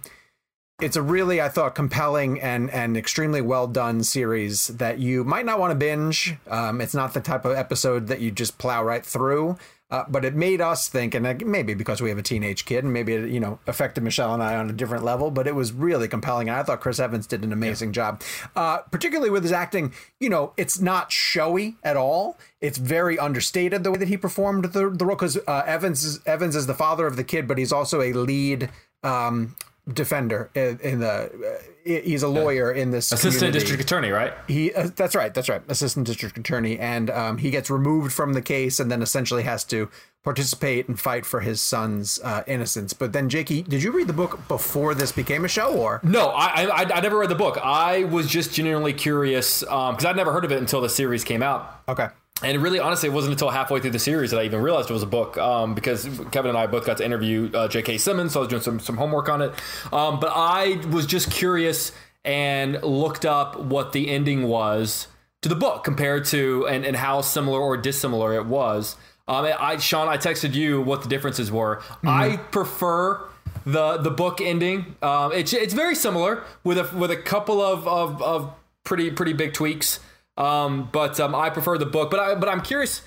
it's 0.81 0.95
a 0.95 1.01
really 1.01 1.41
I 1.41 1.49
thought 1.49 1.75
compelling 1.75 2.41
and 2.41 2.69
and 2.71 2.97
extremely 2.97 3.41
well 3.41 3.67
done 3.67 4.03
series 4.03 4.67
that 4.67 4.99
you 4.99 5.23
might 5.23 5.45
not 5.45 5.59
want 5.59 5.71
to 5.71 5.75
binge. 5.75 6.35
Um, 6.47 6.81
it's 6.81 6.93
not 6.93 7.13
the 7.13 7.21
type 7.21 7.45
of 7.45 7.55
episode 7.55 8.07
that 8.07 8.19
you 8.19 8.31
just 8.31 8.57
plow 8.57 8.83
right 8.83 9.05
through. 9.05 9.57
Uh, 9.91 10.03
but 10.09 10.25
it 10.25 10.33
made 10.33 10.59
us 10.59 10.87
think, 10.87 11.13
and 11.13 11.45
maybe 11.45 11.75
because 11.75 12.01
we 12.01 12.09
have 12.09 12.17
a 12.17 12.23
teenage 12.23 12.65
kid, 12.65 12.83
and 12.83 12.91
maybe 12.91 13.13
it 13.13 13.29
you 13.29 13.39
know 13.39 13.59
affected 13.67 14.03
Michelle 14.03 14.33
and 14.33 14.41
I 14.41 14.55
on 14.55 14.67
a 14.67 14.73
different 14.73 15.03
level. 15.03 15.29
But 15.29 15.45
it 15.45 15.53
was 15.53 15.71
really 15.71 16.07
compelling, 16.07 16.49
and 16.49 16.57
I 16.57 16.63
thought 16.63 16.81
Chris 16.81 16.99
Evans 16.99 17.27
did 17.27 17.43
an 17.43 17.53
amazing 17.53 17.93
job, 17.93 18.23
uh, 18.55 18.79
particularly 18.89 19.29
with 19.29 19.43
his 19.43 19.51
acting. 19.51 19.93
You 20.19 20.31
know, 20.31 20.53
it's 20.57 20.79
not 20.79 21.11
showy 21.11 21.75
at 21.83 21.95
all. 21.95 22.39
It's 22.59 22.79
very 22.79 23.19
understated 23.19 23.83
the 23.83 23.91
way 23.91 23.99
that 23.99 24.07
he 24.07 24.17
performed 24.17 24.65
the 24.65 24.89
the 24.89 25.05
role 25.05 25.15
because 25.15 25.37
uh, 25.47 25.61
Evans 25.67 26.03
is, 26.03 26.19
Evans 26.25 26.55
is 26.55 26.65
the 26.65 26.73
father 26.73 27.05
of 27.05 27.15
the 27.15 27.23
kid, 27.23 27.47
but 27.47 27.59
he's 27.59 27.71
also 27.71 28.01
a 28.01 28.13
lead 28.13 28.71
um, 29.03 29.55
defender 29.91 30.49
in, 30.55 30.79
in 30.79 30.99
the. 30.99 31.07
Uh, 31.07 31.63
he's 31.83 32.23
a 32.23 32.27
lawyer 32.27 32.71
in 32.71 32.91
this 32.91 33.11
Assistant 33.11 33.33
community. 33.35 33.59
District 33.59 33.83
Attorney, 33.83 34.09
right? 34.11 34.33
He 34.47 34.73
uh, 34.73 34.89
that's 34.95 35.15
right, 35.15 35.33
that's 35.33 35.49
right, 35.49 35.61
assistant 35.67 36.07
district 36.07 36.37
attorney, 36.37 36.79
and 36.79 37.09
um, 37.09 37.37
he 37.37 37.49
gets 37.51 37.69
removed 37.69 38.13
from 38.13 38.33
the 38.33 38.41
case 38.41 38.79
and 38.79 38.89
then 38.89 39.01
essentially 39.01 39.43
has 39.43 39.63
to 39.65 39.89
participate 40.23 40.87
and 40.87 40.97
fight 40.97 41.25
for 41.25 41.41
his 41.41 41.59
son's 41.59 42.19
uh, 42.23 42.43
innocence. 42.47 42.93
But 42.93 43.11
then, 43.11 43.27
Jakey, 43.27 43.61
did 43.61 43.83
you 43.83 43.91
read 43.91 44.07
the 44.07 44.13
book 44.13 44.47
before 44.47 44.95
this 44.95 45.11
became 45.11 45.43
a 45.43 45.49
show, 45.49 45.73
or 45.75 45.99
No, 46.03 46.29
I, 46.29 46.63
I 46.63 46.83
I 46.83 47.01
never 47.01 47.17
read 47.17 47.29
the 47.29 47.35
book. 47.35 47.57
I 47.61 48.05
was 48.05 48.27
just 48.27 48.53
genuinely 48.53 48.93
curious 48.93 49.59
because 49.59 50.05
I'd 50.05 50.15
never 50.15 50.31
heard 50.31 50.45
of 50.45 50.51
it 50.53 50.59
until 50.59 50.79
the 50.79 50.89
series 50.89 51.25
came 51.25 51.43
out. 51.43 51.81
okay? 51.89 52.07
And 52.43 52.61
really, 52.61 52.79
honestly, 52.79 53.09
it 53.09 53.13
wasn't 53.13 53.33
until 53.33 53.49
halfway 53.49 53.79
through 53.79 53.91
the 53.91 53.99
series 53.99 54.31
that 54.31 54.39
I 54.39 54.43
even 54.43 54.61
realized 54.61 54.89
it 54.89 54.93
was 54.93 55.03
a 55.03 55.07
book. 55.07 55.37
Um, 55.37 55.73
because 55.73 56.03
Kevin 56.31 56.49
and 56.49 56.57
I 56.57 56.67
both 56.67 56.85
got 56.85 56.97
to 56.97 57.05
interview 57.05 57.49
uh, 57.53 57.67
J.K. 57.67 57.97
Simmons, 57.97 58.33
so 58.33 58.39
I 58.39 58.41
was 58.41 58.49
doing 58.49 58.61
some 58.61 58.79
some 58.79 58.97
homework 58.97 59.29
on 59.29 59.41
it. 59.41 59.53
Um, 59.91 60.19
but 60.19 60.31
I 60.33 60.81
was 60.89 61.05
just 61.05 61.31
curious 61.31 61.91
and 62.25 62.81
looked 62.83 63.25
up 63.25 63.59
what 63.59 63.91
the 63.91 64.09
ending 64.09 64.43
was 64.47 65.07
to 65.41 65.49
the 65.49 65.55
book 65.55 65.83
compared 65.83 66.25
to 66.25 66.67
and, 66.67 66.85
and 66.85 66.95
how 66.95 67.21
similar 67.21 67.59
or 67.59 67.77
dissimilar 67.77 68.33
it 68.33 68.45
was. 68.45 68.95
Um, 69.27 69.45
I 69.57 69.77
Sean, 69.77 70.09
I 70.09 70.17
texted 70.17 70.53
you 70.53 70.81
what 70.81 71.01
the 71.01 71.09
differences 71.09 71.51
were. 71.51 71.81
I 72.03 72.37
prefer 72.37 73.25
the 73.65 73.97
the 73.97 74.11
book 74.11 74.41
ending. 74.41 74.95
Um, 75.01 75.31
it's 75.31 75.53
it's 75.53 75.73
very 75.73 75.95
similar 75.95 76.43
with 76.63 76.77
a 76.77 76.89
with 76.95 77.11
a 77.11 77.17
couple 77.17 77.61
of 77.61 77.87
of, 77.87 78.21
of 78.21 78.53
pretty 78.83 79.11
pretty 79.11 79.33
big 79.33 79.53
tweaks. 79.53 79.99
Um, 80.37 80.89
but 80.91 81.19
um, 81.19 81.35
I 81.35 81.49
prefer 81.49 81.77
the 81.77 81.85
book. 81.85 82.09
But 82.11 82.19
I 82.19 82.35
but 82.35 82.49
I'm 82.49 82.61
curious, 82.61 83.01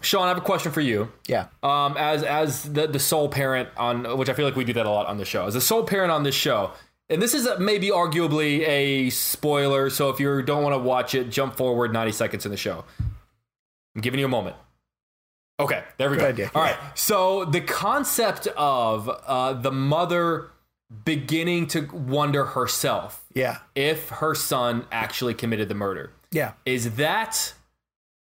Sean. 0.00 0.24
I 0.24 0.28
have 0.28 0.38
a 0.38 0.42
question 0.42 0.72
for 0.72 0.80
you. 0.80 1.12
Yeah, 1.28 1.46
Um, 1.62 1.96
as 1.96 2.22
as 2.22 2.64
the 2.72 2.86
the 2.86 2.98
sole 2.98 3.28
parent 3.28 3.68
on 3.76 4.18
which 4.18 4.28
I 4.28 4.34
feel 4.34 4.44
like 4.44 4.56
we 4.56 4.64
do 4.64 4.72
that 4.72 4.86
a 4.86 4.90
lot 4.90 5.06
on 5.06 5.16
the 5.18 5.24
show. 5.24 5.46
As 5.46 5.54
the 5.54 5.60
sole 5.60 5.84
parent 5.84 6.10
on 6.10 6.22
this 6.24 6.34
show, 6.34 6.72
and 7.08 7.22
this 7.22 7.34
is 7.34 7.46
a, 7.46 7.58
maybe 7.60 7.88
arguably 7.90 8.66
a 8.66 9.10
spoiler. 9.10 9.90
So 9.90 10.08
if 10.10 10.18
you 10.18 10.42
don't 10.42 10.62
want 10.62 10.74
to 10.74 10.78
watch 10.78 11.14
it, 11.14 11.30
jump 11.30 11.56
forward 11.56 11.92
90 11.92 12.12
seconds 12.12 12.44
in 12.44 12.50
the 12.50 12.56
show. 12.56 12.84
I'm 13.94 14.00
giving 14.00 14.18
you 14.18 14.26
a 14.26 14.28
moment. 14.30 14.56
Okay, 15.60 15.84
there 15.98 16.10
we 16.10 16.16
Good 16.16 16.22
go. 16.22 16.28
idea. 16.28 16.50
All 16.54 16.62
right. 16.62 16.76
So 16.94 17.44
the 17.44 17.60
concept 17.60 18.48
of 18.56 19.08
uh, 19.08 19.52
the 19.52 19.70
mother 19.70 20.50
beginning 21.04 21.66
to 21.68 21.82
wonder 21.92 22.44
herself 22.46 23.24
yeah, 23.34 23.58
if 23.74 24.08
her 24.08 24.34
son 24.34 24.86
actually 24.90 25.34
committed 25.34 25.68
the 25.68 25.74
murder 25.74 26.10
yeah. 26.32 26.52
is 26.66 26.96
that 26.96 27.54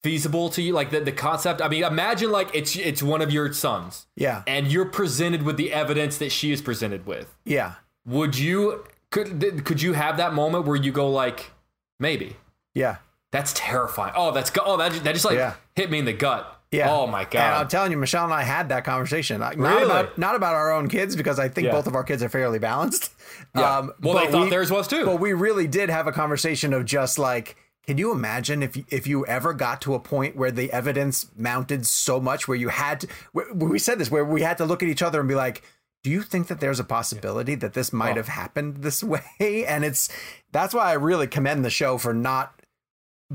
feasible 0.01 0.49
to 0.49 0.61
you 0.61 0.73
like 0.73 0.91
the, 0.91 1.01
the 1.01 1.11
concept 1.11 1.61
i 1.61 1.67
mean 1.67 1.83
imagine 1.83 2.31
like 2.31 2.49
it's 2.55 2.75
it's 2.77 3.03
one 3.03 3.21
of 3.21 3.31
your 3.31 3.51
sons 3.53 4.05
Yeah, 4.15 4.43
and 4.47 4.71
you're 4.71 4.85
presented 4.85 5.43
with 5.43 5.57
the 5.57 5.73
evidence 5.73 6.17
that 6.19 6.31
she 6.31 6.51
is 6.51 6.61
presented 6.61 7.05
with 7.05 7.35
yeah, 7.45 7.73
would 8.05 8.37
you 8.37 8.85
could 9.11 9.65
could 9.65 9.81
you 9.81 9.93
have 9.93 10.17
that 10.17 10.33
moment 10.33 10.65
where 10.65 10.77
you 10.77 10.91
go 10.91 11.09
like 11.09 11.51
maybe 11.99 12.35
yeah. 12.73 12.97
That's 13.31 13.53
terrifying. 13.53 14.13
Oh, 14.15 14.31
that's 14.31 14.51
oh 14.63 14.77
that 14.77 14.91
just, 14.91 15.03
that 15.03 15.13
just 15.13 15.25
like 15.25 15.37
Yeah. 15.37 15.53
hit 15.75 15.91
me 15.91 15.99
in 15.99 16.05
the 16.05 16.13
gut. 16.13 16.61
Yeah. 16.71 16.91
Oh 16.91 17.05
my 17.05 17.23
And 17.23 17.35
I'm 17.39 17.67
telling 17.67 17.91
you, 17.91 17.97
Michelle 17.97 18.23
and 18.25 18.33
I 18.33 18.41
had 18.43 18.69
that 18.69 18.85
conversation. 18.85 19.39
Like, 19.41 19.57
Not 19.57 19.69
Really? 19.75 19.83
about 19.85 20.17
not 20.17 20.35
about 20.35 20.55
our 20.55 20.71
own 20.71 20.87
kids 20.87 21.15
because 21.15 21.37
I 21.39 21.47
think 21.49 21.65
Yeah. 21.65 21.71
both 21.73 21.85
of 21.87 21.93
our 21.95 22.03
kids 22.03 22.23
are 22.23 22.29
fairly 22.29 22.57
balanced. 22.57 23.11
Yeah. 23.55 23.77
Um, 23.77 23.93
well, 24.01 24.15
they 24.15 24.31
thought 24.31 24.49
theirs 24.49 24.71
was 24.71 24.87
too. 24.87 25.05
But 25.05 25.19
we 25.19 25.33
really 25.33 25.67
did 25.67 25.89
have 25.89 26.07
a 26.07 26.11
conversation 26.11 26.73
of 26.73 26.85
just 26.85 27.19
like, 27.19 27.55
can 27.89 27.97
you 27.97 28.11
imagine 28.11 28.61
if 28.61 28.77
if 28.93 29.07
you 29.07 29.25
ever 29.25 29.51
got 29.51 29.81
to 29.81 29.95
a 29.95 29.99
point 29.99 30.35
where 30.35 30.51
the 30.51 30.71
evidence 30.71 31.25
mounted 31.35 31.87
so 31.87 32.19
much 32.19 32.47
where 32.47 32.55
you 32.55 32.67
had 32.69 32.99
to? 32.99 33.07
We 33.55 33.79
said 33.79 33.97
this 33.97 34.11
where 34.11 34.23
we 34.23 34.43
had 34.43 34.59
to 34.59 34.65
look 34.65 34.83
at 34.83 34.89
each 34.89 35.01
other 35.01 35.19
and 35.19 35.27
be 35.27 35.33
like. 35.33 35.63
Do 36.01 36.09
you 36.11 36.21
think 36.21 36.47
that 36.47 36.61
there's 36.61 36.79
a 36.79 36.85
possibility 36.85 37.55
that 37.55 37.73
this 37.73 37.91
might 37.91 38.13
Oh. 38.13 38.15
have 38.21 38.29
happened 38.29 38.77
this 38.77 39.03
way? 39.13 39.65
And 39.67 39.83
it's 39.83 40.07
that's 40.51 40.73
why 40.73 40.91
I 40.91 40.93
really 40.93 41.27
commend 41.27 41.65
the 41.65 41.69
show 41.69 41.97
for 41.97 42.13
not 42.13 42.53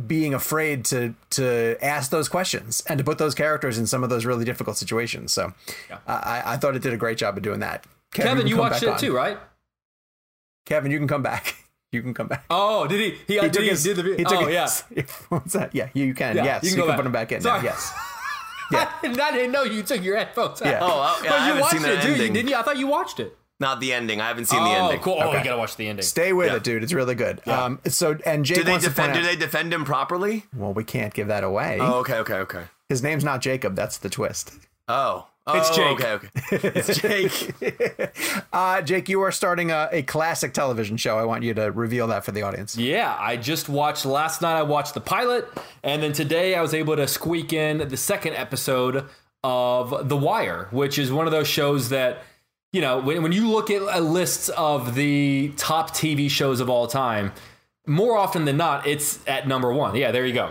being 0.07 0.33
afraid 0.33 0.85
to 0.87 1.15
to 1.31 1.77
ask 1.83 2.11
those 2.11 2.29
questions 2.29 2.83
and 2.89 2.97
to 2.99 3.05
put 3.05 3.19
those 3.19 3.35
characters 3.35 3.77
in 3.77 3.87
some 3.87 4.03
of 4.05 4.09
those 4.09 4.25
really 4.25 4.45
difficult 4.47 4.77
situations. 4.79 5.33
So 5.33 5.53
I, 6.07 6.43
I 6.55 6.57
thought 6.57 6.75
it 6.77 6.81
did 6.83 6.93
a 6.95 6.97
great 6.97 7.19
job 7.19 7.37
of 7.37 7.43
doing 7.43 7.61
that. 7.61 7.85
Kevin, 8.15 8.39
can 8.39 8.47
you 8.47 8.55
come 8.55 8.71
watched 8.71 8.83
it 8.85 8.89
on. 8.89 8.99
too, 8.99 9.15
right? 9.15 9.37
Kevin, 10.65 10.91
you 10.93 10.99
can 10.99 11.09
come 11.09 11.23
back. 11.23 11.57
You 11.95 12.03
can 12.03 12.13
come 12.13 12.27
back. 12.27 12.45
Oh, 12.51 12.87
did 12.87 13.01
he? 13.01 13.11
He, 13.35 13.41
did, 13.41 13.55
he 13.57 13.69
his- 13.69 13.83
did 13.85 13.97
the 13.97 14.03
he 14.17 14.25
took 14.25 14.33
oh 14.43 14.47
his- 14.47 14.83
What's 15.29 15.53
that? 15.53 15.75
Yeah, 15.75 15.89
you 15.95 16.13
can. 16.13 16.37
Yeah, 16.37 16.45
yes, 16.45 16.65
you 16.65 16.71
you 16.71 16.75
can 16.75 16.83
can, 16.83 16.87
go 16.87 16.89
back. 16.93 16.97
put 16.99 17.07
him 17.07 17.13
back 17.13 17.33
in. 17.33 17.41
Sorry. 17.41 17.59
Now. 17.61 17.65
Yes. 17.65 17.93
yeah. 18.73 18.91
I 19.03 19.33
didn't 19.33 19.53
know 19.53 19.63
you 19.63 19.83
took 19.83 20.03
your 20.03 20.17
headphones 20.17 20.61
out. 20.61 20.69
Yeah. 20.69 20.79
Oh, 20.83 21.01
I- 21.01 21.21
yeah, 21.23 21.31
but 21.31 21.33
I 21.33 21.37
you 21.37 21.43
haven't 21.45 21.61
watched 21.61 21.73
seen 21.73 21.83
the 21.83 21.93
it, 21.93 22.03
too, 22.03 22.13
ending. 22.13 22.33
didn't 22.33 22.49
you? 22.51 22.57
I 22.57 22.63
thought 22.63 22.77
you 22.79 22.87
watched 22.89 23.21
it. 23.21 23.37
Not 23.61 23.79
the 23.79 23.93
ending. 23.93 24.21
I 24.21 24.27
haven't 24.29 24.47
seen 24.47 24.59
oh, 24.61 24.65
the 24.65 24.71
ending. 24.71 25.01
cool. 25.01 25.17
Oh, 25.21 25.29
Okay. 25.29 25.39
you 25.39 25.45
gotta 25.45 25.57
watch 25.59 25.77
the 25.77 25.87
ending. 25.89 26.03
Stay 26.05 26.33
with 26.33 26.49
Yeah. 26.49 26.57
it, 26.57 26.65
dude. 26.65 26.83
It's 26.83 26.93
really 26.93 27.15
good. 27.15 27.47
Um. 27.47 27.81
So 27.87 28.19
and 28.27 28.45
Jake 28.45 28.57
Do 28.59 28.65
they 28.65 28.73
wants 28.73 28.85
to 28.85 28.91
defend? 28.91 29.13
point 29.13 29.23
Do 29.25 29.29
they 29.31 29.37
defend 29.37 29.73
him 29.73 29.85
properly? 29.85 30.45
Well, 30.57 30.73
we 30.75 30.83
can't 30.83 31.15
give 31.15 31.29
that 31.29 31.45
away. 31.45 31.79
Oh, 31.81 32.01
okay, 32.01 32.17
okay, 32.19 32.35
okay. 32.35 32.65
His 32.89 33.03
name's 33.03 33.23
not 33.23 33.41
Jacob. 33.41 33.77
That's 33.77 33.97
the 33.99 34.11
twist. 34.11 34.55
Oh, 34.89 35.29
oh 35.47 35.59
It's 35.59 35.71
Jake. 35.77 36.01
Okay, 36.01 36.13
okay. 36.13 36.29
It's 36.75 36.99
Jake. 36.99 37.55
Uh, 38.53 38.81
Jake, 38.83 39.09
you 39.09 39.21
are 39.21 39.33
starting 39.33 39.73
a, 39.73 39.89
a 39.91 40.03
classic 40.03 40.53
television 40.55 40.97
show. 40.97 41.19
I 41.19 41.25
want 41.25 41.43
you 41.43 41.55
to 41.55 41.73
reveal 41.73 42.07
that 42.07 42.25
for 42.25 42.31
the 42.31 42.43
audience. 42.43 42.77
Yeah, 42.77 43.17
I 43.19 43.37
just 43.37 43.69
watched 43.69 44.07
last 44.07 44.43
night. 44.43 44.57
I 44.57 44.63
watched 44.63 44.95
the 44.95 45.01
pilot, 45.01 45.49
and 45.83 46.01
then 46.01 46.13
today 46.13 46.55
I 46.55 46.63
was 46.63 46.73
able 46.73 46.95
to 46.95 47.09
squeak 47.09 47.53
in 47.53 47.89
the 47.89 47.97
second 47.97 48.35
episode 48.35 49.07
of 49.43 50.09
The 50.09 50.17
Wire, 50.17 50.69
which 50.71 50.99
is 51.01 51.11
one 51.11 51.27
of 51.27 51.33
those 51.33 51.49
shows 51.49 51.89
that 51.89 52.23
you 52.73 52.81
know 52.81 53.01
when, 53.01 53.23
when 53.25 53.33
you 53.33 53.51
look 53.51 53.71
at 53.73 54.03
lists 54.05 54.49
of 54.51 54.95
the 54.95 55.53
top 55.57 55.91
TV 55.91 56.31
shows 56.31 56.61
of 56.61 56.71
all 56.71 56.87
time, 56.87 57.33
more 57.87 58.17
often 58.17 58.45
than 58.45 58.57
not, 58.57 58.87
it's 58.87 59.19
at 59.27 59.49
number 59.49 59.73
one. 59.73 59.97
Yeah, 59.97 60.13
there 60.13 60.25
you 60.25 60.35
go. 60.35 60.47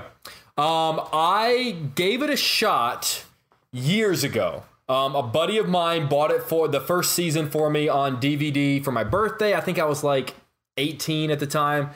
Um, 0.62 1.00
I 1.14 1.78
gave 1.96 2.22
it 2.22 2.30
a 2.30 2.38
shot 2.38 3.24
years 3.72 4.26
ago. 4.26 4.64
Um, 4.94 5.16
a 5.16 5.24
buddy 5.24 5.58
of 5.58 5.68
mine 5.68 6.08
bought 6.08 6.30
it 6.30 6.44
for 6.44 6.68
the 6.68 6.80
first 6.80 7.14
season 7.14 7.50
for 7.50 7.70
me 7.72 7.90
on 7.90 8.22
DVD 8.22 8.84
for 8.84 8.92
my 8.92 9.04
birthday. 9.04 9.56
I 9.56 9.60
think 9.60 9.80
I 9.80 9.86
was 9.86 10.04
like 10.04 10.36
18 10.78 11.32
at 11.32 11.40
the 11.40 11.48
time. 11.48 11.90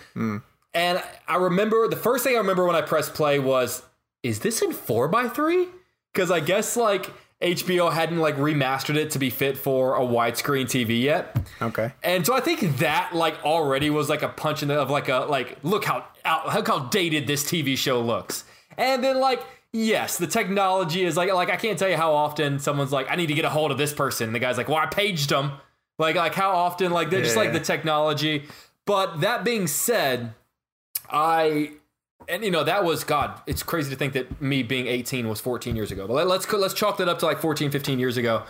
And 0.74 1.04
I 1.28 1.36
remember 1.36 1.88
the 1.88 1.96
first 1.96 2.24
thing 2.24 2.34
I 2.34 2.40
remember 2.40 2.66
when 2.66 2.76
I 2.76 2.82
pressed 2.82 3.14
play 3.14 3.38
was, 3.38 3.84
is 4.24 4.40
this 4.40 4.64
in 4.64 4.72
4x3? 4.72 5.68
Because 6.12 6.32
I 6.32 6.40
guess 6.40 6.76
like 6.76 7.12
HBO 7.40 7.94
hadn't 7.94 8.18
like 8.18 8.36
remastered 8.38 8.96
it 8.96 9.12
to 9.12 9.20
be 9.20 9.30
fit 9.30 9.60
for 9.60 9.96
a 9.96 10.00
widescreen 10.00 10.66
TV 10.66 11.00
yet. 11.00 11.38
Okay. 11.62 11.92
And 12.02 12.26
so 12.26 12.34
I 12.34 12.40
think 12.40 12.78
that 12.78 13.14
like 13.14 13.44
already 13.46 13.92
was 13.92 14.10
like 14.10 14.24
a 14.24 14.30
punch 14.30 14.64
in 14.64 14.70
the 14.70 14.80
of 14.80 14.90
like 14.90 15.08
a 15.08 15.28
like 15.30 15.60
look 15.62 15.86
how 15.86 16.04
out 16.26 16.52
look 16.56 16.68
how 16.68 16.80
dated 16.90 17.28
this 17.28 17.44
TV 17.44 17.78
show 17.78 18.02
looks. 18.02 18.44
And 18.76 19.04
then 19.04 19.20
like 19.20 19.44
yes, 19.74 20.18
the 20.18 20.28
technology 20.28 21.04
is 21.04 21.18
like 21.18 21.32
like 21.34 21.50
I 21.50 21.56
can't 21.56 21.78
tell 21.78 21.90
you 21.90 21.98
how 21.98 22.14
often 22.14 22.60
someone's 22.60 22.92
like 22.92 23.08
I 23.10 23.16
need 23.16 23.28
to 23.28 23.34
get 23.34 23.46
a 23.46 23.50
hold 23.50 23.72
of 23.72 23.78
this 23.78 23.94
person. 23.94 24.28
And 24.28 24.36
the 24.36 24.40
guy's 24.40 24.58
like, 24.58 24.68
"Well, 24.68 24.78
I 24.78 24.88
paged 24.88 25.30
them." 25.30 25.54
Like 26.00 26.16
like 26.16 26.36
how 26.36 26.52
often 26.52 26.92
like 26.92 27.10
they're 27.10 27.24
just 27.24 27.38
like 27.38 27.54
the 27.54 27.60
technology. 27.60 28.46
But 28.86 29.22
that 29.22 29.44
being 29.44 29.68
said, 29.68 30.34
I 31.10 31.72
and 32.28 32.44
you 32.44 32.52
know 32.52 32.64
that 32.64 32.84
was 32.84 33.04
god 33.04 33.42
it's 33.48 33.64
crazy 33.64 33.90
to 33.90 33.96
think 33.96 34.14
that 34.14 34.42
me 34.42 34.64
being 34.64 34.88
18 34.88 35.28
was 35.28 35.40
14 35.40 35.76
years 35.76 35.92
ago 35.92 36.08
but 36.08 36.14
let, 36.14 36.28
let's 36.28 36.52
let's 36.52 36.74
chalk 36.74 36.98
that 36.98 37.08
up 37.08 37.20
to 37.20 37.26
like 37.26 37.40
14 37.40 37.72
15 37.72 38.00
years 38.00 38.18
ago 38.18 38.44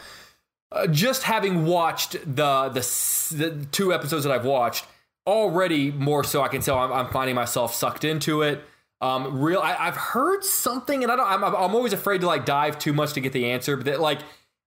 uh, 0.72 0.88
just 0.88 1.24
having 1.24 1.66
watched 1.66 2.14
the, 2.14 2.70
the 2.70 3.36
the 3.36 3.68
two 3.72 3.94
episodes 3.94 4.24
that 4.24 4.34
I've 4.34 4.46
watched 4.46 4.86
already 5.26 5.92
more 5.92 6.24
so 6.24 6.42
I 6.42 6.48
can 6.48 6.62
tell 6.62 6.78
I'm, 6.78 6.92
I'm 6.92 7.10
finding 7.10 7.36
myself 7.36 7.74
sucked 7.74 8.04
into 8.04 8.42
it 8.42 8.64
um 9.02 9.40
real 9.42 9.60
I, 9.60 9.76
I've 9.76 9.98
heard 9.98 10.44
something 10.44 11.04
and 11.04 11.12
I 11.12 11.16
don't 11.16 11.28
I'm, 11.28 11.44
I'm 11.44 11.76
always 11.76 11.94
afraid 11.94 12.22
to 12.22 12.28
like 12.28 12.46
dive 12.46 12.80
too 12.80 12.94
much 12.94 13.14
to 13.14 13.20
get 13.20 13.34
the 13.34 13.52
answer 13.52 13.76
but 13.78 13.86
that 13.86 14.00
like 14.00 14.20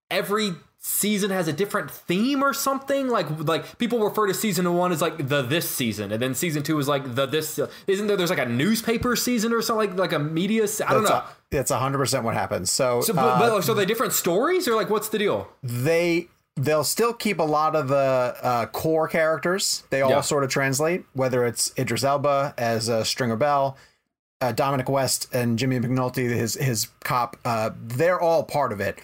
every 0.09 0.51
season 0.83 1.29
has 1.29 1.47
a 1.47 1.53
different 1.53 1.91
theme 1.91 2.41
or 2.43 2.53
something 2.53 3.07
like 3.07 3.27
like 3.47 3.77
people 3.77 3.99
refer 3.99 4.25
to 4.27 4.33
season 4.33 4.73
one 4.73 4.91
as 4.91 4.99
like 5.01 5.27
the 5.27 5.41
this 5.43 5.69
season 5.69 6.11
and 6.11 6.21
then 6.21 6.33
season 6.33 6.63
two 6.63 6.79
is 6.79 6.87
like 6.87 7.13
the 7.15 7.25
this 7.27 7.59
isn't 7.87 8.07
there 8.07 8.17
there's 8.17 8.31
like 8.31 8.39
a 8.39 8.45
newspaper 8.47 9.15
season 9.15 9.53
or 9.53 9.61
something 9.61 9.89
like 9.91 9.99
like 9.99 10.13
a 10.13 10.17
media 10.19 10.67
se- 10.67 10.85
I 10.85 10.93
don't 10.93 11.03
That's 11.03 11.11
know 11.13 11.17
a- 11.17 11.35
that's 11.51 11.71
hundred 11.71 11.97
percent 11.99 12.23
what 12.23 12.33
happens. 12.33 12.71
So, 12.71 13.01
so, 13.01 13.13
uh, 13.13 13.37
but, 13.39 13.49
but, 13.49 13.61
so 13.61 13.73
are 13.73 13.75
they 13.75 13.85
different 13.85 14.13
stories 14.13 14.67
or 14.67 14.73
like 14.75 14.89
what's 14.89 15.09
the 15.09 15.19
deal 15.19 15.49
they 15.61 16.29
they'll 16.55 16.83
still 16.83 17.13
keep 17.13 17.39
a 17.39 17.43
lot 17.43 17.75
of 17.75 17.87
the 17.87 18.35
uh, 18.41 18.65
core 18.67 19.07
characters. 19.07 19.83
They 19.89 20.01
all 20.01 20.09
Yeah. 20.09 20.21
sort 20.21 20.43
of 20.43 20.49
translate, 20.49 21.05
whether 21.13 21.45
it's 21.45 21.71
Idris 21.77 22.03
Elba 22.03 22.53
as 22.57 22.89
uh, 22.89 23.03
Stringer 23.03 23.35
Bell, 23.37 23.77
uh, 24.41 24.51
Dominic 24.51 24.89
West, 24.89 25.27
and 25.33 25.57
Jimmy 25.59 25.79
McNulty, 25.79 26.29
his 26.29 26.55
his 26.55 26.87
cop. 27.03 27.37
Uh, 27.45 27.71
they're 27.79 28.19
all 28.19 28.43
part 28.43 28.71
of 28.73 28.81
it. 28.81 28.99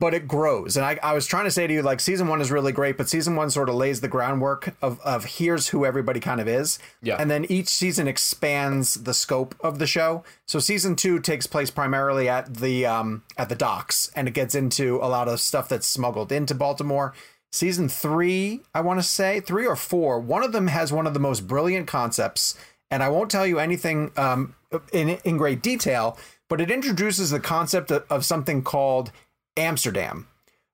But 0.00 0.12
it 0.12 0.26
grows, 0.26 0.76
and 0.76 0.84
I, 0.84 0.98
I 1.04 1.14
was 1.14 1.24
trying 1.24 1.44
to 1.44 1.52
say 1.52 1.68
to 1.68 1.72
you, 1.72 1.80
like 1.80 2.00
season 2.00 2.26
one 2.26 2.40
is 2.40 2.50
really 2.50 2.72
great, 2.72 2.98
but 2.98 3.08
season 3.08 3.36
one 3.36 3.48
sort 3.48 3.68
of 3.68 3.76
lays 3.76 4.00
the 4.00 4.08
groundwork 4.08 4.74
of 4.82 5.00
of 5.00 5.24
here's 5.24 5.68
who 5.68 5.86
everybody 5.86 6.18
kind 6.18 6.40
of 6.40 6.48
is, 6.48 6.80
Yeah. 7.00 7.16
and 7.18 7.30
then 7.30 7.46
each 7.48 7.68
season 7.68 8.08
expands 8.08 8.94
the 8.94 9.14
scope 9.14 9.54
of 9.60 9.78
the 9.78 9.86
show. 9.86 10.24
So 10.48 10.58
season 10.58 10.96
two 10.96 11.20
takes 11.20 11.46
place 11.46 11.70
primarily 11.70 12.28
at 12.28 12.54
the 12.56 12.84
um, 12.84 13.22
at 13.38 13.48
the 13.48 13.54
docks, 13.54 14.10
and 14.16 14.26
it 14.26 14.34
gets 14.34 14.54
into 14.56 14.96
a 14.96 15.06
lot 15.08 15.28
of 15.28 15.40
stuff 15.40 15.68
that's 15.68 15.86
smuggled 15.86 16.32
into 16.32 16.56
Baltimore. 16.56 17.14
Season 17.52 17.88
three, 17.88 18.62
I 18.74 18.80
want 18.80 18.98
to 18.98 19.06
say 19.06 19.38
three 19.40 19.64
or 19.64 19.76
four. 19.76 20.18
One 20.18 20.42
of 20.42 20.50
them 20.50 20.66
has 20.66 20.92
one 20.92 21.06
of 21.06 21.14
the 21.14 21.20
most 21.20 21.46
brilliant 21.46 21.86
concepts, 21.86 22.58
and 22.94 23.02
I 23.02 23.08
won't 23.08 23.28
tell 23.28 23.44
you 23.44 23.58
anything 23.58 24.12
um, 24.16 24.54
in 24.92 25.08
in 25.24 25.36
great 25.36 25.62
detail, 25.62 26.16
but 26.48 26.60
it 26.60 26.70
introduces 26.70 27.30
the 27.30 27.40
concept 27.40 27.90
of, 27.90 28.04
of 28.08 28.24
something 28.24 28.62
called 28.62 29.10
Amsterdam, 29.56 30.28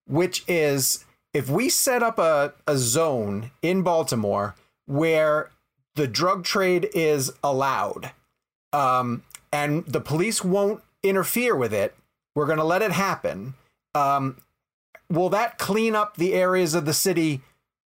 which 0.07 0.45
is 0.47 1.07
if 1.33 1.49
we 1.49 1.71
set 1.71 2.03
up 2.03 2.19
a, 2.19 2.53
a 2.67 2.77
zone 2.77 3.53
in 3.63 3.81
Baltimore 3.81 4.55
where 4.85 5.51
the 5.95 6.07
drug 6.07 6.45
trade 6.45 6.91
is 6.93 7.33
allowed, 7.43 8.11
um, 8.75 9.23
and 9.51 9.87
the 9.87 10.01
police 10.01 10.45
won't 10.45 10.83
interfere 11.03 11.57
with 11.57 11.73
it, 11.73 11.97
we're 12.35 12.45
going 12.45 12.59
to 12.59 12.65
let 12.65 12.83
it 12.83 12.93
happen. 12.93 13.55
Um, 13.95 14.43
will 15.09 15.31
that 15.31 15.57
clean 15.57 15.95
up 15.95 16.19
the 16.19 16.35
areas 16.35 16.75
of 16.75 16.85
the 16.85 16.93
city 16.93 17.41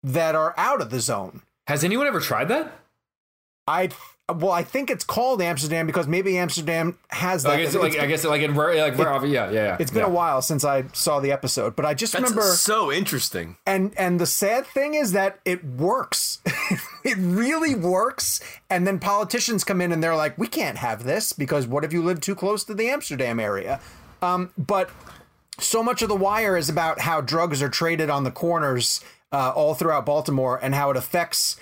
that 0.02 0.36
are 0.36 0.54
out 0.56 0.80
of 0.80 0.90
the 0.90 1.02
zone? 1.02 1.42
has 1.68 1.84
anyone 1.84 2.08
ever 2.08 2.20
tried 2.20 2.50
that 2.50 2.72
I 3.68 3.90
well, 4.38 4.52
I 4.52 4.64
think 4.64 4.90
it's 4.90 5.04
called 5.04 5.42
Amsterdam 5.42 5.86
because 5.88 6.08
maybe 6.08 6.38
Amsterdam 6.38 6.98
has 7.10 7.44
that. 7.44 7.54
I 7.54 7.58
guess 7.58 7.76
It's- 7.76 7.94
like 7.94 8.02
I 8.02 8.06
guess 8.08 8.24
like 8.24 8.42
in 8.42 8.54
ver- 8.54 8.76
like 8.76 8.96
ver- 8.96 9.26
yeah 9.26 9.50
yeah 9.50 9.52
yeah 9.52 9.78
it's 9.80 9.92
been 9.92 10.02
yeah. 10.02 10.08
a 10.08 10.12
while 10.12 10.42
since 10.42 10.64
I 10.66 10.86
saw 10.94 11.20
the 11.20 11.32
episode, 11.32 11.76
but 11.76 11.86
I 11.86 11.94
just 11.94 12.14
That's 12.14 12.24
remember 12.30 12.44
so 12.54 12.92
interesting. 12.92 13.58
and 13.66 13.94
and 13.98 14.20
the 14.20 14.26
sad 14.26 14.66
thing 14.66 14.94
is 14.94 15.12
that 15.14 15.40
it 15.46 15.64
works 15.64 16.40
it 17.04 17.18
really 17.18 17.76
works 17.76 18.40
and 18.70 18.86
then 18.88 19.00
politicians 19.00 19.64
come 19.64 19.82
in 19.82 19.92
and 19.92 20.04
they're 20.04 20.16
like 20.16 20.38
we 20.38 20.48
can't 20.48 20.78
have 20.78 21.04
this 21.04 21.34
because 21.34 21.68
what 21.68 21.84
if 21.84 21.92
you 21.94 22.04
live 22.04 22.20
too 22.22 22.36
close 22.36 22.64
to 22.64 22.74
the 22.74 22.90
amsterdam 22.90 23.40
area 23.40 23.80
um, 24.22 24.52
but 24.58 24.90
so 25.60 25.84
much 25.84 26.02
of 26.02 26.10
the 26.10 26.16
wire 26.16 26.56
is 26.58 26.70
about 26.70 27.02
how 27.02 27.22
drugs 27.22 27.62
are 27.62 27.70
traded 27.70 28.10
on 28.10 28.24
the 28.24 28.32
corners 28.32 29.02
uh, 29.32 29.52
all 29.56 29.74
throughout 29.76 30.06
baltimore 30.06 30.60
and 30.62 30.76
how 30.76 30.90
it 30.90 30.98
affects 30.98 31.58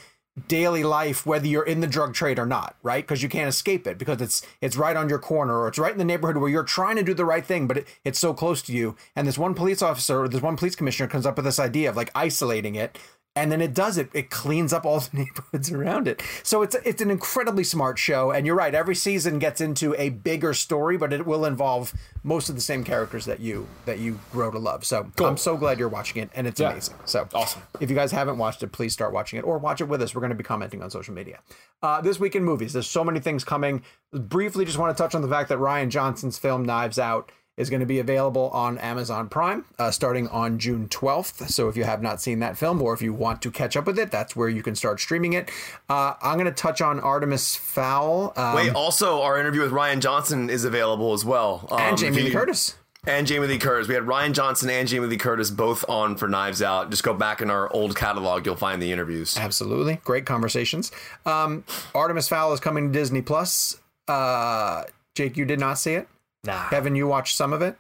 daily 0.48 0.84
life 0.84 1.26
whether 1.26 1.48
you're 1.48 1.64
in 1.64 1.82
the 1.82 1.88
drug 1.88 2.14
trade 2.14 2.40
or 2.40 2.46
not 2.46 2.76
right? 2.84 3.04
Because 3.04 3.22
you 3.22 3.30
can't 3.30 3.50
escape 3.50 3.88
it 3.88 3.98
because 3.98 4.22
it's 4.22 4.42
it's 4.62 4.78
right 4.78 4.96
on 4.96 5.10
your 5.10 5.20
corner 5.20 5.60
or 5.60 5.68
it's 5.68 5.80
right 5.80 5.92
in 5.92 5.98
the 5.98 6.06
neighborhood 6.06 6.38
where 6.38 6.50
you're 6.50 6.64
trying 6.64 6.96
to 6.96 7.04
do 7.04 7.14
the 7.14 7.26
right 7.26 7.46
thing 7.46 7.68
but 7.68 7.78
it, 7.78 7.88
it's 8.04 8.20
so 8.20 8.34
close 8.34 8.62
to 8.64 8.74
you. 8.74 8.96
And 9.16 9.28
this 9.28 9.38
one 9.38 9.54
police 9.54 9.82
officer 9.82 10.22
or 10.22 10.28
this 10.28 10.42
one 10.42 10.58
police 10.58 10.76
commissioner 10.76 11.08
comes 11.10 11.26
up 11.26 11.36
with 11.36 11.46
this 11.46 11.60
idea 11.60 11.90
of 11.90 11.96
like 11.96 12.12
isolating 12.16 12.76
it 12.76 12.98
and 13.36 13.52
then 13.52 13.62
it 13.62 13.74
does 13.74 13.98
it. 13.98 14.10
It 14.14 14.30
cleans 14.30 14.74
up 14.74 14.86
all 14.86 15.00
the 15.00 15.10
neighborhoods 15.18 15.72
around 15.72 16.08
it. 16.08 16.22
So 16.44 16.62
it's 16.62 16.76
it's 16.86 17.02
an 17.02 17.10
incredibly 17.12 17.64
smart 17.64 17.98
show. 18.00 18.32
And 18.32 18.46
you're 18.46 18.56
right. 18.56 18.74
Every 18.76 18.96
season 18.96 19.40
gets 19.40 19.62
into 19.62 19.96
a 19.98 20.10
bigger 20.10 20.54
story, 20.54 20.98
but 20.98 21.14
it 21.14 21.26
will 21.26 21.46
involve 21.46 21.94
most 22.24 22.50
of 22.50 22.56
the 22.56 22.62
same 22.62 22.84
characters 22.84 23.26
that 23.26 23.40
you 23.40 23.68
that 23.86 24.00
you 24.00 24.20
grow 24.32 24.52
to 24.52 24.60
love. 24.60 24.84
So 24.86 25.10
I'm 25.20 25.38
so 25.38 25.56
glad 25.58 25.80
you're 25.80 25.88
watching 25.90 26.22
it, 26.22 26.30
and 26.34 26.48
it's 26.48 26.60
Yeah. 26.60 26.72
amazing. 26.72 26.96
So 27.06 27.28
Awesome. 27.34 27.62
If 27.80 27.90
you 27.90 27.96
guys 27.96 28.12
haven't 28.12 28.38
watched 28.38 28.62
it, 28.64 28.72
please 28.72 28.94
start 28.94 29.14
watching 29.14 29.40
it 29.40 29.44
or 29.44 29.58
watch 29.58 29.80
it 29.82 29.86
with 29.86 30.02
us. 30.02 30.14
We're 30.14 30.22
going 30.22 30.32
to 30.32 30.36
be 30.36 30.44
commenting 30.44 30.82
on 30.84 30.90
social 30.90 31.14
media. 31.14 31.40
Uh, 31.82 32.02
this 32.02 32.20
week 32.20 32.36
in 32.36 32.44
movies, 32.44 32.74
there's 32.74 32.88
so 32.90 33.04
many 33.06 33.20
things 33.22 33.44
coming. 33.46 33.84
Briefly, 34.12 34.66
just 34.66 34.78
want 34.78 34.96
to 34.96 35.02
touch 35.02 35.16
on 35.16 35.22
the 35.22 35.30
fact 35.30 35.48
that 35.50 35.60
Rian 35.60 35.90
Johnson's 35.90 36.38
film 36.38 36.64
Knives 36.66 37.00
Out 37.00 37.32
is 37.60 37.70
going 37.70 37.82
to 37.82 37.86
be 37.86 38.00
available 38.00 38.50
on 38.52 38.78
Amazon 38.78 39.28
Prime 39.28 39.66
uh, 39.78 39.92
starting 39.92 40.30
on 40.30 40.58
June 40.58 40.88
12th. 40.88 41.50
So 41.50 41.68
if 41.68 41.76
you 41.76 41.84
have 41.84 42.02
not 42.02 42.22
seen 42.22 42.40
that 42.40 42.58
film 42.58 42.82
or 42.82 42.94
if 42.94 43.02
you 43.02 43.14
want 43.14 43.42
to 43.42 43.52
catch 43.52 43.76
up 43.76 43.86
with 43.86 44.00
it, 44.00 44.10
that's 44.10 44.34
where 44.34 44.48
you 44.48 44.64
can 44.64 44.76
start 44.76 45.02
streaming 45.02 45.34
it. 45.34 45.52
Uh, 45.90 46.14
I'm 46.22 46.36
going 46.36 46.46
to 46.46 46.52
touch 46.52 46.82
on 46.82 47.02
Artemis 47.02 47.58
Fowl 47.58 48.34
um, 48.38 48.56
Wait, 48.56 48.74
also 48.74 49.22
our 49.22 49.38
interview 49.38 49.62
with 49.62 49.72
Rian 49.72 50.00
Johnson 50.00 50.50
is 50.50 50.64
available 50.64 51.12
as 51.14 51.26
well. 51.26 51.68
Um, 51.70 51.80
and 51.80 51.98
Jamie 51.98 52.22
Lee 52.22 52.32
Curtis. 52.32 52.78
And 53.06 53.28
Jamie 53.28 53.48
Lee 53.48 53.58
Curtis. 53.58 53.90
We 53.90 53.94
had 53.94 54.04
Rian 54.04 54.34
Johnson 54.34 54.70
and 54.70 54.88
Jamie 54.88 55.08
Lee 55.08 55.18
Curtis 55.18 55.52
both 55.52 55.84
on 55.90 56.16
for 56.16 56.30
Knives 56.30 56.62
Out. 56.62 56.90
Just 56.92 57.04
go 57.04 57.14
back 57.14 57.42
in 57.42 57.50
our 57.50 57.72
old 57.74 57.96
catalog, 57.96 58.46
you'll 58.46 58.56
find 58.56 58.82
the 58.82 58.92
interviews. 58.92 59.38
Absolutely. 59.38 60.00
Great 60.06 60.26
conversations. 60.26 60.92
Um, 61.26 61.66
Artemis 61.94 62.30
Fowl 62.30 62.54
is 62.54 62.62
coming 62.62 62.88
to 62.88 62.98
Disney 62.98 63.22
Plus. 63.22 63.82
Uh, 64.08 64.84
Jake, 65.16 65.36
you 65.36 65.44
did 65.44 65.60
not 65.60 65.78
see 65.78 65.94
it? 65.94 66.08
Nah. 66.44 66.70
Kevin, 66.70 66.96
you 66.96 67.08
watched 67.08 67.36
some 67.36 67.54
of 67.54 67.62
it? 67.62 67.78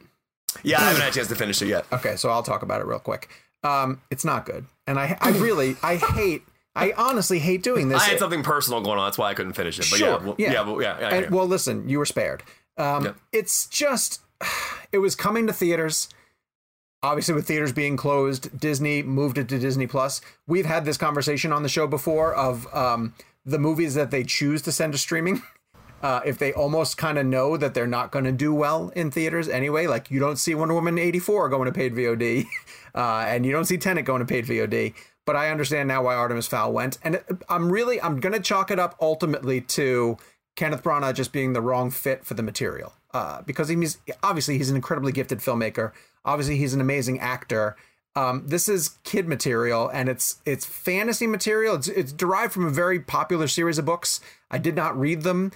Yeah, 0.64 0.80
I 0.80 0.86
haven't 0.86 1.01
had 1.01 1.12
a 1.12 1.14
chance 1.14 1.28
to 1.28 1.36
finish 1.36 1.62
it 1.62 1.68
yet. 1.68 1.86
Okay, 1.91 2.16
so 2.16 2.30
I'll 2.30 2.43
talk 2.43 2.62
about 2.64 2.82
it 2.82 2.88
real 2.88 2.99
quick. 2.99 3.30
Um, 3.64 4.01
it's 4.10 4.26
not 4.26 4.45
good, 4.45 4.66
and 4.88 4.97
I, 4.99 5.18
I 5.22 5.32
really, 5.32 5.76
I 5.84 5.97
hate, 5.97 6.43
I 6.76 6.93
honestly 6.97 7.39
hate 7.39 7.62
doing 7.62 7.89
this. 7.89 8.01
I 8.01 8.05
had 8.10 8.20
something 8.20 8.41
personal 8.41 8.82
going 8.82 8.97
on, 8.99 9.07
that's 9.07 9.18
why 9.18 9.30
I 9.30 9.34
couldn't 9.34 9.53
finish 9.53 9.78
it. 9.80 9.88
But 9.91 9.97
sure, 9.97 10.07
yeah, 10.07 10.18
well, 10.18 10.36
yeah, 10.38 10.62
well, 10.62 10.82
yeah, 10.82 10.99
yeah, 10.99 11.07
and, 11.10 11.26
hear. 11.26 11.30
well, 11.32 11.45
listen, 11.45 11.88
you 11.88 11.99
were 11.99 12.05
spared. 12.05 12.43
Um, 12.78 13.05
Yep. 13.05 13.16
It's 13.34 13.68
just, 13.68 14.22
it 14.91 14.99
was 14.99 15.16
coming 15.16 15.45
to 15.47 15.53
theaters. 15.53 16.10
Obviously, 17.01 17.34
with 17.34 17.47
theaters 17.47 17.72
being 17.72 17.95
closed, 17.95 18.60
Disney 18.60 19.01
moved 19.03 19.38
it 19.38 19.47
to 19.49 19.60
Disney 19.60 19.88
Plus. 19.88 20.20
We've 20.47 20.66
had 20.66 20.84
this 20.84 20.97
conversation 20.97 21.53
on 21.53 21.64
the 21.64 21.70
show 21.70 21.88
before 21.88 22.34
of 22.34 22.68
um, 22.74 23.14
the 23.45 23.60
movies 23.60 23.93
that 23.95 24.12
they 24.12 24.24
choose 24.24 24.62
to 24.64 24.72
send 24.72 24.93
to 24.93 24.99
streaming. 24.99 25.41
Uh, 26.02 26.22
if 26.26 26.38
they 26.38 26.54
almost 26.54 26.97
kind 26.97 27.18
of 27.18 27.26
know 27.26 27.58
that 27.58 27.74
they're 27.74 27.88
not 27.88 28.12
going 28.12 28.26
to 28.26 28.32
do 28.32 28.54
well 28.54 28.89
in 28.95 29.12
theaters 29.12 29.50
anyway, 29.50 29.86
like 29.86 30.10
you 30.10 30.20
don't 30.20 30.38
see 30.38 30.56
Wonder 30.56 30.74
Woman 30.74 30.97
84 30.97 31.50
going 31.50 31.66
to 31.66 31.72
paid 31.72 31.93
VOD, 31.93 32.45
uh, 32.95 33.26
and 33.28 33.45
you 33.45 33.52
don't 33.52 33.66
see 33.66 33.78
Tenet 33.78 34.06
going 34.06 34.20
to 34.20 34.26
paid 34.26 34.45
VOD. 34.45 34.93
But 35.26 35.36
I 35.36 35.52
understand 35.52 35.88
now 35.88 36.04
why 36.04 36.16
Artemis 36.16 36.47
Fowl 36.47 36.74
went, 36.74 36.97
and 37.04 37.22
I'm 37.50 37.72
really 37.72 38.02
I'm 38.02 38.20
going 38.20 38.34
to 38.34 38.39
chalk 38.39 38.72
it 38.72 38.80
up 38.80 38.95
ultimately 39.02 39.62
to 39.62 40.18
Kenneth 40.56 40.84
Branagh 40.84 41.14
just 41.14 41.32
being 41.32 41.54
the 41.54 41.62
wrong 41.62 41.91
fit 41.91 42.26
for 42.26 42.34
the 42.34 42.43
material, 42.43 42.93
uh, 43.14 43.41
because 43.43 43.68
he's 43.70 43.97
obviously 44.24 44.58
he's 44.58 44.70
an 44.70 44.76
incredibly 44.76 45.12
gifted 45.12 45.39
filmmaker. 45.39 45.91
Obviously, 46.26 46.58
he's 46.58 46.74
an 46.74 46.82
amazing 46.82 47.20
actor. 47.20 47.76
Um, 48.20 48.43
this 48.45 48.67
is 48.67 48.97
kid 49.05 49.30
material, 49.30 49.88
and 49.88 50.09
it's 50.09 50.41
it's 50.45 50.65
fantasy 50.65 51.26
material. 51.26 51.76
It's 51.76 51.88
it's 51.88 52.11
derived 52.11 52.51
from 52.51 52.65
a 52.65 52.70
very 52.70 52.99
popular 52.99 53.47
series 53.47 53.78
of 53.78 53.86
books. 53.86 54.20
I 54.51 54.57
did 54.57 54.76
not 54.76 54.99
read 54.99 55.22
them. 55.22 55.53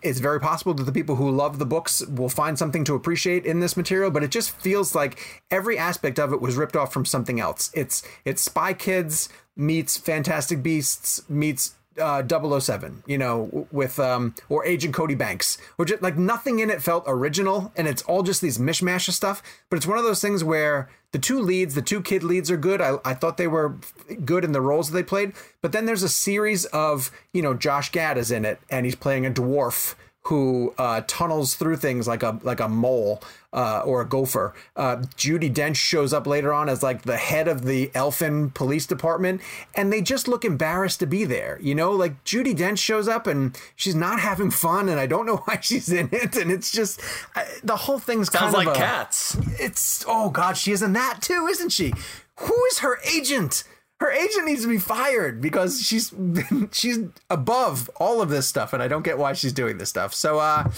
It's 0.00 0.20
very 0.20 0.38
possible 0.38 0.74
that 0.74 0.84
the 0.84 0.92
people 0.92 1.16
who 1.16 1.28
love 1.28 1.58
the 1.58 1.66
books 1.66 2.06
will 2.06 2.28
find 2.28 2.56
something 2.56 2.84
to 2.84 2.94
appreciate 2.94 3.44
in 3.44 3.58
this 3.58 3.76
material, 3.76 4.12
but 4.12 4.22
it 4.22 4.30
just 4.30 4.52
feels 4.52 4.94
like 4.94 5.42
every 5.50 5.76
aspect 5.76 6.20
of 6.20 6.32
it 6.32 6.40
was 6.40 6.54
ripped 6.54 6.76
off 6.76 6.92
from 6.92 7.04
something 7.04 7.40
else. 7.40 7.72
It's 7.74 8.04
it's 8.24 8.42
Spy 8.42 8.74
Kids 8.74 9.28
meets 9.56 9.96
Fantastic 9.96 10.62
Beasts 10.62 11.28
meets 11.28 11.74
uh 12.00 12.22
007 12.60 13.02
you 13.06 13.16
know 13.18 13.66
with 13.70 13.98
um 13.98 14.34
or 14.48 14.64
agent 14.64 14.94
cody 14.94 15.14
banks 15.14 15.58
which 15.76 15.92
like 16.00 16.16
nothing 16.16 16.58
in 16.58 16.70
it 16.70 16.82
felt 16.82 17.04
original 17.06 17.72
and 17.76 17.86
it's 17.86 18.02
all 18.02 18.22
just 18.22 18.40
these 18.40 18.58
mishmash 18.58 19.08
of 19.08 19.14
stuff 19.14 19.42
but 19.70 19.76
it's 19.76 19.86
one 19.86 19.98
of 19.98 20.04
those 20.04 20.20
things 20.20 20.42
where 20.42 20.88
the 21.12 21.18
two 21.18 21.40
leads 21.40 21.74
the 21.74 21.82
two 21.82 22.02
kid 22.02 22.24
leads 22.24 22.50
are 22.50 22.56
good. 22.56 22.80
I, 22.80 22.96
I 23.04 23.14
thought 23.14 23.36
they 23.36 23.46
were 23.46 23.76
good 24.24 24.42
in 24.44 24.50
the 24.50 24.60
roles 24.60 24.90
that 24.90 24.94
they 24.96 25.04
played 25.04 25.32
but 25.62 25.72
then 25.72 25.86
there's 25.86 26.02
a 26.02 26.08
series 26.08 26.64
of 26.66 27.10
you 27.32 27.42
know 27.42 27.54
josh 27.54 27.92
gad 27.92 28.18
is 28.18 28.30
in 28.30 28.44
it 28.44 28.60
and 28.68 28.84
he's 28.84 28.96
playing 28.96 29.24
a 29.24 29.30
dwarf 29.30 29.94
who 30.24 30.72
uh, 30.78 31.02
tunnels 31.06 31.54
through 31.54 31.76
things 31.76 32.08
like 32.08 32.22
a 32.22 32.38
like 32.42 32.60
a 32.60 32.68
mole 32.68 33.22
uh, 33.52 33.82
or 33.84 34.00
a 34.00 34.06
gopher. 34.06 34.54
Uh, 34.74 34.96
Judi 35.16 35.52
Dench 35.52 35.76
shows 35.76 36.14
up 36.14 36.26
later 36.26 36.52
on 36.52 36.68
as 36.68 36.82
like 36.82 37.02
the 37.02 37.18
head 37.18 37.46
of 37.46 37.64
the 37.64 37.90
Elfin 37.94 38.50
Police 38.50 38.86
Department, 38.86 39.42
and 39.74 39.92
they 39.92 40.00
just 40.00 40.26
look 40.26 40.44
embarrassed 40.44 41.00
to 41.00 41.06
be 41.06 41.24
there. 41.24 41.58
You 41.60 41.74
know, 41.74 41.92
like 41.92 42.24
Judi 42.24 42.56
Dench 42.56 42.78
shows 42.78 43.06
up 43.06 43.26
and 43.26 43.58
she's 43.76 43.94
not 43.94 44.18
having 44.20 44.50
fun, 44.50 44.88
and 44.88 44.98
I 44.98 45.06
don't 45.06 45.26
know 45.26 45.36
why 45.44 45.60
she's 45.60 45.92
in 45.92 46.08
it, 46.10 46.36
and 46.36 46.50
it's 46.50 46.72
just 46.72 47.00
I, 47.36 47.46
the 47.62 47.76
whole 47.76 47.98
thing's 47.98 48.32
Sounds 48.32 48.54
kind 48.54 48.66
like 48.66 48.68
of 48.68 48.82
a, 48.82 48.84
cats. 48.84 49.36
It's 49.60 50.04
oh 50.08 50.30
god, 50.30 50.56
she 50.56 50.72
is 50.72 50.82
in 50.82 50.94
that 50.94 51.18
too, 51.20 51.46
isn't 51.46 51.70
she? 51.70 51.92
Who 52.36 52.64
is 52.66 52.78
her 52.78 52.98
agent? 53.06 53.64
Her 54.04 54.12
agent 54.12 54.44
needs 54.44 54.60
to 54.60 54.68
be 54.68 54.76
fired 54.76 55.40
because 55.40 55.80
she's 55.80 56.12
she's 56.72 56.98
above 57.30 57.88
all 57.96 58.20
of 58.20 58.28
this 58.28 58.46
stuff, 58.46 58.74
and 58.74 58.82
I 58.82 58.86
don't 58.86 59.02
get 59.02 59.16
why 59.16 59.32
she's 59.32 59.54
doing 59.54 59.78
this 59.78 59.88
stuff. 59.88 60.12
So, 60.12 60.40
uh, 60.40 60.70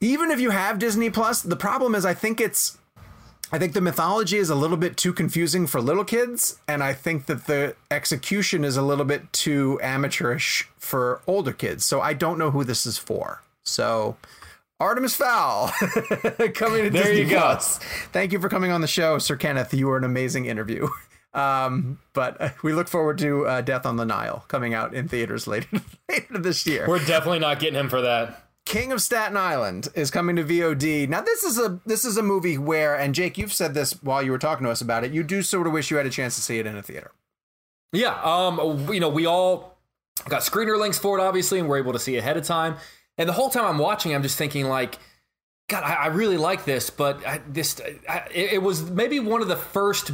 even 0.00 0.32
if 0.32 0.40
you 0.40 0.50
have 0.50 0.80
Disney 0.80 1.08
Plus, 1.08 1.40
the 1.40 1.54
problem 1.54 1.94
is 1.94 2.04
I 2.04 2.14
think 2.14 2.40
it's 2.40 2.78
I 3.52 3.60
think 3.60 3.74
the 3.74 3.80
mythology 3.80 4.38
is 4.38 4.50
a 4.50 4.56
little 4.56 4.76
bit 4.76 4.96
too 4.96 5.12
confusing 5.12 5.68
for 5.68 5.80
little 5.80 6.02
kids, 6.02 6.58
and 6.66 6.82
I 6.82 6.94
think 6.94 7.26
that 7.26 7.46
the 7.46 7.76
execution 7.92 8.64
is 8.64 8.76
a 8.76 8.82
little 8.82 9.04
bit 9.04 9.32
too 9.32 9.78
amateurish 9.80 10.68
for 10.78 11.22
older 11.28 11.52
kids. 11.52 11.86
So 11.86 12.00
I 12.00 12.12
don't 12.12 12.38
know 12.38 12.50
who 12.50 12.64
this 12.64 12.86
is 12.86 12.98
for. 12.98 13.44
So 13.62 14.16
Artemis 14.80 15.14
Fowl 15.14 15.68
coming 16.54 16.82
to 16.82 16.90
There 16.90 17.04
Disney 17.04 17.20
you 17.20 17.30
go. 17.30 17.38
Plus. 17.38 17.78
Thank 18.10 18.32
you 18.32 18.40
for 18.40 18.48
coming 18.48 18.72
on 18.72 18.80
the 18.80 18.88
show, 18.88 19.18
Sir 19.18 19.36
Kenneth. 19.36 19.72
You 19.72 19.86
were 19.86 19.96
an 19.96 20.02
amazing 20.02 20.46
interview. 20.46 20.88
Um, 21.36 21.98
but 22.12 22.40
uh, 22.40 22.48
we 22.62 22.72
look 22.72 22.88
forward 22.88 23.18
to 23.18 23.46
uh, 23.46 23.60
Death 23.60 23.84
on 23.84 23.96
the 23.96 24.06
Nile 24.06 24.44
coming 24.48 24.74
out 24.74 24.94
in 24.94 25.08
theaters 25.08 25.46
later 25.46 25.80
later 26.08 26.38
this 26.38 26.66
year. 26.66 26.86
We're 26.88 27.04
definitely 27.04 27.40
not 27.40 27.60
getting 27.60 27.78
him 27.78 27.88
for 27.88 28.00
that. 28.00 28.42
King 28.64 28.90
of 28.90 29.00
Staten 29.00 29.36
Island 29.36 29.88
is 29.94 30.10
coming 30.10 30.34
to 30.36 30.44
VOD. 30.44 31.08
Now 31.08 31.20
this 31.20 31.44
is 31.44 31.58
a 31.58 31.80
this 31.86 32.04
is 32.04 32.16
a 32.16 32.22
movie 32.22 32.58
where 32.58 32.96
and 32.96 33.14
Jake 33.14 33.38
you've 33.38 33.52
said 33.52 33.74
this 33.74 34.02
while 34.02 34.22
you 34.22 34.32
were 34.32 34.38
talking 34.38 34.64
to 34.64 34.70
us 34.70 34.80
about 34.80 35.04
it. 35.04 35.12
You 35.12 35.22
do 35.22 35.42
sort 35.42 35.66
of 35.66 35.72
wish 35.72 35.90
you 35.90 35.96
had 35.98 36.06
a 36.06 36.10
chance 36.10 36.34
to 36.36 36.40
see 36.42 36.58
it 36.58 36.66
in 36.66 36.76
a 36.76 36.82
theater. 36.82 37.12
Yeah, 37.92 38.20
um, 38.22 38.92
you 38.92 39.00
know, 39.00 39.08
we 39.08 39.26
all 39.26 39.78
got 40.28 40.42
screener 40.42 40.78
links 40.78 40.98
for 40.98 41.18
it, 41.18 41.22
obviously, 41.22 41.58
and 41.58 41.68
we're 41.68 41.78
able 41.78 41.92
to 41.92 41.98
see 41.98 42.16
ahead 42.16 42.36
of 42.36 42.44
time. 42.44 42.76
And 43.18 43.28
the 43.28 43.32
whole 43.32 43.48
time 43.48 43.64
I'm 43.64 43.78
watching, 43.78 44.14
I'm 44.14 44.22
just 44.22 44.36
thinking, 44.36 44.66
like, 44.66 44.98
God, 45.68 45.82
I, 45.82 45.94
I 45.94 46.06
really 46.08 46.36
like 46.36 46.64
this, 46.64 46.90
but 46.90 47.24
I, 47.26 47.40
this, 47.48 47.80
I, 48.08 48.26
it, 48.32 48.54
it 48.54 48.62
was 48.62 48.90
maybe 48.90 49.20
one 49.20 49.40
of 49.40 49.48
the 49.48 49.56
first, 49.56 50.10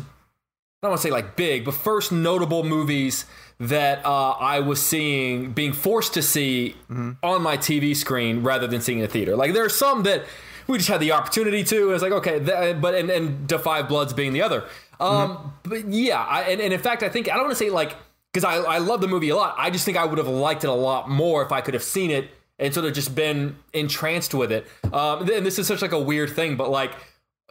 I 0.83 0.89
don't 0.89 0.95
want 0.95 1.03
to 1.03 1.07
say 1.07 1.13
like 1.13 1.37
big, 1.37 1.65
but 1.65 1.75
first 1.75 2.11
notable 2.11 2.65
movies 2.65 3.25
that 3.61 4.05
uh, 4.05 4.31
I 4.31 4.59
was 4.59 4.83
seeing, 4.83 5.53
being 5.53 5.73
forced 5.73 6.13
to 6.15 6.23
see 6.23 6.75
on 7.23 7.41
my 7.41 7.57
TV 7.57 7.95
screen 7.95 8.43
rather 8.43 8.67
than 8.67 8.81
seeing 8.81 8.99
in 8.99 9.05
a 9.05 9.09
theater. 9.09 9.37
Like, 9.37 9.53
there 9.53 9.65
are 9.65 9.69
some 9.69 10.03
that 10.03 10.25
we 10.67 10.79
just 10.79 10.91
had 10.91 10.99
the 10.99 11.13
opportunity 11.13 11.63
to. 11.63 11.93
It's 11.93 12.03
like, 12.03 12.11
okay, 12.11 12.41
that, 12.41 12.81
but, 12.81 12.97
and, 12.97 13.11
and 13.11 13.47
Da 13.47 13.59
Five 13.59 13.87
Bloods 13.87 14.13
being 14.13 14.33
the 14.33 14.43
other. 14.43 14.65
Um, 14.99 15.53
But 15.63 15.87
yeah, 15.87 16.21
I, 16.21 16.43
and, 16.51 16.61
and 16.61 16.73
in 16.73 16.81
fact, 16.81 17.05
I 17.05 17.09
think, 17.09 17.31
I 17.31 17.35
don't 17.35 17.45
want 17.45 17.57
to 17.57 17.65
say 17.65 17.71
like, 17.71 17.95
because 18.33 18.43
I, 18.43 18.57
I 18.57 18.79
love 18.79 19.01
the 19.01 19.07
movie 19.09 19.29
a 19.29 19.37
lot. 19.37 19.55
I 19.57 19.71
just 19.71 19.85
think 19.85 19.97
I 19.97 20.05
would 20.05 20.19
have 20.19 20.27
liked 20.27 20.65
it 20.65 20.69
a 20.69 20.75
lot 20.75 21.09
more 21.09 21.45
if 21.45 21.53
I 21.53 21.61
could 21.61 21.75
have 21.75 21.85
seen 21.85 22.11
it 22.11 22.29
and 22.59 22.75
sort 22.75 22.87
of 22.87 22.93
just 22.93 23.15
been 23.15 23.55
entranced 23.73 24.35
with 24.35 24.51
it. 24.51 24.67
Um, 24.93 25.31
and 25.31 25.47
this 25.47 25.61
is 25.61 25.69
such 25.69 25.81
like 25.81 25.93
a 25.93 26.01
weird 26.01 26.31
thing, 26.31 26.57
but 26.57 26.71
like, 26.71 26.93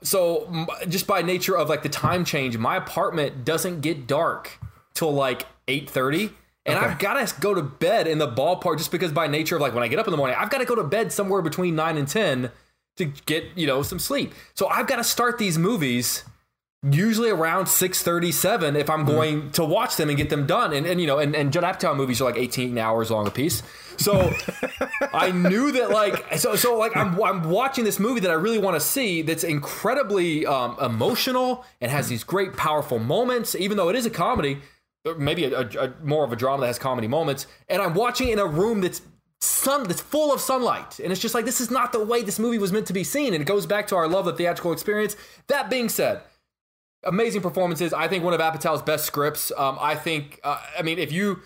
so 0.04 0.68
just 0.88 1.08
by 1.08 1.22
nature 1.22 1.58
of 1.58 1.70
like 1.70 1.84
the 1.84 1.90
time 1.90 2.26
change, 2.26 2.58
my 2.58 2.76
apartment 2.76 3.46
doesn't 3.46 3.82
get 3.82 4.08
dark 4.08 4.60
till 4.94 5.14
like 5.14 5.46
eight 5.68 5.90
thirty. 5.90 6.32
And 6.66 6.78
I've 6.78 7.00
got 7.00 7.26
to 7.26 7.42
go 7.42 7.56
to 7.56 7.64
bed 7.64 8.06
in 8.06 8.20
the 8.20 8.28
ballpark 8.28 8.78
just 8.78 8.92
because 8.92 9.12
by 9.12 9.26
nature 9.26 9.56
of 9.56 9.62
like 9.62 9.74
when 9.74 9.84
I 9.84 9.88
get 9.88 9.98
up 9.98 10.06
in 10.06 10.12
the 10.12 10.18
morning, 10.18 10.36
I've 10.40 10.52
got 10.52 10.60
to 10.60 10.66
go 10.66 10.76
to 10.76 10.84
bed 10.84 11.12
somewhere 11.12 11.42
between 11.42 11.76
nine 11.76 11.98
and 11.98 12.08
10 12.08 12.52
to 12.98 13.06
get, 13.06 13.46
you 13.56 13.66
know, 13.66 13.82
some 13.82 13.98
sleep. 13.98 14.34
So 14.54 14.68
I've 14.68 14.86
got 14.86 14.98
to 14.98 15.04
start 15.04 15.40
these 15.40 15.58
movies 15.58 16.24
usually 16.90 17.30
around 17.30 17.68
637 17.68 18.76
if 18.76 18.90
i'm 18.90 19.06
going 19.06 19.52
to 19.52 19.64
watch 19.64 19.98
them 19.98 20.10
and 20.10 20.18
get 20.18 20.32
them 20.32 20.48
done. 20.48 20.74
And, 20.74 20.88
and 20.88 21.00
you 21.00 21.06
know 21.06 21.20
and, 21.20 21.36
and 21.36 21.54
judd 21.54 21.64
apatow 21.64 21.96
movies 21.96 22.20
are 22.22 22.26
like 22.26 22.38
18 22.38 22.76
hours 22.80 23.12
long 23.12 23.28
a 23.28 23.30
piece 23.30 23.62
so 23.98 24.34
i 25.14 25.30
knew 25.30 25.72
that 25.74 25.92
like 25.92 26.40
so 26.40 26.56
so 26.56 26.76
like 26.80 26.98
I'm, 26.98 27.22
I'm 27.22 27.50
watching 27.52 27.84
this 27.84 28.00
movie 28.00 28.22
that 28.22 28.32
i 28.32 28.34
really 28.34 28.58
want 28.58 28.78
to 28.78 28.80
see 28.80 29.22
that's 29.22 29.44
incredibly 29.44 30.48
um, 30.48 30.76
emotional 30.82 31.66
and 31.82 31.92
has 31.92 32.08
these 32.08 32.24
great 32.24 32.58
powerful 32.58 32.98
moments 32.98 33.54
even 33.54 33.78
though 33.78 33.90
it 33.90 33.96
is 33.96 34.08
a 34.08 34.10
comedy 34.10 34.58
or 35.06 35.16
maybe 35.16 35.46
a, 35.46 35.60
a, 35.60 35.66
a 35.66 35.94
more 36.04 36.24
of 36.24 36.32
a 36.32 36.36
drama 36.36 36.62
that 36.62 36.68
has 36.68 36.80
comedy 36.80 37.08
moments. 37.08 37.48
And 37.70 37.82
i'm 37.82 37.94
watching 37.94 38.30
it 38.30 38.34
in 38.34 38.40
a 38.40 38.46
room 38.46 38.82
that's 38.82 39.02
sun 39.40 39.84
that's 39.84 40.02
full 40.02 40.32
of 40.32 40.40
sunlight. 40.40 41.00
And 41.00 41.12
it's 41.12 41.22
just 41.22 41.34
like 41.34 41.46
this 41.46 41.62
is 41.62 41.72
not 41.72 41.92
the 41.92 42.04
way 42.04 42.22
this 42.22 42.40
movie 42.40 42.60
was 42.60 42.72
meant 42.72 42.88
to 42.88 42.94
be 42.94 43.04
seen. 43.04 43.34
And 43.34 43.42
it 43.42 43.46
goes 43.46 43.66
back 43.66 43.88
to 43.88 43.96
our 43.96 44.08
love 44.08 44.28
of 44.28 44.38
theatrical 44.38 44.72
experience. 44.72 45.16
That 45.48 45.70
being 45.70 45.90
said 45.90 46.22
amazing 47.04 47.42
performances. 47.42 47.94
I 47.94 48.08
think 48.08 48.24
one 48.24 48.34
of 48.34 48.40
Apatow's 48.40 48.82
best 48.82 49.06
scripts. 49.06 49.52
Um, 49.58 49.78
I 49.80 49.96
think, 49.96 50.40
uh, 50.44 50.62
I 50.78 50.82
mean, 50.82 51.00
if 51.00 51.12
you 51.12 51.42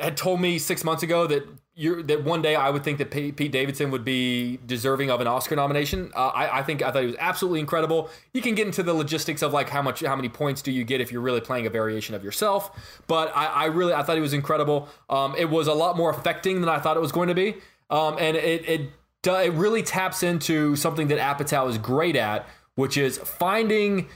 had 0.00 0.16
told 0.16 0.40
me 0.40 0.58
six 0.58 0.84
months 0.84 1.02
ago 1.02 1.26
that 1.26 1.46
you 1.74 2.02
that 2.02 2.24
one 2.24 2.42
day 2.42 2.56
I 2.56 2.70
would 2.70 2.82
think 2.82 2.98
that 2.98 3.10
Pete 3.10 3.52
Davidson 3.52 3.90
would 3.92 4.04
be 4.04 4.58
deserving 4.66 5.10
of 5.10 5.20
an 5.20 5.26
Oscar 5.26 5.54
nomination, 5.54 6.10
uh, 6.14 6.28
I, 6.28 6.58
I 6.58 6.62
think 6.62 6.82
I 6.82 6.90
thought 6.90 7.02
he 7.02 7.06
was 7.06 7.16
absolutely 7.20 7.60
incredible. 7.60 8.10
You 8.34 8.42
can 8.42 8.54
get 8.54 8.66
into 8.66 8.82
the 8.82 8.92
logistics 8.92 9.42
of 9.42 9.52
like 9.52 9.68
how 9.68 9.80
much, 9.80 10.00
how 10.00 10.16
many 10.16 10.28
points 10.28 10.60
do 10.60 10.72
you 10.72 10.84
get 10.84 11.00
if 11.00 11.12
you're 11.12 11.20
really 11.20 11.40
playing 11.40 11.66
a 11.66 11.70
variation 11.70 12.14
of 12.14 12.24
yourself. 12.24 13.00
But 13.06 13.34
I, 13.34 13.46
I 13.46 13.64
really, 13.66 13.94
I 13.94 14.02
thought 14.02 14.16
he 14.16 14.20
was 14.20 14.32
incredible. 14.32 14.88
Um, 15.08 15.36
it 15.38 15.48
was 15.48 15.68
a 15.68 15.74
lot 15.74 15.96
more 15.96 16.10
affecting 16.10 16.60
than 16.60 16.68
I 16.68 16.80
thought 16.80 16.96
it 16.96 17.00
was 17.00 17.12
going 17.12 17.28
to 17.28 17.34
be, 17.34 17.56
um, 17.90 18.16
and 18.18 18.36
it 18.36 18.68
it 18.68 18.90
it 19.24 19.52
really 19.52 19.82
taps 19.82 20.22
into 20.22 20.74
something 20.74 21.08
that 21.08 21.18
Apatow 21.18 21.68
is 21.68 21.78
great 21.78 22.16
at, 22.16 22.46
which 22.74 22.96
is 22.96 23.18
finding 23.18 24.08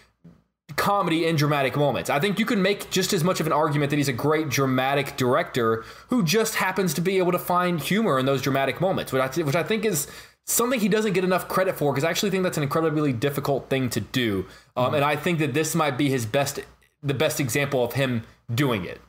comedy 0.76 1.26
in 1.26 1.36
dramatic 1.36 1.76
moments. 1.76 2.10
I 2.10 2.20
think 2.20 2.38
you 2.38 2.46
can 2.46 2.62
make 2.62 2.90
just 2.90 3.12
as 3.12 3.24
much 3.24 3.40
of 3.40 3.46
an 3.46 3.52
argument 3.52 3.90
that 3.90 3.96
he's 3.96 4.08
a 4.08 4.12
great 4.12 4.48
dramatic 4.48 5.16
director 5.16 5.84
who 6.08 6.22
just 6.22 6.56
happens 6.56 6.94
to 6.94 7.00
be 7.00 7.18
able 7.18 7.32
to 7.32 7.38
find 7.38 7.80
humor 7.80 8.18
in 8.18 8.26
those 8.26 8.42
dramatic 8.42 8.80
moments, 8.80 9.12
which 9.12 9.22
I, 9.22 9.42
which 9.42 9.56
I 9.56 9.62
think 9.62 9.84
is 9.84 10.08
something 10.44 10.80
he 10.80 10.88
doesn't 10.88 11.12
get 11.12 11.24
enough 11.24 11.48
credit 11.48 11.76
for 11.76 11.92
because 11.92 12.04
I 12.04 12.10
actually 12.10 12.30
think 12.30 12.42
that's 12.42 12.56
an 12.56 12.62
incredibly 12.62 13.12
difficult 13.12 13.68
thing 13.70 13.90
to 13.90 14.00
do. 14.00 14.46
Um, 14.76 14.86
mm-hmm. 14.86 14.94
And 14.96 15.04
I 15.04 15.16
think 15.16 15.38
that 15.38 15.54
this 15.54 15.74
might 15.74 15.96
be 15.96 16.08
his 16.08 16.26
best, 16.26 16.60
the 17.02 17.14
best 17.14 17.40
example 17.40 17.84
of 17.84 17.94
him 17.94 18.24
doing 18.52 18.84
it. 18.84 19.00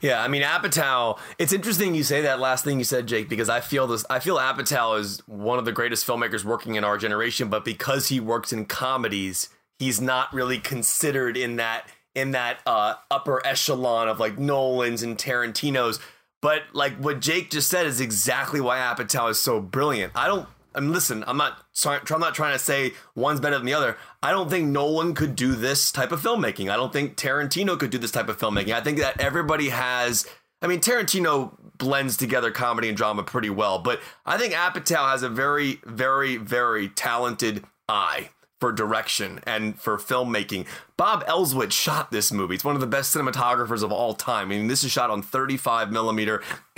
Yeah, 0.00 0.22
I 0.22 0.28
mean 0.28 0.42
Apatow. 0.42 1.18
It's 1.38 1.52
interesting 1.52 1.94
you 1.94 2.04
say 2.04 2.20
that 2.22 2.38
last 2.38 2.64
thing 2.64 2.78
you 2.78 2.84
said, 2.84 3.06
Jake, 3.06 3.28
because 3.28 3.48
I 3.48 3.60
feel 3.60 3.86
this. 3.86 4.04
I 4.08 4.20
feel 4.20 4.36
Apatow 4.36 4.98
is 4.98 5.20
one 5.26 5.58
of 5.58 5.64
the 5.64 5.72
greatest 5.72 6.06
filmmakers 6.06 6.44
working 6.44 6.76
in 6.76 6.84
our 6.84 6.98
generation, 6.98 7.48
but 7.48 7.64
because 7.64 8.08
he 8.08 8.20
works 8.20 8.52
in 8.52 8.66
comedies, 8.66 9.48
he's 9.78 10.00
not 10.00 10.32
really 10.32 10.58
considered 10.58 11.36
in 11.36 11.56
that 11.56 11.88
in 12.14 12.30
that 12.30 12.60
uh, 12.64 12.94
upper 13.10 13.44
echelon 13.46 14.08
of 14.08 14.20
like 14.20 14.38
Nolan's 14.38 15.02
and 15.02 15.18
Tarantino's. 15.18 15.98
But 16.40 16.62
like 16.72 16.96
what 16.96 17.20
Jake 17.20 17.50
just 17.50 17.68
said 17.68 17.86
is 17.86 18.00
exactly 18.00 18.60
why 18.60 18.78
Apatow 18.78 19.30
is 19.30 19.40
so 19.40 19.60
brilliant. 19.60 20.12
I 20.14 20.26
don't. 20.26 20.46
I 20.76 20.80
mean, 20.80 20.92
listen, 20.92 21.24
I'm 21.26 21.36
not. 21.36 21.64
Sorry, 21.72 22.00
I'm 22.10 22.20
not 22.20 22.34
trying 22.34 22.52
to 22.52 22.58
say 22.58 22.92
one's 23.14 23.40
better 23.40 23.56
than 23.56 23.66
the 23.66 23.74
other. 23.74 23.96
I 24.22 24.30
don't 24.30 24.50
think 24.50 24.68
Nolan 24.68 25.14
could 25.14 25.36
do 25.36 25.54
this 25.54 25.90
type 25.90 26.12
of 26.12 26.20
filmmaking. 26.20 26.70
I 26.70 26.76
don't 26.76 26.92
think 26.92 27.16
Tarantino 27.16 27.78
could 27.78 27.90
do 27.90 27.98
this 27.98 28.10
type 28.10 28.28
of 28.28 28.38
filmmaking. 28.38 28.72
I 28.72 28.80
think 28.80 28.98
that 28.98 29.20
everybody 29.20 29.70
has. 29.70 30.26
I 30.60 30.66
mean, 30.66 30.80
Tarantino 30.80 31.56
blends 31.78 32.16
together 32.16 32.50
comedy 32.50 32.88
and 32.88 32.96
drama 32.96 33.22
pretty 33.22 33.50
well, 33.50 33.78
but 33.78 34.00
I 34.24 34.38
think 34.38 34.54
Apatow 34.54 35.10
has 35.10 35.22
a 35.22 35.28
very, 35.28 35.80
very, 35.84 36.36
very 36.36 36.88
talented 36.88 37.64
eye 37.88 38.30
for 38.60 38.72
direction 38.72 39.40
and 39.46 39.78
for 39.78 39.98
filmmaking. 39.98 40.66
Bob 40.96 41.24
Elswit 41.26 41.72
shot 41.72 42.10
this 42.10 42.32
movie. 42.32 42.54
It's 42.54 42.64
one 42.64 42.74
of 42.74 42.80
the 42.80 42.86
best 42.86 43.14
cinematographers 43.14 43.82
of 43.82 43.92
all 43.92 44.14
time. 44.14 44.48
I 44.48 44.56
mean, 44.56 44.68
this 44.68 44.84
is 44.84 44.90
shot 44.90 45.10
on 45.10 45.22
35 45.22 45.92
millimeter. 45.92 46.42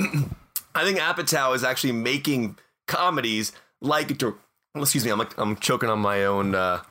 I 0.74 0.85
think 0.85 0.98
Apatow 0.98 1.55
is 1.55 1.65
actually 1.65 1.93
making 1.93 2.59
comedies 2.86 3.53
like. 3.81 4.11
Excuse 4.74 5.05
me, 5.05 5.11
I'm 5.11 5.19
like 5.19 5.39
I'm 5.39 5.57
choking 5.57 5.89
on 5.89 6.01
my 6.01 6.24
own. 6.24 6.55
Uh, 6.55 6.82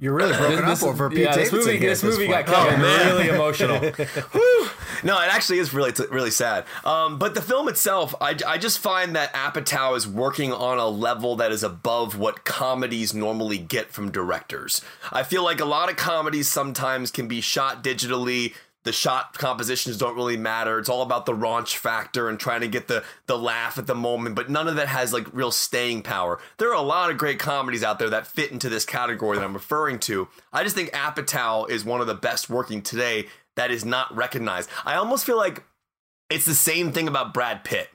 you're 0.00 0.14
really 0.14 0.34
broken 0.34 0.64
this, 0.64 0.82
up 0.82 0.88
over 0.88 1.10
Pete 1.10 1.18
yeah, 1.18 1.34
Davidson. 1.34 1.58
This 1.58 1.66
movie, 1.66 1.78
this 1.78 2.02
movie 2.02 2.26
got 2.26 2.46
Kevin 2.46 2.80
oh, 2.80 3.14
really 3.14 3.28
emotional. 3.28 3.80
no, 5.04 5.20
it 5.20 5.34
actually 5.34 5.58
is 5.58 5.74
really 5.74 5.92
really 6.10 6.30
sad. 6.30 6.64
Um, 6.86 7.18
but 7.18 7.34
the 7.34 7.42
film 7.42 7.68
itself, 7.68 8.14
I, 8.18 8.34
I 8.46 8.56
just 8.56 8.78
find 8.78 9.14
that 9.14 9.32
Apatow 9.34 9.94
is 9.94 10.08
working 10.08 10.52
on 10.52 10.78
a 10.78 10.88
level 10.88 11.36
that 11.36 11.52
is 11.52 11.62
above 11.62 12.18
what 12.18 12.44
comedies 12.44 13.12
normally 13.12 13.58
get 13.58 13.92
from 13.92 14.10
directors. 14.10 14.80
I 15.12 15.22
feel 15.22 15.44
like 15.44 15.60
a 15.60 15.66
lot 15.66 15.90
of 15.90 15.96
comedies 15.96 16.48
sometimes 16.48 17.10
can 17.10 17.28
be 17.28 17.42
shot 17.42 17.84
digitally 17.84 18.54
the 18.84 18.92
shot 18.92 19.36
compositions 19.36 19.98
don't 19.98 20.16
really 20.16 20.36
matter. 20.36 20.78
It's 20.78 20.88
all 20.88 21.02
about 21.02 21.26
the 21.26 21.32
raunch 21.32 21.76
factor 21.76 22.28
and 22.28 22.40
trying 22.40 22.62
to 22.62 22.68
get 22.68 22.88
the 22.88 23.04
the 23.26 23.36
laugh 23.36 23.78
at 23.78 23.86
the 23.86 23.94
moment, 23.94 24.36
but 24.36 24.48
none 24.48 24.68
of 24.68 24.76
that 24.76 24.88
has 24.88 25.12
like 25.12 25.26
real 25.32 25.50
staying 25.50 26.02
power. 26.02 26.40
There 26.58 26.70
are 26.70 26.74
a 26.74 26.80
lot 26.80 27.10
of 27.10 27.18
great 27.18 27.38
comedies 27.38 27.82
out 27.82 27.98
there 27.98 28.10
that 28.10 28.26
fit 28.26 28.50
into 28.52 28.68
this 28.68 28.84
category 28.84 29.36
that 29.36 29.44
I'm 29.44 29.54
referring 29.54 29.98
to. 30.00 30.28
I 30.52 30.64
just 30.64 30.76
think 30.76 30.90
Apatow 30.92 31.68
is 31.68 31.84
one 31.84 32.00
of 32.00 32.06
the 32.06 32.14
best 32.14 32.48
working 32.48 32.82
today 32.82 33.26
that 33.56 33.70
is 33.70 33.84
not 33.84 34.14
recognized. 34.14 34.70
I 34.84 34.94
almost 34.94 35.26
feel 35.26 35.36
like 35.36 35.64
it's 36.30 36.46
the 36.46 36.54
same 36.54 36.92
thing 36.92 37.08
about 37.08 37.34
Brad 37.34 37.64
Pitt. 37.64 37.88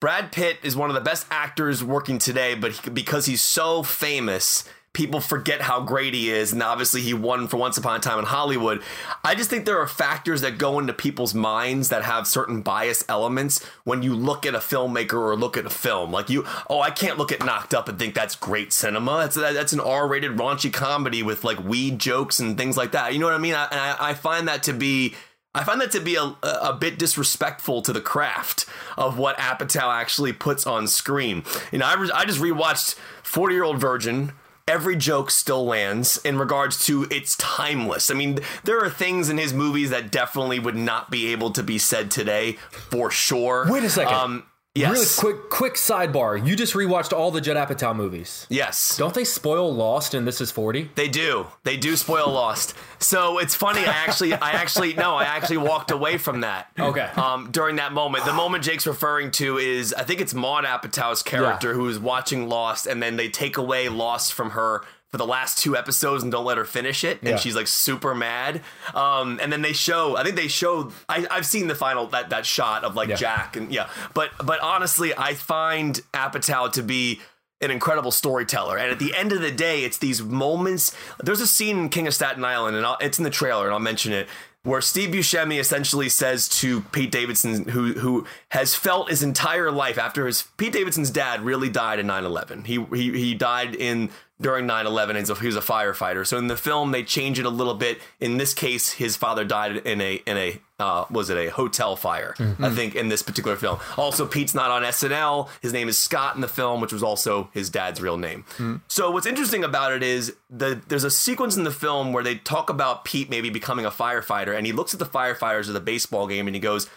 Brad 0.00 0.30
Pitt 0.30 0.58
is 0.62 0.76
one 0.76 0.90
of 0.90 0.94
the 0.94 1.00
best 1.00 1.26
actors 1.30 1.82
working 1.82 2.18
today, 2.18 2.54
but 2.54 2.72
he, 2.72 2.90
because 2.90 3.26
he's 3.26 3.40
so 3.40 3.82
famous, 3.82 4.62
people 4.98 5.20
forget 5.20 5.60
how 5.60 5.80
great 5.80 6.12
he 6.12 6.28
is. 6.28 6.52
And 6.52 6.60
obviously, 6.60 7.00
he 7.02 7.14
won 7.14 7.46
for 7.46 7.56
Once 7.56 7.78
Upon 7.78 7.96
a 7.96 8.00
Time 8.00 8.18
in 8.18 8.24
Hollywood. 8.24 8.82
I 9.22 9.36
just 9.36 9.48
think 9.48 9.64
there 9.64 9.78
are 9.78 9.86
factors 9.86 10.40
that 10.40 10.58
go 10.58 10.80
into 10.80 10.92
people's 10.92 11.34
minds 11.34 11.88
that 11.90 12.02
have 12.02 12.26
certain 12.26 12.62
bias 12.62 13.04
elements 13.08 13.64
when 13.84 14.02
you 14.02 14.12
look 14.12 14.44
at 14.44 14.56
a 14.56 14.58
filmmaker 14.58 15.12
or 15.12 15.36
look 15.36 15.56
at 15.56 15.64
a 15.64 15.70
film. 15.70 16.10
Like 16.10 16.28
you, 16.28 16.44
oh, 16.68 16.80
I 16.80 16.90
can't 16.90 17.16
look 17.16 17.30
at 17.30 17.44
Knocked 17.44 17.74
Up 17.74 17.88
and 17.88 17.96
think 17.96 18.14
that's 18.14 18.34
great 18.34 18.72
cinema. 18.72 19.18
That's 19.18 19.36
that's 19.36 19.72
an 19.72 19.78
R-rated 19.78 20.32
raunchy 20.32 20.72
comedy 20.72 21.22
with 21.22 21.44
like 21.44 21.62
weed 21.62 22.00
jokes 22.00 22.40
and 22.40 22.58
things 22.58 22.76
like 22.76 22.90
that. 22.90 23.12
You 23.12 23.20
know 23.20 23.26
what 23.26 23.36
I 23.36 23.38
mean? 23.38 23.54
I, 23.54 23.66
and 23.66 23.80
I, 23.80 24.10
I 24.10 24.14
find 24.14 24.48
that 24.48 24.64
to 24.64 24.72
be. 24.72 25.14
I 25.54 25.64
find 25.64 25.80
that 25.80 25.90
to 25.92 26.00
be 26.00 26.14
a, 26.16 26.36
a 26.42 26.76
bit 26.78 26.98
disrespectful 26.98 27.82
to 27.82 27.92
the 27.92 28.02
craft 28.02 28.66
of 28.96 29.16
what 29.16 29.38
Apatow 29.38 29.92
actually 29.92 30.32
puts 30.32 30.66
on 30.66 30.86
screen. 30.86 31.42
You 31.72 31.78
know, 31.78 31.86
I, 31.86 31.94
re- 31.94 32.10
I 32.14 32.24
just 32.26 32.40
rewatched 32.40 32.96
40 33.22 33.54
Year 33.54 33.64
Old 33.64 33.80
Virgin, 33.80 34.32
every 34.68 34.96
joke 34.96 35.30
still 35.30 35.64
lands 35.64 36.18
in 36.24 36.38
regards 36.38 36.86
to 36.86 37.06
it's 37.10 37.36
timeless. 37.36 38.10
I 38.10 38.14
mean, 38.14 38.38
there 38.64 38.78
are 38.78 38.90
things 38.90 39.28
in 39.28 39.38
his 39.38 39.52
movies 39.52 39.90
that 39.90 40.12
definitely 40.12 40.58
would 40.58 40.76
not 40.76 41.10
be 41.10 41.32
able 41.32 41.50
to 41.52 41.62
be 41.62 41.78
said 41.78 42.10
today 42.10 42.52
for 42.70 43.10
sure. 43.10 43.66
Wait 43.68 43.82
a 43.82 43.90
second. 43.90 44.14
Um, 44.14 44.46
Yes. 44.78 45.22
Really 45.22 45.34
quick, 45.34 45.50
quick 45.50 45.74
sidebar. 45.74 46.46
You 46.46 46.56
just 46.56 46.74
rewatched 46.74 47.12
all 47.12 47.30
the 47.30 47.40
Judd 47.40 47.56
Apatow 47.56 47.94
movies. 47.94 48.46
Yes. 48.48 48.96
Don't 48.96 49.14
they 49.14 49.24
spoil 49.24 49.74
Lost 49.74 50.14
and 50.14 50.26
This 50.26 50.40
Is 50.40 50.50
Forty? 50.50 50.90
They 50.94 51.08
do. 51.08 51.46
They 51.64 51.76
do 51.76 51.96
spoil 51.96 52.30
Lost. 52.30 52.74
So 52.98 53.38
it's 53.38 53.54
funny. 53.54 53.80
I 53.80 53.92
actually, 53.92 54.34
I 54.34 54.52
actually, 54.52 54.94
no, 54.94 55.16
I 55.16 55.24
actually 55.24 55.58
walked 55.58 55.90
away 55.90 56.18
from 56.18 56.42
that. 56.42 56.70
Okay. 56.78 57.08
Um, 57.16 57.50
during 57.50 57.76
that 57.76 57.92
moment, 57.92 58.24
the 58.24 58.32
moment 58.32 58.64
Jake's 58.64 58.86
referring 58.86 59.30
to 59.32 59.58
is, 59.58 59.92
I 59.94 60.04
think 60.04 60.20
it's 60.20 60.34
Maude 60.34 60.64
Apatow's 60.64 61.22
character 61.22 61.68
yeah. 61.68 61.74
who 61.74 61.88
is 61.88 61.98
watching 61.98 62.48
Lost, 62.48 62.86
and 62.86 63.02
then 63.02 63.16
they 63.16 63.28
take 63.28 63.56
away 63.56 63.88
Lost 63.88 64.32
from 64.32 64.50
her 64.50 64.82
for 65.10 65.16
the 65.16 65.26
last 65.26 65.58
two 65.58 65.76
episodes 65.76 66.22
and 66.22 66.30
don't 66.30 66.44
let 66.44 66.58
her 66.58 66.64
finish 66.64 67.02
it 67.02 67.18
and 67.20 67.30
yeah. 67.30 67.36
she's 67.36 67.56
like 67.56 67.66
super 67.66 68.14
mad 68.14 68.60
um, 68.94 69.38
and 69.42 69.52
then 69.52 69.62
they 69.62 69.72
show 69.72 70.16
i 70.16 70.22
think 70.22 70.36
they 70.36 70.48
show 70.48 70.92
I, 71.08 71.26
have 71.30 71.46
seen 71.46 71.66
the 71.66 71.74
final 71.74 72.06
that 72.08 72.30
that 72.30 72.44
shot 72.46 72.84
of 72.84 72.94
like 72.94 73.08
yeah. 73.08 73.16
jack 73.16 73.56
and 73.56 73.72
yeah 73.72 73.88
but 74.14 74.30
but 74.44 74.60
honestly 74.60 75.12
i 75.16 75.34
find 75.34 76.00
apatow 76.12 76.70
to 76.72 76.82
be 76.82 77.20
an 77.60 77.70
incredible 77.70 78.12
storyteller 78.12 78.76
and 78.76 78.90
at 78.90 78.98
the 78.98 79.14
end 79.16 79.32
of 79.32 79.40
the 79.40 79.50
day 79.50 79.84
it's 79.84 79.98
these 79.98 80.22
moments 80.22 80.94
there's 81.22 81.40
a 81.40 81.46
scene 81.46 81.78
in 81.78 81.88
king 81.88 82.06
of 82.06 82.14
staten 82.14 82.44
island 82.44 82.76
and 82.76 82.84
I'll, 82.84 82.98
it's 83.00 83.18
in 83.18 83.24
the 83.24 83.30
trailer 83.30 83.64
and 83.64 83.72
i'll 83.72 83.80
mention 83.80 84.12
it 84.12 84.28
where 84.64 84.80
Steve 84.80 85.10
Buscemi 85.10 85.58
essentially 85.58 86.08
says 86.08 86.48
to 86.60 86.82
Pete 86.82 87.10
Davidson, 87.10 87.68
who 87.68 87.94
who 87.94 88.26
has 88.50 88.74
felt 88.74 89.08
his 89.08 89.22
entire 89.22 89.70
life 89.70 89.98
after 89.98 90.26
his 90.26 90.42
Pete 90.56 90.72
Davidson's 90.72 91.10
dad 91.10 91.40
really 91.42 91.70
died 91.70 91.98
in 91.98 92.06
9/11. 92.06 92.66
He 92.66 92.84
he 92.94 93.18
he 93.18 93.34
died 93.34 93.74
in 93.74 94.10
during 94.40 94.66
9-11 94.66 95.16
and 95.16 95.38
he 95.38 95.46
was 95.46 95.56
a 95.56 95.60
firefighter. 95.60 96.26
So 96.26 96.38
in 96.38 96.46
the 96.46 96.56
film 96.56 96.92
they 96.92 97.02
change 97.02 97.38
it 97.38 97.46
a 97.46 97.50
little 97.50 97.74
bit. 97.74 97.98
In 98.20 98.36
this 98.36 98.54
case 98.54 98.92
his 98.92 99.16
father 99.16 99.44
died 99.44 99.76
in 99.78 100.00
a 100.00 100.14
in 100.26 100.36
a 100.36 100.60
uh, 100.80 101.04
was 101.10 101.28
it 101.28 101.36
a 101.36 101.50
hotel 101.50 101.96
fire 101.96 102.36
mm-hmm. 102.38 102.64
i 102.64 102.70
think 102.70 102.94
in 102.94 103.08
this 103.08 103.20
particular 103.20 103.56
film. 103.56 103.80
Also 103.96 104.26
pete's 104.26 104.54
not 104.54 104.70
on 104.70 104.82
snl 104.84 105.48
his 105.60 105.72
name 105.72 105.88
is 105.88 105.98
scott 105.98 106.36
in 106.36 106.40
the 106.40 106.48
film 106.48 106.80
which 106.80 106.92
was 106.92 107.02
also 107.02 107.50
his 107.52 107.68
dad's 107.68 108.00
real 108.00 108.16
name. 108.16 108.44
Mm-hmm. 108.50 108.76
so 108.86 109.10
what's 109.10 109.26
interesting 109.26 109.64
about 109.64 109.92
it 109.92 110.04
is 110.04 110.34
the 110.48 110.80
there's 110.86 111.04
a 111.04 111.10
sequence 111.10 111.56
in 111.56 111.64
the 111.64 111.72
film 111.72 112.12
where 112.12 112.22
they 112.22 112.36
talk 112.36 112.70
about 112.70 113.04
pete 113.04 113.28
maybe 113.28 113.50
becoming 113.50 113.84
a 113.84 113.90
firefighter 113.90 114.56
and 114.56 114.66
he 114.66 114.72
looks 114.72 114.92
at 114.92 115.00
the 115.00 115.06
firefighters 115.06 115.66
at 115.66 115.74
the 115.74 115.80
baseball 115.80 116.28
game 116.28 116.46
and 116.46 116.54
he 116.54 116.60
goes 116.60 116.88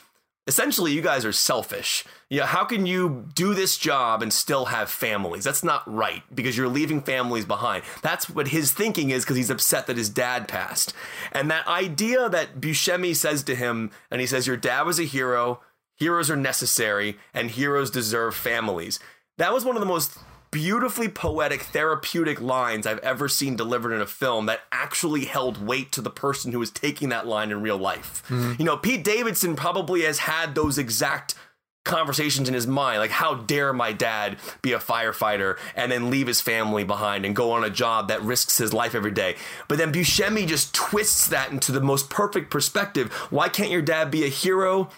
essentially 0.47 0.91
you 0.91 1.01
guys 1.01 1.25
are 1.25 1.31
selfish. 1.31 2.03
Yeah, 2.29 2.45
how 2.45 2.63
can 2.63 2.85
you 2.85 3.27
do 3.35 3.53
this 3.53 3.77
job 3.77 4.21
and 4.21 4.31
still 4.31 4.65
have 4.65 4.89
families? 4.89 5.43
That's 5.43 5.63
not 5.63 5.83
right 5.91 6.23
because 6.33 6.57
you're 6.57 6.67
leaving 6.67 7.01
families 7.01 7.45
behind. 7.45 7.83
That's 8.01 8.29
what 8.29 8.49
his 8.49 8.71
thinking 8.71 9.09
is 9.09 9.23
because 9.23 9.37
he's 9.37 9.49
upset 9.49 9.87
that 9.87 9.97
his 9.97 10.09
dad 10.09 10.47
passed. 10.47 10.93
And 11.31 11.51
that 11.51 11.67
idea 11.67 12.29
that 12.29 12.59
Buscemi 12.59 13.15
says 13.15 13.43
to 13.43 13.55
him, 13.55 13.91
and 14.09 14.21
he 14.21 14.27
says, 14.27 14.47
Your 14.47 14.57
dad 14.57 14.83
was 14.83 14.99
a 14.99 15.03
hero, 15.03 15.61
heroes 15.97 16.31
are 16.31 16.37
necessary, 16.37 17.17
and 17.33 17.51
heroes 17.51 17.91
deserve 17.91 18.35
families. 18.35 18.99
That 19.37 19.53
was 19.53 19.65
one 19.65 19.75
of 19.75 19.81
the 19.81 19.85
most 19.85 20.17
beautifully 20.51 21.07
poetic, 21.07 21.61
therapeutic 21.63 22.41
lines 22.41 22.85
I've 22.85 22.99
ever 22.99 23.27
seen 23.29 23.55
delivered 23.55 23.93
in 23.93 24.01
a 24.01 24.05
film 24.05 24.45
that 24.47 24.61
actually 24.71 25.25
held 25.25 25.65
weight 25.65 25.91
to 25.93 26.01
the 26.01 26.09
person 26.09 26.51
who 26.51 26.59
was 26.59 26.69
taking 26.69 27.09
that 27.09 27.25
line 27.25 27.51
in 27.51 27.61
real 27.61 27.77
life. 27.77 28.23
Mm-hmm. 28.27 28.53
You 28.59 28.65
know, 28.65 28.77
Pete 28.77 29.03
Davidson 29.03 29.55
probably 29.55 30.01
has 30.01 30.19
had 30.19 30.53
those 30.53 30.77
exact 30.77 31.35
conversations 31.83 32.47
in 32.47 32.53
his 32.53 32.67
mind 32.67 32.99
like 32.99 33.09
how 33.09 33.33
dare 33.33 33.73
my 33.73 33.91
dad 33.91 34.37
be 34.61 34.71
a 34.71 34.77
firefighter 34.77 35.57
and 35.75 35.91
then 35.91 36.11
leave 36.11 36.27
his 36.27 36.39
family 36.39 36.83
behind 36.83 37.25
and 37.25 37.35
go 37.35 37.51
on 37.51 37.63
a 37.63 37.71
job 37.71 38.07
that 38.07 38.21
risks 38.21 38.59
his 38.59 38.71
life 38.71 38.93
every 38.93 39.09
day 39.09 39.35
but 39.67 39.79
then 39.79 39.91
buscemi 39.91 40.45
just 40.45 40.75
twists 40.75 41.27
that 41.27 41.51
into 41.51 41.71
the 41.71 41.81
most 41.81 42.07
perfect 42.07 42.51
perspective 42.51 43.11
why 43.31 43.49
can't 43.49 43.71
your 43.71 43.81
dad 43.81 44.11
be 44.11 44.23
a 44.23 44.27
hero 44.27 44.91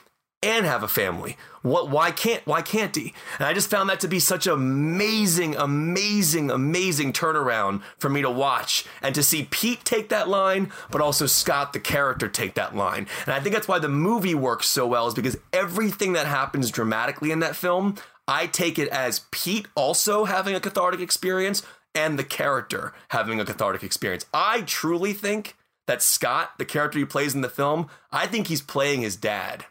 and 0.44 0.65
have 0.65 0.84
a 0.84 0.88
family. 0.88 1.38
What 1.61 1.90
why 1.90 2.11
can't 2.11 2.45
why 2.45 2.61
can't 2.61 2.94
he? 2.94 3.14
And 3.40 3.48
i 3.48 3.53
just 3.53 3.70
found 3.70 3.90
that 3.90 4.02
to 4.02 4.07
be 4.10 4.20
such 4.20 4.45
amazing 4.45 5.56
amazing 5.56 6.52
amazing 6.52 7.14
turnaround 7.14 7.82
for 7.98 8.10
me 8.10 8.22
to 8.22 8.30
watch 8.30 8.86
and 9.02 9.15
to 9.15 9.24
see 9.24 9.48
pete 9.49 9.86
take 9.86 10.10
that 10.10 10.28
line 10.28 10.72
but 10.91 10.99
also 10.99 11.26
scott 11.26 11.72
the 11.72 11.80
character 11.80 12.28
take 12.28 12.56
that 12.56 12.76
line. 12.76 13.07
And 13.26 13.34
i 13.34 13.40
think 13.40 13.56
that's 13.56 13.68
why 13.68 13.80
the 13.80 13.90
movie 13.90 14.36
works 14.36 14.68
so 14.68 14.86
well 14.86 15.07
is 15.07 15.14
because 15.14 15.38
everything 15.53 16.14
that 16.14 16.28
happens 16.28 16.70
dramatically 16.70 17.32
in 17.32 17.40
that 17.40 17.56
film 17.56 17.95
i 18.28 18.45
take 18.45 18.78
it 18.78 18.90
as 18.90 19.22
pete 19.32 19.68
also 19.76 20.26
having 20.26 20.53
a 20.53 20.60
cathartic 20.60 20.99
experience 20.99 21.64
and 21.95 22.20
the 22.20 22.24
character 22.24 22.91
having 23.10 23.40
a 23.40 23.45
cathartic 23.45 23.84
experience. 23.84 24.26
I 24.34 24.61
truly 24.61 25.14
think 25.14 25.56
that 25.88 26.02
scott 26.02 26.57
the 26.57 26.65
character 26.65 26.99
he 26.99 27.06
plays 27.06 27.36
in 27.36 27.41
the 27.41 27.49
film 27.49 27.88
i 28.11 28.26
think 28.28 28.48
he's 28.48 28.61
playing 28.61 29.02
his 29.02 29.15
dad 29.15 29.65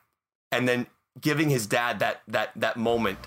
and 0.52 0.68
then 0.68 0.86
giving 1.20 1.50
his 1.50 1.66
dad 1.66 1.98
that 1.98 2.22
that 2.28 2.50
that 2.54 2.76
moment. 2.76 3.18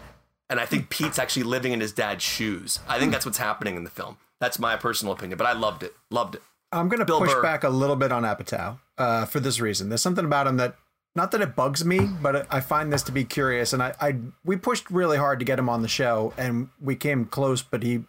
And 0.50 0.60
I 0.60 0.66
think 0.66 0.90
Pete's 0.90 1.18
actually 1.18 1.44
living 1.44 1.74
in 1.74 1.82
his 1.82 1.92
dad's 1.92 2.24
shoes. 2.24 2.80
I 2.88 3.00
think 3.00 3.12
that's 3.12 3.26
what's 3.26 3.40
happening 3.40 3.76
in 3.76 3.84
the 3.84 3.90
film. 3.90 4.18
That's 4.40 4.60
my 4.60 4.76
personal 4.76 5.14
opinion, 5.14 5.38
but 5.38 5.48
I 5.48 5.54
loved 5.54 5.82
it. 5.82 5.96
Loved 6.12 6.36
it. 6.36 6.44
I'm 6.72 6.88
going 6.88 7.00
to 7.00 7.06
push 7.06 7.34
Burr. 7.34 7.42
back 7.42 7.64
a 7.64 7.70
little 7.70 7.96
bit 7.96 8.12
on 8.12 8.24
Apatow 8.24 8.80
uh, 8.98 9.26
for 9.26 9.40
this 9.40 9.60
reason. 9.60 9.90
There's 9.90 10.02
something 10.02 10.26
about 10.26 10.46
him 10.46 10.58
that, 10.58 10.76
not 11.16 11.32
that 11.32 11.42
it 11.42 11.56
bugs 11.56 11.86
me, 11.86 12.02
but 12.22 12.46
I 12.52 12.60
find 12.60 12.92
this 12.92 13.02
to 13.04 13.12
be 13.12 13.24
curious. 13.24 13.74
And 13.74 13.82
I, 13.82 13.96
I, 14.00 14.18
we 14.44 14.58
pushed 14.58 14.92
really 14.92 15.18
hard 15.18 15.40
to 15.40 15.46
get 15.46 15.58
him 15.58 15.70
on 15.70 15.82
the 15.82 15.88
show, 15.88 16.34
and 16.38 16.70
we 16.82 16.96
came 16.96 17.26
close, 17.26 17.62
but 17.62 17.82
he 17.82 18.04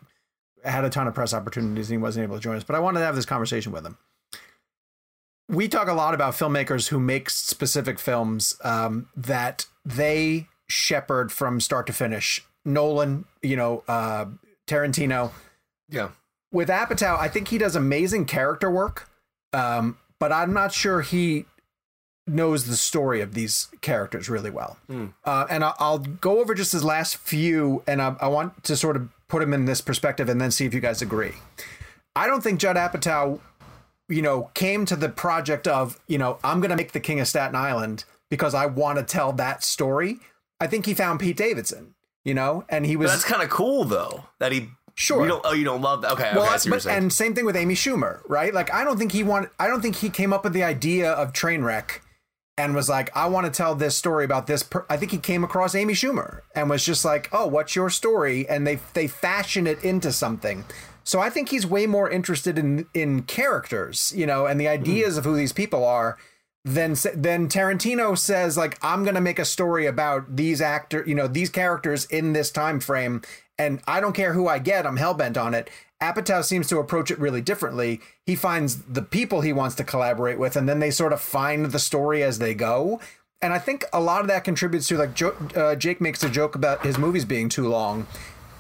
had 0.64 0.84
a 0.84 0.90
ton 0.90 1.06
of 1.06 1.14
press 1.14 1.32
opportunities 1.32 1.88
and 1.88 1.98
he 1.98 2.02
wasn't 2.02 2.24
able 2.24 2.36
to 2.36 2.42
join 2.42 2.56
us. 2.56 2.64
But 2.64 2.74
I 2.76 2.80
wanted 2.80 3.00
to 3.00 3.06
have 3.06 3.14
this 3.14 3.26
conversation 3.26 3.72
with 3.72 3.86
him. 3.86 3.96
We 5.48 5.68
talk 5.68 5.88
a 5.88 5.92
lot 5.92 6.12
about 6.14 6.34
filmmakers 6.34 6.88
who 6.88 6.98
make 6.98 7.30
specific 7.30 7.98
films 7.98 8.56
um, 8.64 9.08
that 9.16 9.66
they 9.84 10.48
shepherd 10.68 11.30
from 11.30 11.60
start 11.60 11.86
to 11.86 11.92
finish. 11.92 12.44
Nolan, 12.64 13.26
you 13.42 13.54
know, 13.56 13.84
uh, 13.86 14.26
Tarantino 14.66 15.30
Yeah. 15.88 16.08
with 16.50 16.68
Apatow, 16.68 17.16
I 17.18 17.28
think 17.28 17.48
he 17.48 17.58
does 17.58 17.76
amazing 17.76 18.24
character 18.24 18.68
work, 18.68 19.08
um, 19.52 19.98
but 20.18 20.32
I'm 20.32 20.52
not 20.52 20.72
sure 20.72 21.02
he 21.02 21.44
knows 22.26 22.66
the 22.66 22.74
story 22.76 23.20
of 23.20 23.34
these 23.34 23.68
characters 23.82 24.28
really 24.28 24.50
well. 24.50 24.78
Uh, 25.24 25.46
and 25.48 25.62
I'll, 25.62 25.76
I'll 25.78 25.98
go 25.98 26.40
over 26.40 26.54
just 26.54 26.72
his 26.72 26.82
last 26.82 27.18
few, 27.18 27.84
and 27.86 28.02
I, 28.02 28.16
I 28.20 28.26
want 28.26 28.64
to 28.64 28.76
sort 28.76 28.96
of 28.96 29.08
put 29.28 29.40
him 29.42 29.54
in 29.54 29.64
this 29.66 29.80
perspective 29.80 30.28
and 30.28 30.40
then 30.40 30.50
see 30.50 30.64
if 30.64 30.74
you 30.74 30.80
guys 30.80 31.00
agree. 31.00 31.34
I 32.16 32.26
don't 32.26 32.42
think 32.42 32.58
Judd 32.58 32.74
Apatow, 32.74 33.38
you 34.08 34.22
know, 34.22 34.50
came 34.54 34.86
to 34.86 34.96
the 34.96 35.08
project 35.08 35.66
of, 35.66 35.98
you 36.06 36.18
know, 36.18 36.38
I'm 36.44 36.60
going 36.60 36.70
to 36.70 36.76
make 36.76 36.92
the 36.92 37.00
King 37.00 37.20
of 37.20 37.28
Staten 37.28 37.56
Island 37.56 38.04
because 38.30 38.54
I 38.54 38.66
want 38.66 38.98
to 38.98 39.04
tell 39.04 39.32
that 39.32 39.64
story. 39.64 40.18
I 40.60 40.66
think 40.66 40.86
he 40.86 40.94
found 40.94 41.20
Pete 41.20 41.36
Davidson, 41.36 41.94
you 42.24 42.34
know, 42.34 42.64
and 42.68 42.86
he 42.86 42.96
But 42.96 43.02
was 43.02 43.10
that's 43.12 43.24
kind 43.24 43.42
of 43.42 43.50
cool 43.50 43.84
though 43.84 44.24
that 44.38 44.52
he. 44.52 44.70
Sure. 44.98 45.20
You 45.22 45.28
don't. 45.28 45.42
Oh, 45.44 45.52
you 45.52 45.64
don't 45.64 45.82
love 45.82 46.00
that. 46.02 46.12
Okay. 46.12 46.32
well, 46.34 46.44
okay. 46.44 46.54
I 46.54 46.56
see 46.56 46.70
what 46.70 46.82
you're 46.84 46.94
but, 46.94 47.02
and 47.02 47.12
same 47.12 47.34
thing 47.34 47.44
with 47.44 47.54
Amy 47.54 47.74
Schumer, 47.74 48.22
right? 48.28 48.54
Like, 48.54 48.72
I 48.72 48.82
don't 48.82 48.96
think 48.96 49.12
he 49.12 49.22
want. 49.22 49.50
I 49.58 49.68
don't 49.68 49.82
think 49.82 49.96
he 49.96 50.08
came 50.08 50.32
up 50.32 50.42
with 50.42 50.54
the 50.54 50.64
idea 50.64 51.12
of 51.12 51.34
Trainwreck 51.34 52.00
and 52.58 52.74
was 52.74 52.88
like, 52.88 53.14
I 53.14 53.26
want 53.26 53.46
to 53.46 53.52
tell 53.52 53.74
this 53.74 53.96
story 53.96 54.24
about 54.24 54.46
this. 54.46 54.62
Per-. 54.62 54.86
I 54.88 54.96
think 54.96 55.12
he 55.12 55.18
came 55.18 55.44
across 55.44 55.74
Amy 55.74 55.92
Schumer 55.92 56.40
and 56.54 56.70
was 56.70 56.84
just 56.84 57.04
like, 57.04 57.28
Oh, 57.32 57.46
what's 57.46 57.76
your 57.76 57.90
story? 57.90 58.48
And 58.48 58.66
they 58.66 58.78
they 58.94 59.06
fashion 59.06 59.66
it 59.66 59.82
into 59.84 60.12
something. 60.12 60.64
So 61.06 61.20
I 61.20 61.30
think 61.30 61.50
he's 61.50 61.64
way 61.64 61.86
more 61.86 62.10
interested 62.10 62.58
in 62.58 62.86
in 62.92 63.22
characters, 63.22 64.12
you 64.14 64.26
know, 64.26 64.46
and 64.46 64.60
the 64.60 64.66
ideas 64.66 65.16
of 65.16 65.24
who 65.24 65.36
these 65.36 65.52
people 65.52 65.84
are. 65.84 66.18
than 66.64 66.96
then 67.14 67.48
Tarantino 67.48 68.18
says 68.18 68.56
like 68.56 68.76
I'm 68.82 69.04
gonna 69.04 69.20
make 69.20 69.38
a 69.38 69.44
story 69.44 69.86
about 69.86 70.34
these 70.34 70.60
actor, 70.60 71.04
you 71.06 71.14
know, 71.14 71.28
these 71.28 71.48
characters 71.48 72.06
in 72.06 72.32
this 72.32 72.50
time 72.50 72.80
frame, 72.80 73.22
and 73.56 73.80
I 73.86 74.00
don't 74.00 74.14
care 74.16 74.32
who 74.32 74.48
I 74.48 74.58
get, 74.58 74.84
I'm 74.84 74.96
hell 74.96 75.14
bent 75.14 75.36
on 75.38 75.54
it. 75.54 75.70
Apatow 76.02 76.42
seems 76.42 76.66
to 76.68 76.78
approach 76.78 77.12
it 77.12 77.20
really 77.20 77.40
differently. 77.40 78.00
He 78.26 78.34
finds 78.34 78.82
the 78.82 79.00
people 79.00 79.40
he 79.42 79.52
wants 79.52 79.76
to 79.76 79.84
collaborate 79.84 80.40
with, 80.40 80.56
and 80.56 80.68
then 80.68 80.80
they 80.80 80.90
sort 80.90 81.12
of 81.12 81.20
find 81.20 81.66
the 81.66 81.78
story 81.78 82.24
as 82.24 82.40
they 82.40 82.52
go. 82.52 83.00
And 83.40 83.52
I 83.52 83.60
think 83.60 83.84
a 83.92 84.00
lot 84.00 84.22
of 84.22 84.26
that 84.26 84.42
contributes 84.42 84.88
to 84.88 84.98
like 84.98 85.14
jo- 85.14 85.36
uh, 85.54 85.76
Jake 85.76 86.00
makes 86.00 86.24
a 86.24 86.28
joke 86.28 86.56
about 86.56 86.84
his 86.84 86.98
movies 86.98 87.24
being 87.24 87.48
too 87.48 87.68
long. 87.68 88.08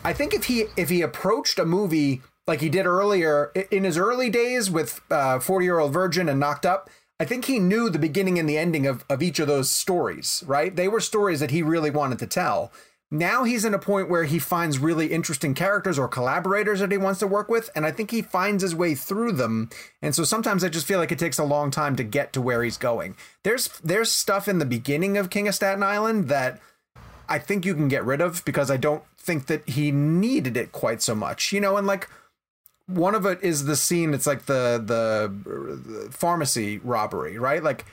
I 0.04 0.12
think 0.12 0.32
if 0.32 0.44
he 0.44 0.66
if 0.76 0.90
he 0.90 1.02
approached 1.02 1.58
a 1.58 1.64
movie 1.64 2.22
like 2.46 2.60
he 2.60 2.68
did 2.68 2.86
earlier 2.86 3.52
in 3.70 3.84
his 3.84 3.98
early 3.98 4.30
days 4.30 4.70
with 4.70 5.00
uh, 5.10 5.38
Forty 5.40 5.66
Year 5.66 5.78
Old 5.78 5.92
Virgin 5.92 6.28
and 6.28 6.40
Knocked 6.40 6.66
Up, 6.66 6.90
I 7.18 7.24
think 7.24 7.46
he 7.46 7.58
knew 7.58 7.88
the 7.88 7.98
beginning 7.98 8.38
and 8.38 8.48
the 8.48 8.58
ending 8.58 8.86
of 8.86 9.04
of 9.08 9.22
each 9.22 9.38
of 9.38 9.48
those 9.48 9.70
stories. 9.70 10.44
Right? 10.46 10.74
They 10.74 10.88
were 10.88 11.00
stories 11.00 11.40
that 11.40 11.50
he 11.50 11.62
really 11.62 11.90
wanted 11.90 12.18
to 12.20 12.26
tell. 12.26 12.72
Now 13.10 13.44
he's 13.44 13.64
in 13.64 13.72
a 13.72 13.78
point 13.78 14.10
where 14.10 14.24
he 14.24 14.40
finds 14.40 14.80
really 14.80 15.12
interesting 15.12 15.54
characters 15.54 15.96
or 15.96 16.08
collaborators 16.08 16.80
that 16.80 16.90
he 16.90 16.98
wants 16.98 17.20
to 17.20 17.26
work 17.28 17.48
with, 17.48 17.70
and 17.76 17.86
I 17.86 17.92
think 17.92 18.10
he 18.10 18.20
finds 18.20 18.64
his 18.64 18.74
way 18.74 18.96
through 18.96 19.32
them. 19.32 19.70
And 20.02 20.12
so 20.12 20.24
sometimes 20.24 20.64
I 20.64 20.68
just 20.68 20.88
feel 20.88 20.98
like 20.98 21.12
it 21.12 21.18
takes 21.18 21.38
a 21.38 21.44
long 21.44 21.70
time 21.70 21.94
to 21.96 22.02
get 22.02 22.32
to 22.32 22.42
where 22.42 22.64
he's 22.64 22.76
going. 22.76 23.16
There's 23.44 23.68
there's 23.84 24.10
stuff 24.10 24.48
in 24.48 24.58
the 24.58 24.64
beginning 24.64 25.16
of 25.16 25.30
King 25.30 25.46
of 25.46 25.54
Staten 25.54 25.84
Island 25.84 26.28
that 26.28 26.60
I 27.28 27.38
think 27.38 27.64
you 27.64 27.74
can 27.74 27.86
get 27.86 28.04
rid 28.04 28.20
of 28.20 28.44
because 28.44 28.72
I 28.72 28.76
don't 28.76 29.04
think 29.16 29.46
that 29.46 29.68
he 29.68 29.92
needed 29.92 30.56
it 30.56 30.72
quite 30.72 31.00
so 31.00 31.14
much. 31.14 31.52
You 31.52 31.60
know, 31.60 31.76
and 31.76 31.86
like 31.86 32.08
one 32.86 33.14
of 33.14 33.26
it 33.26 33.42
is 33.42 33.64
the 33.64 33.76
scene 33.76 34.14
it's 34.14 34.26
like 34.26 34.46
the 34.46 34.82
the, 34.84 35.32
the 36.04 36.10
pharmacy 36.10 36.78
robbery, 36.78 37.38
right? 37.38 37.62
Like 37.62 37.84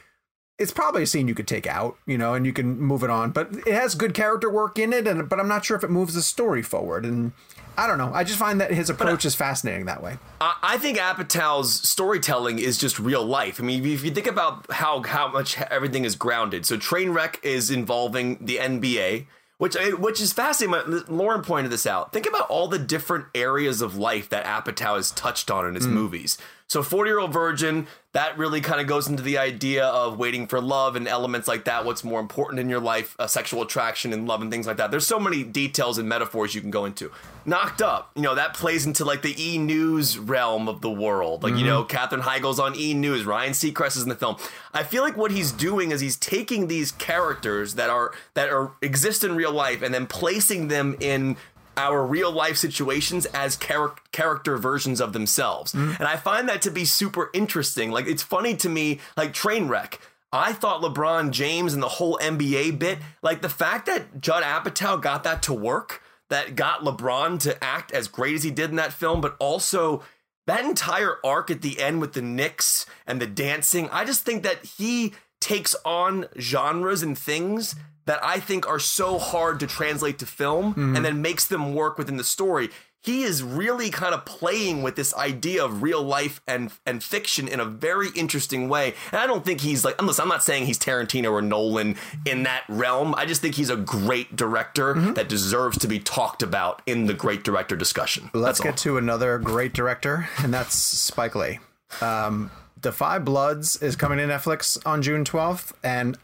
it's 0.60 0.72
probably 0.72 1.04
a 1.04 1.08
scene 1.08 1.28
you 1.28 1.34
could 1.34 1.48
take 1.48 1.66
out, 1.66 1.98
you 2.06 2.18
know, 2.18 2.36
and 2.36 2.46
you 2.46 2.54
can 2.54 2.80
move 2.80 3.04
it 3.04 3.10
on. 3.10 3.32
But 3.32 3.54
it 3.68 3.74
has 3.74 3.96
good 3.96 4.14
character 4.14 4.50
work 4.50 4.78
in 4.78 4.94
it, 4.94 5.08
and 5.08 5.28
but 5.28 5.40
I'm 5.40 5.48
not 5.48 5.66
sure 5.66 5.76
if 5.76 5.84
it 5.84 5.90
moves 5.90 6.14
the 6.14 6.22
story 6.22 6.62
forward. 6.62 7.06
And 7.06 7.32
I 7.76 7.88
don't 7.88 7.98
know. 7.98 8.12
I 8.14 8.24
just 8.24 8.38
find 8.38 8.62
that 8.62 8.72
his 8.72 8.90
uh, 8.90 8.94
approach 8.94 9.26
is 9.26 9.34
fascinating 9.34 9.86
that 9.86 10.04
way. 10.04 10.18
I 10.40 10.56
I 10.62 10.78
think 10.78 11.00
Apatow's 11.00 11.88
storytelling 11.88 12.60
is 12.60 12.78
just 12.78 13.00
real 13.00 13.26
life. 13.26 13.60
I 13.60 13.64
mean, 13.64 13.84
if 13.86 14.04
you 14.04 14.12
think 14.12 14.28
about 14.28 14.72
how 14.72 15.02
how 15.02 15.28
much 15.28 15.60
everything 15.60 16.06
is 16.06 16.16
grounded, 16.16 16.66
so 16.66 16.78
Trainwreck 16.78 17.44
is 17.44 17.72
involving 17.72 18.38
the 18.46 18.58
NBA, 18.58 19.26
which 19.64 19.78
which 19.98 20.20
is 20.20 20.34
fascinating. 20.34 21.04
Lauren 21.08 21.42
pointed 21.42 21.72
this 21.72 21.88
out. 21.88 22.12
Think 22.12 22.28
about 22.28 22.50
all 22.50 22.68
the 22.68 22.78
different 22.78 23.28
areas 23.34 23.82
of 23.82 23.96
life 23.96 24.28
that 24.28 24.44
Apatow 24.44 24.98
has 24.98 25.10
touched 25.12 25.50
on 25.50 25.66
in 25.66 25.76
his 25.76 25.88
mm. 25.88 25.92
movies. 25.92 26.38
So, 26.74 26.82
Forty 26.82 27.12
Year 27.12 27.20
Old 27.20 27.32
Virgin, 27.32 27.86
that 28.14 28.36
really 28.36 28.60
kind 28.60 28.82
of 28.82 28.88
goes 28.88 29.08
into 29.08 29.22
the 29.22 29.38
idea 29.38 29.86
of 29.86 30.18
waiting 30.18 30.48
for 30.48 30.60
love 30.60 30.96
and 30.96 31.08
elements 31.08 31.48
like 31.48 31.66
that. 31.66 31.86
What's 31.86 32.04
more 32.04 32.20
important 32.20 32.60
in 32.60 32.68
your 32.68 32.80
life, 32.80 33.16
uh, 33.20 33.28
sexual 33.28 33.62
attraction 33.62 34.12
and 34.12 34.28
love 34.28 34.42
and 34.42 34.50
things 34.50 34.66
like 34.66 34.78
that. 34.78 34.90
There's 34.90 35.06
so 35.06 35.20
many 35.20 35.44
details 35.44 36.00
and 36.00 36.10
metaphors 36.10 36.56
you 36.56 36.62
can 36.62 36.72
go 36.72 36.86
into. 36.86 37.12
Knocked 37.46 37.84
Up, 37.84 38.10
you 38.16 38.24
know, 38.24 38.34
that 38.34 38.56
plays 38.56 38.88
into 38.88 39.06
like 39.06 39.22
the 39.22 39.36
E 39.38 39.60
News 39.60 40.18
realm 40.18 40.68
of 40.68 40.82
the 40.82 40.90
world. 40.90 41.44
Like, 41.44 41.58
you 41.58 41.64
know, 41.64 41.84
Katherine 41.84 42.24
Heigl's 42.24 42.60
on 42.60 42.76
E 42.76 42.96
News, 42.96 43.24
Ryan 43.24 43.54
Seacrest 43.54 43.96
is 43.98 44.02
in 44.02 44.10
the 44.10 44.16
film. 44.16 44.38
I 44.74 44.82
feel 44.82 45.04
like 45.04 45.16
what 45.16 45.30
he's 45.30 45.52
doing 45.52 45.92
is 45.92 46.02
he's 46.02 46.18
taking 46.18 46.70
these 46.70 46.92
characters 46.92 47.76
that 47.76 47.92
are 47.92 48.14
that 48.34 48.50
are 48.50 48.72
exist 48.82 49.24
in 49.24 49.36
real 49.36 49.54
life 49.54 49.84
and 49.84 49.94
then 49.94 50.08
placing 50.08 50.70
them 50.70 50.98
in 51.00 51.38
our 51.78 52.04
real 52.04 52.32
life 52.32 52.58
situations 52.58 53.26
as 53.28 53.58
char- 53.58 53.96
character 54.14 54.58
versions 54.58 55.02
of 55.02 55.12
themselves. 55.12 55.74
Mm-hmm. 55.74 55.96
And 56.00 56.08
I 56.08 56.16
find 56.16 56.48
that 56.48 56.62
to 56.62 56.72
be 56.72 56.86
super 56.86 57.30
interesting. 57.34 57.92
Like 57.92 58.08
it's 58.08 58.24
funny 58.24 58.56
to 58.58 58.70
me, 58.70 59.02
like 59.18 59.34
Trainwreck. 59.34 60.00
I 60.32 60.54
thought 60.54 60.82
LeBron 60.82 61.32
James 61.32 61.74
and 61.74 61.84
the 61.84 61.90
whole 61.90 62.18
NBA 62.20 62.80
bit, 62.80 63.00
like 63.22 63.42
the 63.42 63.50
fact 63.50 63.86
that 63.88 64.22
Judd 64.22 64.44
Apatow 64.44 65.00
got 65.00 65.24
that 65.26 65.44
to 65.44 65.54
work, 65.54 66.02
that 66.30 66.56
got 66.56 66.82
LeBron 66.82 67.40
to 67.42 67.62
act 67.64 67.92
as 67.92 68.08
great 68.08 68.34
as 68.34 68.44
he 68.44 68.50
did 68.50 68.70
in 68.70 68.78
that 68.78 68.94
film, 68.94 69.22
but 69.22 69.36
also 69.38 70.02
that 70.48 70.66
entire 70.66 71.18
arc 71.24 71.52
at 71.52 71.62
the 71.62 71.80
end 71.80 72.02
with 72.02 72.14
the 72.14 72.22
Knicks 72.22 72.86
and 73.06 73.22
the 73.22 73.28
dancing, 73.28 73.90
I 73.90 74.06
just 74.06 74.26
think 74.26 74.44
that 74.44 74.66
he 74.66 75.14
takes 75.40 75.76
on 75.86 76.26
genres 76.40 77.04
and 77.04 77.18
things 77.18 77.76
that 78.06 78.20
I 78.24 78.40
think 78.40 78.68
are 78.68 78.80
so 78.80 79.20
hard 79.20 79.60
to 79.60 79.68
translate 79.68 80.20
to 80.20 80.26
film 80.26 80.72
mm-hmm. 80.72 80.96
and 80.96 81.06
then 81.06 81.22
makes 81.22 81.46
them 81.46 81.76
work 81.76 81.98
within 81.98 82.18
the 82.18 82.24
story. 82.24 82.70
He 83.04 83.24
is 83.24 83.44
really 83.44 83.90
kind 83.90 84.16
of 84.16 84.24
playing 84.24 84.82
with 84.82 84.96
this 84.96 85.14
idea 85.16 85.64
of 85.64 85.84
real 85.84 86.02
life 86.02 86.42
and 86.48 86.72
and 86.86 87.04
fiction 87.04 87.48
in 87.50 87.60
a 87.60 87.66
very 87.66 88.10
interesting 88.16 88.70
way. 88.70 88.94
And 89.12 89.20
I 89.20 89.28
don't 89.28 89.44
think 89.44 89.62
he's 89.62 89.84
like 89.84 89.96
unless 90.00 90.20
I'm 90.20 90.30
not 90.30 90.42
saying 90.42 90.68
he's 90.68 90.80
Tarantino 90.80 91.32
or 91.32 91.42
Nolan 91.42 91.98
in 92.26 92.44
that 92.44 92.64
realm. 92.70 93.14
I 93.16 93.26
just 93.26 93.42
think 93.42 93.56
he's 93.56 93.70
a 93.70 93.76
great 93.76 94.36
director 94.36 94.94
that 94.94 95.28
deserves 95.28 95.78
to 95.80 95.88
be 95.88 96.00
talked 96.00 96.42
about 96.42 96.82
in 96.86 97.08
the 97.08 97.14
great 97.14 97.44
director 97.44 97.76
discussion. 97.76 98.30
Let's 98.34 98.62
get 98.62 98.78
to 98.78 98.98
another 98.98 99.38
great 99.38 99.74
director, 99.74 100.30
and 100.40 100.54
that's 100.54 100.76
Spike 100.76 101.36
Lee. 101.36 101.60
Um, 102.02 102.52
Da 102.80 102.92
Five 102.92 103.26
Bloods 103.26 103.82
is 103.82 103.96
coming 103.96 104.18
to 104.18 104.26
Netflix 104.26 104.82
on 104.86 105.02
June 105.02 105.24
12th, 105.26 105.74
and 105.84 106.18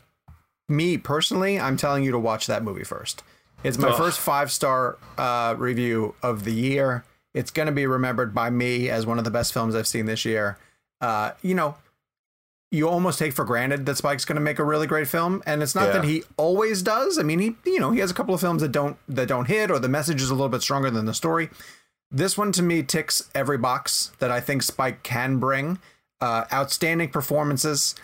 me 0.70 0.98
personally, 0.98 1.60
I'm 1.60 1.78
telling 1.78 2.04
you 2.04 2.12
to 2.12 2.20
watch 2.20 2.48
that 2.48 2.64
movie 2.64 2.84
first. 2.84 3.24
It's 3.64 3.78
my 3.78 3.96
first 3.96 4.20
five 4.20 4.52
star 4.52 4.98
uh, 5.18 5.56
review 5.58 6.16
of 6.24 6.44
the 6.46 6.54
year. 6.54 7.04
It's 7.34 7.52
going 7.52 7.68
to 7.68 7.72
be 7.72 7.86
remembered 7.86 8.34
by 8.34 8.50
me 8.50 8.90
as 8.90 9.06
one 9.06 9.18
of 9.18 9.24
the 9.26 9.32
best 9.32 9.54
films 9.54 9.76
I've 9.76 9.88
seen 9.88 10.06
this 10.06 10.26
year. 10.26 10.58
Uh, 11.02 11.32
you 11.42 11.54
know, 11.54 11.76
you 12.72 12.88
almost 12.88 13.20
take 13.20 13.34
for 13.34 13.46
granted 13.46 13.86
that 13.86 13.98
Spike's 13.98 14.26
going 14.26 14.36
to 14.36 14.42
make 14.42 14.60
a 14.60 14.64
really 14.64 14.88
great 14.88 15.08
film, 15.08 15.42
and 15.46 15.62
it's 15.64 15.76
not 15.76 15.88
Yeah. 15.88 15.94
that 15.94 16.04
he 16.06 16.24
always 16.38 16.82
does. 16.82 17.18
I 17.18 17.24
mean, 17.24 17.40
he 17.40 17.56
you 17.66 17.80
know 17.80 17.92
he 17.92 18.00
has 18.00 18.12
a 18.12 18.14
couple 18.14 18.34
of 18.34 18.42
films 18.42 18.62
that 18.62 18.72
don't 18.72 18.98
that 19.08 19.28
don't 19.28 19.46
hit, 19.46 19.70
or 19.72 19.80
the 19.80 19.90
message 19.90 20.22
is 20.22 20.30
a 20.30 20.34
little 20.34 20.50
bit 20.50 20.62
stronger 20.62 20.90
than 20.90 21.06
the 21.06 21.14
story. 21.14 21.50
This 22.12 22.38
one 22.38 22.52
to 22.54 22.64
me 22.64 22.82
ticks 22.84 23.30
every 23.36 23.58
box 23.58 24.12
that 24.20 24.32
I 24.32 24.40
think 24.40 24.64
Spike 24.64 25.04
can 25.04 25.38
bring. 25.38 25.80
Uh, 26.22 26.46
outstanding 26.52 27.10
performances. 27.10 27.96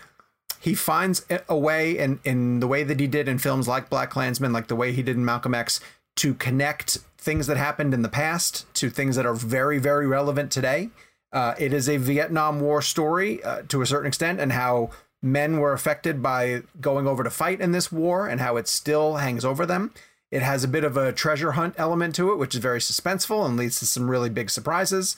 He 0.65 0.73
finds 0.73 1.23
a- 1.29 1.55
way, 1.55 1.95
in 1.95 2.19
in 2.23 2.59
the 2.59 2.65
way 2.65 2.83
that 2.83 2.99
he 2.99 3.05
did 3.05 3.27
in 3.27 3.37
films 3.37 3.67
like 3.67 3.87
Black 3.87 4.09
Klansman, 4.09 4.51
like 4.51 4.65
the 4.65 4.75
way 4.75 4.93
he 4.93 5.03
did 5.03 5.15
in 5.15 5.23
Malcolm 5.23 5.53
X, 5.53 5.79
to 6.15 6.33
connect 6.33 6.97
things 7.19 7.45
that 7.45 7.57
happened 7.57 7.93
in 7.93 8.01
the 8.01 8.09
past 8.09 8.65
to 8.73 8.89
things 8.89 9.15
that 9.15 9.27
are 9.27 9.35
very 9.35 9.77
very 9.77 10.07
relevant 10.07 10.51
today. 10.51 10.89
Uh, 11.31 11.53
it 11.59 11.71
is 11.71 11.87
a 11.87 11.97
Vietnam 11.97 12.59
War 12.59 12.81
story 12.81 13.43
uh, 13.43 13.61
to 13.67 13.83
a 13.83 13.85
certain 13.85 14.07
extent, 14.07 14.39
and 14.39 14.53
how 14.53 14.89
men 15.21 15.59
were 15.59 15.71
affected 15.71 16.23
by 16.23 16.63
going 16.81 17.05
over 17.05 17.23
to 17.23 17.29
fight 17.29 17.61
in 17.61 17.71
this 17.71 17.91
war, 17.91 18.27
and 18.27 18.41
how 18.41 18.57
it 18.57 18.67
still 18.67 19.17
hangs 19.17 19.45
over 19.45 19.67
them. 19.67 19.91
It 20.31 20.41
has 20.41 20.63
a 20.63 20.67
bit 20.67 20.83
of 20.83 20.97
a 20.97 21.13
treasure 21.13 21.51
hunt 21.51 21.75
element 21.77 22.15
to 22.15 22.31
it, 22.31 22.39
which 22.39 22.55
is 22.55 22.59
very 22.59 22.79
suspenseful 22.79 23.45
and 23.45 23.55
leads 23.55 23.77
to 23.79 23.85
some 23.85 24.09
really 24.09 24.31
big 24.31 24.49
surprises. 24.49 25.15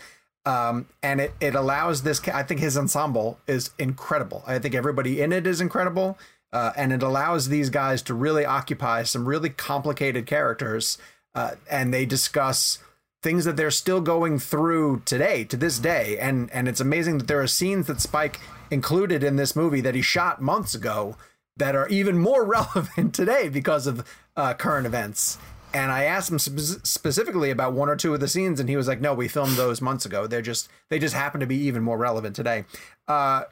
Um, 0.48 0.88
and 1.04 1.20
it, 1.20 1.34
it 1.42 1.56
allows 1.56 2.04
this, 2.04 2.26
I 2.30 2.42
think 2.42 2.62
his 2.62 2.78
ensemble 2.78 3.38
is 3.48 3.72
incredible. 3.78 4.44
I 4.48 4.60
think 4.60 4.76
everybody 4.76 5.20
in 5.20 5.34
it 5.34 5.46
is 5.46 5.60
incredible. 5.60 6.18
Uh, 6.54 6.72
and 6.78 6.94
it 6.94 7.04
allows 7.04 7.50
these 7.50 7.70
guys 7.70 8.02
to 8.04 8.14
really 8.14 8.46
occupy 8.46 9.04
some 9.04 9.28
really 9.28 9.50
complicated 9.50 10.26
characters. 10.26 10.98
Uh, 11.36 11.56
and 11.70 11.94
they 11.94 12.06
discuss 12.06 12.80
things 13.22 13.44
that 13.44 13.58
they're 13.58 13.70
still 13.70 14.00
going 14.00 14.40
through 14.40 15.02
today, 15.04 15.44
to 15.44 15.58
this 15.58 15.80
day. 15.80 16.18
And, 16.18 16.50
and 16.54 16.70
it's 16.70 16.80
amazing 16.80 17.18
that 17.18 17.28
there 17.28 17.42
are 17.42 17.48
scenes 17.48 17.88
that 17.88 18.00
Spike 18.00 18.40
included 18.72 19.26
in 19.26 19.36
this 19.36 19.54
movie 19.54 19.82
that 19.82 19.96
he 19.96 20.02
shot 20.02 20.42
months 20.42 20.74
ago 20.74 21.18
that 21.58 21.76
are 21.76 21.90
even 21.90 22.18
more 22.18 22.46
relevant 22.58 23.14
today 23.14 23.50
because 23.50 23.86
of 23.86 24.08
uh, 24.38 24.54
current 24.54 24.86
events. 24.86 25.40
And 25.78 25.92
I 25.92 26.06
asked 26.06 26.32
him 26.32 26.40
spe- 26.40 26.84
specifically 26.84 27.52
about 27.52 27.74
one 27.74 27.88
or 27.88 27.96
two 27.96 28.12
of 28.16 28.20
the 28.20 28.28
scenes, 28.28 28.60
and 28.60 28.68
he 28.68 28.76
was 28.76 28.88
like, 28.88 29.00
"No, 29.00 29.14
we 29.14 29.28
filmed 29.28 29.58
those 29.58 29.80
months 29.80 30.08
ago. 30.08 30.26
They're 30.26 30.42
just 30.42 30.70
they 30.90 30.98
just 30.98 31.14
happen 31.14 31.40
to 31.40 31.46
be 31.46 31.56
even 31.56 31.84
more 31.84 32.00
relevant 32.00 32.36
today." 32.36 32.66
Uh, 33.08 33.44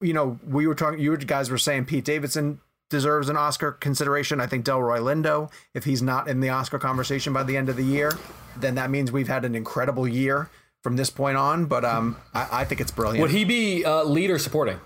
you 0.00 0.12
know, 0.12 0.40
we 0.44 0.66
were 0.66 0.74
talking. 0.74 0.98
You 0.98 1.16
guys 1.16 1.50
were 1.50 1.58
saying 1.58 1.84
Pete 1.84 2.04
Davidson 2.04 2.60
deserves 2.90 3.28
an 3.28 3.36
Oscar 3.36 3.70
consideration. 3.70 4.40
I 4.40 4.48
think 4.48 4.64
Delroy 4.64 4.98
Lindo, 4.98 5.52
if 5.72 5.84
he's 5.84 6.02
not 6.02 6.26
in 6.26 6.40
the 6.40 6.48
Oscar 6.48 6.80
conversation 6.80 7.32
by 7.32 7.44
the 7.44 7.56
end 7.56 7.68
of 7.68 7.76
the 7.76 7.84
year, 7.84 8.12
then 8.56 8.74
that 8.74 8.90
means 8.90 9.12
we've 9.12 9.28
had 9.28 9.44
an 9.44 9.54
incredible 9.54 10.08
year 10.08 10.50
from 10.82 10.96
this 10.96 11.10
point 11.10 11.36
on. 11.36 11.66
But 11.66 11.84
um, 11.84 12.16
I, 12.34 12.62
I 12.62 12.64
think 12.64 12.80
it's 12.80 12.90
brilliant. 12.90 13.22
Would 13.22 13.30
he 13.30 13.44
be 13.44 13.84
uh, 13.84 14.02
lead 14.02 14.30
or 14.30 14.40
supporting? 14.40 14.80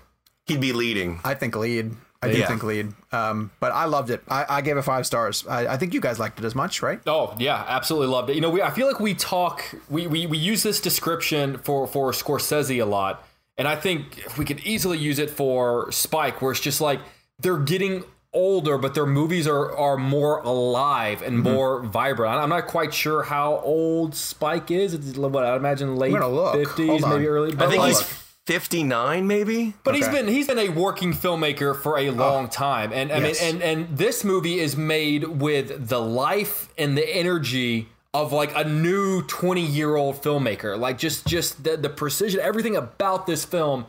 He'd 0.45 0.61
be 0.61 0.73
leading. 0.73 1.21
I 1.23 1.33
think 1.33 1.55
lead. 1.55 1.95
I 2.23 2.31
do 2.31 2.37
Yeah. 2.39 2.47
think 2.47 2.63
lead. 2.63 2.93
Um, 3.11 3.51
but 3.59 3.71
I 3.71 3.85
loved 3.85 4.09
it. 4.09 4.23
I, 4.29 4.45
I 4.49 4.61
gave 4.61 4.77
it 4.77 4.81
five 4.83 5.05
stars. 5.05 5.45
I, 5.47 5.67
I 5.73 5.77
think 5.77 5.93
you 5.93 6.01
guys 6.01 6.19
liked 6.19 6.39
it 6.39 6.45
as 6.45 6.55
much, 6.55 6.81
right? 6.81 6.99
Oh 7.07 7.35
yeah, 7.39 7.63
absolutely 7.67 8.07
loved 8.07 8.29
it. 8.29 8.35
You 8.35 8.41
know, 8.41 8.49
we 8.49 8.61
I 8.61 8.71
feel 8.71 8.87
like 8.87 8.99
we 8.99 9.13
talk 9.13 9.63
we, 9.89 10.07
we 10.07 10.25
we 10.25 10.37
use 10.37 10.63
this 10.63 10.79
description 10.79 11.57
for 11.59 11.87
for 11.87 12.11
Scorsese 12.11 12.81
a 12.81 12.85
lot, 12.85 13.23
and 13.57 13.67
I 13.67 13.75
think 13.75 14.23
we 14.37 14.45
could 14.45 14.59
easily 14.61 14.97
use 14.97 15.19
it 15.19 15.29
for 15.29 15.91
Spike, 15.91 16.41
where 16.41 16.51
it's 16.51 16.59
just 16.61 16.81
like 16.81 16.99
they're 17.39 17.57
getting 17.59 18.03
older, 18.35 18.79
but 18.79 18.95
their 18.95 19.05
movies 19.05 19.45
are 19.47 19.71
are 19.77 19.95
more 19.97 20.39
alive 20.39 21.21
and 21.21 21.43
Mm-hmm. 21.43 21.53
more 21.53 21.83
vibrant. 21.83 22.33
I'm 22.41 22.49
not 22.49 22.65
quite 22.67 22.93
sure 22.93 23.21
how 23.23 23.57
old 23.63 24.15
Spike 24.15 24.71
is. 24.71 24.93
It's 24.95 25.17
what 25.17 25.43
I 25.43 25.55
imagine 25.55 25.95
late 25.97 26.13
fifties, 26.53 27.05
maybe 27.05 27.27
early. 27.27 27.51
I 27.51 27.55
But 27.55 27.69
think 27.69 27.81
like- 27.81 27.89
he's 27.95 28.22
59, 28.45 29.25
maybe. 29.25 29.73
but 29.83 29.95
he's 29.95 30.07
been 30.09 30.27
he's 30.27 30.47
been 30.47 30.59
a 30.59 30.69
working 30.69 31.13
filmmaker 31.13 31.75
for 31.79 31.97
a 31.97 32.09
oh. 32.09 32.13
long 32.13 32.49
time, 32.49 32.91
and 32.91 33.11
I 33.11 33.19
Yes. 33.19 33.41
mean, 33.41 33.53
and 33.61 33.63
and 33.63 33.97
this 33.97 34.23
movie 34.23 34.59
is 34.59 34.75
made 34.75 35.23
with 35.23 35.87
the 35.87 36.01
life 36.01 36.69
and 36.77 36.97
the 36.97 37.07
energy 37.07 37.87
of 38.13 38.33
like 38.33 38.51
a 38.55 38.63
new 38.65 39.23
twenty 39.23 39.65
year 39.65 39.95
old 39.95 40.21
filmmaker. 40.21 40.77
Like 40.77 40.97
just 40.97 41.25
just 41.25 41.63
the, 41.63 41.77
the 41.77 41.89
precision, 41.89 42.41
everything 42.41 42.75
about 42.75 43.25
this 43.27 43.45
film 43.45 43.85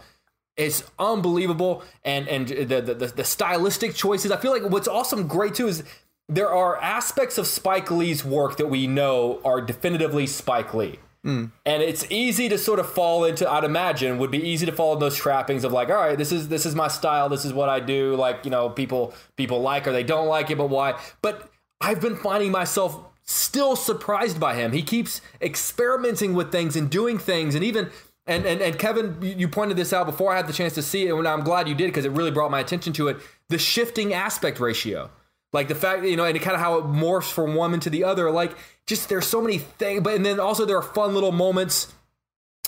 is 0.56 0.84
unbelievable, 1.00 1.82
and 2.04 2.28
and 2.28 2.46
the, 2.46 2.64
the 2.80 2.94
the 2.94 3.06
the 3.08 3.24
stylistic 3.24 3.94
choices. 3.96 4.30
I 4.30 4.36
feel 4.36 4.52
like 4.52 4.70
what's 4.70 4.86
awesome, 4.86 5.26
great 5.26 5.54
too, 5.54 5.66
is 5.66 5.82
there 6.28 6.48
are 6.48 6.80
aspects 6.80 7.38
of 7.38 7.48
Spike 7.48 7.90
Lee's 7.90 8.24
work 8.24 8.56
that 8.58 8.68
we 8.68 8.86
know 8.86 9.40
are 9.44 9.60
definitively 9.60 10.28
Spike 10.28 10.72
Lee. 10.72 11.00
Mm. 11.24 11.52
And 11.64 11.82
it's 11.82 12.06
easy 12.10 12.50
to 12.50 12.58
sort 12.58 12.78
of 12.78 12.90
fall 12.90 13.24
into. 13.24 13.50
I'd 13.50 13.64
imagine 13.64 14.18
would 14.18 14.30
be 14.30 14.46
easy 14.46 14.66
to 14.66 14.72
fall 14.72 14.92
in 14.92 14.98
those 14.98 15.16
trappings 15.16 15.64
of 15.64 15.72
like, 15.72 15.88
all 15.88 15.96
right, 15.96 16.18
this 16.18 16.32
is 16.32 16.48
this 16.48 16.66
is 16.66 16.74
my 16.74 16.88
style. 16.88 17.28
This 17.28 17.44
is 17.46 17.52
what 17.52 17.68
I 17.68 17.80
do. 17.80 18.14
Like 18.14 18.44
you 18.44 18.50
know, 18.50 18.68
people 18.68 19.14
people 19.36 19.62
like 19.62 19.86
or 19.86 19.92
they 19.92 20.02
don't 20.02 20.28
like 20.28 20.50
it, 20.50 20.58
but 20.58 20.68
why? 20.68 21.00
But 21.22 21.50
I've 21.80 22.00
been 22.00 22.16
finding 22.16 22.50
myself 22.50 22.98
still 23.22 23.74
surprised 23.74 24.38
by 24.38 24.54
him. 24.54 24.72
He 24.72 24.82
keeps 24.82 25.22
experimenting 25.40 26.34
with 26.34 26.52
things 26.52 26.76
and 26.76 26.90
doing 26.90 27.18
things, 27.18 27.54
and 27.54 27.64
even 27.64 27.90
and 28.26 28.44
and, 28.44 28.60
and 28.60 28.78
Kevin, 28.78 29.16
you 29.22 29.48
pointed 29.48 29.78
this 29.78 29.94
out 29.94 30.04
before 30.04 30.30
I 30.30 30.36
had 30.36 30.46
the 30.46 30.52
chance 30.52 30.74
to 30.74 30.82
see 30.82 31.06
it, 31.06 31.14
and 31.14 31.26
I'm 31.26 31.42
glad 31.42 31.68
you 31.68 31.74
did 31.74 31.86
because 31.86 32.04
it 32.04 32.12
really 32.12 32.30
brought 32.30 32.50
my 32.50 32.60
attention 32.60 32.92
to 32.94 33.08
it. 33.08 33.16
The 33.48 33.58
shifting 33.58 34.12
aspect 34.12 34.60
ratio. 34.60 35.10
Like 35.54 35.68
the 35.68 35.74
fact, 35.76 36.04
you 36.04 36.16
know, 36.16 36.24
and 36.24 36.38
kind 36.40 36.56
of 36.56 36.60
how 36.60 36.78
it 36.78 36.84
morphs 36.84 37.30
from 37.30 37.54
one 37.54 37.72
into 37.72 37.88
the 37.88 38.02
other. 38.02 38.28
Like, 38.30 38.56
just 38.86 39.08
there's 39.08 39.26
so 39.26 39.40
many 39.40 39.58
things, 39.58 40.02
but 40.02 40.14
and 40.14 40.26
then 40.26 40.40
also 40.40 40.64
there 40.66 40.76
are 40.76 40.82
fun 40.82 41.14
little 41.14 41.30
moments 41.30 41.94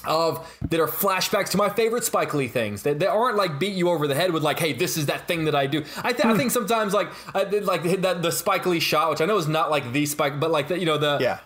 of 0.05 0.49
that 0.71 0.79
are 0.79 0.87
flashbacks 0.87 1.51
to 1.51 1.57
my 1.57 1.69
favorite 1.69 2.05
Spike 2.05 2.33
Lee 2.33 2.47
things 2.47 2.85
that, 2.85 3.01
that 3.01 3.09
aren't 3.09 3.37
like 3.37 3.59
beat 3.59 3.75
you 3.75 3.91
over 3.91 4.07
the 4.07 4.15
head 4.15 4.33
with 4.33 4.45
like, 4.45 4.61
hey, 4.61 4.73
this 4.73 4.97
is 4.97 5.07
that 5.07 5.27
thing 5.27 5.47
that 5.47 5.55
I 5.57 5.67
do. 5.67 5.85
I, 6.05 6.13
th- 6.13 6.25
I 6.25 6.31
hmm. 6.31 6.39
think 6.39 6.51
sometimes 6.53 6.95
like 6.95 7.09
I 7.35 7.43
did 7.43 7.65
like 7.65 7.83
that 8.03 8.23
the 8.23 8.31
Spike 8.31 8.67
Lee 8.67 8.79
shot, 8.79 9.11
which 9.11 9.21
I 9.21 9.25
know 9.25 9.37
is 9.37 9.49
not 9.49 9.69
like 9.69 9.93
the 9.93 10.07
Spike, 10.07 10.39
but 10.39 10.53
like 10.53 10.69
the, 10.69 10.79
you 10.79 10.87
know 10.87 10.97
the 10.97 11.19
Yeah. 11.21 11.41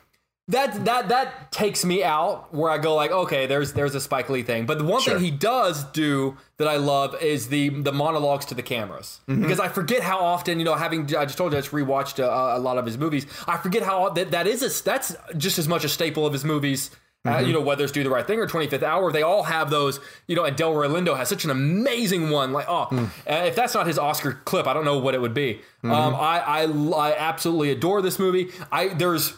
That 0.51 0.85
that 0.85 1.09
that 1.09 1.51
takes 1.53 1.85
me 1.85 2.05
out 2.05 2.53
where 2.55 2.71
I 2.71 2.79
go 2.79 2.95
like, 2.95 3.11
okay, 3.11 3.47
there's 3.47 3.73
there's 3.73 3.95
a 3.95 4.01
Spike 4.01 4.29
Lee 4.31 4.43
thing. 4.43 4.67
But 4.67 4.79
the 4.79 4.85
one 4.85 5.01
Sure. 5.01 5.15
thing 5.15 5.25
he 5.25 5.31
does 5.31 5.85
do 5.85 6.37
that 6.59 6.69
I 6.69 6.77
love 6.77 7.21
is 7.23 7.49
the 7.49 7.69
the 7.71 7.93
monologues 7.93 8.45
to 8.47 8.55
the 8.55 8.63
cameras 8.63 9.21
Mm-hmm. 9.29 9.43
because 9.43 9.61
I 9.61 9.69
forget 9.69 10.03
how 10.03 10.19
often 10.19 10.59
you 10.59 10.65
know 10.65 10.75
having 10.75 11.03
I 11.17 11.25
just 11.25 11.39
told 11.39 11.53
you 11.53 11.59
I 11.59 11.61
just 11.63 11.73
rewatched 11.73 12.19
a, 12.19 12.57
a 12.57 12.61
lot 12.61 12.79
of 12.79 12.87
his 12.87 12.99
movies. 12.99 13.27
I 13.49 13.57
forget 13.57 13.83
how 13.83 14.11
that 14.11 14.31
that 14.33 14.47
is 14.47 14.63
a, 14.63 14.83
that's 14.85 15.15
just 15.37 15.59
as 15.59 15.67
much 15.69 15.85
a 15.85 15.89
staple 15.89 16.27
of 16.27 16.33
his 16.33 16.45
movies. 16.45 16.91
Uh, 16.91 16.97
Mm-hmm. 17.33 17.47
you 17.49 17.53
know 17.53 17.61
whether 17.61 17.85
it's 17.85 17.93
Do 17.93 18.03
the 18.03 18.09
Right 18.09 18.27
Thing 18.27 18.39
or 18.39 18.47
25th 18.47 18.83
Hour, 18.83 19.13
they 19.13 19.21
all 19.21 19.43
have 19.43 19.69
those. 19.69 20.01
You 20.27 20.37
know, 20.37 20.45
and 20.45 20.57
Delroy 20.57 20.89
Lindo 20.89 21.15
has 21.15 21.29
such 21.29 21.45
an 21.45 21.51
amazing 21.51 22.31
one. 22.31 22.55
Like, 22.55 22.65
oh, 22.67 22.89
Mm. 22.91 23.09
uh, 23.31 23.45
if 23.45 23.55
that's 23.55 23.75
not 23.75 23.87
his 23.87 23.99
Oscar 23.99 24.33
clip, 24.47 24.67
I 24.67 24.73
don't 24.73 24.87
know 24.87 24.97
what 24.97 25.15
it 25.15 25.21
would 25.21 25.35
be. 25.35 25.61
Mm-hmm. 25.85 25.91
Um, 25.91 26.15
I, 26.15 26.41
I 26.41 26.63
I 27.11 27.15
absolutely 27.19 27.73
adore 27.73 28.01
this 28.01 28.19
movie. 28.19 28.49
I 28.73 28.89
there's 28.89 29.35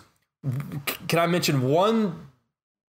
can 1.09 1.19
I 1.19 1.27
mention 1.27 1.63
one 1.63 2.29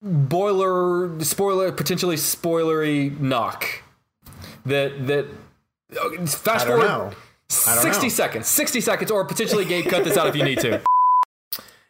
boiler 0.02 1.20
spoiler 1.24 1.72
potentially 1.72 2.16
spoilery 2.16 3.18
knock 3.20 3.68
that 4.66 5.08
that 5.08 5.26
uh, 6.00 6.26
fast 6.26 6.66
I 6.66 6.70
don't 6.70 6.80
forward 6.82 6.88
know. 6.88 7.12
I 7.68 7.76
don't 7.76 7.84
60 7.84 8.04
know. 8.04 8.10
seconds 8.10 8.48
60 8.48 8.82
seconds 8.82 9.12
or 9.12 9.24
potentially 9.26 9.66
Gabe 9.66 9.86
cut 9.86 10.04
this 10.04 10.18
out 10.18 10.28
if 10.28 10.36
you 10.36 10.44
need 10.44 10.60
to 10.60 10.82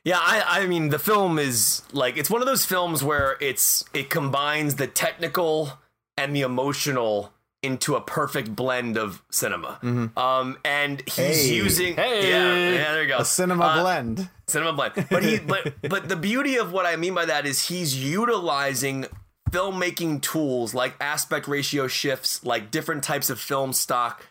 Yeah, 0.05 0.19
I, 0.19 0.63
I 0.63 0.67
mean 0.67 0.89
the 0.89 0.99
film 0.99 1.39
is 1.39 1.81
like 1.93 2.17
it's 2.17 2.29
one 2.29 2.41
of 2.41 2.47
those 2.47 2.65
films 2.65 3.03
where 3.03 3.37
it's 3.39 3.85
it 3.93 4.09
combines 4.09 4.75
the 4.75 4.85
technical 4.85 5.79
and 6.17 6.35
the 6.35 6.41
emotional 6.41 7.31
into 7.63 7.95
a 7.95 8.01
perfect 8.01 8.55
blend 8.55 8.97
of 8.97 9.21
cinema. 9.31 9.79
Um, 10.17 10.57
and 10.65 11.01
he's 11.07 11.15
Hey. 11.47 11.53
using 11.55 11.95
Hey. 11.95 12.29
yeah, 12.29 12.53
yeah, 12.55 12.91
there 12.93 13.01
you 13.03 13.07
go. 13.07 13.17
A 13.19 13.25
cinema 13.25 13.65
Uh, 13.65 13.81
blend. 13.81 14.29
cinema 14.47 14.73
blend. 14.73 15.07
But 15.09 15.23
he 15.23 15.39
but 15.39 15.73
but 15.89 16.09
the 16.09 16.15
beauty 16.15 16.57
of 16.57 16.71
what 16.71 16.85
I 16.85 16.95
mean 16.97 17.13
by 17.13 17.25
that 17.25 17.45
is 17.45 17.67
he's 17.69 17.95
utilizing 18.03 19.05
filmmaking 19.51 20.21
tools 20.21 20.73
like 20.73 20.95
aspect 20.99 21.47
ratio 21.47 21.87
shifts, 21.87 22.43
like 22.43 22.71
different 22.71 23.03
types 23.03 23.29
of 23.29 23.39
film 23.39 23.71
stock 23.73 24.25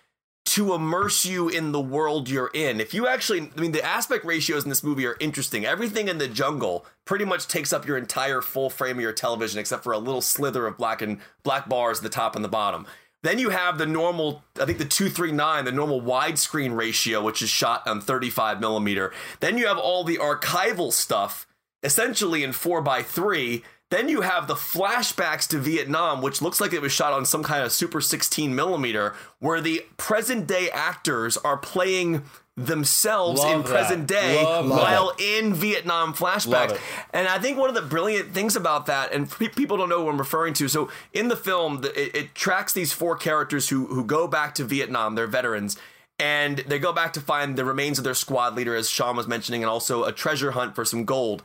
to 0.45 0.75
immerse 0.75 1.25
you 1.25 1.49
in 1.49 1.71
the 1.71 1.81
world 1.81 2.29
you're 2.29 2.51
in. 2.53 2.81
If 2.81 2.93
you 2.93 3.07
actually 3.07 3.49
I 3.57 3.61
mean 3.61 3.71
the 3.73 3.85
aspect 3.85 4.25
ratios 4.25 4.65
in 4.65 4.69
this 4.69 4.83
movie 4.83 5.07
are 5.07 5.17
interesting. 5.21 5.65
Everything 5.65 6.09
in 6.09 6.19
the 6.19 6.27
jungle 6.27 6.85
pretty 7.05 7.25
much 7.25 7.47
takes 7.47 7.73
up 7.73 7.87
your 7.87 7.97
entire 7.97 8.43
full 8.43 8.69
frame 8.69 8.97
of 8.97 9.03
your 9.03 9.13
television 9.13 9.61
except 9.61 9.85
for 9.85 9.93
a 9.93 9.99
little 9.99 10.21
slither 10.21 10.67
of 10.67 10.77
black 10.77 11.01
and 11.01 11.19
black 11.45 11.69
bars 11.69 11.99
at 11.99 12.03
the 12.03 12.09
top 12.09 12.35
and 12.35 12.45
the 12.45 12.49
bottom. 12.49 12.87
Then 13.23 13.39
you 13.39 13.51
have 13.51 13.79
the 13.79 13.87
normal, 13.87 14.43
I 14.61 14.65
think 14.65 14.79
the 14.79 14.85
239, 14.85 15.65
the 15.65 15.73
normal 15.73 16.03
widescreen 16.03 16.77
ratio, 16.77 17.23
which 17.23 17.41
is 17.41 17.49
shot 17.49 17.87
on 17.87 18.01
35 18.01 18.61
millimeter. 18.61 19.13
Then 19.41 19.59
you 19.59 19.69
have 19.69 19.79
all 19.79 20.03
the 20.03 20.19
archival 20.19 20.93
stuff, 20.93 21.47
essentially 21.83 22.43
in 22.43 22.53
4 22.53 22.83
by 22.83 23.03
3 23.03 23.63
Then 23.91 24.09
you 24.09 24.23
have 24.23 24.47
the 24.49 24.55
flashbacks 24.55 25.47
to 25.49 25.59
Vietnam, 25.59 26.23
which 26.23 26.41
looks 26.41 26.63
like 26.63 26.73
it 26.73 26.81
was 26.81 26.93
shot 26.93 27.13
on 27.13 27.27
some 27.27 27.43
kind 27.43 27.63
of 27.63 27.73
super 27.73 28.01
16 28.01 28.55
millimeter, 28.55 29.15
where 29.39 29.61
the 29.61 29.85
present 29.99 30.47
day 30.47 30.71
actors 30.71 31.37
are 31.37 31.59
playing 31.59 32.25
themselves 32.57 33.41
Love 33.41 33.53
in 33.53 33.59
that. 33.63 33.69
present 33.71 34.07
day 34.07 34.43
Love 34.43 34.69
while 34.69 35.13
in 35.19 35.55
Vietnam 35.55 36.13
flashbacks. 36.13 36.79
And 37.13 37.27
I 37.29 37.39
think 37.39 37.59
one 37.59 37.69
of 37.69 37.75
the 37.75 37.83
brilliant 37.83 38.33
things 38.33 38.57
about 38.57 38.87
that, 38.87 39.13
and 39.13 39.31
pe- 39.31 39.49
people 39.49 39.77
don't 39.77 39.89
know 39.89 40.03
what 40.05 40.13
I'm 40.13 40.19
referring 40.19 40.55
to. 40.55 40.69
So 40.69 40.91
in 41.13 41.29
the 41.29 41.37
film, 41.37 41.81
the, 41.81 41.99
it, 42.01 42.15
it 42.15 42.35
tracks 42.35 42.73
these 42.73 42.93
four 42.93 43.17
characters 43.17 43.69
who 43.71 43.87
who 43.87 44.05
go 44.05 44.27
back 44.29 44.55
to 44.57 44.65
Vietnam. 44.65 45.15
They're 45.15 45.27
veterans, 45.27 45.77
and 46.19 46.59
they 46.59 46.79
go 46.79 46.93
back 46.93 47.13
to 47.15 47.21
find 47.21 47.57
the 47.57 47.65
remains 47.65 47.99
of 47.99 48.05
their 48.05 48.15
squad 48.15 48.55
leader, 48.55 48.75
as 48.77 48.91
Sean 48.91 49.17
was 49.17 49.27
mentioning, 49.27 49.63
and 49.63 49.71
also 49.71 50.05
a 50.05 50.13
treasure 50.13 50.51
hunt 50.53 50.75
for 50.75 50.85
some 50.85 51.05
gold. 51.05 51.43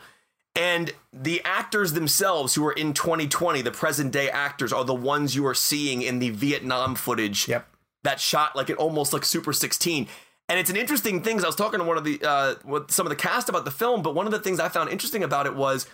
And 0.55 0.91
the 1.13 1.41
actors 1.45 1.93
themselves, 1.93 2.55
who 2.55 2.65
are 2.65 2.71
in 2.73 2.93
2020, 2.93 3.61
the 3.61 3.71
present 3.71 4.11
day 4.11 4.27
actors, 4.29 4.73
are 4.73 4.83
the 4.83 4.93
ones 4.93 5.35
you 5.35 5.45
are 5.45 5.53
seeing 5.53 6.01
in 6.01 6.17
the 6.17 6.31
Vietnam 6.31 6.95
footage 6.95 7.47
Yep. 7.47 7.67
that 8.03 8.19
shot 8.19 8.55
like 8.55 8.69
it 8.71 8.77
almost 8.77 9.13
like 9.13 9.23
Super 9.23 9.53
16. 9.53 10.07
And 10.49 10.59
it's 10.59 10.69
an 10.69 10.77
interesting 10.77 11.21
thing. 11.21 11.43
I 11.43 11.47
was 11.47 11.55
talking 11.55 11.79
to 11.79 11.85
one 11.85 11.97
of 11.97 12.03
the 12.03 12.21
uh, 12.23 12.55
with 12.63 12.91
some 12.91 13.05
of 13.05 13.09
the 13.09 13.15
cast 13.15 13.49
about 13.49 13.65
the 13.65 13.71
film, 13.71 14.01
but 14.01 14.15
one 14.15 14.25
of 14.25 14.31
the 14.31 14.39
things 14.39 14.59
I 14.59 14.69
found 14.69 14.89
interesting 14.89 15.23
about 15.23 15.45
it 15.45 15.55
was 15.55 15.87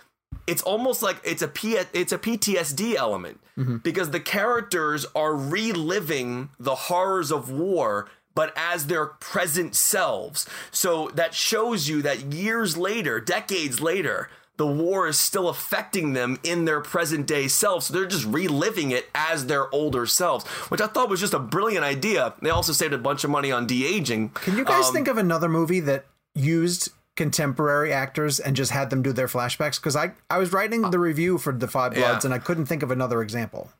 it's 0.46 0.62
almost 0.62 1.02
like 1.02 1.16
it's 1.24 1.42
a 1.42 1.48
P- 1.48 1.78
it's 1.92 2.12
a 2.12 2.18
PTSD 2.18 2.94
element 2.94 3.40
because 3.82 4.10
the 4.10 4.20
characters 4.20 5.06
are 5.14 5.34
reliving 5.34 6.50
the 6.58 6.74
horrors 6.74 7.30
of 7.30 7.50
war 7.50 8.08
but 8.34 8.52
as 8.56 8.86
their 8.88 9.06
present 9.06 9.76
selves. 9.76 10.44
So 10.72 11.08
that 11.14 11.34
shows 11.34 11.88
you 11.88 12.02
that 12.02 12.32
years 12.32 12.76
later, 12.76 13.20
decades 13.20 13.80
later, 13.80 14.28
the 14.56 14.66
war 14.66 15.08
is 15.08 15.18
still 15.18 15.48
affecting 15.48 16.12
them 16.12 16.38
in 16.44 16.64
their 16.64 16.80
present 16.80 17.26
day 17.26 17.48
selves. 17.48 17.86
So 17.86 17.94
they're 17.94 18.06
just 18.06 18.24
reliving 18.26 18.92
it 18.92 19.08
as 19.14 19.46
their 19.46 19.72
older 19.74 20.06
selves, 20.06 20.44
which 20.70 20.80
I 20.80 20.86
thought 20.86 21.08
was 21.08 21.20
just 21.20 21.34
a 21.34 21.38
brilliant 21.40 21.84
idea. 21.84 22.34
They 22.40 22.50
also 22.50 22.72
saved 22.72 22.92
a 22.92 22.98
bunch 22.98 23.24
of 23.24 23.30
money 23.30 23.50
on 23.50 23.66
de 23.66 23.84
aging. 23.84 24.28
Can 24.30 24.56
you 24.56 24.64
guys 24.64 24.86
um, 24.86 24.92
think 24.94 25.08
of 25.08 25.18
another 25.18 25.48
movie 25.48 25.80
that 25.80 26.06
used 26.34 26.90
contemporary 27.16 27.92
actors 27.92 28.38
and 28.40 28.54
just 28.56 28.70
had 28.70 28.90
them 28.90 29.02
do 29.02 29.12
their 29.12 29.26
flashbacks? 29.26 29.76
Because 29.76 29.96
I, 29.96 30.12
I 30.30 30.38
was 30.38 30.52
writing 30.52 30.82
the 30.90 30.98
review 30.98 31.38
for 31.38 31.52
Da 31.52 31.66
Five 31.66 31.96
Yeah. 31.96 32.10
Bloods 32.10 32.24
and 32.24 32.32
I 32.34 32.38
couldn't 32.38 32.66
think 32.66 32.82
of 32.82 32.90
another 32.90 33.22
example. 33.22 33.70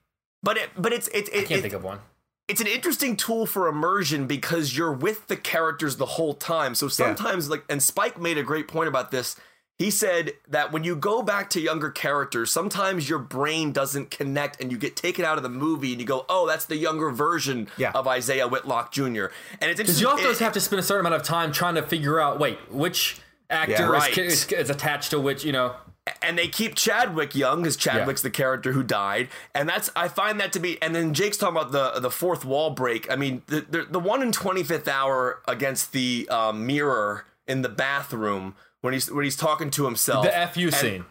But 0.43 0.57
it, 0.57 0.71
but 0.77 0.93
it's 0.93 1.09
it, 1.09 1.29
it, 1.29 1.35
I 1.35 1.39
can't 1.45 1.51
it- 1.53 1.63
think 1.63 1.75
of 1.75 1.85
one. 1.85 2.01
it's 2.49 2.61
an 2.61 2.67
interesting 2.67 3.17
tool 3.17 3.47
for 3.47 3.69
immersion 3.69 4.27
because 4.27 4.77
you're 4.77 4.93
with 4.93 5.27
the 5.29 5.37
characters 5.37 5.97
the 5.97 6.05
whole 6.07 6.35
time. 6.35 6.75
So 6.75 6.89
sometimes 6.89 7.49
like 7.49 7.65
and 7.69 7.83
Spike 7.83 8.21
made 8.21 8.39
a 8.39 8.43
great 8.43 8.69
point 8.69 8.89
about 8.89 9.11
this. 9.11 9.37
He 9.79 9.91
said 9.91 10.33
that 10.49 10.71
when 10.71 10.85
you 10.85 10.95
go 10.95 11.21
back 11.23 11.51
to 11.51 11.61
younger 11.61 11.91
characters, 11.91 12.53
sometimes 12.53 13.09
your 13.09 13.19
brain 13.19 13.73
doesn't 13.73 14.11
connect 14.13 14.61
and 14.63 14.71
you 14.71 14.79
get 14.79 14.95
taken 14.95 15.25
out 15.25 15.37
of 15.37 15.43
the 15.43 15.49
movie 15.49 15.91
and 15.91 16.01
you 16.01 16.07
go, 16.07 16.25
"Oh, 16.29 16.47
that's 16.47 16.65
the 16.67 16.77
younger 16.77 17.11
version 17.11 17.69
Yeah. 17.77 17.91
of 17.93 18.07
Isaiah 18.07 18.47
Whitlock 18.47 18.93
Jr." 18.93 19.27
And 19.61 19.71
it's 19.71 19.79
Because 19.79 20.01
you 20.01 20.09
also 20.09 20.31
it- 20.31 20.39
have 20.39 20.53
to 20.53 20.61
spend 20.61 20.79
a 20.79 20.83
certain 20.85 21.05
amount 21.05 21.21
of 21.21 21.27
time 21.27 21.51
trying 21.51 21.75
to 21.75 21.83
figure 21.83 22.21
out, 22.21 22.39
wait, 22.39 22.59
which 22.71 23.19
actor 23.51 23.73
Yeah. 23.73 23.87
Right. 23.89 24.17
is, 24.17 24.47
is, 24.53 24.71
attached 24.71 25.11
to 25.11 25.19
which, 25.21 25.45
you 25.45 25.51
know. 25.53 25.75
and 26.23 26.39
they 26.39 26.47
keep 26.49 26.75
Chadwick 26.77 27.35
young 27.35 27.63
because 27.63 27.77
Chadwick's 27.77 28.21
the 28.23 28.31
character 28.31 28.73
who 28.73 28.83
died, 28.83 29.29
and 29.55 29.67
that's 29.69 29.91
I 29.97 30.07
find 30.09 30.39
that 30.39 30.53
to 30.53 30.61
be. 30.61 30.81
And 30.83 30.95
then 30.95 31.15
Jake's 31.15 31.37
talking 31.39 31.57
about 31.57 31.73
the 31.73 31.99
the 31.99 32.11
fourth 32.11 32.45
wall 32.45 32.71
break. 32.71 33.11
I 33.11 33.17
mean, 33.17 33.43
the 33.49 33.63
the, 33.63 33.83
the 33.91 33.99
one 34.01 34.21
in 34.23 34.31
twenty 34.31 34.63
fifth 34.63 34.87
hour 34.87 35.41
against 35.49 35.93
the 35.93 36.29
um, 36.31 36.65
mirror 36.67 37.25
in 37.49 37.63
the 37.63 37.69
bathroom 37.71 38.55
when 38.85 38.93
he's 38.93 39.11
when 39.11 39.25
he's 39.25 39.37
talking 39.37 39.71
to 39.71 39.87
himself. 39.87 40.27
The 40.27 40.49
FU 40.53 40.67
And- 40.67 40.75
scene. 40.75 41.05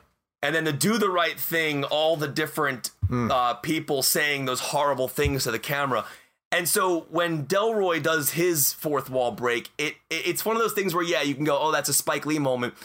and 0.44 0.54
then 0.54 0.66
to 0.66 0.72
do 0.72 1.00
the 1.00 1.10
right 1.10 1.40
thing, 1.40 1.84
all 1.84 2.16
the 2.16 2.28
different 2.28 2.92
uh, 3.12 3.56
people 3.56 4.04
saying 4.04 4.46
those 4.46 4.60
horrible 4.60 5.08
things 5.08 5.44
to 5.46 5.52
the 5.52 5.58
camera. 5.58 6.06
And 6.52 6.70
so 6.70 7.08
when 7.10 7.48
Delroy 7.48 8.04
does 8.04 8.32
his 8.32 8.74
fourth 8.74 9.10
wall 9.10 9.32
break, 9.32 9.72
it, 9.80 9.96
it 10.12 10.28
it's 10.28 10.46
one 10.46 10.56
of 10.56 10.62
those 10.62 10.74
things 10.74 10.94
where 10.94 11.04
yeah, 11.04 11.24
you 11.24 11.34
can 11.34 11.46
go, 11.46 11.58
oh, 11.60 11.72
that's 11.72 11.90
a 11.90 11.94
Spike 11.94 12.28
Lee 12.28 12.38
moment, 12.38 12.76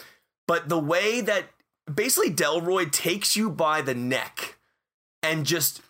but 0.47 0.69
the 0.69 0.79
way 0.79 1.21
that 1.21 1.43
basically 1.93 2.31
Delroy 2.31 2.91
takes 2.91 3.35
you 3.35 3.51
by 3.51 3.83
the 3.83 3.93
neck 3.93 4.57
and 5.21 5.45
just 5.45 5.81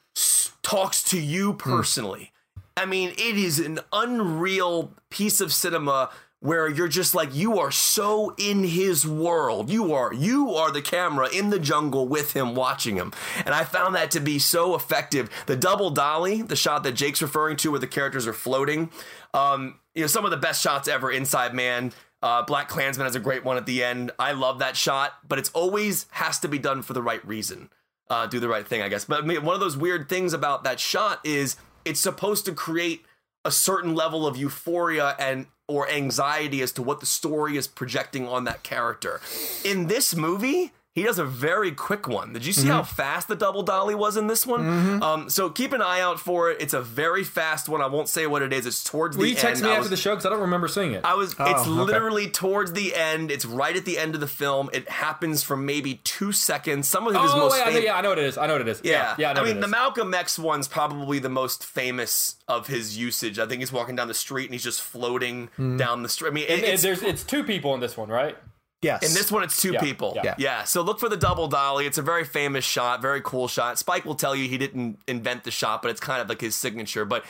talks 0.62 1.02
to 1.06 1.18
you 1.22 1.54
personally. 1.54 2.34
I 2.76 2.86
mean, 2.86 3.12
it 3.12 3.38
is 3.38 3.60
an 3.60 3.80
unreal 3.94 4.94
piece 5.10 5.40
of 5.40 5.54
cinema 5.54 6.10
where 6.42 6.70
you're 6.70 6.88
just 6.88 7.14
like 7.14 7.36
you 7.36 7.60
are 7.60 7.72
so 7.72 8.34
in 8.38 8.64
his 8.64 9.06
world. 9.06 9.70
You 9.70 9.94
are 9.94 10.14
you 10.14 10.52
are 10.56 10.72
the 10.72 10.82
camera 10.82 11.30
in 11.34 11.50
the 11.50 11.60
jungle 11.60 12.08
with 12.08 12.34
him 12.34 12.56
watching 12.56 12.96
him. 12.96 13.12
And 13.46 13.54
I 13.54 13.64
found 13.64 13.96
that 13.96 14.12
to 14.12 14.20
be 14.20 14.40
so 14.40 14.76
effective. 14.76 15.30
The 15.48 15.56
double 15.56 15.90
dolly, 15.90 16.42
the 16.42 16.56
shot 16.56 16.84
that 16.84 16.94
Jake's 16.94 17.22
referring 17.22 17.58
to 17.58 17.72
where 17.72 17.80
the 17.80 17.88
characters 17.88 18.26
are 18.26 18.34
floating, 18.34 18.90
um, 19.34 19.80
you 19.94 20.02
know, 20.02 20.08
some 20.08 20.26
of 20.26 20.32
the 20.32 20.38
best 20.38 20.62
shots 20.62 20.88
ever 20.88 21.12
inside 21.12 21.54
man. 21.54 21.92
Uh, 22.22 22.44
Black 22.44 22.68
Klansman 22.68 23.06
has 23.06 23.16
a 23.16 23.20
great 23.20 23.46
one 23.46 23.58
at 23.58 23.66
the 23.66 23.84
end. 23.84 24.12
I 24.20 24.34
love 24.34 24.60
that 24.60 24.76
shot, 24.76 25.14
but 25.28 25.40
it's 25.40 25.50
always 25.52 26.06
has 26.12 26.40
to 26.40 26.48
be 26.48 26.60
done 26.60 26.82
for 26.82 26.94
the 26.94 27.02
right 27.02 27.26
reason. 27.26 27.70
Uh, 28.10 28.28
do 28.28 28.40
the 28.40 28.50
right 28.50 28.68
thing, 28.68 28.82
I 28.82 28.90
guess. 28.90 29.06
But 29.06 29.24
I 29.24 29.26
mean, 29.26 29.44
one 29.44 29.54
of 29.54 29.62
those 29.62 29.78
weird 29.78 30.10
things 30.10 30.34
about 30.34 30.64
that 30.64 30.80
shot 30.80 31.20
is 31.24 31.58
it's 31.86 32.00
supposed 32.00 32.46
to 32.46 32.54
create 32.54 33.06
a 33.46 33.52
certain 33.52 33.96
level 33.96 34.28
of 34.28 34.36
euphoria 34.36 35.16
and 35.20 35.46
or 35.70 35.88
anxiety 35.88 36.62
as 36.62 36.72
to 36.74 36.82
what 36.82 37.00
the 37.00 37.06
story 37.06 37.56
is 37.56 37.68
projecting 37.68 38.28
on 38.28 38.44
that 38.46 38.64
character. 38.64 39.22
In 39.64 39.88
this 39.88 40.16
movie, 40.16 40.74
he 40.96 41.04
does 41.04 41.20
a 41.20 41.26
very 41.26 41.72
quick 41.72 42.08
one. 42.08 42.34
Did 42.34 42.46
you 42.46 42.52
see 42.52 42.64
mm-hmm. 42.64 42.72
how 42.72 42.84
fast 42.84 43.28
the 43.28 43.36
double 43.36 43.62
dolly 43.62 43.94
was 43.94 44.18
in 44.18 44.26
this 44.26 44.46
one? 44.46 44.62
Mm-hmm. 44.62 45.04
Um, 45.04 45.30
so 45.30 45.50
keep 45.50 45.72
an 45.72 45.84
eye 45.84 46.02
out 46.02 46.20
for 46.20 46.50
it. 46.50 46.58
It's 46.60 46.74
a 46.74 46.82
very 46.82 47.24
fast 47.24 47.70
one. 47.70 47.80
I 47.82 47.86
won't 47.86 48.10
say 48.10 48.26
what 48.26 48.42
it 48.42 48.52
is. 48.52 48.66
It's 48.66 48.84
towards 48.84 49.16
Will 49.16 49.24
the 49.24 49.30
you 49.30 49.36
end. 49.36 49.42
text 49.42 49.64
me 49.64 49.70
I 49.70 49.74
after 49.74 49.82
was- 49.82 49.90
the 49.92 49.98
show? 49.98 50.12
Because 50.12 50.26
I 50.26 50.30
don't 50.30 50.42
remember 50.42 50.68
seeing 50.68 50.94
it. 50.94 51.06
I 51.06 51.14
was. 51.14 51.36
Oh, 51.38 51.46
it's 51.46 51.62
okay. 51.62 51.70
literally 51.70 52.28
towards 52.30 52.74
the 52.74 52.96
end. 52.96 53.30
It's 53.30 53.46
right 53.46 53.76
at 53.76 53.86
the 53.86 54.00
end 54.00 54.16
of 54.16 54.22
the 54.22 54.28
film. 54.28 54.70
It 54.74 54.90
happens 54.90 55.44
for 55.44 55.56
maybe 55.56 56.02
two 56.04 56.32
seconds. 56.32 56.88
Some 56.88 57.06
of 57.06 57.14
his 57.14 57.32
oh, 57.34 57.38
most 57.38 57.54
wait, 57.54 57.62
I 57.62 57.66
know, 57.66 57.72
famous. 57.72 57.84
yeah, 57.86 57.96
I 57.96 58.02
know 58.02 58.10
what 58.10 58.18
it 58.18 58.26
is. 58.26 58.38
I 58.38 58.48
know 58.48 58.54
what 58.54 58.62
it 58.62 58.68
is. 58.68 58.82
Yeah, 58.84 59.16
yeah, 59.20 59.30
I, 59.30 59.34
know 59.34 59.42
I 59.42 59.46
mean, 59.46 59.60
the. 59.60 59.68
Malcolm 59.68 60.14
X 60.14 60.40
one's 60.40 60.68
probably 60.68 61.20
the 61.20 61.30
most 61.30 61.64
famous 61.64 62.36
of 62.48 62.66
his 62.68 62.98
usage. 62.98 63.38
I 63.38 63.46
think 63.46 63.60
he's 63.60 63.72
walking 63.72 63.96
down 63.96 64.08
the 64.08 64.14
street 64.16 64.46
and 64.46 64.54
he's 64.54 64.64
just 64.64 64.82
floating 64.82 65.48
mm-hmm. 65.50 65.78
down 65.78 66.02
the 66.02 66.10
street. 66.10 66.30
I 66.30 66.32
mean, 66.32 66.46
it- 66.50 66.64
it's, 66.64 66.82
there's 66.82 67.04
it's 67.04 67.24
two 67.24 67.44
people 67.44 67.76
in 67.76 67.80
this 67.80 67.96
one, 67.96 68.10
right? 68.10 68.36
Yes. 68.82 69.08
in 69.08 69.14
this 69.14 69.32
one, 69.32 69.44
it's 69.44 69.62
two 69.62 69.74
Yeah, 69.74 69.82
people. 69.82 70.14
yeah. 70.16 70.36
yeah. 70.38 70.64
So 70.64 70.82
look 70.82 71.00
for 71.00 71.10
the 71.10 71.18
double 71.18 71.48
dolly. 71.48 71.86
It's 71.86 71.98
a 71.98 72.02
very 72.02 72.24
famous 72.24 72.64
shot, 72.64 73.02
very 73.02 73.22
cool 73.22 73.48
shot. 73.48 73.78
Spike 73.78 74.06
will 74.06 74.16
tell 74.16 74.36
you 74.36 74.48
he 74.48 74.58
didn't 74.58 75.00
invent 75.08 75.44
the 75.44 75.52
shot, 75.52 75.82
but 75.82 75.92
it's 75.92 76.00
kind 76.00 76.22
of 76.22 76.30
like 76.30 76.40
his 76.42 76.56
signature. 76.56 77.04
But 77.04 77.26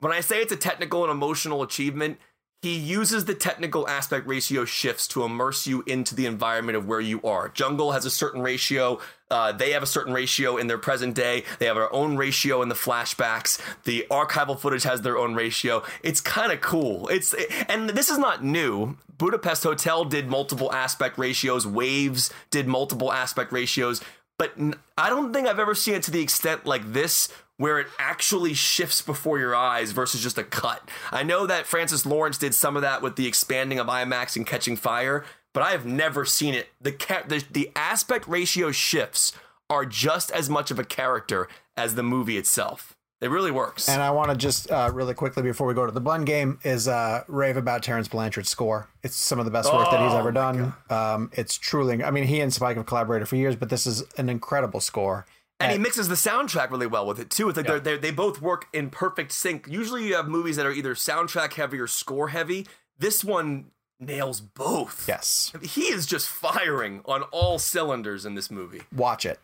when 0.00 0.12
I 0.12 0.20
say 0.20 0.40
it's 0.42 0.52
a 0.52 0.56
technical 0.56 1.02
and 1.02 1.10
emotional 1.10 1.62
achievement, 1.62 2.18
he 2.62 2.76
uses 2.76 3.24
the 3.24 3.34
technical 3.34 3.88
aspect 3.88 4.26
ratio 4.26 4.66
shifts 4.66 5.08
to 5.08 5.24
immerse 5.24 5.66
you 5.66 5.82
into 5.86 6.14
the 6.14 6.26
environment 6.26 6.76
of 6.76 6.86
where 6.86 7.00
you 7.00 7.20
are. 7.22 7.48
Jungle 7.48 7.92
has 7.92 8.04
a 8.04 8.10
certain 8.10 8.42
ratio. 8.42 9.00
Uh, 9.30 9.52
they 9.52 9.70
have 9.70 9.82
a 9.82 9.86
certain 9.86 10.12
ratio 10.12 10.58
in 10.58 10.66
their 10.66 10.76
present 10.76 11.14
day. 11.14 11.44
They 11.58 11.66
have 11.66 11.76
their 11.76 11.92
own 11.92 12.16
ratio 12.18 12.60
in 12.60 12.68
the 12.68 12.74
flashbacks. 12.74 13.60
The 13.84 14.06
archival 14.10 14.58
footage 14.58 14.82
has 14.82 15.00
their 15.00 15.16
own 15.16 15.34
ratio. 15.34 15.82
It's 16.02 16.20
kind 16.20 16.52
of 16.52 16.60
cool. 16.60 17.08
It's 17.08 17.34
and 17.68 17.90
this 17.90 18.10
is 18.10 18.18
not 18.18 18.44
new. 18.44 18.98
Budapest 19.16 19.62
Hotel 19.62 20.04
did 20.04 20.28
multiple 20.28 20.72
aspect 20.72 21.16
ratios. 21.16 21.66
Waves 21.66 22.30
did 22.50 22.66
multiple 22.66 23.12
aspect 23.12 23.52
ratios. 23.52 24.02
But 24.38 24.52
I 24.96 25.10
don't 25.10 25.32
think 25.32 25.46
I've 25.46 25.58
ever 25.58 25.74
seen 25.74 25.94
it 25.94 26.02
to 26.04 26.10
the 26.10 26.22
extent 26.22 26.64
like 26.64 26.94
this, 26.94 27.28
where 27.60 27.78
it 27.78 27.86
actually 27.98 28.54
shifts 28.54 29.02
before 29.02 29.38
your 29.38 29.54
eyes 29.54 29.92
versus 29.92 30.22
just 30.22 30.38
a 30.38 30.42
cut. 30.44 30.88
I 31.12 31.22
know 31.22 31.44
that 31.46 31.66
Francis 31.66 32.06
Lawrence 32.06 32.38
did 32.38 32.54
some 32.54 32.74
of 32.74 32.80
that 32.80 33.02
with 33.02 33.16
the 33.16 33.26
expanding 33.26 33.78
of 33.78 33.86
IMAX 33.86 34.34
and 34.34 34.46
Catching 34.46 34.76
Fire, 34.76 35.26
but 35.52 35.62
I 35.62 35.72
have 35.72 35.84
never 35.84 36.24
seen 36.24 36.54
it. 36.54 36.68
The 36.80 36.92
ca- 36.92 37.24
the, 37.28 37.44
the 37.50 37.70
aspect 37.76 38.26
ratio 38.26 38.72
shifts 38.72 39.32
are 39.68 39.84
just 39.84 40.30
as 40.30 40.48
much 40.48 40.70
of 40.70 40.78
a 40.78 40.84
character 40.84 41.48
as 41.76 41.96
the 41.96 42.02
movie 42.02 42.38
itself. 42.38 42.96
It 43.20 43.28
really 43.28 43.50
works. 43.50 43.90
And 43.90 44.00
I 44.00 44.10
want 44.12 44.30
to 44.30 44.36
just 44.38 44.70
uh, 44.70 44.90
really 44.94 45.12
quickly 45.12 45.42
before 45.42 45.66
we 45.66 45.74
go 45.74 45.84
to 45.84 45.92
the 45.92 46.00
blend 46.00 46.24
game 46.24 46.58
is 46.64 46.88
uh, 46.88 47.24
rave 47.28 47.58
about 47.58 47.82
Terence 47.82 48.08
Blanchard's 48.08 48.48
score. 48.48 48.88
It's 49.02 49.16
some 49.16 49.38
of 49.38 49.44
the 49.44 49.50
best 49.50 49.70
work 49.70 49.90
that 49.90 50.00
he's 50.00 50.14
Oh, 50.14 50.18
ever 50.18 50.32
done. 50.32 50.72
Um, 50.88 51.30
it's 51.34 51.58
truly. 51.58 52.02
I 52.02 52.10
mean, 52.10 52.24
he 52.24 52.40
and 52.40 52.50
Spike 52.54 52.78
have 52.78 52.86
collaborated 52.86 53.28
for 53.28 53.36
years, 53.36 53.54
but 53.54 53.68
this 53.68 53.86
is 53.86 54.02
an 54.16 54.30
incredible 54.30 54.80
score. 54.80 55.26
And 55.60 55.72
he 55.72 55.78
mixes 55.78 56.08
the 56.08 56.14
soundtrack 56.14 56.70
really 56.70 56.86
well 56.86 57.06
with 57.06 57.18
it 57.20 57.30
too. 57.30 57.48
It's 57.48 57.56
like 57.56 57.66
they're, 57.66 57.80
they're, 57.80 57.98
they 57.98 58.10
both 58.10 58.40
work 58.40 58.66
in 58.72 58.90
perfect 58.90 59.32
sync. 59.32 59.66
Usually, 59.68 60.06
you 60.06 60.14
have 60.14 60.28
movies 60.28 60.56
that 60.56 60.66
are 60.66 60.72
either 60.72 60.94
soundtrack 60.94 61.54
heavy 61.54 61.78
or 61.78 61.86
score 61.86 62.28
heavy. 62.28 62.66
This 62.98 63.24
one 63.24 63.66
nails 63.98 64.40
both. 64.40 65.06
Yes, 65.06 65.52
He 65.62 65.82
is 65.82 66.06
just 66.06 66.28
firing 66.28 67.02
on 67.04 67.22
all 67.24 67.58
cylinders 67.58 68.24
in 68.24 68.34
this 68.34 68.50
movie. 68.50 68.82
watch 68.94 69.26
it. 69.26 69.38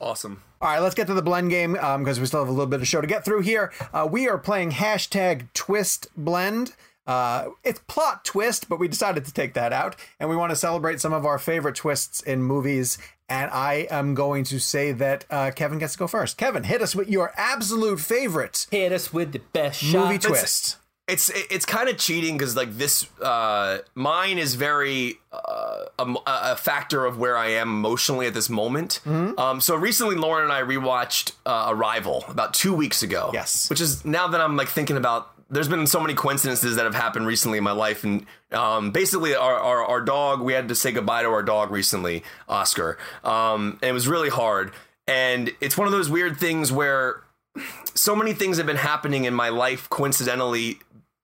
Awesome. 0.00 0.42
All 0.60 0.68
right, 0.68 0.78
let's 0.78 0.94
get 0.94 1.08
to 1.08 1.14
the 1.14 1.22
blend 1.22 1.50
game 1.50 1.72
because 1.72 2.20
we 2.20 2.26
still 2.26 2.40
have 2.40 2.48
a 2.48 2.52
little 2.52 2.66
bit 2.66 2.80
of 2.80 2.86
show 2.86 3.00
to 3.00 3.06
get 3.06 3.24
through 3.24 3.40
here. 3.42 3.72
Uh, 3.92 4.06
we 4.10 4.28
are 4.28 4.38
playing 4.38 4.70
hashtag 4.70 5.52
twist 5.54 6.06
blend. 6.16 6.76
Uh, 7.08 7.48
it's 7.64 7.80
plot 7.88 8.24
twist, 8.24 8.68
but 8.68 8.78
we 8.78 8.86
decided 8.86 9.24
to 9.24 9.32
take 9.32 9.54
that 9.54 9.72
out, 9.72 9.96
and 10.20 10.28
we 10.30 10.36
want 10.36 10.50
to 10.50 10.56
celebrate 10.56 11.00
some 11.00 11.12
of 11.12 11.24
our 11.24 11.38
favorite 11.38 11.74
twists 11.74 12.20
in 12.20 12.42
movies. 12.42 12.98
And 13.30 13.50
I 13.50 13.86
am 13.90 14.14
going 14.14 14.44
to 14.44 14.58
say 14.60 14.92
that 14.92 15.24
uh, 15.30 15.50
Kevin 15.54 15.78
gets 15.78 15.94
to 15.94 15.98
go 15.98 16.06
first. 16.06 16.36
Kevin, 16.38 16.64
hit 16.64 16.80
us 16.80 16.94
with 16.94 17.08
your 17.08 17.32
absolute 17.36 17.98
favorite 18.00 18.66
Hit 18.70 18.92
us 18.92 19.12
with 19.12 19.32
the 19.32 19.40
best 19.52 19.82
movie 19.84 20.14
shot. 20.14 20.22
twist. 20.22 20.76
it's 21.08 21.30
it's 21.50 21.64
kind 21.66 21.88
of 21.88 21.96
cheating 21.98 22.36
because 22.36 22.54
like 22.56 22.72
this 22.76 23.06
uh 23.22 23.78
mine 23.94 24.36
is 24.38 24.54
very 24.54 25.18
uh, 25.32 25.84
a, 25.98 26.14
a 26.26 26.56
factor 26.56 27.06
of 27.06 27.18
where 27.18 27.34
i 27.36 27.46
am 27.48 27.68
emotionally 27.68 28.26
at 28.26 28.34
this 28.34 28.50
moment 28.50 29.00
Mm-hmm. 29.06 29.38
um 29.38 29.60
so 29.62 29.74
recently 29.74 30.16
lauren 30.16 30.44
and 30.44 30.52
i 30.52 30.60
rewatched 30.62 31.32
uh, 31.46 31.66
arrival 31.70 32.24
about 32.28 32.52
two 32.52 32.74
weeks 32.74 33.02
ago 33.02 33.30
Yes. 33.32 33.70
which 33.70 33.80
is 33.80 34.04
now 34.04 34.28
that 34.28 34.40
i'm 34.42 34.56
like 34.56 34.68
thinking 34.68 34.96
about 34.98 35.30
there's 35.50 35.68
been 35.68 35.86
so 35.86 36.00
many 36.00 36.14
coincidences 36.14 36.76
that 36.76 36.84
have 36.84 36.94
happened 36.94 37.26
recently 37.26 37.58
in 37.58 37.64
my 37.64 37.72
life 37.72 38.04
and 38.04 38.26
um, 38.52 38.90
basically 38.90 39.34
our, 39.34 39.56
our, 39.56 39.84
our 39.84 40.00
dog 40.00 40.40
we 40.40 40.52
had 40.52 40.68
to 40.68 40.74
say 40.74 40.92
goodbye 40.92 41.22
to 41.22 41.28
our 41.28 41.42
dog 41.42 41.70
recently 41.70 42.22
oscar. 42.48 42.98
Um, 43.24 43.78
and 43.82 43.90
it 43.90 43.92
was 43.92 44.08
really 44.08 44.28
hard. 44.28 44.72
And 45.06 45.50
it's 45.60 45.78
one 45.78 45.86
of 45.86 45.92
those 45.92 46.10
weird 46.10 46.36
things 46.36 46.70
where 46.70 47.22
so 47.94 48.14
many 48.14 48.34
things 48.34 48.58
have 48.58 48.66
been 48.66 48.76
happening 48.76 49.24
in 49.24 49.34
my 49.34 49.48
life 49.48 49.88
coincidentally 49.88 50.78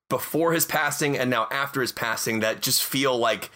before 0.09 0.53
his 0.53 0.65
passing 0.65 1.17
and 1.19 1.29
now 1.31 1.47
after 1.51 1.81
his 1.81 1.93
passing 1.93 2.41
that 2.41 2.63
just 2.63 2.83
feel 2.83 3.17
like 3.17 3.51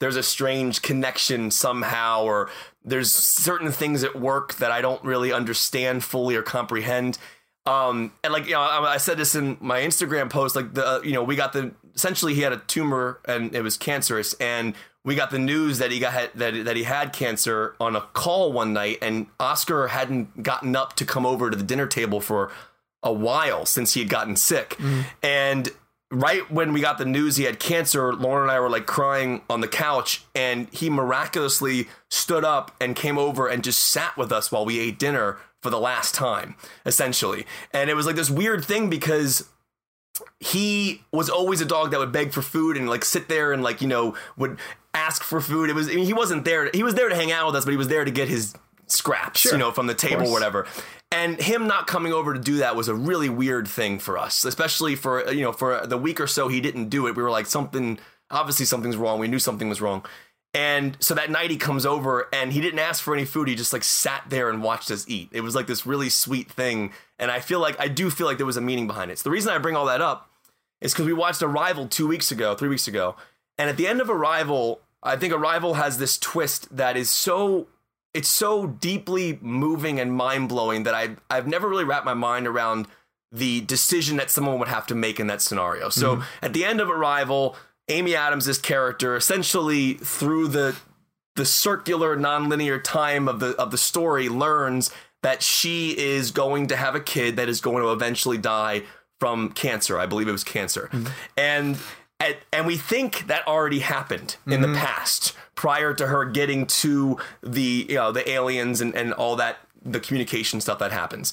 there's 0.00 0.16
a 0.16 0.22
strange 0.22 0.82
connection 0.82 1.50
somehow 1.50 2.24
or 2.24 2.50
there's 2.84 3.12
certain 3.12 3.70
things 3.70 4.02
at 4.04 4.18
work 4.18 4.54
that 4.54 4.70
I 4.70 4.80
don't 4.80 5.02
really 5.04 5.32
understand 5.32 6.04
fully 6.04 6.34
or 6.34 6.42
comprehend 6.42 7.18
um 7.66 8.12
and 8.22 8.32
like 8.32 8.46
you 8.46 8.52
know 8.52 8.60
I, 8.60 8.94
I 8.94 8.96
said 8.98 9.16
this 9.16 9.34
in 9.34 9.56
my 9.60 9.80
Instagram 9.80 10.28
post 10.28 10.54
like 10.54 10.74
the 10.74 10.86
uh, 10.86 11.00
you 11.02 11.12
know 11.12 11.22
we 11.22 11.36
got 11.36 11.52
the 11.52 11.72
essentially 11.94 12.34
he 12.34 12.42
had 12.42 12.52
a 12.52 12.58
tumor 12.58 13.20
and 13.24 13.54
it 13.54 13.62
was 13.62 13.76
cancerous. 13.76 14.34
And 14.34 14.74
we 15.04 15.14
got 15.14 15.30
the 15.30 15.38
news 15.38 15.78
that 15.78 15.90
he 15.90 15.98
got 15.98 16.34
that 16.34 16.64
that 16.64 16.76
he 16.76 16.84
had 16.84 17.12
cancer 17.12 17.74
on 17.80 17.94
a 17.96 18.00
call 18.00 18.52
one 18.52 18.72
night 18.72 18.98
and 19.02 19.26
Oscar 19.38 19.88
hadn't 19.88 20.42
gotten 20.42 20.74
up 20.74 20.94
to 20.96 21.04
come 21.04 21.26
over 21.26 21.50
to 21.50 21.56
the 21.56 21.64
dinner 21.64 21.86
table 21.86 22.20
for 22.20 22.50
a 23.02 23.12
while 23.12 23.66
since 23.66 23.94
he 23.94 24.00
had 24.00 24.08
gotten 24.08 24.34
sick. 24.34 24.78
And 25.22 25.68
right 26.10 26.50
when 26.50 26.72
we 26.72 26.80
got 26.80 26.96
the 26.96 27.04
news 27.04 27.36
he 27.36 27.44
had 27.44 27.60
cancer, 27.60 28.14
Lauren 28.14 28.44
and 28.44 28.50
I 28.50 28.60
were 28.60 28.70
like 28.70 28.86
crying 28.86 29.42
on 29.50 29.60
the 29.60 29.68
couch, 29.68 30.24
and 30.34 30.68
he 30.72 30.88
miraculously 30.88 31.88
stood 32.10 32.44
up 32.44 32.74
and 32.80 32.96
came 32.96 33.18
over 33.18 33.46
and 33.46 33.62
just 33.62 33.80
sat 33.80 34.16
with 34.16 34.32
us 34.32 34.50
while 34.50 34.64
we 34.64 34.80
ate 34.80 34.98
dinner 34.98 35.36
for 35.64 35.70
the 35.70 35.80
last 35.80 36.14
time, 36.14 36.56
essentially. 36.84 37.46
And 37.72 37.88
it 37.88 37.94
was 37.94 38.04
like 38.04 38.16
this 38.16 38.28
weird 38.28 38.62
thing 38.62 38.90
because 38.90 39.48
he 40.38 41.00
was 41.10 41.30
always 41.30 41.62
a 41.62 41.64
dog 41.64 41.90
that 41.90 41.98
would 41.98 42.12
beg 42.12 42.32
for 42.32 42.42
food 42.42 42.76
and 42.76 42.86
like 42.86 43.02
sit 43.02 43.30
there 43.30 43.50
and 43.50 43.62
like 43.62 43.80
you 43.80 43.88
know 43.88 44.14
would 44.36 44.58
ask 44.92 45.22
for 45.22 45.40
food. 45.40 45.70
It 45.70 45.72
was 45.72 45.88
I 45.88 45.94
mean, 45.94 46.04
he 46.04 46.12
wasn't 46.12 46.44
there. 46.44 46.70
He 46.74 46.82
was 46.82 46.96
there 46.96 47.08
to 47.08 47.14
hang 47.14 47.32
out 47.32 47.46
with 47.46 47.56
us, 47.56 47.64
but 47.64 47.70
he 47.70 47.78
was 47.78 47.88
there 47.88 48.04
to 48.04 48.10
get 48.10 48.28
his 48.28 48.54
scraps, 48.88 49.46
you 49.46 49.56
know, 49.56 49.70
from 49.70 49.86
the 49.86 49.94
table, 49.94 50.26
or 50.26 50.32
whatever. 50.32 50.66
And 51.10 51.40
him 51.40 51.66
not 51.66 51.86
coming 51.86 52.12
over 52.12 52.34
to 52.34 52.40
do 52.40 52.56
that 52.58 52.76
was 52.76 52.88
a 52.88 52.94
really 52.94 53.30
weird 53.30 53.66
thing 53.66 53.98
for 53.98 54.18
us, 54.18 54.44
especially 54.44 54.96
for 54.96 55.32
you 55.32 55.44
know 55.44 55.52
for 55.52 55.86
the 55.86 55.96
week 55.96 56.20
or 56.20 56.26
so 56.26 56.48
he 56.48 56.60
didn't 56.60 56.90
do 56.90 57.06
it. 57.06 57.16
We 57.16 57.22
were 57.22 57.30
like 57.30 57.46
something 57.46 57.98
obviously 58.30 58.66
something's 58.66 58.98
wrong. 58.98 59.18
We 59.18 59.28
knew 59.28 59.38
something 59.38 59.70
was 59.70 59.80
wrong. 59.80 60.04
And 60.54 60.96
so 61.00 61.14
that 61.14 61.30
night 61.30 61.50
he 61.50 61.56
comes 61.56 61.84
over 61.84 62.28
and 62.32 62.52
he 62.52 62.60
didn't 62.60 62.78
ask 62.78 63.02
for 63.02 63.12
any 63.12 63.24
food. 63.24 63.48
He 63.48 63.56
just 63.56 63.72
like 63.72 63.82
sat 63.82 64.22
there 64.28 64.48
and 64.48 64.62
watched 64.62 64.90
us 64.92 65.04
eat. 65.08 65.28
It 65.32 65.40
was 65.40 65.56
like 65.56 65.66
this 65.66 65.84
really 65.84 66.08
sweet 66.08 66.50
thing. 66.50 66.92
And 67.18 67.30
I 67.30 67.40
feel 67.40 67.58
like 67.58 67.78
I 67.80 67.88
do 67.88 68.08
feel 68.08 68.28
like 68.28 68.36
there 68.36 68.46
was 68.46 68.56
a 68.56 68.60
meaning 68.60 68.86
behind 68.86 69.10
it. 69.10 69.18
So 69.18 69.24
the 69.24 69.32
reason 69.32 69.52
I 69.52 69.58
bring 69.58 69.74
all 69.74 69.86
that 69.86 70.00
up 70.00 70.30
is 70.80 70.92
because 70.92 71.06
we 71.06 71.12
watched 71.12 71.42
Arrival 71.42 71.88
two 71.88 72.06
weeks 72.06 72.30
ago, 72.30 72.54
three 72.54 72.68
weeks 72.68 72.86
ago. 72.86 73.16
And 73.58 73.68
at 73.68 73.76
the 73.76 73.88
end 73.88 74.00
of 74.00 74.08
Arrival, 74.08 74.80
I 75.02 75.16
think 75.16 75.34
Arrival 75.34 75.74
has 75.74 75.98
this 75.98 76.18
twist 76.18 76.74
that 76.76 76.96
is 76.96 77.10
so 77.10 77.66
it's 78.12 78.28
so 78.28 78.66
deeply 78.66 79.40
moving 79.42 79.98
and 79.98 80.12
mind 80.12 80.48
blowing 80.48 80.84
that 80.84 80.94
I 80.94 81.16
I've 81.28 81.48
never 81.48 81.68
really 81.68 81.84
wrapped 81.84 82.06
my 82.06 82.14
mind 82.14 82.46
around 82.46 82.86
the 83.32 83.60
decision 83.62 84.16
that 84.18 84.30
someone 84.30 84.60
would 84.60 84.68
have 84.68 84.86
to 84.86 84.94
make 84.94 85.18
in 85.18 85.26
that 85.26 85.42
scenario. 85.42 85.88
So 85.88 86.16
mm-hmm. 86.16 86.24
at 86.40 86.52
the 86.52 86.64
end 86.64 86.80
of 86.80 86.88
Arrival, 86.88 87.56
Amy 87.88 88.14
Adams' 88.14 88.58
character 88.58 89.16
essentially 89.16 89.94
through 89.94 90.48
the 90.48 90.76
the 91.36 91.44
circular 91.44 92.16
nonlinear 92.16 92.82
time 92.82 93.28
of 93.28 93.40
the 93.40 93.50
of 93.56 93.70
the 93.70 93.78
story 93.78 94.28
learns 94.28 94.90
that 95.22 95.42
she 95.42 95.96
is 95.96 96.30
going 96.30 96.66
to 96.68 96.76
have 96.76 96.94
a 96.94 97.00
kid 97.00 97.36
that 97.36 97.48
is 97.48 97.60
going 97.60 97.82
to 97.82 97.90
eventually 97.90 98.38
die 98.38 98.82
from 99.18 99.50
cancer. 99.52 99.98
I 99.98 100.06
believe 100.06 100.28
it 100.28 100.32
was 100.32 100.44
cancer. 100.44 100.88
Mm-hmm. 100.92 101.12
And 101.36 101.78
and, 102.20 102.36
and 102.52 102.66
we 102.66 102.76
think 102.76 103.26
that 103.26 103.46
already 103.46 103.80
happened 103.80 104.36
in 104.46 104.62
the 104.62 104.68
mm-hmm. 104.68 104.76
past 104.76 105.34
prior 105.54 105.92
to 105.94 106.06
her 106.06 106.24
getting 106.24 106.66
to 106.66 107.18
the 107.42 107.86
you 107.88 107.96
know 107.96 108.12
the 108.12 108.28
aliens 108.28 108.80
and, 108.80 108.94
and 108.94 109.12
all 109.12 109.36
that 109.36 109.58
the 109.82 110.00
communication 110.00 110.60
stuff 110.60 110.78
that 110.78 110.92
happens. 110.92 111.32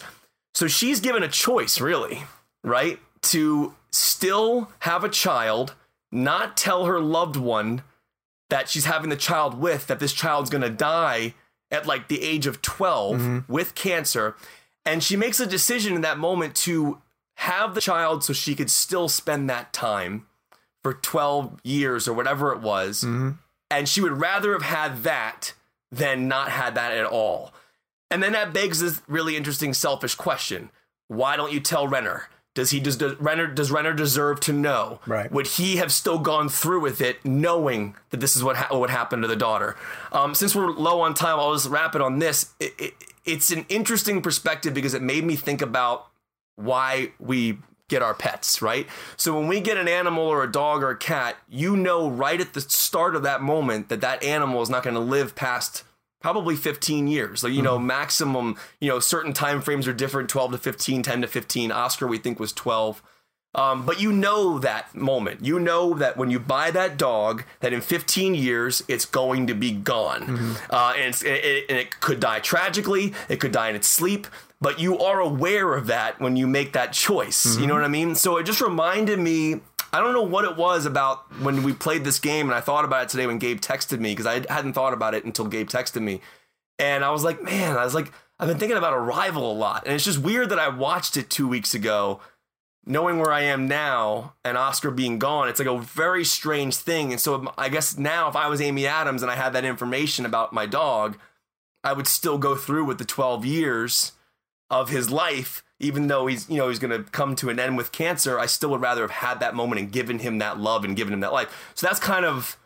So 0.53 0.67
she's 0.67 0.99
given 0.99 1.23
a 1.23 1.27
choice, 1.27 1.79
really, 1.79 2.23
right? 2.63 2.99
To 3.23 3.73
still 3.91 4.71
have 4.79 5.03
a 5.03 5.09
child, 5.09 5.75
not 6.11 6.57
tell 6.57 6.85
her 6.85 6.99
loved 6.99 7.37
one 7.37 7.83
that 8.49 8.69
she's 8.69 8.85
having 8.85 9.09
the 9.09 9.15
child 9.15 9.57
with 9.57 9.87
that 9.87 9.99
this 9.99 10.13
child's 10.13 10.49
going 10.49 10.61
to 10.61 10.69
die 10.69 11.33
at 11.71 11.87
like 11.87 12.09
the 12.09 12.21
age 12.21 12.45
of 12.45 12.61
12 12.61 13.15
mm-hmm. 13.15 13.53
with 13.53 13.75
cancer. 13.75 14.35
And 14.85 15.03
she 15.03 15.15
makes 15.15 15.39
a 15.39 15.47
decision 15.47 15.95
in 15.95 16.01
that 16.01 16.17
moment 16.17 16.55
to 16.57 17.01
have 17.35 17.73
the 17.73 17.81
child 17.81 18.23
so 18.23 18.33
she 18.33 18.55
could 18.55 18.69
still 18.69 19.07
spend 19.07 19.49
that 19.49 19.71
time 19.71 20.27
for 20.83 20.93
12 20.93 21.59
years 21.63 22.07
or 22.07 22.13
whatever 22.13 22.51
it 22.51 22.59
was. 22.59 23.03
Mm-hmm. 23.03 23.31
And 23.69 23.87
she 23.87 24.01
would 24.01 24.19
rather 24.19 24.51
have 24.51 24.63
had 24.63 25.03
that 25.03 25.53
than 25.91 26.27
not 26.27 26.49
had 26.49 26.75
that 26.75 26.91
at 26.91 27.05
all. 27.05 27.53
And 28.09 28.21
then 28.21 28.33
that 28.33 28.53
begs 28.53 28.81
this 28.81 29.01
really 29.07 29.37
interesting 29.37 29.73
selfish 29.73 30.15
question. 30.15 30.69
Why 31.07 31.37
don't 31.37 31.53
you 31.53 31.61
tell 31.61 31.87
Renner? 31.87 32.27
Does 32.53 32.71
he 32.71 32.81
does, 32.81 32.97
does 32.97 33.15
Renner 33.17 33.47
does 33.47 33.71
Renner 33.71 33.93
deserve 33.93 34.41
to 34.41 34.53
know? 34.53 34.99
Right. 35.07 35.31
Would 35.31 35.47
he 35.47 35.77
have 35.77 35.91
still 35.91 36.19
gone 36.19 36.49
through 36.49 36.81
with 36.81 36.99
it, 36.99 37.23
knowing 37.23 37.95
that 38.09 38.19
this 38.19 38.35
is 38.35 38.43
what 38.43 38.57
ha- 38.57 38.77
what 38.77 38.89
happened 38.89 39.21
to 39.21 39.27
the 39.27 39.37
daughter? 39.37 39.77
Um, 40.11 40.35
since 40.35 40.53
we're 40.53 40.69
low 40.71 40.99
on 40.99 41.13
time, 41.13 41.39
I'll 41.39 41.53
just 41.53 41.69
wrap 41.69 41.95
it 41.95 42.01
on 42.01 42.19
this. 42.19 42.53
It, 42.59 42.73
it, 42.77 42.93
it's 43.23 43.51
an 43.51 43.65
interesting 43.69 44.21
perspective 44.21 44.73
because 44.73 44.93
it 44.93 45.01
made 45.01 45.23
me 45.23 45.37
think 45.37 45.61
about 45.61 46.07
why 46.57 47.11
we 47.19 47.59
get 47.87 48.01
our 48.01 48.13
pets, 48.13 48.61
right? 48.61 48.87
So 49.15 49.37
when 49.37 49.47
we 49.47 49.61
get 49.61 49.77
an 49.77 49.87
animal 49.87 50.23
or 50.23 50.43
a 50.43 50.51
dog 50.51 50.83
or 50.83 50.89
a 50.89 50.97
cat, 50.97 51.37
you 51.49 51.77
know 51.77 52.09
right 52.09 52.39
at 52.39 52.53
the 52.53 52.61
start 52.61 53.15
of 53.15 53.23
that 53.23 53.41
moment 53.41 53.89
that 53.89 54.01
that 54.01 54.23
animal 54.23 54.61
is 54.61 54.69
not 54.69 54.83
going 54.83 54.93
to 54.93 54.99
live 54.99 55.35
past 55.35 55.83
probably 56.21 56.55
15 56.55 57.07
years. 57.07 57.43
Like, 57.43 57.53
you 57.53 57.61
know, 57.61 57.77
maximum, 57.79 58.57
you 58.79 58.89
know, 58.89 58.99
certain 58.99 59.33
time 59.33 59.61
frames 59.61 59.87
are 59.87 59.93
different 59.93 60.29
12 60.29 60.51
to 60.53 60.57
15, 60.57 61.03
10 61.03 61.21
to 61.21 61.27
15. 61.27 61.71
Oscar, 61.71 62.07
we 62.07 62.17
think, 62.17 62.39
was 62.39 62.53
12. 62.53 63.01
Um, 63.53 63.85
but 63.85 63.99
you 63.99 64.13
know 64.13 64.59
that 64.59 64.95
moment. 64.95 65.43
You 65.43 65.59
know 65.59 65.93
that 65.95 66.15
when 66.15 66.31
you 66.31 66.39
buy 66.39 66.71
that 66.71 66.95
dog, 66.97 67.43
that 67.59 67.73
in 67.73 67.81
15 67.81 68.33
years 68.33 68.81
it's 68.87 69.05
going 69.05 69.47
to 69.47 69.53
be 69.53 69.71
gone, 69.73 70.55
uh, 70.69 70.93
and, 70.95 71.07
it's, 71.09 71.21
it, 71.21 71.43
it- 71.43 71.65
and 71.67 71.77
it 71.77 71.99
could 71.99 72.21
die 72.21 72.39
tragically. 72.39 73.13
It 73.27 73.41
could 73.41 73.51
die 73.51 73.67
in 73.69 73.75
its 73.75 73.87
sleep. 73.89 74.27
But 74.61 74.79
you 74.79 74.99
are 74.99 75.19
aware 75.19 75.73
of 75.73 75.87
that 75.87 76.21
when 76.21 76.37
you 76.37 76.45
make 76.47 76.73
that 76.73 76.93
choice. 76.93 77.57
You 77.57 77.65
know 77.67 77.73
what 77.73 77.83
I 77.83 77.87
mean? 77.89 78.13
So 78.15 78.37
it 78.37 78.43
just 78.43 78.61
reminded 78.61 79.17
me. 79.19 79.59
I 79.93 79.99
don't 79.99 80.13
know 80.13 80.21
what 80.21 80.45
it 80.45 80.55
was 80.55 80.85
about 80.85 81.31
when 81.41 81.63
we 81.63 81.73
played 81.73 82.03
this 82.03 82.19
game, 82.19 82.47
and 82.47 82.55
I 82.55 82.61
thought 82.61 82.85
about 82.85 83.03
it 83.03 83.09
today 83.09 83.27
when 83.27 83.39
Gabe 83.39 83.59
texted 83.59 83.99
me 83.99 84.11
because 84.11 84.25
I 84.25 84.45
hadn't 84.53 84.73
thought 84.73 84.93
about 84.93 85.13
it 85.13 85.25
until 85.25 85.47
Gabe 85.47 85.69
texted 85.69 86.01
me, 86.01 86.21
and 86.79 87.03
I 87.03 87.11
was 87.11 87.23
like, 87.23 87.41
man, 87.41 87.77
I 87.77 87.83
was 87.83 87.95
like, 87.95 88.11
I've 88.39 88.47
been 88.47 88.57
thinking 88.57 88.77
about 88.77 88.93
Arrival 88.93 89.51
a 89.51 89.53
lot, 89.53 89.83
and 89.85 89.93
it's 89.93 90.05
just 90.05 90.19
weird 90.19 90.49
that 90.49 90.59
I 90.59 90.69
watched 90.69 91.17
it 91.17 91.29
two 91.29 91.47
weeks 91.47 91.73
ago 91.73 92.21
knowing 92.85 93.19
where 93.19 93.31
I 93.31 93.41
am 93.41 93.67
now 93.67 94.33
and 94.43 94.57
Oscar 94.57 94.91
being 94.91 95.19
gone, 95.19 95.47
it's 95.47 95.59
like 95.59 95.67
a 95.67 95.77
very 95.77 96.23
strange 96.23 96.75
thing. 96.75 97.11
And 97.11 97.21
so 97.21 97.35
um, 97.35 97.49
I 97.57 97.69
guess 97.69 97.97
now, 97.97 98.27
if 98.27 98.35
I 98.35 98.47
was 98.47 98.61
Amy 98.61 98.87
Adams 98.87 99.21
and 99.21 99.31
I 99.31 99.35
had 99.35 99.53
that 99.53 99.65
information 99.65 100.25
about 100.25 100.53
my 100.53 100.65
dog, 100.65 101.17
I 101.83 101.93
would 101.93 102.07
still 102.07 102.37
go 102.37 102.55
through 102.55 102.85
with 102.85 102.97
the 102.97 103.05
12 103.05 103.45
years 103.45 104.13
of 104.69 104.89
his 104.89 105.09
life, 105.09 105.63
even 105.81 106.07
though 106.07 106.27
he's, 106.27 106.49
you 106.49 106.57
know, 106.57 106.69
he's 106.69 106.79
going 106.79 106.91
to 106.91 107.09
come 107.11 107.35
to 107.37 107.49
an 107.49 107.59
end 107.59 107.77
with 107.77 107.91
cancer. 107.91 108.39
I 108.39 108.45
still 108.45 108.69
would 108.69 108.81
rather 108.81 109.01
have 109.01 109.11
had 109.11 109.39
that 109.41 109.55
moment 109.55 109.81
and 109.81 109.91
given 109.91 110.19
him 110.19 110.37
that 110.39 110.59
love 110.59 110.85
and 110.85 110.95
given 110.95 111.13
him 111.13 111.19
that 111.21 111.33
life. 111.33 111.71
So 111.75 111.87
that's 111.87 111.99
kind 111.99 112.25
of 112.25 112.57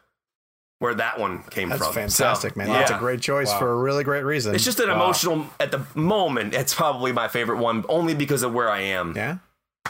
where 0.80 0.94
that 0.94 1.20
one 1.20 1.44
came 1.44 1.70
from. 1.70 1.80
That's 1.80 1.86
from. 1.86 1.94
fantastic, 1.94 2.54
So, 2.54 2.58
man. 2.58 2.68
That's 2.68 2.92
a 2.92 2.98
great 2.98 3.22
choice 3.22 3.52
for 3.54 3.72
a 3.72 3.76
really 3.76 4.04
great 4.04 4.24
reason. 4.24 4.54
It's 4.54 4.66
just 4.66 4.80
an 4.80 4.90
emotional 4.90 5.48
at 5.60 5.72
the 5.72 5.86
moment. 5.96 6.54
It's 6.54 6.74
probably 6.74 7.12
my 7.12 7.28
favorite 7.28 7.58
one, 7.60 7.86
only 7.90 8.14
because 8.14 8.44
of 8.44 8.54
where 8.54 8.70
I 8.70 8.82
am. 8.82 9.14
Yeah. 9.16 9.38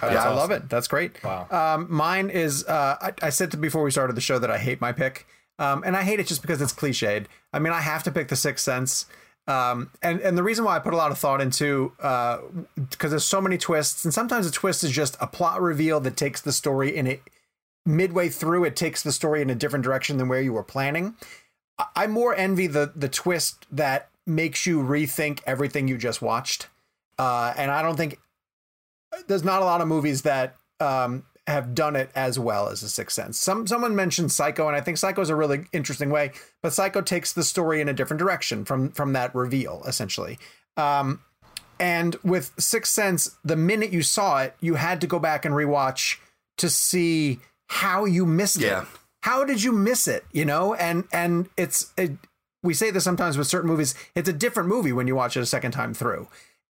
I, 0.01 0.07
I 0.07 0.33
love 0.33 0.51
it. 0.51 0.69
That's 0.69 0.87
great. 0.87 1.23
Wow. 1.23 1.47
Um, 1.49 1.87
mine 1.89 2.29
is, 2.29 2.65
uh, 2.65 2.97
I, 3.01 3.13
I 3.21 3.29
said 3.29 3.51
to 3.51 3.57
before 3.57 3.81
we 3.81 3.91
started 3.91 4.15
the 4.15 4.21
show 4.21 4.37
that 4.39 4.51
I 4.51 4.57
hate 4.57 4.81
my 4.81 4.91
pick. 4.91 5.25
Um, 5.57 5.83
and 5.85 5.95
I 5.95 6.03
hate 6.03 6.19
it 6.19 6.27
just 6.27 6.41
because 6.41 6.61
it's 6.61 6.73
cliched. 6.73 7.27
I 7.53 7.59
mean, 7.59 7.71
I 7.71 7.79
have 7.79 8.03
to 8.03 8.11
pick 8.11 8.27
The 8.27 8.35
Sixth 8.35 8.63
Sense. 8.63 9.05
Um, 9.47 9.91
and, 10.01 10.19
and 10.21 10.37
the 10.37 10.43
reason 10.43 10.65
why 10.65 10.75
I 10.75 10.79
put 10.79 10.93
a 10.93 10.97
lot 10.97 11.11
of 11.11 11.19
thought 11.19 11.39
into, 11.39 11.91
uh, 11.99 12.39
because 12.89 13.11
there's 13.11 13.25
so 13.25 13.39
many 13.39 13.57
twists, 13.57 14.03
and 14.03 14.13
sometimes 14.13 14.47
a 14.47 14.51
twist 14.51 14.83
is 14.83 14.91
just 14.91 15.15
a 15.21 15.27
plot 15.27 15.61
reveal 15.61 15.99
that 15.99 16.17
takes 16.17 16.41
the 16.41 16.51
story 16.51 16.95
in 16.95 17.05
it 17.07 17.21
midway 17.85 18.27
through 18.29 18.63
it 18.65 18.75
takes 18.75 19.03
the 19.03 19.11
story 19.11 19.43
in 19.43 19.49
a 19.51 19.55
different 19.55 19.85
direction 19.85 20.17
than 20.17 20.27
where 20.27 20.41
you 20.41 20.51
were 20.51 20.63
planning. 20.63 21.15
I- 21.77 21.85
I 21.95 22.07
more 22.07 22.33
envy 22.35 22.65
the 22.67 22.91
the 22.95 23.09
twist 23.09 23.67
that 23.71 24.09
makes 24.25 24.65
you 24.65 24.81
rethink 24.81 25.41
everything 25.45 25.87
you 25.87 25.97
just 25.97 26.19
watched. 26.21 26.67
Uh, 27.19 27.53
and 27.55 27.69
I 27.69 27.83
don't 27.83 27.95
think 27.95 28.17
there's 29.27 29.43
not 29.43 29.61
a 29.61 29.65
lot 29.65 29.81
of 29.81 29.87
movies 29.87 30.23
that 30.23 30.55
um, 30.79 31.23
have 31.47 31.75
done 31.75 31.95
it 31.95 32.09
as 32.15 32.39
well 32.39 32.69
as 32.69 32.81
The 32.81 32.89
Sixth 32.89 33.15
Sense. 33.15 33.39
Some 33.39 33.67
someone 33.67 33.95
mentioned 33.95 34.31
Psycho, 34.31 34.67
and 34.67 34.75
I 34.75 34.81
think 34.81 34.97
Psycho 34.97 35.21
is 35.21 35.29
a 35.29 35.35
really 35.35 35.65
interesting 35.71 36.09
way, 36.09 36.31
but 36.63 36.73
Psycho 36.73 37.01
takes 37.01 37.33
the 37.33 37.43
story 37.43 37.81
in 37.81 37.89
a 37.89 37.93
different 37.93 38.19
direction 38.19 38.65
from 38.65 38.91
from 38.91 39.13
that 39.13 39.33
reveal, 39.35 39.83
essentially. 39.85 40.39
Um, 40.77 41.21
and 41.79 42.15
with 42.23 42.51
Sixth 42.57 42.91
Sense, 42.93 43.37
the 43.43 43.55
minute 43.55 43.91
you 43.91 44.01
saw 44.01 44.41
it, 44.41 44.55
you 44.59 44.75
had 44.75 45.01
to 45.01 45.07
go 45.07 45.19
back 45.19 45.45
and 45.45 45.53
rewatch 45.53 46.17
to 46.57 46.69
see 46.69 47.39
how 47.67 48.05
you 48.05 48.25
missed 48.25 48.57
Yeah. 48.57 48.83
it. 48.83 48.87
How 49.23 49.43
did 49.43 49.61
you 49.63 49.71
miss 49.71 50.07
it? 50.07 50.23
You 50.31 50.45
know, 50.45 50.73
and 50.75 51.03
and 51.11 51.49
it's 51.57 51.91
it, 51.97 52.11
we 52.63 52.73
say 52.73 52.91
this 52.91 53.03
sometimes 53.03 53.37
with 53.37 53.47
certain 53.47 53.69
movies. 53.69 53.93
It's 54.15 54.29
a 54.29 54.33
different 54.33 54.69
movie 54.69 54.93
when 54.93 55.05
you 55.07 55.15
watch 55.15 55.35
it 55.37 55.41
a 55.41 55.45
second 55.45 55.71
time 55.73 55.93
through, 55.93 56.27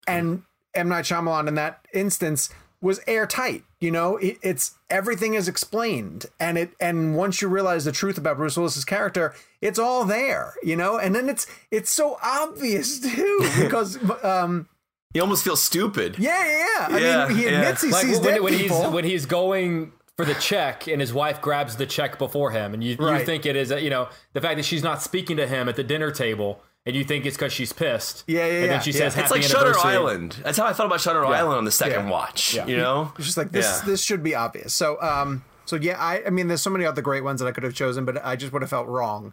and 0.06 0.42
M 0.74 0.88
Night 0.88 1.05
Shyamalan 1.05 1.46
in 1.48 1.55
that 1.56 1.86
instance 1.92 2.51
was 2.85 3.01
airtight. 3.09 3.65
You 3.81 3.90
know, 3.90 4.16
it, 4.19 4.39
it's 4.43 4.77
everything 4.90 5.35
is 5.35 5.48
explained, 5.48 6.27
and 6.39 6.56
it 6.56 6.70
and 6.78 7.16
once 7.16 7.43
you 7.43 7.48
realize 7.48 7.85
the 7.85 7.93
truth 7.93 8.19
about 8.19 8.36
Bruce 8.36 8.56
Willis's 8.56 8.85
character, 8.85 9.35
it's 9.61 9.78
all 9.78 10.05
there. 10.05 10.55
You 10.62 10.77
know, 10.77 10.98
and 10.98 11.15
then 11.15 11.28
it's 11.28 11.47
it's 11.73 11.90
so 11.90 12.19
obvious 12.23 13.01
too 13.15 13.40
because 13.61 13.98
um 14.24 14.69
You 15.15 15.23
almost 15.23 15.43
feel 15.44 15.56
stupid. 15.56 16.16
yeah 16.19 16.44
yeah 16.44 16.59
yeah. 16.59 16.86
I 16.97 16.98
Yeah, 17.01 17.28
mean 17.28 17.36
he 17.36 17.44
yeah. 17.44 17.51
admits 17.61 17.82
he 17.82 17.90
like 17.90 18.02
sees 18.06 18.20
when, 18.20 18.28
dead 18.35 18.40
when 18.43 18.52
he's 18.52 18.62
people. 18.70 18.90
when 18.93 19.05
he's 19.05 19.27
going 19.27 19.93
for 20.16 20.24
the 20.24 20.35
check 20.35 20.86
and 20.86 21.01
his 21.01 21.12
wife 21.12 21.40
grabs 21.40 21.74
the 21.77 21.86
check 21.86 22.19
before 22.19 22.52
him 22.52 22.73
and 22.74 22.85
you, 22.85 22.94
Right. 22.97 23.19
you 23.20 23.27
think 23.27 23.47
it 23.47 23.56
is 23.56 23.70
you 23.70 23.90
know 23.90 24.09
the 24.32 24.40
fact 24.40 24.56
that 24.59 24.65
she's 24.65 24.82
not 24.82 25.02
speaking 25.02 25.36
to 25.39 25.47
him 25.47 25.69
at 25.69 25.74
the 25.77 25.82
dinner 25.82 26.11
table 26.12 26.62
and 26.86 26.94
you 26.94 27.05
think 27.05 27.24
it's 27.27 27.36
because 27.36 27.52
she's 27.52 27.73
pissed 27.73 28.24
Yeah, 28.27 28.47
yeah, 28.47 28.52
and 28.62 28.70
then 28.70 28.81
she 28.82 28.90
yeah. 28.93 28.98
says 28.98 29.15
It's 29.15 29.23
It's 29.24 29.31
like 29.31 29.43
Shutter. 29.43 29.78
Island. 29.78 30.39
That's 30.44 30.59
how 30.59 30.66
I 30.66 30.73
thought 30.73 30.86
about 30.86 31.01
Shutter 31.01 31.24
Island 31.24 31.59
on 31.59 31.65
the 31.65 31.70
second 31.73 32.06
Yeah. 32.06 32.11
watch. 32.11 32.55
Yeah. 32.55 32.66
You 32.66 32.77
know, 32.77 33.12
It's 33.16 33.27
just 33.27 33.36
like 33.39 33.51
this. 33.52 33.65
Yeah. 33.66 33.86
This 33.86 34.02
should 34.02 34.23
be 34.23 34.35
obvious. 34.35 34.74
So, 34.74 35.01
um, 35.01 35.44
so 35.65 35.77
yeah, 35.77 35.98
I, 35.98 36.23
I 36.27 36.31
mean, 36.31 36.48
there's 36.48 36.61
so 36.62 36.70
many 36.70 36.85
other 36.85 37.01
great 37.02 37.24
ones 37.24 37.40
that 37.40 37.47
I 37.47 37.52
could 37.52 37.65
have 37.65 37.74
chosen, 37.74 38.05
but 38.05 38.24
I 38.24 38.36
just 38.36 38.52
would 38.52 38.62
have 38.62 38.70
felt 38.70 38.86
wrong 38.86 39.32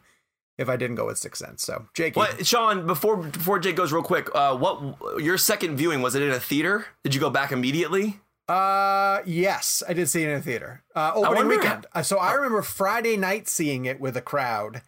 if 0.58 0.70
I 0.70 0.76
didn't 0.78 0.96
go 0.96 1.06
with 1.08 1.18
Sixth 1.18 1.44
Sense. 1.46 1.64
So, 1.64 1.88
Jake, 1.94 2.16
What, 2.16 2.46
Sean? 2.46 2.86
Before 2.88 3.18
before 3.18 3.58
Jake 3.60 3.76
goes 3.76 3.92
real 3.92 4.04
quick, 4.04 4.30
uh, 4.36 4.56
what 4.56 4.80
your 5.22 5.38
second 5.38 5.76
viewing 5.78 6.02
was 6.02 6.14
it 6.16 6.22
in 6.22 6.30
a 6.32 6.40
theater? 6.40 6.86
Did 7.04 7.14
you 7.16 7.20
go 7.20 7.30
back 7.30 7.52
immediately? 7.52 8.20
Uh, 8.48 9.22
yes, 9.26 9.82
I 9.88 9.94
did 9.94 10.10
see 10.10 10.24
it 10.24 10.30
in 10.30 10.38
a 10.38 10.42
theater. 10.42 10.84
Uh, 10.96 11.12
opening 11.16 11.36
wonder- 11.36 11.56
weekend. 11.58 11.86
Uh, 11.94 12.02
so 12.04 12.18
I 12.18 12.34
remember 12.34 12.62
Friday 12.62 13.16
night 13.18 13.48
seeing 13.48 13.86
it 13.86 14.00
with 14.02 14.16
a 14.18 14.22
crowd, 14.22 14.82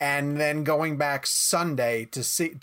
and 0.00 0.40
then 0.40 0.64
going 0.64 0.96
back 0.96 1.26
Sunday 1.26 2.04
to 2.06 2.22
see 2.22 2.54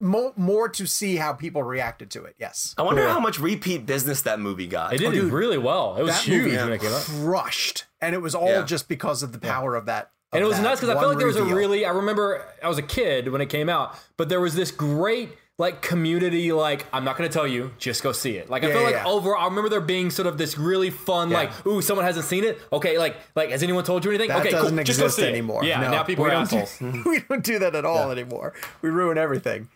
more, 0.00 0.32
more 0.36 0.68
to 0.68 0.86
see 0.86 1.16
how 1.16 1.32
people 1.32 1.62
reacted 1.62 2.10
to 2.12 2.24
it. 2.24 2.34
Yes, 2.38 2.74
I 2.78 2.82
wonder 2.82 3.06
how 3.06 3.20
much 3.20 3.38
repeat 3.38 3.86
business 3.86 4.22
that 4.22 4.40
movie 4.40 4.66
got. 4.66 4.94
It 4.94 4.98
did 4.98 5.08
oh, 5.08 5.12
dude, 5.12 5.32
really 5.32 5.58
well. 5.58 5.96
It 5.96 6.02
was 6.02 6.14
that 6.14 6.24
huge 6.24 6.44
movie 6.44 6.56
when 6.56 6.72
it 6.72 6.80
came 6.80 6.92
out. 6.92 7.02
crushed, 7.02 7.84
and 8.00 8.14
it 8.14 8.22
was 8.22 8.34
all 8.34 8.48
Yeah. 8.48 8.64
just 8.64 8.88
because 8.88 9.22
of 9.22 9.32
the 9.32 9.38
power 9.38 9.76
of 9.76 9.86
that. 9.86 10.10
And 10.32 10.42
it 10.42 10.46
was 10.46 10.58
that 10.58 10.62
nuts 10.62 10.80
because 10.80 10.90
I 10.90 10.94
one 10.94 11.02
felt 11.02 11.14
like 11.14 11.18
there 11.18 11.26
was 11.26 11.36
a 11.36 11.44
really. 11.44 11.84
I 11.84 11.90
remember 11.90 12.44
I 12.62 12.68
was 12.68 12.78
a 12.78 12.82
kid 12.82 13.28
when 13.32 13.40
it 13.40 13.46
came 13.46 13.68
out, 13.68 13.96
but 14.16 14.28
there 14.28 14.40
was 14.40 14.54
this 14.54 14.70
great 14.70 15.30
like 15.60 15.82
community. 15.82 16.52
Like 16.52 16.86
I'm 16.92 17.04
not 17.04 17.16
going 17.18 17.28
to 17.28 17.32
tell 17.32 17.46
you, 17.46 17.70
just 17.78 18.02
go 18.02 18.12
see 18.12 18.36
it. 18.36 18.48
Like 18.50 18.64
I 18.64 18.68
Yeah, 18.68 18.72
feel 18.74 18.82
like 18.82 18.94
yeah. 18.94 19.04
over. 19.06 19.36
I 19.36 19.44
remember 19.44 19.68
there 19.68 19.80
being 19.80 20.10
sort 20.10 20.26
of 20.26 20.38
this 20.38 20.56
really 20.58 20.90
fun. 20.90 21.30
Like, 21.30 21.50
ooh, 21.66 21.82
someone 21.82 22.06
hasn't 22.06 22.24
seen 22.24 22.44
it. 22.44 22.58
Okay, 22.72 22.98
like 22.98 23.16
like 23.36 23.50
has 23.50 23.62
anyone 23.62 23.84
told 23.84 24.04
you 24.04 24.10
anything? 24.10 24.28
That 24.28 24.40
okay, 24.40 24.50
doesn't 24.50 24.74
cool. 24.74 24.84
Just 24.84 24.98
go 24.98 25.04
exist 25.04 25.18
see 25.18 25.24
it. 25.26 25.28
anymore. 25.28 25.62
Yeah, 25.64 25.80
No, 25.82 25.90
now 25.90 26.02
people 26.02 26.24
we 26.24 26.30
are 26.30 26.34
don't 26.34 26.50
do- 26.50 26.56
assholes. 26.58 27.04
we 27.06 27.20
don't 27.28 27.44
do 27.44 27.58
that 27.60 27.74
at 27.76 27.84
all 27.84 28.10
anymore. 28.10 28.54
We 28.82 28.88
ruin 28.90 29.18
everything. 29.18 29.68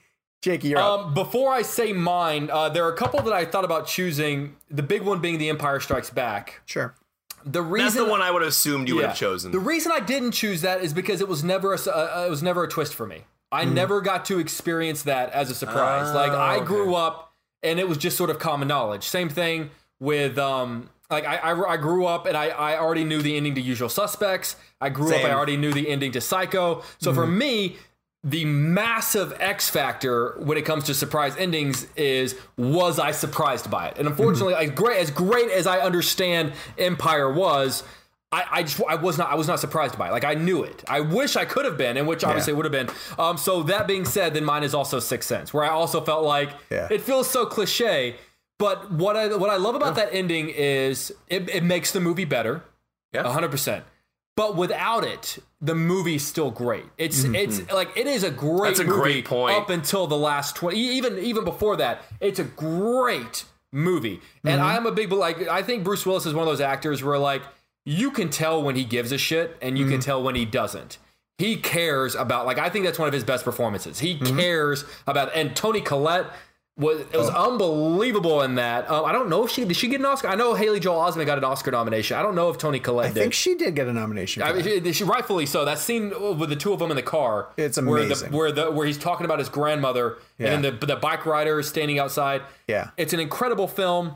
Jakey, 0.42 0.68
you're 0.68 0.78
up. 0.78 1.00
Um, 1.06 1.14
before 1.14 1.52
I 1.52 1.62
say 1.62 1.92
mine, 1.94 2.50
uh, 2.52 2.68
there 2.68 2.84
are 2.84 2.92
a 2.92 2.96
couple 2.96 3.22
that 3.22 3.32
I 3.32 3.44
thought 3.46 3.64
about 3.64 3.86
choosing. 3.86 4.56
The 4.70 4.82
big 4.82 5.02
one 5.02 5.20
being 5.20 5.38
The 5.38 5.48
Empire 5.48 5.80
Strikes 5.80 6.10
Back. 6.10 6.60
Sure. 6.66 6.94
The 7.46 7.62
reason 7.62 7.84
That's 7.86 7.96
the 7.96 8.10
one 8.10 8.20
I 8.22 8.30
would 8.30 8.42
have 8.42 8.48
assumed 8.50 8.88
you 8.88 8.96
would 8.96 9.04
have 9.06 9.16
chosen. 9.16 9.52
The 9.52 9.58
reason 9.58 9.92
I 9.92 10.00
didn't 10.00 10.32
choose 10.32 10.60
that 10.62 10.82
is 10.82 10.92
because 10.94 11.20
it 11.20 11.28
was 11.28 11.44
never 11.44 11.72
a, 11.72 11.76
s- 11.76 11.86
uh, 11.86 12.24
it 12.26 12.30
was 12.30 12.42
never 12.42 12.64
a 12.64 12.68
twist 12.68 12.94
for 12.94 13.06
me. 13.06 13.24
I 13.54 13.64
hmm. 13.64 13.74
never 13.74 14.00
got 14.00 14.24
to 14.26 14.40
experience 14.40 15.02
that 15.04 15.30
as 15.30 15.50
a 15.50 15.54
surprise. 15.54 16.12
like 16.12 16.32
ah, 16.32 16.50
I 16.50 16.64
grew 16.64 16.94
up 16.94 17.32
and 17.62 17.78
it 17.78 17.88
was 17.88 17.98
just 17.98 18.16
sort 18.16 18.30
of 18.30 18.38
common 18.38 18.68
knowledge. 18.68 19.04
Same 19.04 19.28
thing 19.28 19.70
with 20.00 20.38
um 20.38 20.90
like 21.08 21.24
I 21.24 21.36
I, 21.36 21.72
I 21.74 21.76
grew 21.76 22.04
up 22.06 22.26
and 22.26 22.36
I 22.36 22.48
I 22.48 22.78
already 22.78 23.04
knew 23.04 23.22
the 23.22 23.36
ending 23.36 23.54
to 23.54 23.60
Usual 23.60 23.88
Suspects. 23.88 24.56
I 24.80 24.88
grew 24.88 25.14
up 25.14 25.24
I 25.24 25.32
already 25.32 25.56
knew 25.56 25.72
the 25.72 25.88
ending 25.88 26.12
to 26.12 26.20
Psycho. 26.20 26.82
So 26.98 27.14
for 27.14 27.26
hmm. 27.26 27.38
me 27.38 27.76
the 28.24 28.46
massive 28.46 29.36
X 29.38 29.68
factor 29.68 30.30
when 30.38 30.56
it 30.56 30.64
comes 30.64 30.84
to 30.84 30.94
surprise 30.94 31.36
endings 31.36 31.86
is 31.94 32.34
was 32.56 32.98
I 32.98 33.12
surprised 33.12 33.70
by 33.70 33.88
it? 33.88 33.98
And 33.98 34.08
unfortunately, 34.08 34.54
hmm. 34.54 34.62
as 34.62 34.70
great 34.70 34.98
as 34.98 35.10
great 35.10 35.50
as 35.50 35.66
I 35.68 35.78
understand 35.78 36.54
Empire 36.76 37.32
was, 37.32 37.84
I, 38.34 38.44
I 38.58 38.62
just 38.64 38.80
I 38.88 38.96
was 38.96 39.16
not 39.18 39.30
I 39.30 39.34
was 39.36 39.46
not 39.48 39.60
surprised 39.60 39.96
by 39.96 40.08
it. 40.08 40.12
Like 40.12 40.24
I 40.24 40.34
knew 40.34 40.62
it. 40.64 40.82
I 40.88 41.00
wish 41.00 41.36
I 41.36 41.44
could 41.44 41.64
have 41.64 41.76
been, 41.78 41.96
and 41.96 42.06
which 42.06 42.24
obviously 42.24 42.52
would 42.52 42.64
have 42.64 42.72
been. 42.80 42.88
Um, 43.18 43.36
so 43.38 43.62
that 43.64 43.86
being 43.86 44.04
said, 44.04 44.34
then 44.34 44.44
mine 44.44 44.64
is 44.64 44.74
also 44.74 44.98
Sixth 44.98 45.28
Sense, 45.28 45.54
where 45.54 45.64
I 45.64 45.68
also 45.68 46.00
felt 46.00 46.24
like 46.24 46.50
Yeah. 46.70 46.88
it 46.90 47.00
feels 47.02 47.30
so 47.30 47.46
cliche. 47.46 48.16
But 48.58 48.90
what 48.92 49.16
I 49.16 49.34
what 49.36 49.50
I 49.50 49.56
love 49.56 49.74
about 49.74 49.94
that 49.96 50.08
ending 50.12 50.48
is 50.48 51.12
it, 51.28 51.48
it 51.48 51.64
makes 51.64 51.90
the 51.92 52.00
movie 52.00 52.24
better. 52.24 52.62
Yeah. 53.12 53.22
hundred 53.30 53.50
percent. 53.50 53.84
But 54.36 54.56
without 54.56 55.04
it, 55.04 55.38
the 55.60 55.74
movie's 55.76 56.24
still 56.26 56.50
great. 56.50 56.84
It's 56.98 57.22
it's 57.24 57.70
like 57.72 57.96
it 57.96 58.06
is 58.08 58.24
a 58.24 58.30
great 58.30 58.50
Mm-hmm. 58.50 58.64
That's 58.64 58.80
a 58.80 58.84
movie 58.84 59.00
great 59.00 59.24
point. 59.26 59.56
up 59.56 59.70
until 59.70 60.06
the 60.08 60.16
last 60.16 60.56
twenty. 60.56 60.78
Even 60.80 61.18
even 61.18 61.44
before 61.44 61.76
that, 61.76 62.02
it's 62.20 62.38
a 62.40 62.44
great 62.44 63.44
movie. 63.72 64.20
And 64.44 64.60
Mm-hmm. 64.60 64.76
I'm 64.76 64.86
a 64.86 64.92
big 64.92 65.12
like 65.12 65.46
I 65.48 65.62
think 65.62 65.84
Bruce 65.84 66.04
Willis 66.06 66.26
is 66.26 66.34
one 66.34 66.42
of 66.46 66.52
those 66.52 66.60
actors 66.60 67.02
where 67.02 67.18
like 67.18 67.42
you 67.84 68.10
can 68.10 68.30
tell 68.30 68.62
when 68.62 68.76
he 68.76 68.84
gives 68.84 69.12
a 69.12 69.18
shit 69.18 69.56
and 69.62 69.76
you 69.78 69.84
can 69.84 69.94
Mm-hmm. 69.94 70.00
tell 70.02 70.22
when 70.22 70.34
he 70.34 70.44
doesn't. 70.44 70.98
He 71.38 71.56
cares 71.56 72.14
about 72.14 72.46
like 72.46 72.58
I 72.58 72.68
think 72.70 72.84
that's 72.84 72.98
one 72.98 73.08
of 73.08 73.14
his 73.14 73.24
best 73.24 73.44
performances. 73.44 73.98
He 73.98 74.14
Mm-hmm. 74.18 74.38
cares 74.38 74.84
about 75.06 75.34
and 75.34 75.54
Toni 75.56 75.80
Collette 75.80 76.26
was 76.76 77.00
it 77.00 77.12
was 77.16 77.30
Oh. 77.32 77.52
unbelievable 77.52 78.42
in 78.42 78.56
that. 78.56 78.90
Um, 78.90 79.04
I 79.04 79.12
don't 79.12 79.28
know 79.28 79.44
if 79.44 79.50
she 79.50 79.64
did 79.64 79.76
she 79.76 79.86
get 79.88 80.00
an 80.00 80.06
Oscar. 80.06 80.28
I 80.28 80.34
know 80.34 80.54
Haley 80.54 80.80
Joel 80.80 80.98
Osment 81.00 81.26
got 81.26 81.38
an 81.38 81.44
Oscar 81.44 81.70
nomination. 81.70 82.16
I 82.16 82.22
don't 82.22 82.34
know 82.34 82.50
if 82.50 82.58
Toni 82.58 82.80
Collette 82.80 83.06
did. 83.06 83.10
I 83.10 83.14
did. 83.14 83.20
think 83.20 83.32
she 83.34 83.54
did 83.54 83.76
get 83.76 83.86
a 83.86 83.92
nomination. 83.92 84.42
I 84.42 84.52
mean, 84.52 84.62
she, 84.84 84.92
she- 84.92 85.04
rightfully 85.04 85.46
so. 85.46 85.64
That 85.64 85.78
scene 85.78 86.12
with 86.38 86.48
the 86.50 86.56
two 86.56 86.72
of 86.72 86.78
them 86.80 86.90
in 86.90 86.96
the 86.96 87.02
car, 87.02 87.48
It's 87.56 87.80
Where 87.80 87.98
amazing. 88.02 88.30
the, 88.32 88.36
where 88.36 88.50
the 88.52 88.70
where 88.72 88.86
he's 88.86 88.98
talking 88.98 89.24
about 89.24 89.38
his 89.38 89.48
grandmother, 89.48 90.18
Yeah. 90.38 90.52
and 90.54 90.64
then 90.64 90.78
the 90.80 90.86
the 90.86 90.96
bike 90.96 91.26
rider 91.26 91.60
is 91.60 91.68
standing 91.68 91.98
outside. 92.00 92.42
Yeah. 92.66 92.90
it's 92.96 93.12
an 93.12 93.20
incredible 93.20 93.68
film. 93.68 94.14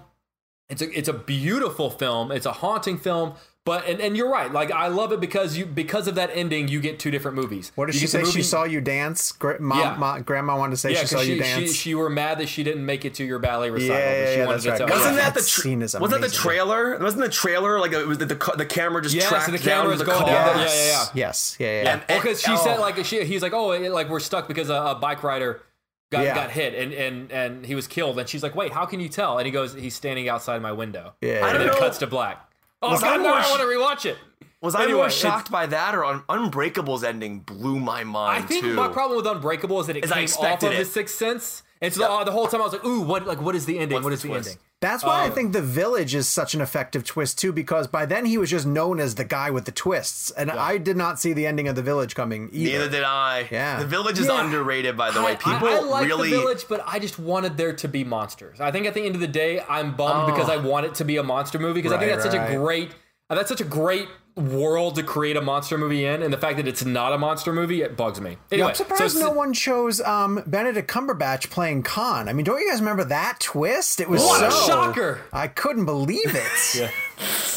It's 0.68 0.82
a 0.82 0.98
it's 0.98 1.08
a 1.08 1.14
beautiful 1.14 1.90
film. 1.90 2.30
It's 2.30 2.46
a 2.46 2.52
haunting 2.52 2.98
film. 2.98 3.34
But 3.64 3.86
and, 3.86 4.00
and 4.00 4.16
you're 4.16 4.30
right. 4.30 4.50
Like 4.50 4.70
I 4.70 4.88
love 4.88 5.12
it 5.12 5.20
because 5.20 5.56
you 5.58 5.66
because 5.66 6.08
of 6.08 6.14
that 6.14 6.30
ending, 6.32 6.68
you 6.68 6.80
get 6.80 6.98
two 6.98 7.10
different 7.10 7.36
movies. 7.36 7.70
What 7.74 7.86
did 7.86 7.96
You 7.96 8.00
she 8.02 8.06
say? 8.06 8.24
She 8.24 8.42
saw 8.42 8.64
you 8.64 8.80
dance. 8.80 9.32
Gra- 9.32 9.60
mom, 9.60 9.78
Yeah. 9.78 9.96
mom- 9.98 10.22
grandma 10.22 10.56
wanted 10.56 10.70
to 10.72 10.76
say 10.78 10.92
Yeah, 10.92 11.00
she 11.00 11.06
saw 11.06 11.16
'cause 11.18 11.28
you 11.28 11.38
dance. 11.38 11.68
she, 11.72 11.72
she 11.74 11.94
were 11.94 12.08
mad 12.08 12.38
that 12.38 12.48
she 12.48 12.64
didn't 12.64 12.86
make 12.86 13.04
it 13.04 13.12
to 13.14 13.24
your 13.24 13.38
ballet 13.38 13.68
recital. 13.70 13.96
Yeah, 13.96 14.04
but 14.24 14.30
she 14.32 14.38
yeah, 14.38 14.46
wanted 14.46 14.54
that's 14.54 14.64
to 14.64 14.70
right. 14.70 14.78
tell- 14.78 14.88
Wasn't 14.88 15.16
Yeah, 15.16 15.20
that 15.22 15.34
the 15.34 15.40
that 15.40 15.46
tra- 15.48 15.62
scene 15.62 15.82
is 15.82 15.92
wasn't 15.94 16.02
that 16.02 16.08
the 16.10 16.16
amazing. 16.28 16.40
trailer? 16.40 16.98
Wasn't 16.98 17.22
the 17.22 17.28
trailer 17.28 17.78
like 17.80 17.92
it 17.92 18.06
was 18.06 18.16
the 18.18 18.26
the, 18.26 18.52
the 18.56 18.64
camera 18.66 19.02
just 19.02 19.14
Yes, 19.14 19.28
tracked 19.28 19.48
and 19.48 19.58
the 19.58 19.62
down 19.62 19.82
camera's 19.82 19.98
the 19.98 20.04
going 20.06 20.18
car? 20.18 20.26
down. 20.28 20.58
Yeah, 20.60 20.64
yeah, 20.64 20.84
yeah. 20.86 21.04
Yes. 21.14 21.56
Yeah. 21.58 21.66
Yeah. 21.82 21.92
And- 21.92 22.02
Well, 22.08 22.20
because 22.22 22.40
she 22.40 22.52
oh. 22.52 22.56
said 22.56 22.78
like 22.78 23.04
she, 23.04 23.22
he's 23.24 23.42
like, 23.42 23.52
oh, 23.52 23.72
it- 23.72 23.92
like 23.92 24.08
we're 24.08 24.20
stuck 24.20 24.48
because 24.48 24.70
a, 24.70 24.74
a 24.76 24.94
bike 24.94 25.22
rider 25.22 25.60
got, 26.10 26.24
Yeah. 26.24 26.34
got 26.34 26.50
hit 26.50 26.74
and, 26.74 26.92
and 26.92 27.30
and 27.32 27.66
he 27.66 27.74
was 27.74 27.86
killed. 27.86 28.18
And 28.18 28.28
she's 28.28 28.42
like, 28.42 28.54
wait, 28.54 28.72
how 28.72 28.86
can 28.86 29.00
you 29.00 29.08
tell? 29.08 29.38
And 29.38 29.46
he 29.46 29.52
goes, 29.52 29.74
he's 29.74 29.94
standing 29.94 30.28
outside 30.28 30.60
my 30.62 30.72
window. 30.72 31.14
Yeah. 31.20 31.44
I 31.44 31.50
And 31.50 31.60
then 31.60 31.68
it 31.68 31.78
cuts 31.78 31.98
to 31.98 32.06
black. 32.06 32.50
Oh 32.80 32.90
Was 32.92 33.02
I 33.02 33.16
God, 33.16 33.22
now 33.22 33.30
more 33.30 33.38
I 33.38 33.48
want 33.50 33.60
to 33.60 33.66
rewatch 33.66 34.10
it. 34.10 34.18
Was 34.60 34.74
I 34.74 34.86
more 34.88 35.08
shocked 35.10 35.50
by 35.52 35.66
that 35.66 35.94
or 35.94 36.04
Un- 36.04 36.24
Unbreakable's 36.28 37.04
ending 37.04 37.40
blew 37.40 37.78
my 37.78 38.02
mind 38.04 38.44
I 38.44 38.46
think 38.46 38.64
too? 38.64 38.74
my 38.74 38.88
problem 38.88 39.16
with 39.16 39.26
Unbreakable 39.26 39.80
is 39.80 39.86
that 39.86 39.96
it 39.96 40.04
Is 40.04 40.10
I 40.10 40.16
came 40.16 40.24
off 40.24 40.28
expected 40.30 40.72
of 40.72 40.78
the. 40.78 40.84
Sixth 40.84 41.14
Sense, 41.16 41.62
and 41.80 41.92
so 41.94 42.00
the, 42.00 42.24
the 42.24 42.32
whole 42.32 42.46
time 42.48 42.60
I 42.60 42.64
was 42.64 42.72
like, 42.72 42.84
ooh, 42.84 43.00
what 43.02 43.26
like 43.26 43.40
what 43.40 43.54
is 43.54 43.66
the 43.66 43.78
ending? 43.78 43.94
What's 43.96 44.04
what 44.04 44.10
the 44.10 44.14
is 44.14 44.22
the, 44.22 44.32
ending? 44.32 44.54
That's 44.80 45.02
why 45.02 45.24
Um, 45.24 45.32
I 45.32 45.34
think 45.34 45.52
The 45.52 45.60
Village 45.62 46.14
is 46.14 46.28
such 46.28 46.54
an 46.54 46.60
effective 46.60 47.02
twist 47.04 47.36
too, 47.36 47.52
because 47.52 47.88
by 47.88 48.06
then 48.06 48.24
he 48.26 48.38
was 48.38 48.48
just 48.48 48.64
known 48.64 49.00
as 49.00 49.16
the 49.16 49.24
guy 49.24 49.50
with 49.50 49.64
the 49.64 49.72
twists, 49.72 50.30
and 50.30 50.52
I 50.52 50.78
did 50.78 50.96
not 50.96 51.18
see 51.18 51.32
the 51.32 51.46
ending 51.48 51.66
of 51.66 51.74
The 51.74 51.82
Village 51.82 52.14
coming 52.14 52.48
either. 52.52 52.78
Neither 52.78 52.90
did 52.90 53.02
I. 53.02 53.48
Yeah. 53.50 53.80
The 53.80 53.86
Village 53.86 54.20
is 54.20 54.26
Yeah. 54.28 54.44
underrated, 54.44 54.96
by 54.96 55.10
the 55.10 55.18
I- 55.18 55.24
way. 55.24 55.34
People 55.34 55.66
I, 55.68 55.72
I 55.72 55.80
like 55.80 56.06
really. 56.06 56.30
the 56.30 56.36
village, 56.38 56.66
but 56.68 56.84
I 56.86 57.00
just 57.00 57.18
wanted 57.18 57.56
there 57.56 57.72
to 57.72 57.88
be 57.88 58.04
monsters. 58.04 58.60
I 58.60 58.70
think 58.70 58.86
at 58.86 58.94
the 58.94 59.02
end 59.04 59.16
of 59.16 59.20
the 59.20 59.26
day, 59.26 59.60
I'm 59.68 59.96
bummed 59.96 60.32
because 60.32 60.48
I 60.48 60.58
want 60.58 60.86
it 60.86 60.94
to 60.96 61.04
be 61.04 61.16
a 61.16 61.24
monster 61.24 61.58
movie 61.58 61.80
because 61.80 61.90
I 61.90 61.98
think 61.98 62.12
Right, 62.12 62.20
that's 62.22 62.32
such 62.34 62.50
a 62.50 62.56
great 62.56 62.92
uh, 63.30 63.34
that's 63.34 63.48
such 63.48 63.60
a 63.60 63.64
great 63.64 64.08
world 64.36 64.94
to 64.96 65.02
create 65.02 65.36
a 65.36 65.40
monster 65.40 65.76
movie 65.76 66.04
in, 66.04 66.22
and 66.22 66.32
the 66.32 66.38
fact 66.38 66.56
that 66.58 66.68
it's 66.68 66.84
not 66.84 67.12
a 67.12 67.18
monster 67.18 67.52
movie 67.52 67.82
it 67.82 67.96
bugs 67.96 68.20
me. 68.20 68.36
Anyway, 68.52 68.68
I'm 68.68 68.74
surprised 68.74 69.14
so- 69.16 69.20
no 69.20 69.30
one 69.30 69.52
chose 69.52 70.00
um, 70.00 70.42
Benedict 70.46 70.88
Cumberbatch 70.90 71.50
playing 71.50 71.82
Khan. 71.82 72.28
I 72.28 72.32
mean, 72.32 72.44
don't 72.44 72.60
you 72.60 72.68
guys 72.70 72.78
remember 72.80 73.04
that 73.04 73.38
twist? 73.40 74.00
It 74.00 74.08
was 74.08 74.22
What 74.22 74.46
a 74.46 74.50
so 74.52 74.66
shocker! 74.66 75.20
I 75.32 75.48
couldn't 75.48 75.84
believe 75.86 76.34
it. 76.34 76.90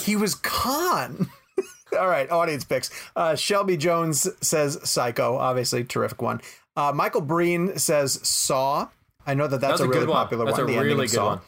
He 0.04 0.16
was 0.16 0.34
Khan. 0.34 1.30
All 2.00 2.08
right, 2.08 2.28
audience 2.32 2.64
picks. 2.64 2.90
Uh, 3.16 3.36
Shelby 3.36 3.78
Jones 3.78 4.28
says 4.42 4.80
Psycho, 4.90 5.36
obviously 5.38 5.84
terrific 5.84 6.22
one. 6.24 6.42
Uh, 6.76 6.92
Michael 6.96 7.22
Breen 7.22 7.78
says 7.78 8.20
Saw. 8.28 8.88
I 9.28 9.36
know 9.36 9.46
that 9.46 9.62
that's, 9.62 9.74
That's 9.74 9.82
a 9.82 9.84
a 9.84 9.88
really 9.90 10.00
good 10.00 10.10
one. 10.10 10.18
popular 10.18 10.46
That's 10.46 10.58
a 10.58 10.66
the 10.66 10.80
really 10.80 11.06
good 11.06 11.10
Saw. 11.12 11.28
one. 11.28 11.40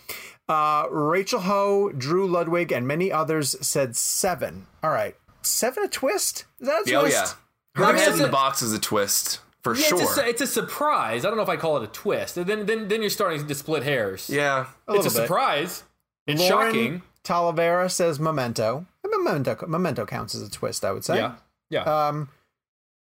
Uh, 0.49 0.85
Rachel 0.91 1.39
Ho, 1.41 1.91
Drew 1.91 2.27
Ludwig, 2.27 2.71
and 2.71 2.85
many 2.87 3.11
others 3.11 3.55
said 3.65 3.95
Seven. 3.95 4.67
All 4.83 4.89
right, 4.91 5.15
Seven 5.41 5.83
a 5.83 5.87
twist? 5.87 6.45
Is 6.59 6.67
that 6.67 6.85
a 6.85 6.89
Yeah, 6.91 6.97
oh 6.97 7.01
twist? 7.01 7.35
yeah. 7.77 7.81
I 7.83 7.87
Her 7.87 7.93
mean, 7.93 7.95
head 8.01 8.09
it's 8.09 8.17
in 8.17 8.23
the 8.23 8.29
box 8.31 8.61
is 8.61 8.73
a 8.73 8.79
twist 8.79 9.39
for 9.61 9.73
Yeah, 9.75 9.81
sure. 9.87 10.01
it's, 10.03 10.17
a, 10.17 10.27
it's 10.27 10.41
a 10.41 10.47
surprise. 10.47 11.23
I 11.25 11.29
don't 11.29 11.37
know 11.37 11.43
if 11.43 11.49
I 11.49 11.55
call 11.55 11.77
it 11.77 11.83
a 11.83 11.87
twist. 11.87 12.35
Then 12.35 12.65
then 12.65 12.87
then 12.89 13.01
you're 13.01 13.09
starting 13.09 13.47
to 13.47 13.55
split 13.55 13.83
hairs. 13.83 14.29
yeah. 14.29 14.67
it's 14.89 14.99
a 15.05 15.09
bit. 15.09 15.11
surprise. 15.11 15.83
It's 16.27 16.39
Lauren 16.41 16.67
shocking. 16.73 17.01
Talavera 17.23 17.89
says 17.89 18.19
Memento. 18.19 18.85
Memento. 19.05 19.55
Memento 19.67 20.05
counts 20.05 20.35
as 20.35 20.41
a 20.41 20.49
twist, 20.51 20.83
I 20.83 20.91
would 20.91 21.03
say. 21.05 21.15
Yeah, 21.17 21.35
yeah. 21.69 21.83
Um, 21.83 22.29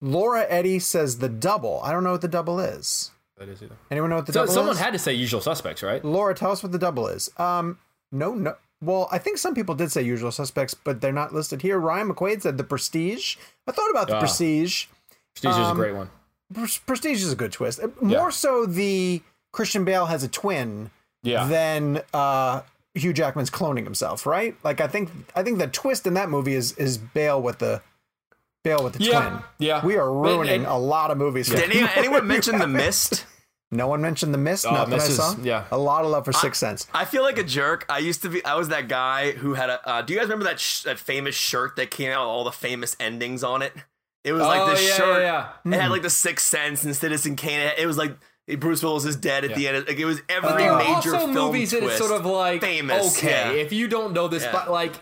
Laura 0.00 0.44
Eddy 0.48 0.78
says 0.80 1.18
the 1.18 1.28
double. 1.28 1.80
I 1.84 1.92
don't 1.92 2.02
know 2.04 2.12
what 2.12 2.20
the 2.20 2.28
double 2.28 2.58
is. 2.60 3.10
That 3.38 3.48
is 3.48 3.62
either. 3.62 3.76
Anyone 3.90 4.10
know 4.10 4.16
what 4.16 4.26
the 4.26 4.32
So 4.32 4.40
double 4.40 4.52
someone 4.52 4.74
is? 4.74 4.80
had 4.80 4.92
to 4.92 4.98
say 4.98 5.12
Usual 5.14 5.40
Suspects, 5.40 5.82
right? 5.82 6.04
Laura, 6.04 6.34
tell 6.34 6.50
us 6.50 6.62
what 6.62 6.72
the 6.72 6.78
double 6.78 7.06
is. 7.08 7.30
Um, 7.38 7.78
no, 8.12 8.34
no. 8.34 8.54
Well, 8.80 9.08
I 9.10 9.18
think 9.18 9.38
some 9.38 9.54
people 9.54 9.74
did 9.74 9.90
say 9.90 10.02
Usual 10.02 10.30
Suspects, 10.30 10.72
but 10.74 11.00
they're 11.00 11.12
not 11.12 11.34
listed 11.34 11.62
here. 11.62 11.78
Ryan 11.78 12.12
McQuaid 12.12 12.42
said 12.42 12.58
the 12.58 12.64
Prestige. 12.64 13.36
I 13.66 13.72
thought 13.72 13.90
about 13.90 14.06
the 14.08 14.16
Ah. 14.16 14.20
Prestige. 14.20 14.86
Prestige 15.34 15.52
is 15.60 15.66
a 15.66 15.70
Um, 15.70 15.76
great 15.76 15.94
one. 15.94 16.10
Pres- 16.54 16.78
Prestige 16.78 17.22
is 17.22 17.32
a 17.32 17.36
good 17.36 17.52
twist. 17.52 17.80
Uh, 17.80 17.88
More 18.00 18.10
Yeah. 18.26 18.28
so, 18.30 18.66
the 18.66 19.22
Christian 19.52 19.84
Bale 19.84 20.06
has 20.06 20.22
a 20.22 20.28
twin 20.28 20.90
Yeah. 21.22 21.46
than 21.46 22.02
uh, 22.14 22.62
Hugh 22.94 23.12
Jackman's 23.12 23.50
cloning 23.50 23.84
himself, 23.84 24.26
right? 24.26 24.56
Like, 24.64 24.80
I 24.80 24.86
think 24.88 25.10
I 25.36 25.42
think 25.42 25.58
the 25.58 25.66
twist 25.68 26.06
in 26.06 26.14
that 26.14 26.28
movie 26.30 26.54
is 26.54 26.72
is 26.72 26.98
Bale 26.98 27.40
with 27.42 27.58
the 27.58 27.82
Bale 28.64 28.82
with 28.82 28.94
the 28.94 29.04
Yeah, 29.04 29.20
twin. 29.28 29.42
yeah. 29.58 29.84
We 29.84 29.96
are 29.96 30.08
And- 30.08 30.22
ruining 30.22 30.54
and- 30.60 30.66
a 30.66 30.76
lot 30.76 31.10
of 31.10 31.18
movies. 31.18 31.48
for 31.48 31.56
Did 31.56 31.70
any, 31.70 31.88
anyone 31.96 32.26
mention 32.34 32.58
the 32.58 32.66
mist? 32.66 33.24
No 33.70 33.86
one 33.86 34.00
mentioned 34.00 34.32
the 34.32 34.38
mist. 34.38 34.64
Oh, 34.66 34.70
not 34.72 34.88
that 34.88 35.00
I 35.00 35.04
Mist 35.04 35.16
saw. 35.16 35.34
yeah. 35.42 35.64
a 35.70 35.76
lot 35.76 36.04
of 36.04 36.10
love 36.10 36.24
for 36.24 36.32
Sixth 36.32 36.58
Sense. 36.58 36.86
I 36.94 37.04
feel 37.04 37.22
like 37.22 37.36
a 37.36 37.44
jerk. 37.44 37.84
I 37.90 37.98
used 37.98 38.22
to 38.22 38.30
be. 38.30 38.42
I 38.44 38.54
was 38.54 38.68
that 38.68 38.88
guy 38.88 39.32
who 39.32 39.54
had 39.54 39.68
a. 39.68 39.86
Uh, 39.86 40.00
do 40.02 40.14
you 40.14 40.18
guys 40.18 40.26
remember 40.28 40.44
that 40.46 40.58
sh- 40.58 40.82
that 40.84 40.98
famous 40.98 41.34
shirt 41.34 41.76
that 41.76 41.90
came 41.90 42.10
out 42.10 42.20
with 42.22 42.28
all 42.28 42.44
the 42.44 42.52
famous 42.52 42.96
endings 42.98 43.44
on 43.44 43.60
it? 43.60 43.74
It 44.24 44.32
was 44.32 44.42
like 44.42 44.60
Oh, 44.62 44.70
this 44.70 44.88
yeah, 44.88 44.94
shirt. 44.96 45.22
yeah, 45.22 45.48
It 45.66 45.80
had 45.80 45.90
like 45.90 46.02
the 46.02 46.10
Sixth 46.10 46.46
Sense 46.46 46.82
and 46.84 46.96
Citizen 46.96 47.36
Kane. 47.36 47.70
It 47.78 47.86
was 47.86 47.98
like 47.98 48.16
Bruce 48.58 48.82
Willis 48.82 49.04
is 49.04 49.16
dead 49.16 49.44
at 49.44 49.54
the 49.54 49.60
Yeah. 49.62 49.70
end. 49.72 49.86
Like 49.86 49.98
it 49.98 50.06
was 50.06 50.22
every 50.30 50.48
But 50.48 50.56
there 50.58 50.72
are 50.72 50.78
major 50.78 51.14
also 51.14 51.18
film 51.18 51.32
movies 51.34 51.70
that 51.72 51.80
twist. 51.80 51.98
it's 52.00 52.06
sort 52.08 52.18
of 52.18 52.24
like 52.26 52.62
famous. 52.62 53.18
Okay, 53.18 53.28
yeah. 53.56 53.62
if 53.62 53.72
you 53.72 53.86
don't 53.86 54.14
know 54.14 54.28
this, 54.28 54.44
Yeah. 54.44 54.52
but 54.52 54.70
like, 54.70 54.94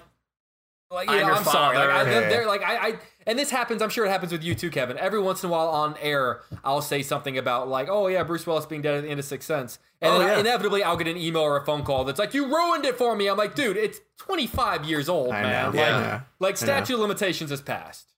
like 0.90 1.08
I'm 1.08 1.14
you 1.16 1.20
know, 1.22 1.26
your 1.28 1.36
I'm 1.36 1.44
sorry. 1.44 1.76
Like, 1.76 1.88
I, 1.90 2.04
they're, 2.04 2.28
they're 2.30 2.46
like 2.46 2.62
I, 2.62 2.76
I, 2.88 2.94
and 3.26 3.38
this 3.38 3.50
happens. 3.50 3.82
I'm 3.82 3.90
sure 3.90 4.06
it 4.06 4.10
happens 4.10 4.30
with 4.32 4.44
you 4.44 4.54
too, 4.54 4.70
Kevin. 4.70 4.96
Every 4.98 5.20
once 5.20 5.42
in 5.42 5.48
a 5.48 5.52
while 5.52 5.68
on 5.68 5.96
air, 6.00 6.42
I'll 6.64 6.80
say 6.82 7.02
something 7.02 7.36
about 7.38 7.68
like, 7.68 7.88
oh 7.90 8.06
yeah, 8.06 8.22
Bruce 8.22 8.46
Willis 8.46 8.66
being 8.66 8.82
dead 8.82 8.94
at 8.98 9.02
the 9.02 9.10
end 9.10 9.18
of 9.18 9.26
Sixth 9.26 9.46
Sense, 9.48 9.78
and 10.00 10.12
Oh, 10.14 10.18
then 10.18 10.28
yeah. 10.28 10.38
inevitably 10.40 10.82
I'll 10.84 10.96
get 10.96 11.08
an 11.08 11.16
email 11.16 11.42
or 11.42 11.56
a 11.56 11.64
phone 11.64 11.82
call 11.82 12.04
that's 12.04 12.18
like, 12.20 12.34
you 12.34 12.46
ruined 12.46 12.84
it 12.84 12.96
for 12.96 13.16
me. 13.16 13.28
I'm 13.28 13.36
like, 13.36 13.54
dude, 13.56 13.76
it's 13.76 13.98
25 14.18 14.84
years 14.84 15.08
old, 15.08 15.32
I 15.32 15.42
man. 15.42 15.62
know. 15.64 15.68
Like, 15.70 15.76
Yeah. 15.76 16.20
like 16.38 16.56
statute 16.56 16.94
of 16.94 17.00
limitations 17.00 17.50
has 17.50 17.60
passed. 17.60 18.12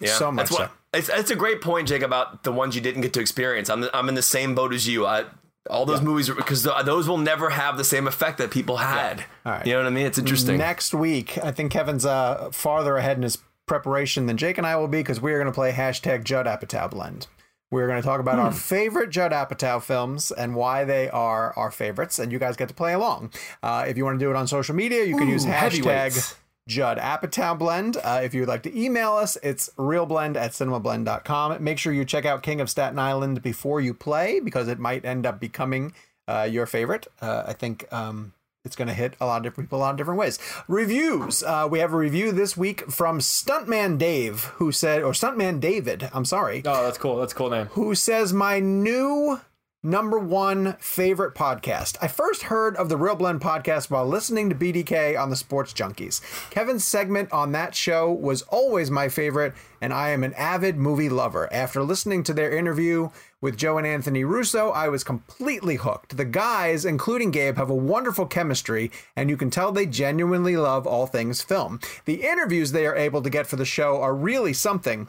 Yeah, 0.00 0.14
So 0.14 0.32
much 0.32 0.48
That's 0.48 0.58
what, 0.58 0.72
it's, 0.92 1.08
it's 1.08 1.30
a 1.30 1.36
great 1.36 1.60
point, 1.60 1.86
Jake, 1.86 2.02
about 2.02 2.42
the 2.42 2.50
ones 2.50 2.74
you 2.74 2.80
didn't 2.80 3.02
get 3.02 3.12
to 3.12 3.20
experience. 3.20 3.70
I'm 3.70 3.88
I'm 3.94 4.08
in 4.08 4.16
the 4.16 4.22
same 4.22 4.54
boat 4.56 4.74
as 4.74 4.88
you. 4.88 5.06
I, 5.06 5.24
all 5.70 5.86
those 5.86 6.02
movies 6.02 6.28
because 6.28 6.62
those 6.64 7.08
will 7.08 7.18
never 7.18 7.50
have 7.50 7.76
the 7.76 7.84
same 7.84 8.06
effect 8.06 8.38
that 8.38 8.50
people 8.50 8.78
had. 8.78 9.24
All 9.46 9.52
right. 9.52 9.66
You 9.66 9.72
know 9.74 9.78
what 9.80 9.86
I 9.86 9.90
mean? 9.90 10.06
It's 10.06 10.18
interesting. 10.18 10.58
Next 10.58 10.92
week, 10.94 11.38
I 11.42 11.52
think 11.52 11.72
Kevin's 11.72 12.04
uh, 12.04 12.50
farther 12.52 12.96
ahead 12.96 13.16
in 13.16 13.22
his 13.22 13.38
preparation 13.66 14.26
than 14.26 14.36
Jake 14.36 14.58
and 14.58 14.66
I 14.66 14.76
will 14.76 14.88
be 14.88 14.98
because 14.98 15.20
we 15.20 15.32
are 15.32 15.38
going 15.38 15.46
to 15.46 15.54
play 15.54 15.72
hashtag 15.72 16.24
Judd 16.24 16.46
Apatow 16.46 16.90
blend. 16.90 17.26
We're 17.70 17.86
going 17.86 18.02
to 18.02 18.06
talk 18.06 18.20
about 18.20 18.34
Hmm. 18.34 18.40
our 18.46 18.52
favorite 18.52 19.08
Judd 19.10 19.32
Apatow 19.32 19.80
films 19.82 20.30
and 20.30 20.54
why 20.54 20.84
they 20.84 21.08
are 21.08 21.54
our 21.56 21.70
favorites, 21.70 22.18
and 22.18 22.30
you 22.30 22.38
guys 22.38 22.54
get 22.56 22.68
to 22.68 22.74
play 22.74 22.92
along. 22.92 23.32
Uh, 23.62 23.86
if 23.88 23.96
you 23.96 24.04
want 24.04 24.18
to 24.18 24.24
do 24.24 24.28
it 24.30 24.36
on 24.36 24.46
social 24.46 24.74
media, 24.74 25.04
you 25.04 25.16
can 25.16 25.26
use 25.28 25.46
hashtag. 25.46 26.36
Judd 26.68 26.98
Apatow 26.98 27.58
blend. 27.58 27.96
Uh, 28.02 28.20
if 28.22 28.34
you 28.34 28.40
would 28.40 28.48
like 28.48 28.62
to 28.62 28.78
email 28.80 29.12
us, 29.12 29.36
it's 29.42 29.68
realblend 29.78 30.36
at 30.36 30.52
cinemablend.com. 30.52 31.62
Make 31.62 31.78
sure 31.78 31.92
you 31.92 32.04
check 32.04 32.24
out 32.24 32.42
King 32.42 32.60
of 32.60 32.70
Staten 32.70 32.98
Island 32.98 33.42
before 33.42 33.80
you 33.80 33.94
play 33.94 34.40
because 34.40 34.68
it 34.68 34.78
might 34.78 35.04
end 35.04 35.26
up 35.26 35.40
becoming 35.40 35.92
uh, 36.28 36.48
your 36.50 36.66
favorite. 36.66 37.06
Uh, 37.20 37.42
I 37.46 37.52
think 37.52 37.92
um, 37.92 38.32
it's 38.64 38.76
going 38.76 38.86
to 38.88 38.94
hit 38.94 39.14
a 39.20 39.26
lot 39.26 39.38
of 39.38 39.42
different 39.42 39.68
people 39.68 39.78
a 39.78 39.80
lot 39.80 39.90
of 39.90 39.96
different 39.96 40.20
ways. 40.20 40.38
Reviews. 40.68 41.42
Uh, 41.42 41.66
we 41.68 41.80
have 41.80 41.92
a 41.92 41.96
review 41.96 42.30
this 42.30 42.56
week 42.56 42.88
from 42.90 43.18
Stuntman 43.18 43.98
Dave, 43.98 44.44
who 44.56 44.70
said, 44.70 45.02
or 45.02 45.12
Stuntman 45.12 45.58
David, 45.58 46.08
I'm 46.12 46.24
sorry, 46.24 46.62
Oh, 46.64 46.84
that's 46.84 46.98
cool. 46.98 47.16
That's 47.16 47.32
a 47.32 47.36
cool 47.36 47.50
name. 47.50 47.66
who 47.72 47.94
says, 47.96 48.32
My 48.32 48.60
new 48.60 49.40
number 49.84 50.16
one 50.16 50.74
favorite 50.78 51.34
podcast. 51.34 51.96
I 52.00 52.06
first 52.06 52.44
heard 52.44 52.76
of 52.76 52.88
the 52.88 52.96
Real 52.96 53.16
Blend 53.16 53.40
podcast 53.40 53.90
while 53.90 54.06
listening 54.06 54.48
to 54.48 54.54
BDK 54.54 55.20
on 55.20 55.28
the 55.28 55.34
Sports 55.34 55.72
Junkies. 55.72 56.20
Kevin's 56.50 56.84
segment 56.84 57.32
on 57.32 57.50
that 57.52 57.74
show 57.74 58.12
was 58.12 58.42
always 58.42 58.92
my 58.92 59.08
favorite, 59.08 59.54
and 59.80 59.92
I 59.92 60.10
am 60.10 60.22
an 60.22 60.34
avid 60.34 60.76
movie 60.76 61.08
lover. 61.08 61.52
After 61.52 61.82
listening 61.82 62.22
to 62.24 62.32
their 62.32 62.56
interview 62.56 63.08
with 63.40 63.56
Joe 63.56 63.76
and 63.76 63.86
Anthony 63.86 64.22
Russo, 64.22 64.70
I 64.70 64.88
was 64.88 65.02
completely 65.02 65.74
hooked. 65.74 66.16
The 66.16 66.24
guys, 66.24 66.84
including 66.84 67.32
Gabe, 67.32 67.56
have 67.56 67.70
a 67.70 67.74
wonderful 67.74 68.26
chemistry, 68.26 68.92
and 69.16 69.28
you 69.28 69.36
can 69.36 69.50
tell 69.50 69.72
they 69.72 69.86
genuinely 69.86 70.56
love 70.56 70.86
all 70.86 71.08
things 71.08 71.42
film. 71.42 71.80
The 72.04 72.22
interviews 72.22 72.70
they 72.70 72.86
are 72.86 72.94
able 72.94 73.22
to 73.22 73.30
get 73.30 73.48
for 73.48 73.56
the 73.56 73.64
show 73.64 74.00
are 74.00 74.14
really 74.14 74.52
something. 74.52 75.08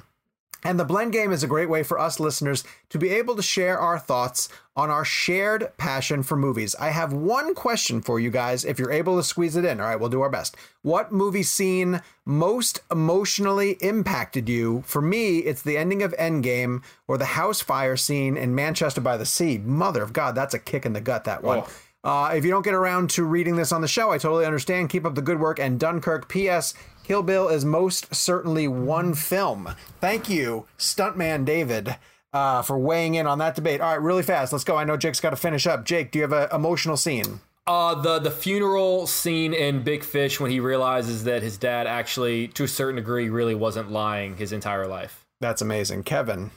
And 0.63 0.79
the 0.79 0.85
blend 0.85 1.11
game 1.11 1.31
is 1.31 1.43
a 1.43 1.47
great 1.47 1.69
way 1.69 1.83
for 1.83 1.99
us 1.99 2.19
listeners 2.19 2.63
to 2.89 2.97
be 2.97 3.09
able 3.09 3.35
to 3.35 3.41
share 3.41 3.77
our 3.77 3.99
thoughts 3.99 4.49
on 4.75 4.89
our 4.89 5.05
shared 5.05 5.71
passion 5.77 6.23
for 6.23 6.35
movies. 6.35 6.75
I 6.79 6.89
have 6.89 7.13
one 7.13 7.53
question 7.53 8.01
for 8.01 8.19
you 8.19 8.31
guys 8.31 8.65
if 8.65 8.79
you're 8.79 8.91
able 8.91 9.17
to 9.17 9.23
squeeze 9.23 9.55
it 9.55 9.65
in. 9.65 9.79
All 9.79 9.87
right, 9.87 9.99
we'll 9.99 10.09
do 10.09 10.21
our 10.21 10.29
best. 10.29 10.55
What 10.81 11.11
movie 11.11 11.43
scene 11.43 12.01
most 12.25 12.79
emotionally 12.91 13.71
impacted 13.81 14.49
you? 14.49 14.83
For 14.85 15.01
me, 15.01 15.39
it's 15.39 15.61
the 15.61 15.77
ending 15.77 16.01
of 16.01 16.15
Endgame 16.17 16.81
or 17.07 17.17
the 17.17 17.25
house 17.25 17.61
fire 17.61 17.97
scene 17.97 18.37
in 18.37 18.55
Manchester 18.55 19.01
by 19.01 19.17
the 19.17 19.25
Sea. 19.25 19.57
Mother 19.57 20.01
of 20.01 20.13
God, 20.13 20.33
that's 20.33 20.53
a 20.53 20.59
kick 20.59 20.85
in 20.85 20.93
the 20.93 21.01
gut, 21.01 21.25
that 21.25 21.43
one. 21.43 21.63
Uh, 22.03 22.33
if 22.35 22.43
you 22.43 22.51
don't 22.51 22.65
get 22.65 22.73
around 22.73 23.09
to 23.11 23.23
reading 23.23 23.55
this 23.55 23.71
on 23.71 23.79
the 23.81 23.87
show, 23.87 24.11
I 24.11 24.17
totally 24.17 24.45
understand. 24.45 24.89
Keep 24.89 25.05
up 25.05 25.15
the 25.15 25.21
good 25.21 25.39
work. 25.39 25.57
And 25.57 25.79
Dunkirk, 25.79 26.27
P.S. 26.27 26.73
Kill 27.03 27.21
Bill 27.21 27.49
is 27.49 27.65
most 27.65 28.15
certainly 28.15 28.67
one 28.67 29.13
film. 29.13 29.75
Thank 29.99 30.29
you, 30.29 30.67
Stuntman 30.77 31.43
David, 31.43 31.97
uh, 32.31 32.61
for 32.61 32.77
weighing 32.77 33.15
in 33.15 33.27
on 33.27 33.39
that 33.39 33.55
debate. 33.55 33.81
All 33.81 33.91
right, 33.91 34.01
really 34.01 34.23
fast. 34.23 34.53
Let's 34.53 34.63
go. 34.63 34.77
I 34.77 34.85
know 34.85 34.95
Jake's 34.95 35.19
got 35.19 35.31
to 35.31 35.35
finish 35.35 35.67
up. 35.67 35.83
Jake, 35.83 36.11
do 36.11 36.19
you 36.19 36.23
have 36.23 36.31
an 36.31 36.47
emotional 36.53 36.95
scene? 36.95 37.41
Uh, 37.65 37.95
the 37.95 38.19
the 38.19 38.31
funeral 38.31 39.07
scene 39.07 39.53
in 39.53 39.83
Big 39.83 40.03
Fish 40.03 40.39
when 40.39 40.51
he 40.51 40.59
realizes 40.59 41.23
that 41.25 41.43
his 41.43 41.57
dad 41.57 41.87
actually, 41.87 42.47
to 42.49 42.65
a 42.65 42.67
certain 42.67 42.97
degree, 42.97 43.29
really 43.29 43.55
wasn't 43.55 43.91
lying 43.91 44.35
his 44.37 44.51
entire 44.51 44.87
life. 44.87 45.25
That's 45.39 45.61
amazing. 45.61 46.03
Kevin. 46.03 46.51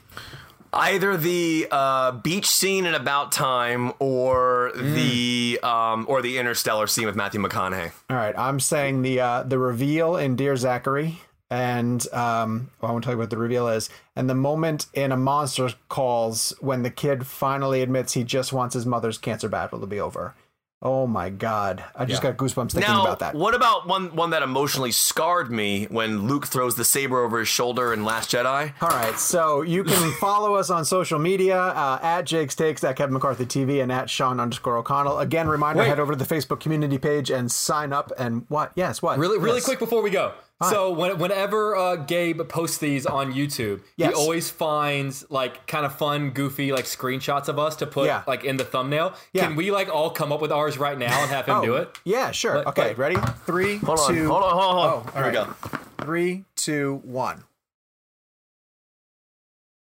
Either 0.73 1.17
the 1.17 1.67
uh, 1.71 2.11
beach 2.11 2.45
scene 2.45 2.85
in 2.85 2.93
About 2.93 3.31
Time 3.31 3.93
or 3.99 4.71
the 4.75 5.59
um, 5.63 6.05
or 6.07 6.21
the 6.21 6.37
Interstellar 6.37 6.87
scene 6.87 7.05
with 7.05 7.15
Matthew 7.15 7.41
McConaughey. 7.41 7.91
All 8.09 8.17
right, 8.17 8.37
I'm 8.37 8.59
saying 8.59 9.01
the 9.01 9.19
uh, 9.19 9.43
the 9.43 9.57
reveal 9.57 10.17
in 10.17 10.35
Dear 10.35 10.55
Zachary, 10.55 11.19
and 11.49 12.05
um, 12.13 12.69
well, 12.81 12.89
I 12.89 12.91
won't 12.91 13.03
tell 13.03 13.13
you 13.13 13.19
what 13.19 13.29
the 13.29 13.37
reveal 13.37 13.67
is, 13.67 13.89
and 14.15 14.29
the 14.29 14.35
moment 14.35 14.87
in 14.93 15.11
A 15.11 15.17
Monster 15.17 15.69
Calls 15.89 16.53
when 16.59 16.83
the 16.83 16.91
kid 16.91 17.25
finally 17.25 17.81
admits 17.81 18.13
he 18.13 18.23
just 18.23 18.51
wants 18.51 18.73
his 18.73 18.85
mother's 18.85 19.17
cancer 19.17 19.49
battle 19.49 19.79
to 19.79 19.87
be 19.87 19.99
over. 19.99 20.35
Oh 20.79 21.07
my 21.07 21.31
God, 21.31 21.83
I 21.95 22.05
just 22.05 22.21
got 22.21 22.37
goosebumps 22.37 22.73
thinking 22.73 22.81
Now, 22.93 23.01
about 23.01 23.17
that. 23.19 23.33
what 23.33 23.55
about 23.55 23.87
one 23.87 24.15
one 24.15 24.29
that 24.29 24.43
emotionally 24.43 24.91
scarred 24.91 25.49
me 25.49 25.85
when 25.85 26.27
Luke 26.27 26.45
throws 26.45 26.75
the 26.75 26.85
saber 26.85 27.23
over 27.23 27.39
his 27.39 27.47
shoulder 27.47 27.93
in 27.93 28.05
Last 28.05 28.29
Jedi? 28.31 28.73
All 28.79 28.89
right, 28.89 29.17
so 29.17 29.63
you 29.63 29.83
can 29.83 30.11
follow 30.19 30.53
us 30.53 30.69
on 30.69 30.85
social 30.85 31.17
media 31.17 31.57
uh, 31.59 31.97
at 32.03 32.21
Jake's 32.27 32.53
Takes, 32.53 32.83
at 32.83 32.95
Kevin 32.95 33.13
McCarthy 33.13 33.47
TV, 33.47 33.81
and 33.81 33.91
at 33.91 34.07
Sean 34.07 34.39
underscore 34.39 34.77
O'Connell. 34.77 35.17
Again, 35.17 35.47
reminder: 35.47 35.81
Wait. 35.81 35.87
head 35.89 35.99
over 35.99 36.13
to 36.13 36.23
the 36.23 36.31
Facebook 36.35 36.59
community 36.59 36.99
page 36.99 37.31
and 37.31 37.51
sign 37.51 37.91
up. 37.91 38.11
And 38.19 38.45
what? 38.47 38.71
Yes, 38.75 39.01
what? 39.01 39.17
Really, 39.17 39.39
really 39.39 39.55
Yes. 39.55 39.65
quick 39.65 39.79
before 39.79 40.03
we 40.03 40.11
go. 40.11 40.33
So 40.69 40.91
when, 40.91 41.19
whenever 41.19 41.75
uh, 41.75 41.95
Gabe 41.97 42.41
posts 42.49 42.79
these 42.79 43.05
on 43.05 43.31
YouTube, 43.33 43.81
Yes. 43.95 44.09
he 44.09 44.15
always 44.15 44.49
finds 44.49 45.23
like 45.29 45.67
kind 45.67 45.85
of 45.85 45.95
fun, 45.95 46.31
goofy 46.31 46.71
like 46.71 46.85
screenshots 46.85 47.47
of 47.47 47.59
us 47.59 47.75
to 47.77 47.85
put 47.85 48.07
Yeah. 48.07 48.23
like 48.25 48.43
in 48.43 48.57
the 48.57 48.65
thumbnail. 48.65 49.13
Yeah. 49.33 49.45
Can 49.47 49.55
we 49.55 49.69
like 49.71 49.87
all 49.93 50.09
come 50.09 50.31
up 50.31 50.41
with 50.41 50.51
ours 50.51 50.77
right 50.79 50.97
now 50.97 51.21
and 51.21 51.29
have 51.29 51.45
him 51.45 51.61
do 51.61 51.75
it? 51.75 51.95
Yeah, 52.03 52.31
sure. 52.31 52.57
Let- 52.57 52.67
okay, 52.67 52.87
let- 52.89 52.97
ready? 52.97 53.17
Three, 53.45 53.77
Hold 53.77 53.99
on, 53.99 54.13
two- 54.13 54.27
hold 54.29 54.43
on, 54.43 54.51
hold 54.51 54.63
on, 54.63 54.73
hold 54.73 54.85
on. 54.85 54.91
Oh, 54.91 55.17
all 55.17 55.23
Here 55.23 55.25
we 55.27 55.31
go. 55.31 55.77
Three, 56.03 56.45
two, 56.55 57.01
one. 57.03 57.43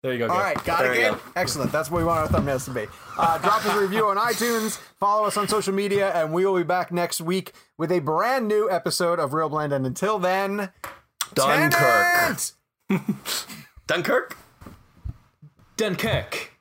There 0.03 0.11
you 0.11 0.19
go. 0.19 0.27
All 0.27 0.35
Gabe. 0.35 0.43
right, 0.43 0.63
got 0.65 0.79
There 0.83 0.91
it, 0.93 0.97
you 0.97 1.03
Gabe? 1.03 1.13
go. 1.13 1.19
Excellent. 1.37 1.71
That's 1.71 1.89
what 1.89 1.99
we 1.99 2.03
want 2.03 2.19
our 2.19 2.27
thumbnails 2.39 2.65
to 2.65 2.71
be. 2.71 2.87
Uh, 3.17 3.37
drop 3.37 3.65
us 3.65 3.73
a 3.73 3.79
review 3.79 4.05
on 4.07 4.17
iTunes, 4.17 4.77
follow 4.99 5.25
us 5.25 5.37
on 5.37 5.47
social 5.47 5.73
media, 5.73 6.11
and 6.13 6.33
we 6.33 6.45
will 6.45 6.57
be 6.57 6.63
back 6.63 6.91
next 6.91 7.21
week 7.21 7.53
with 7.77 7.89
a 7.91 7.99
brand 7.99 8.47
new 8.47 8.69
episode 8.69 9.17
of 9.17 9.33
Real 9.33 9.47
Blend. 9.47 9.71
And 9.71 9.85
until 9.85 10.19
then, 10.19 10.69
Dunkirk. 11.33 12.37
Dunkirk. 13.87 14.37
Dunkirk. 15.77 16.52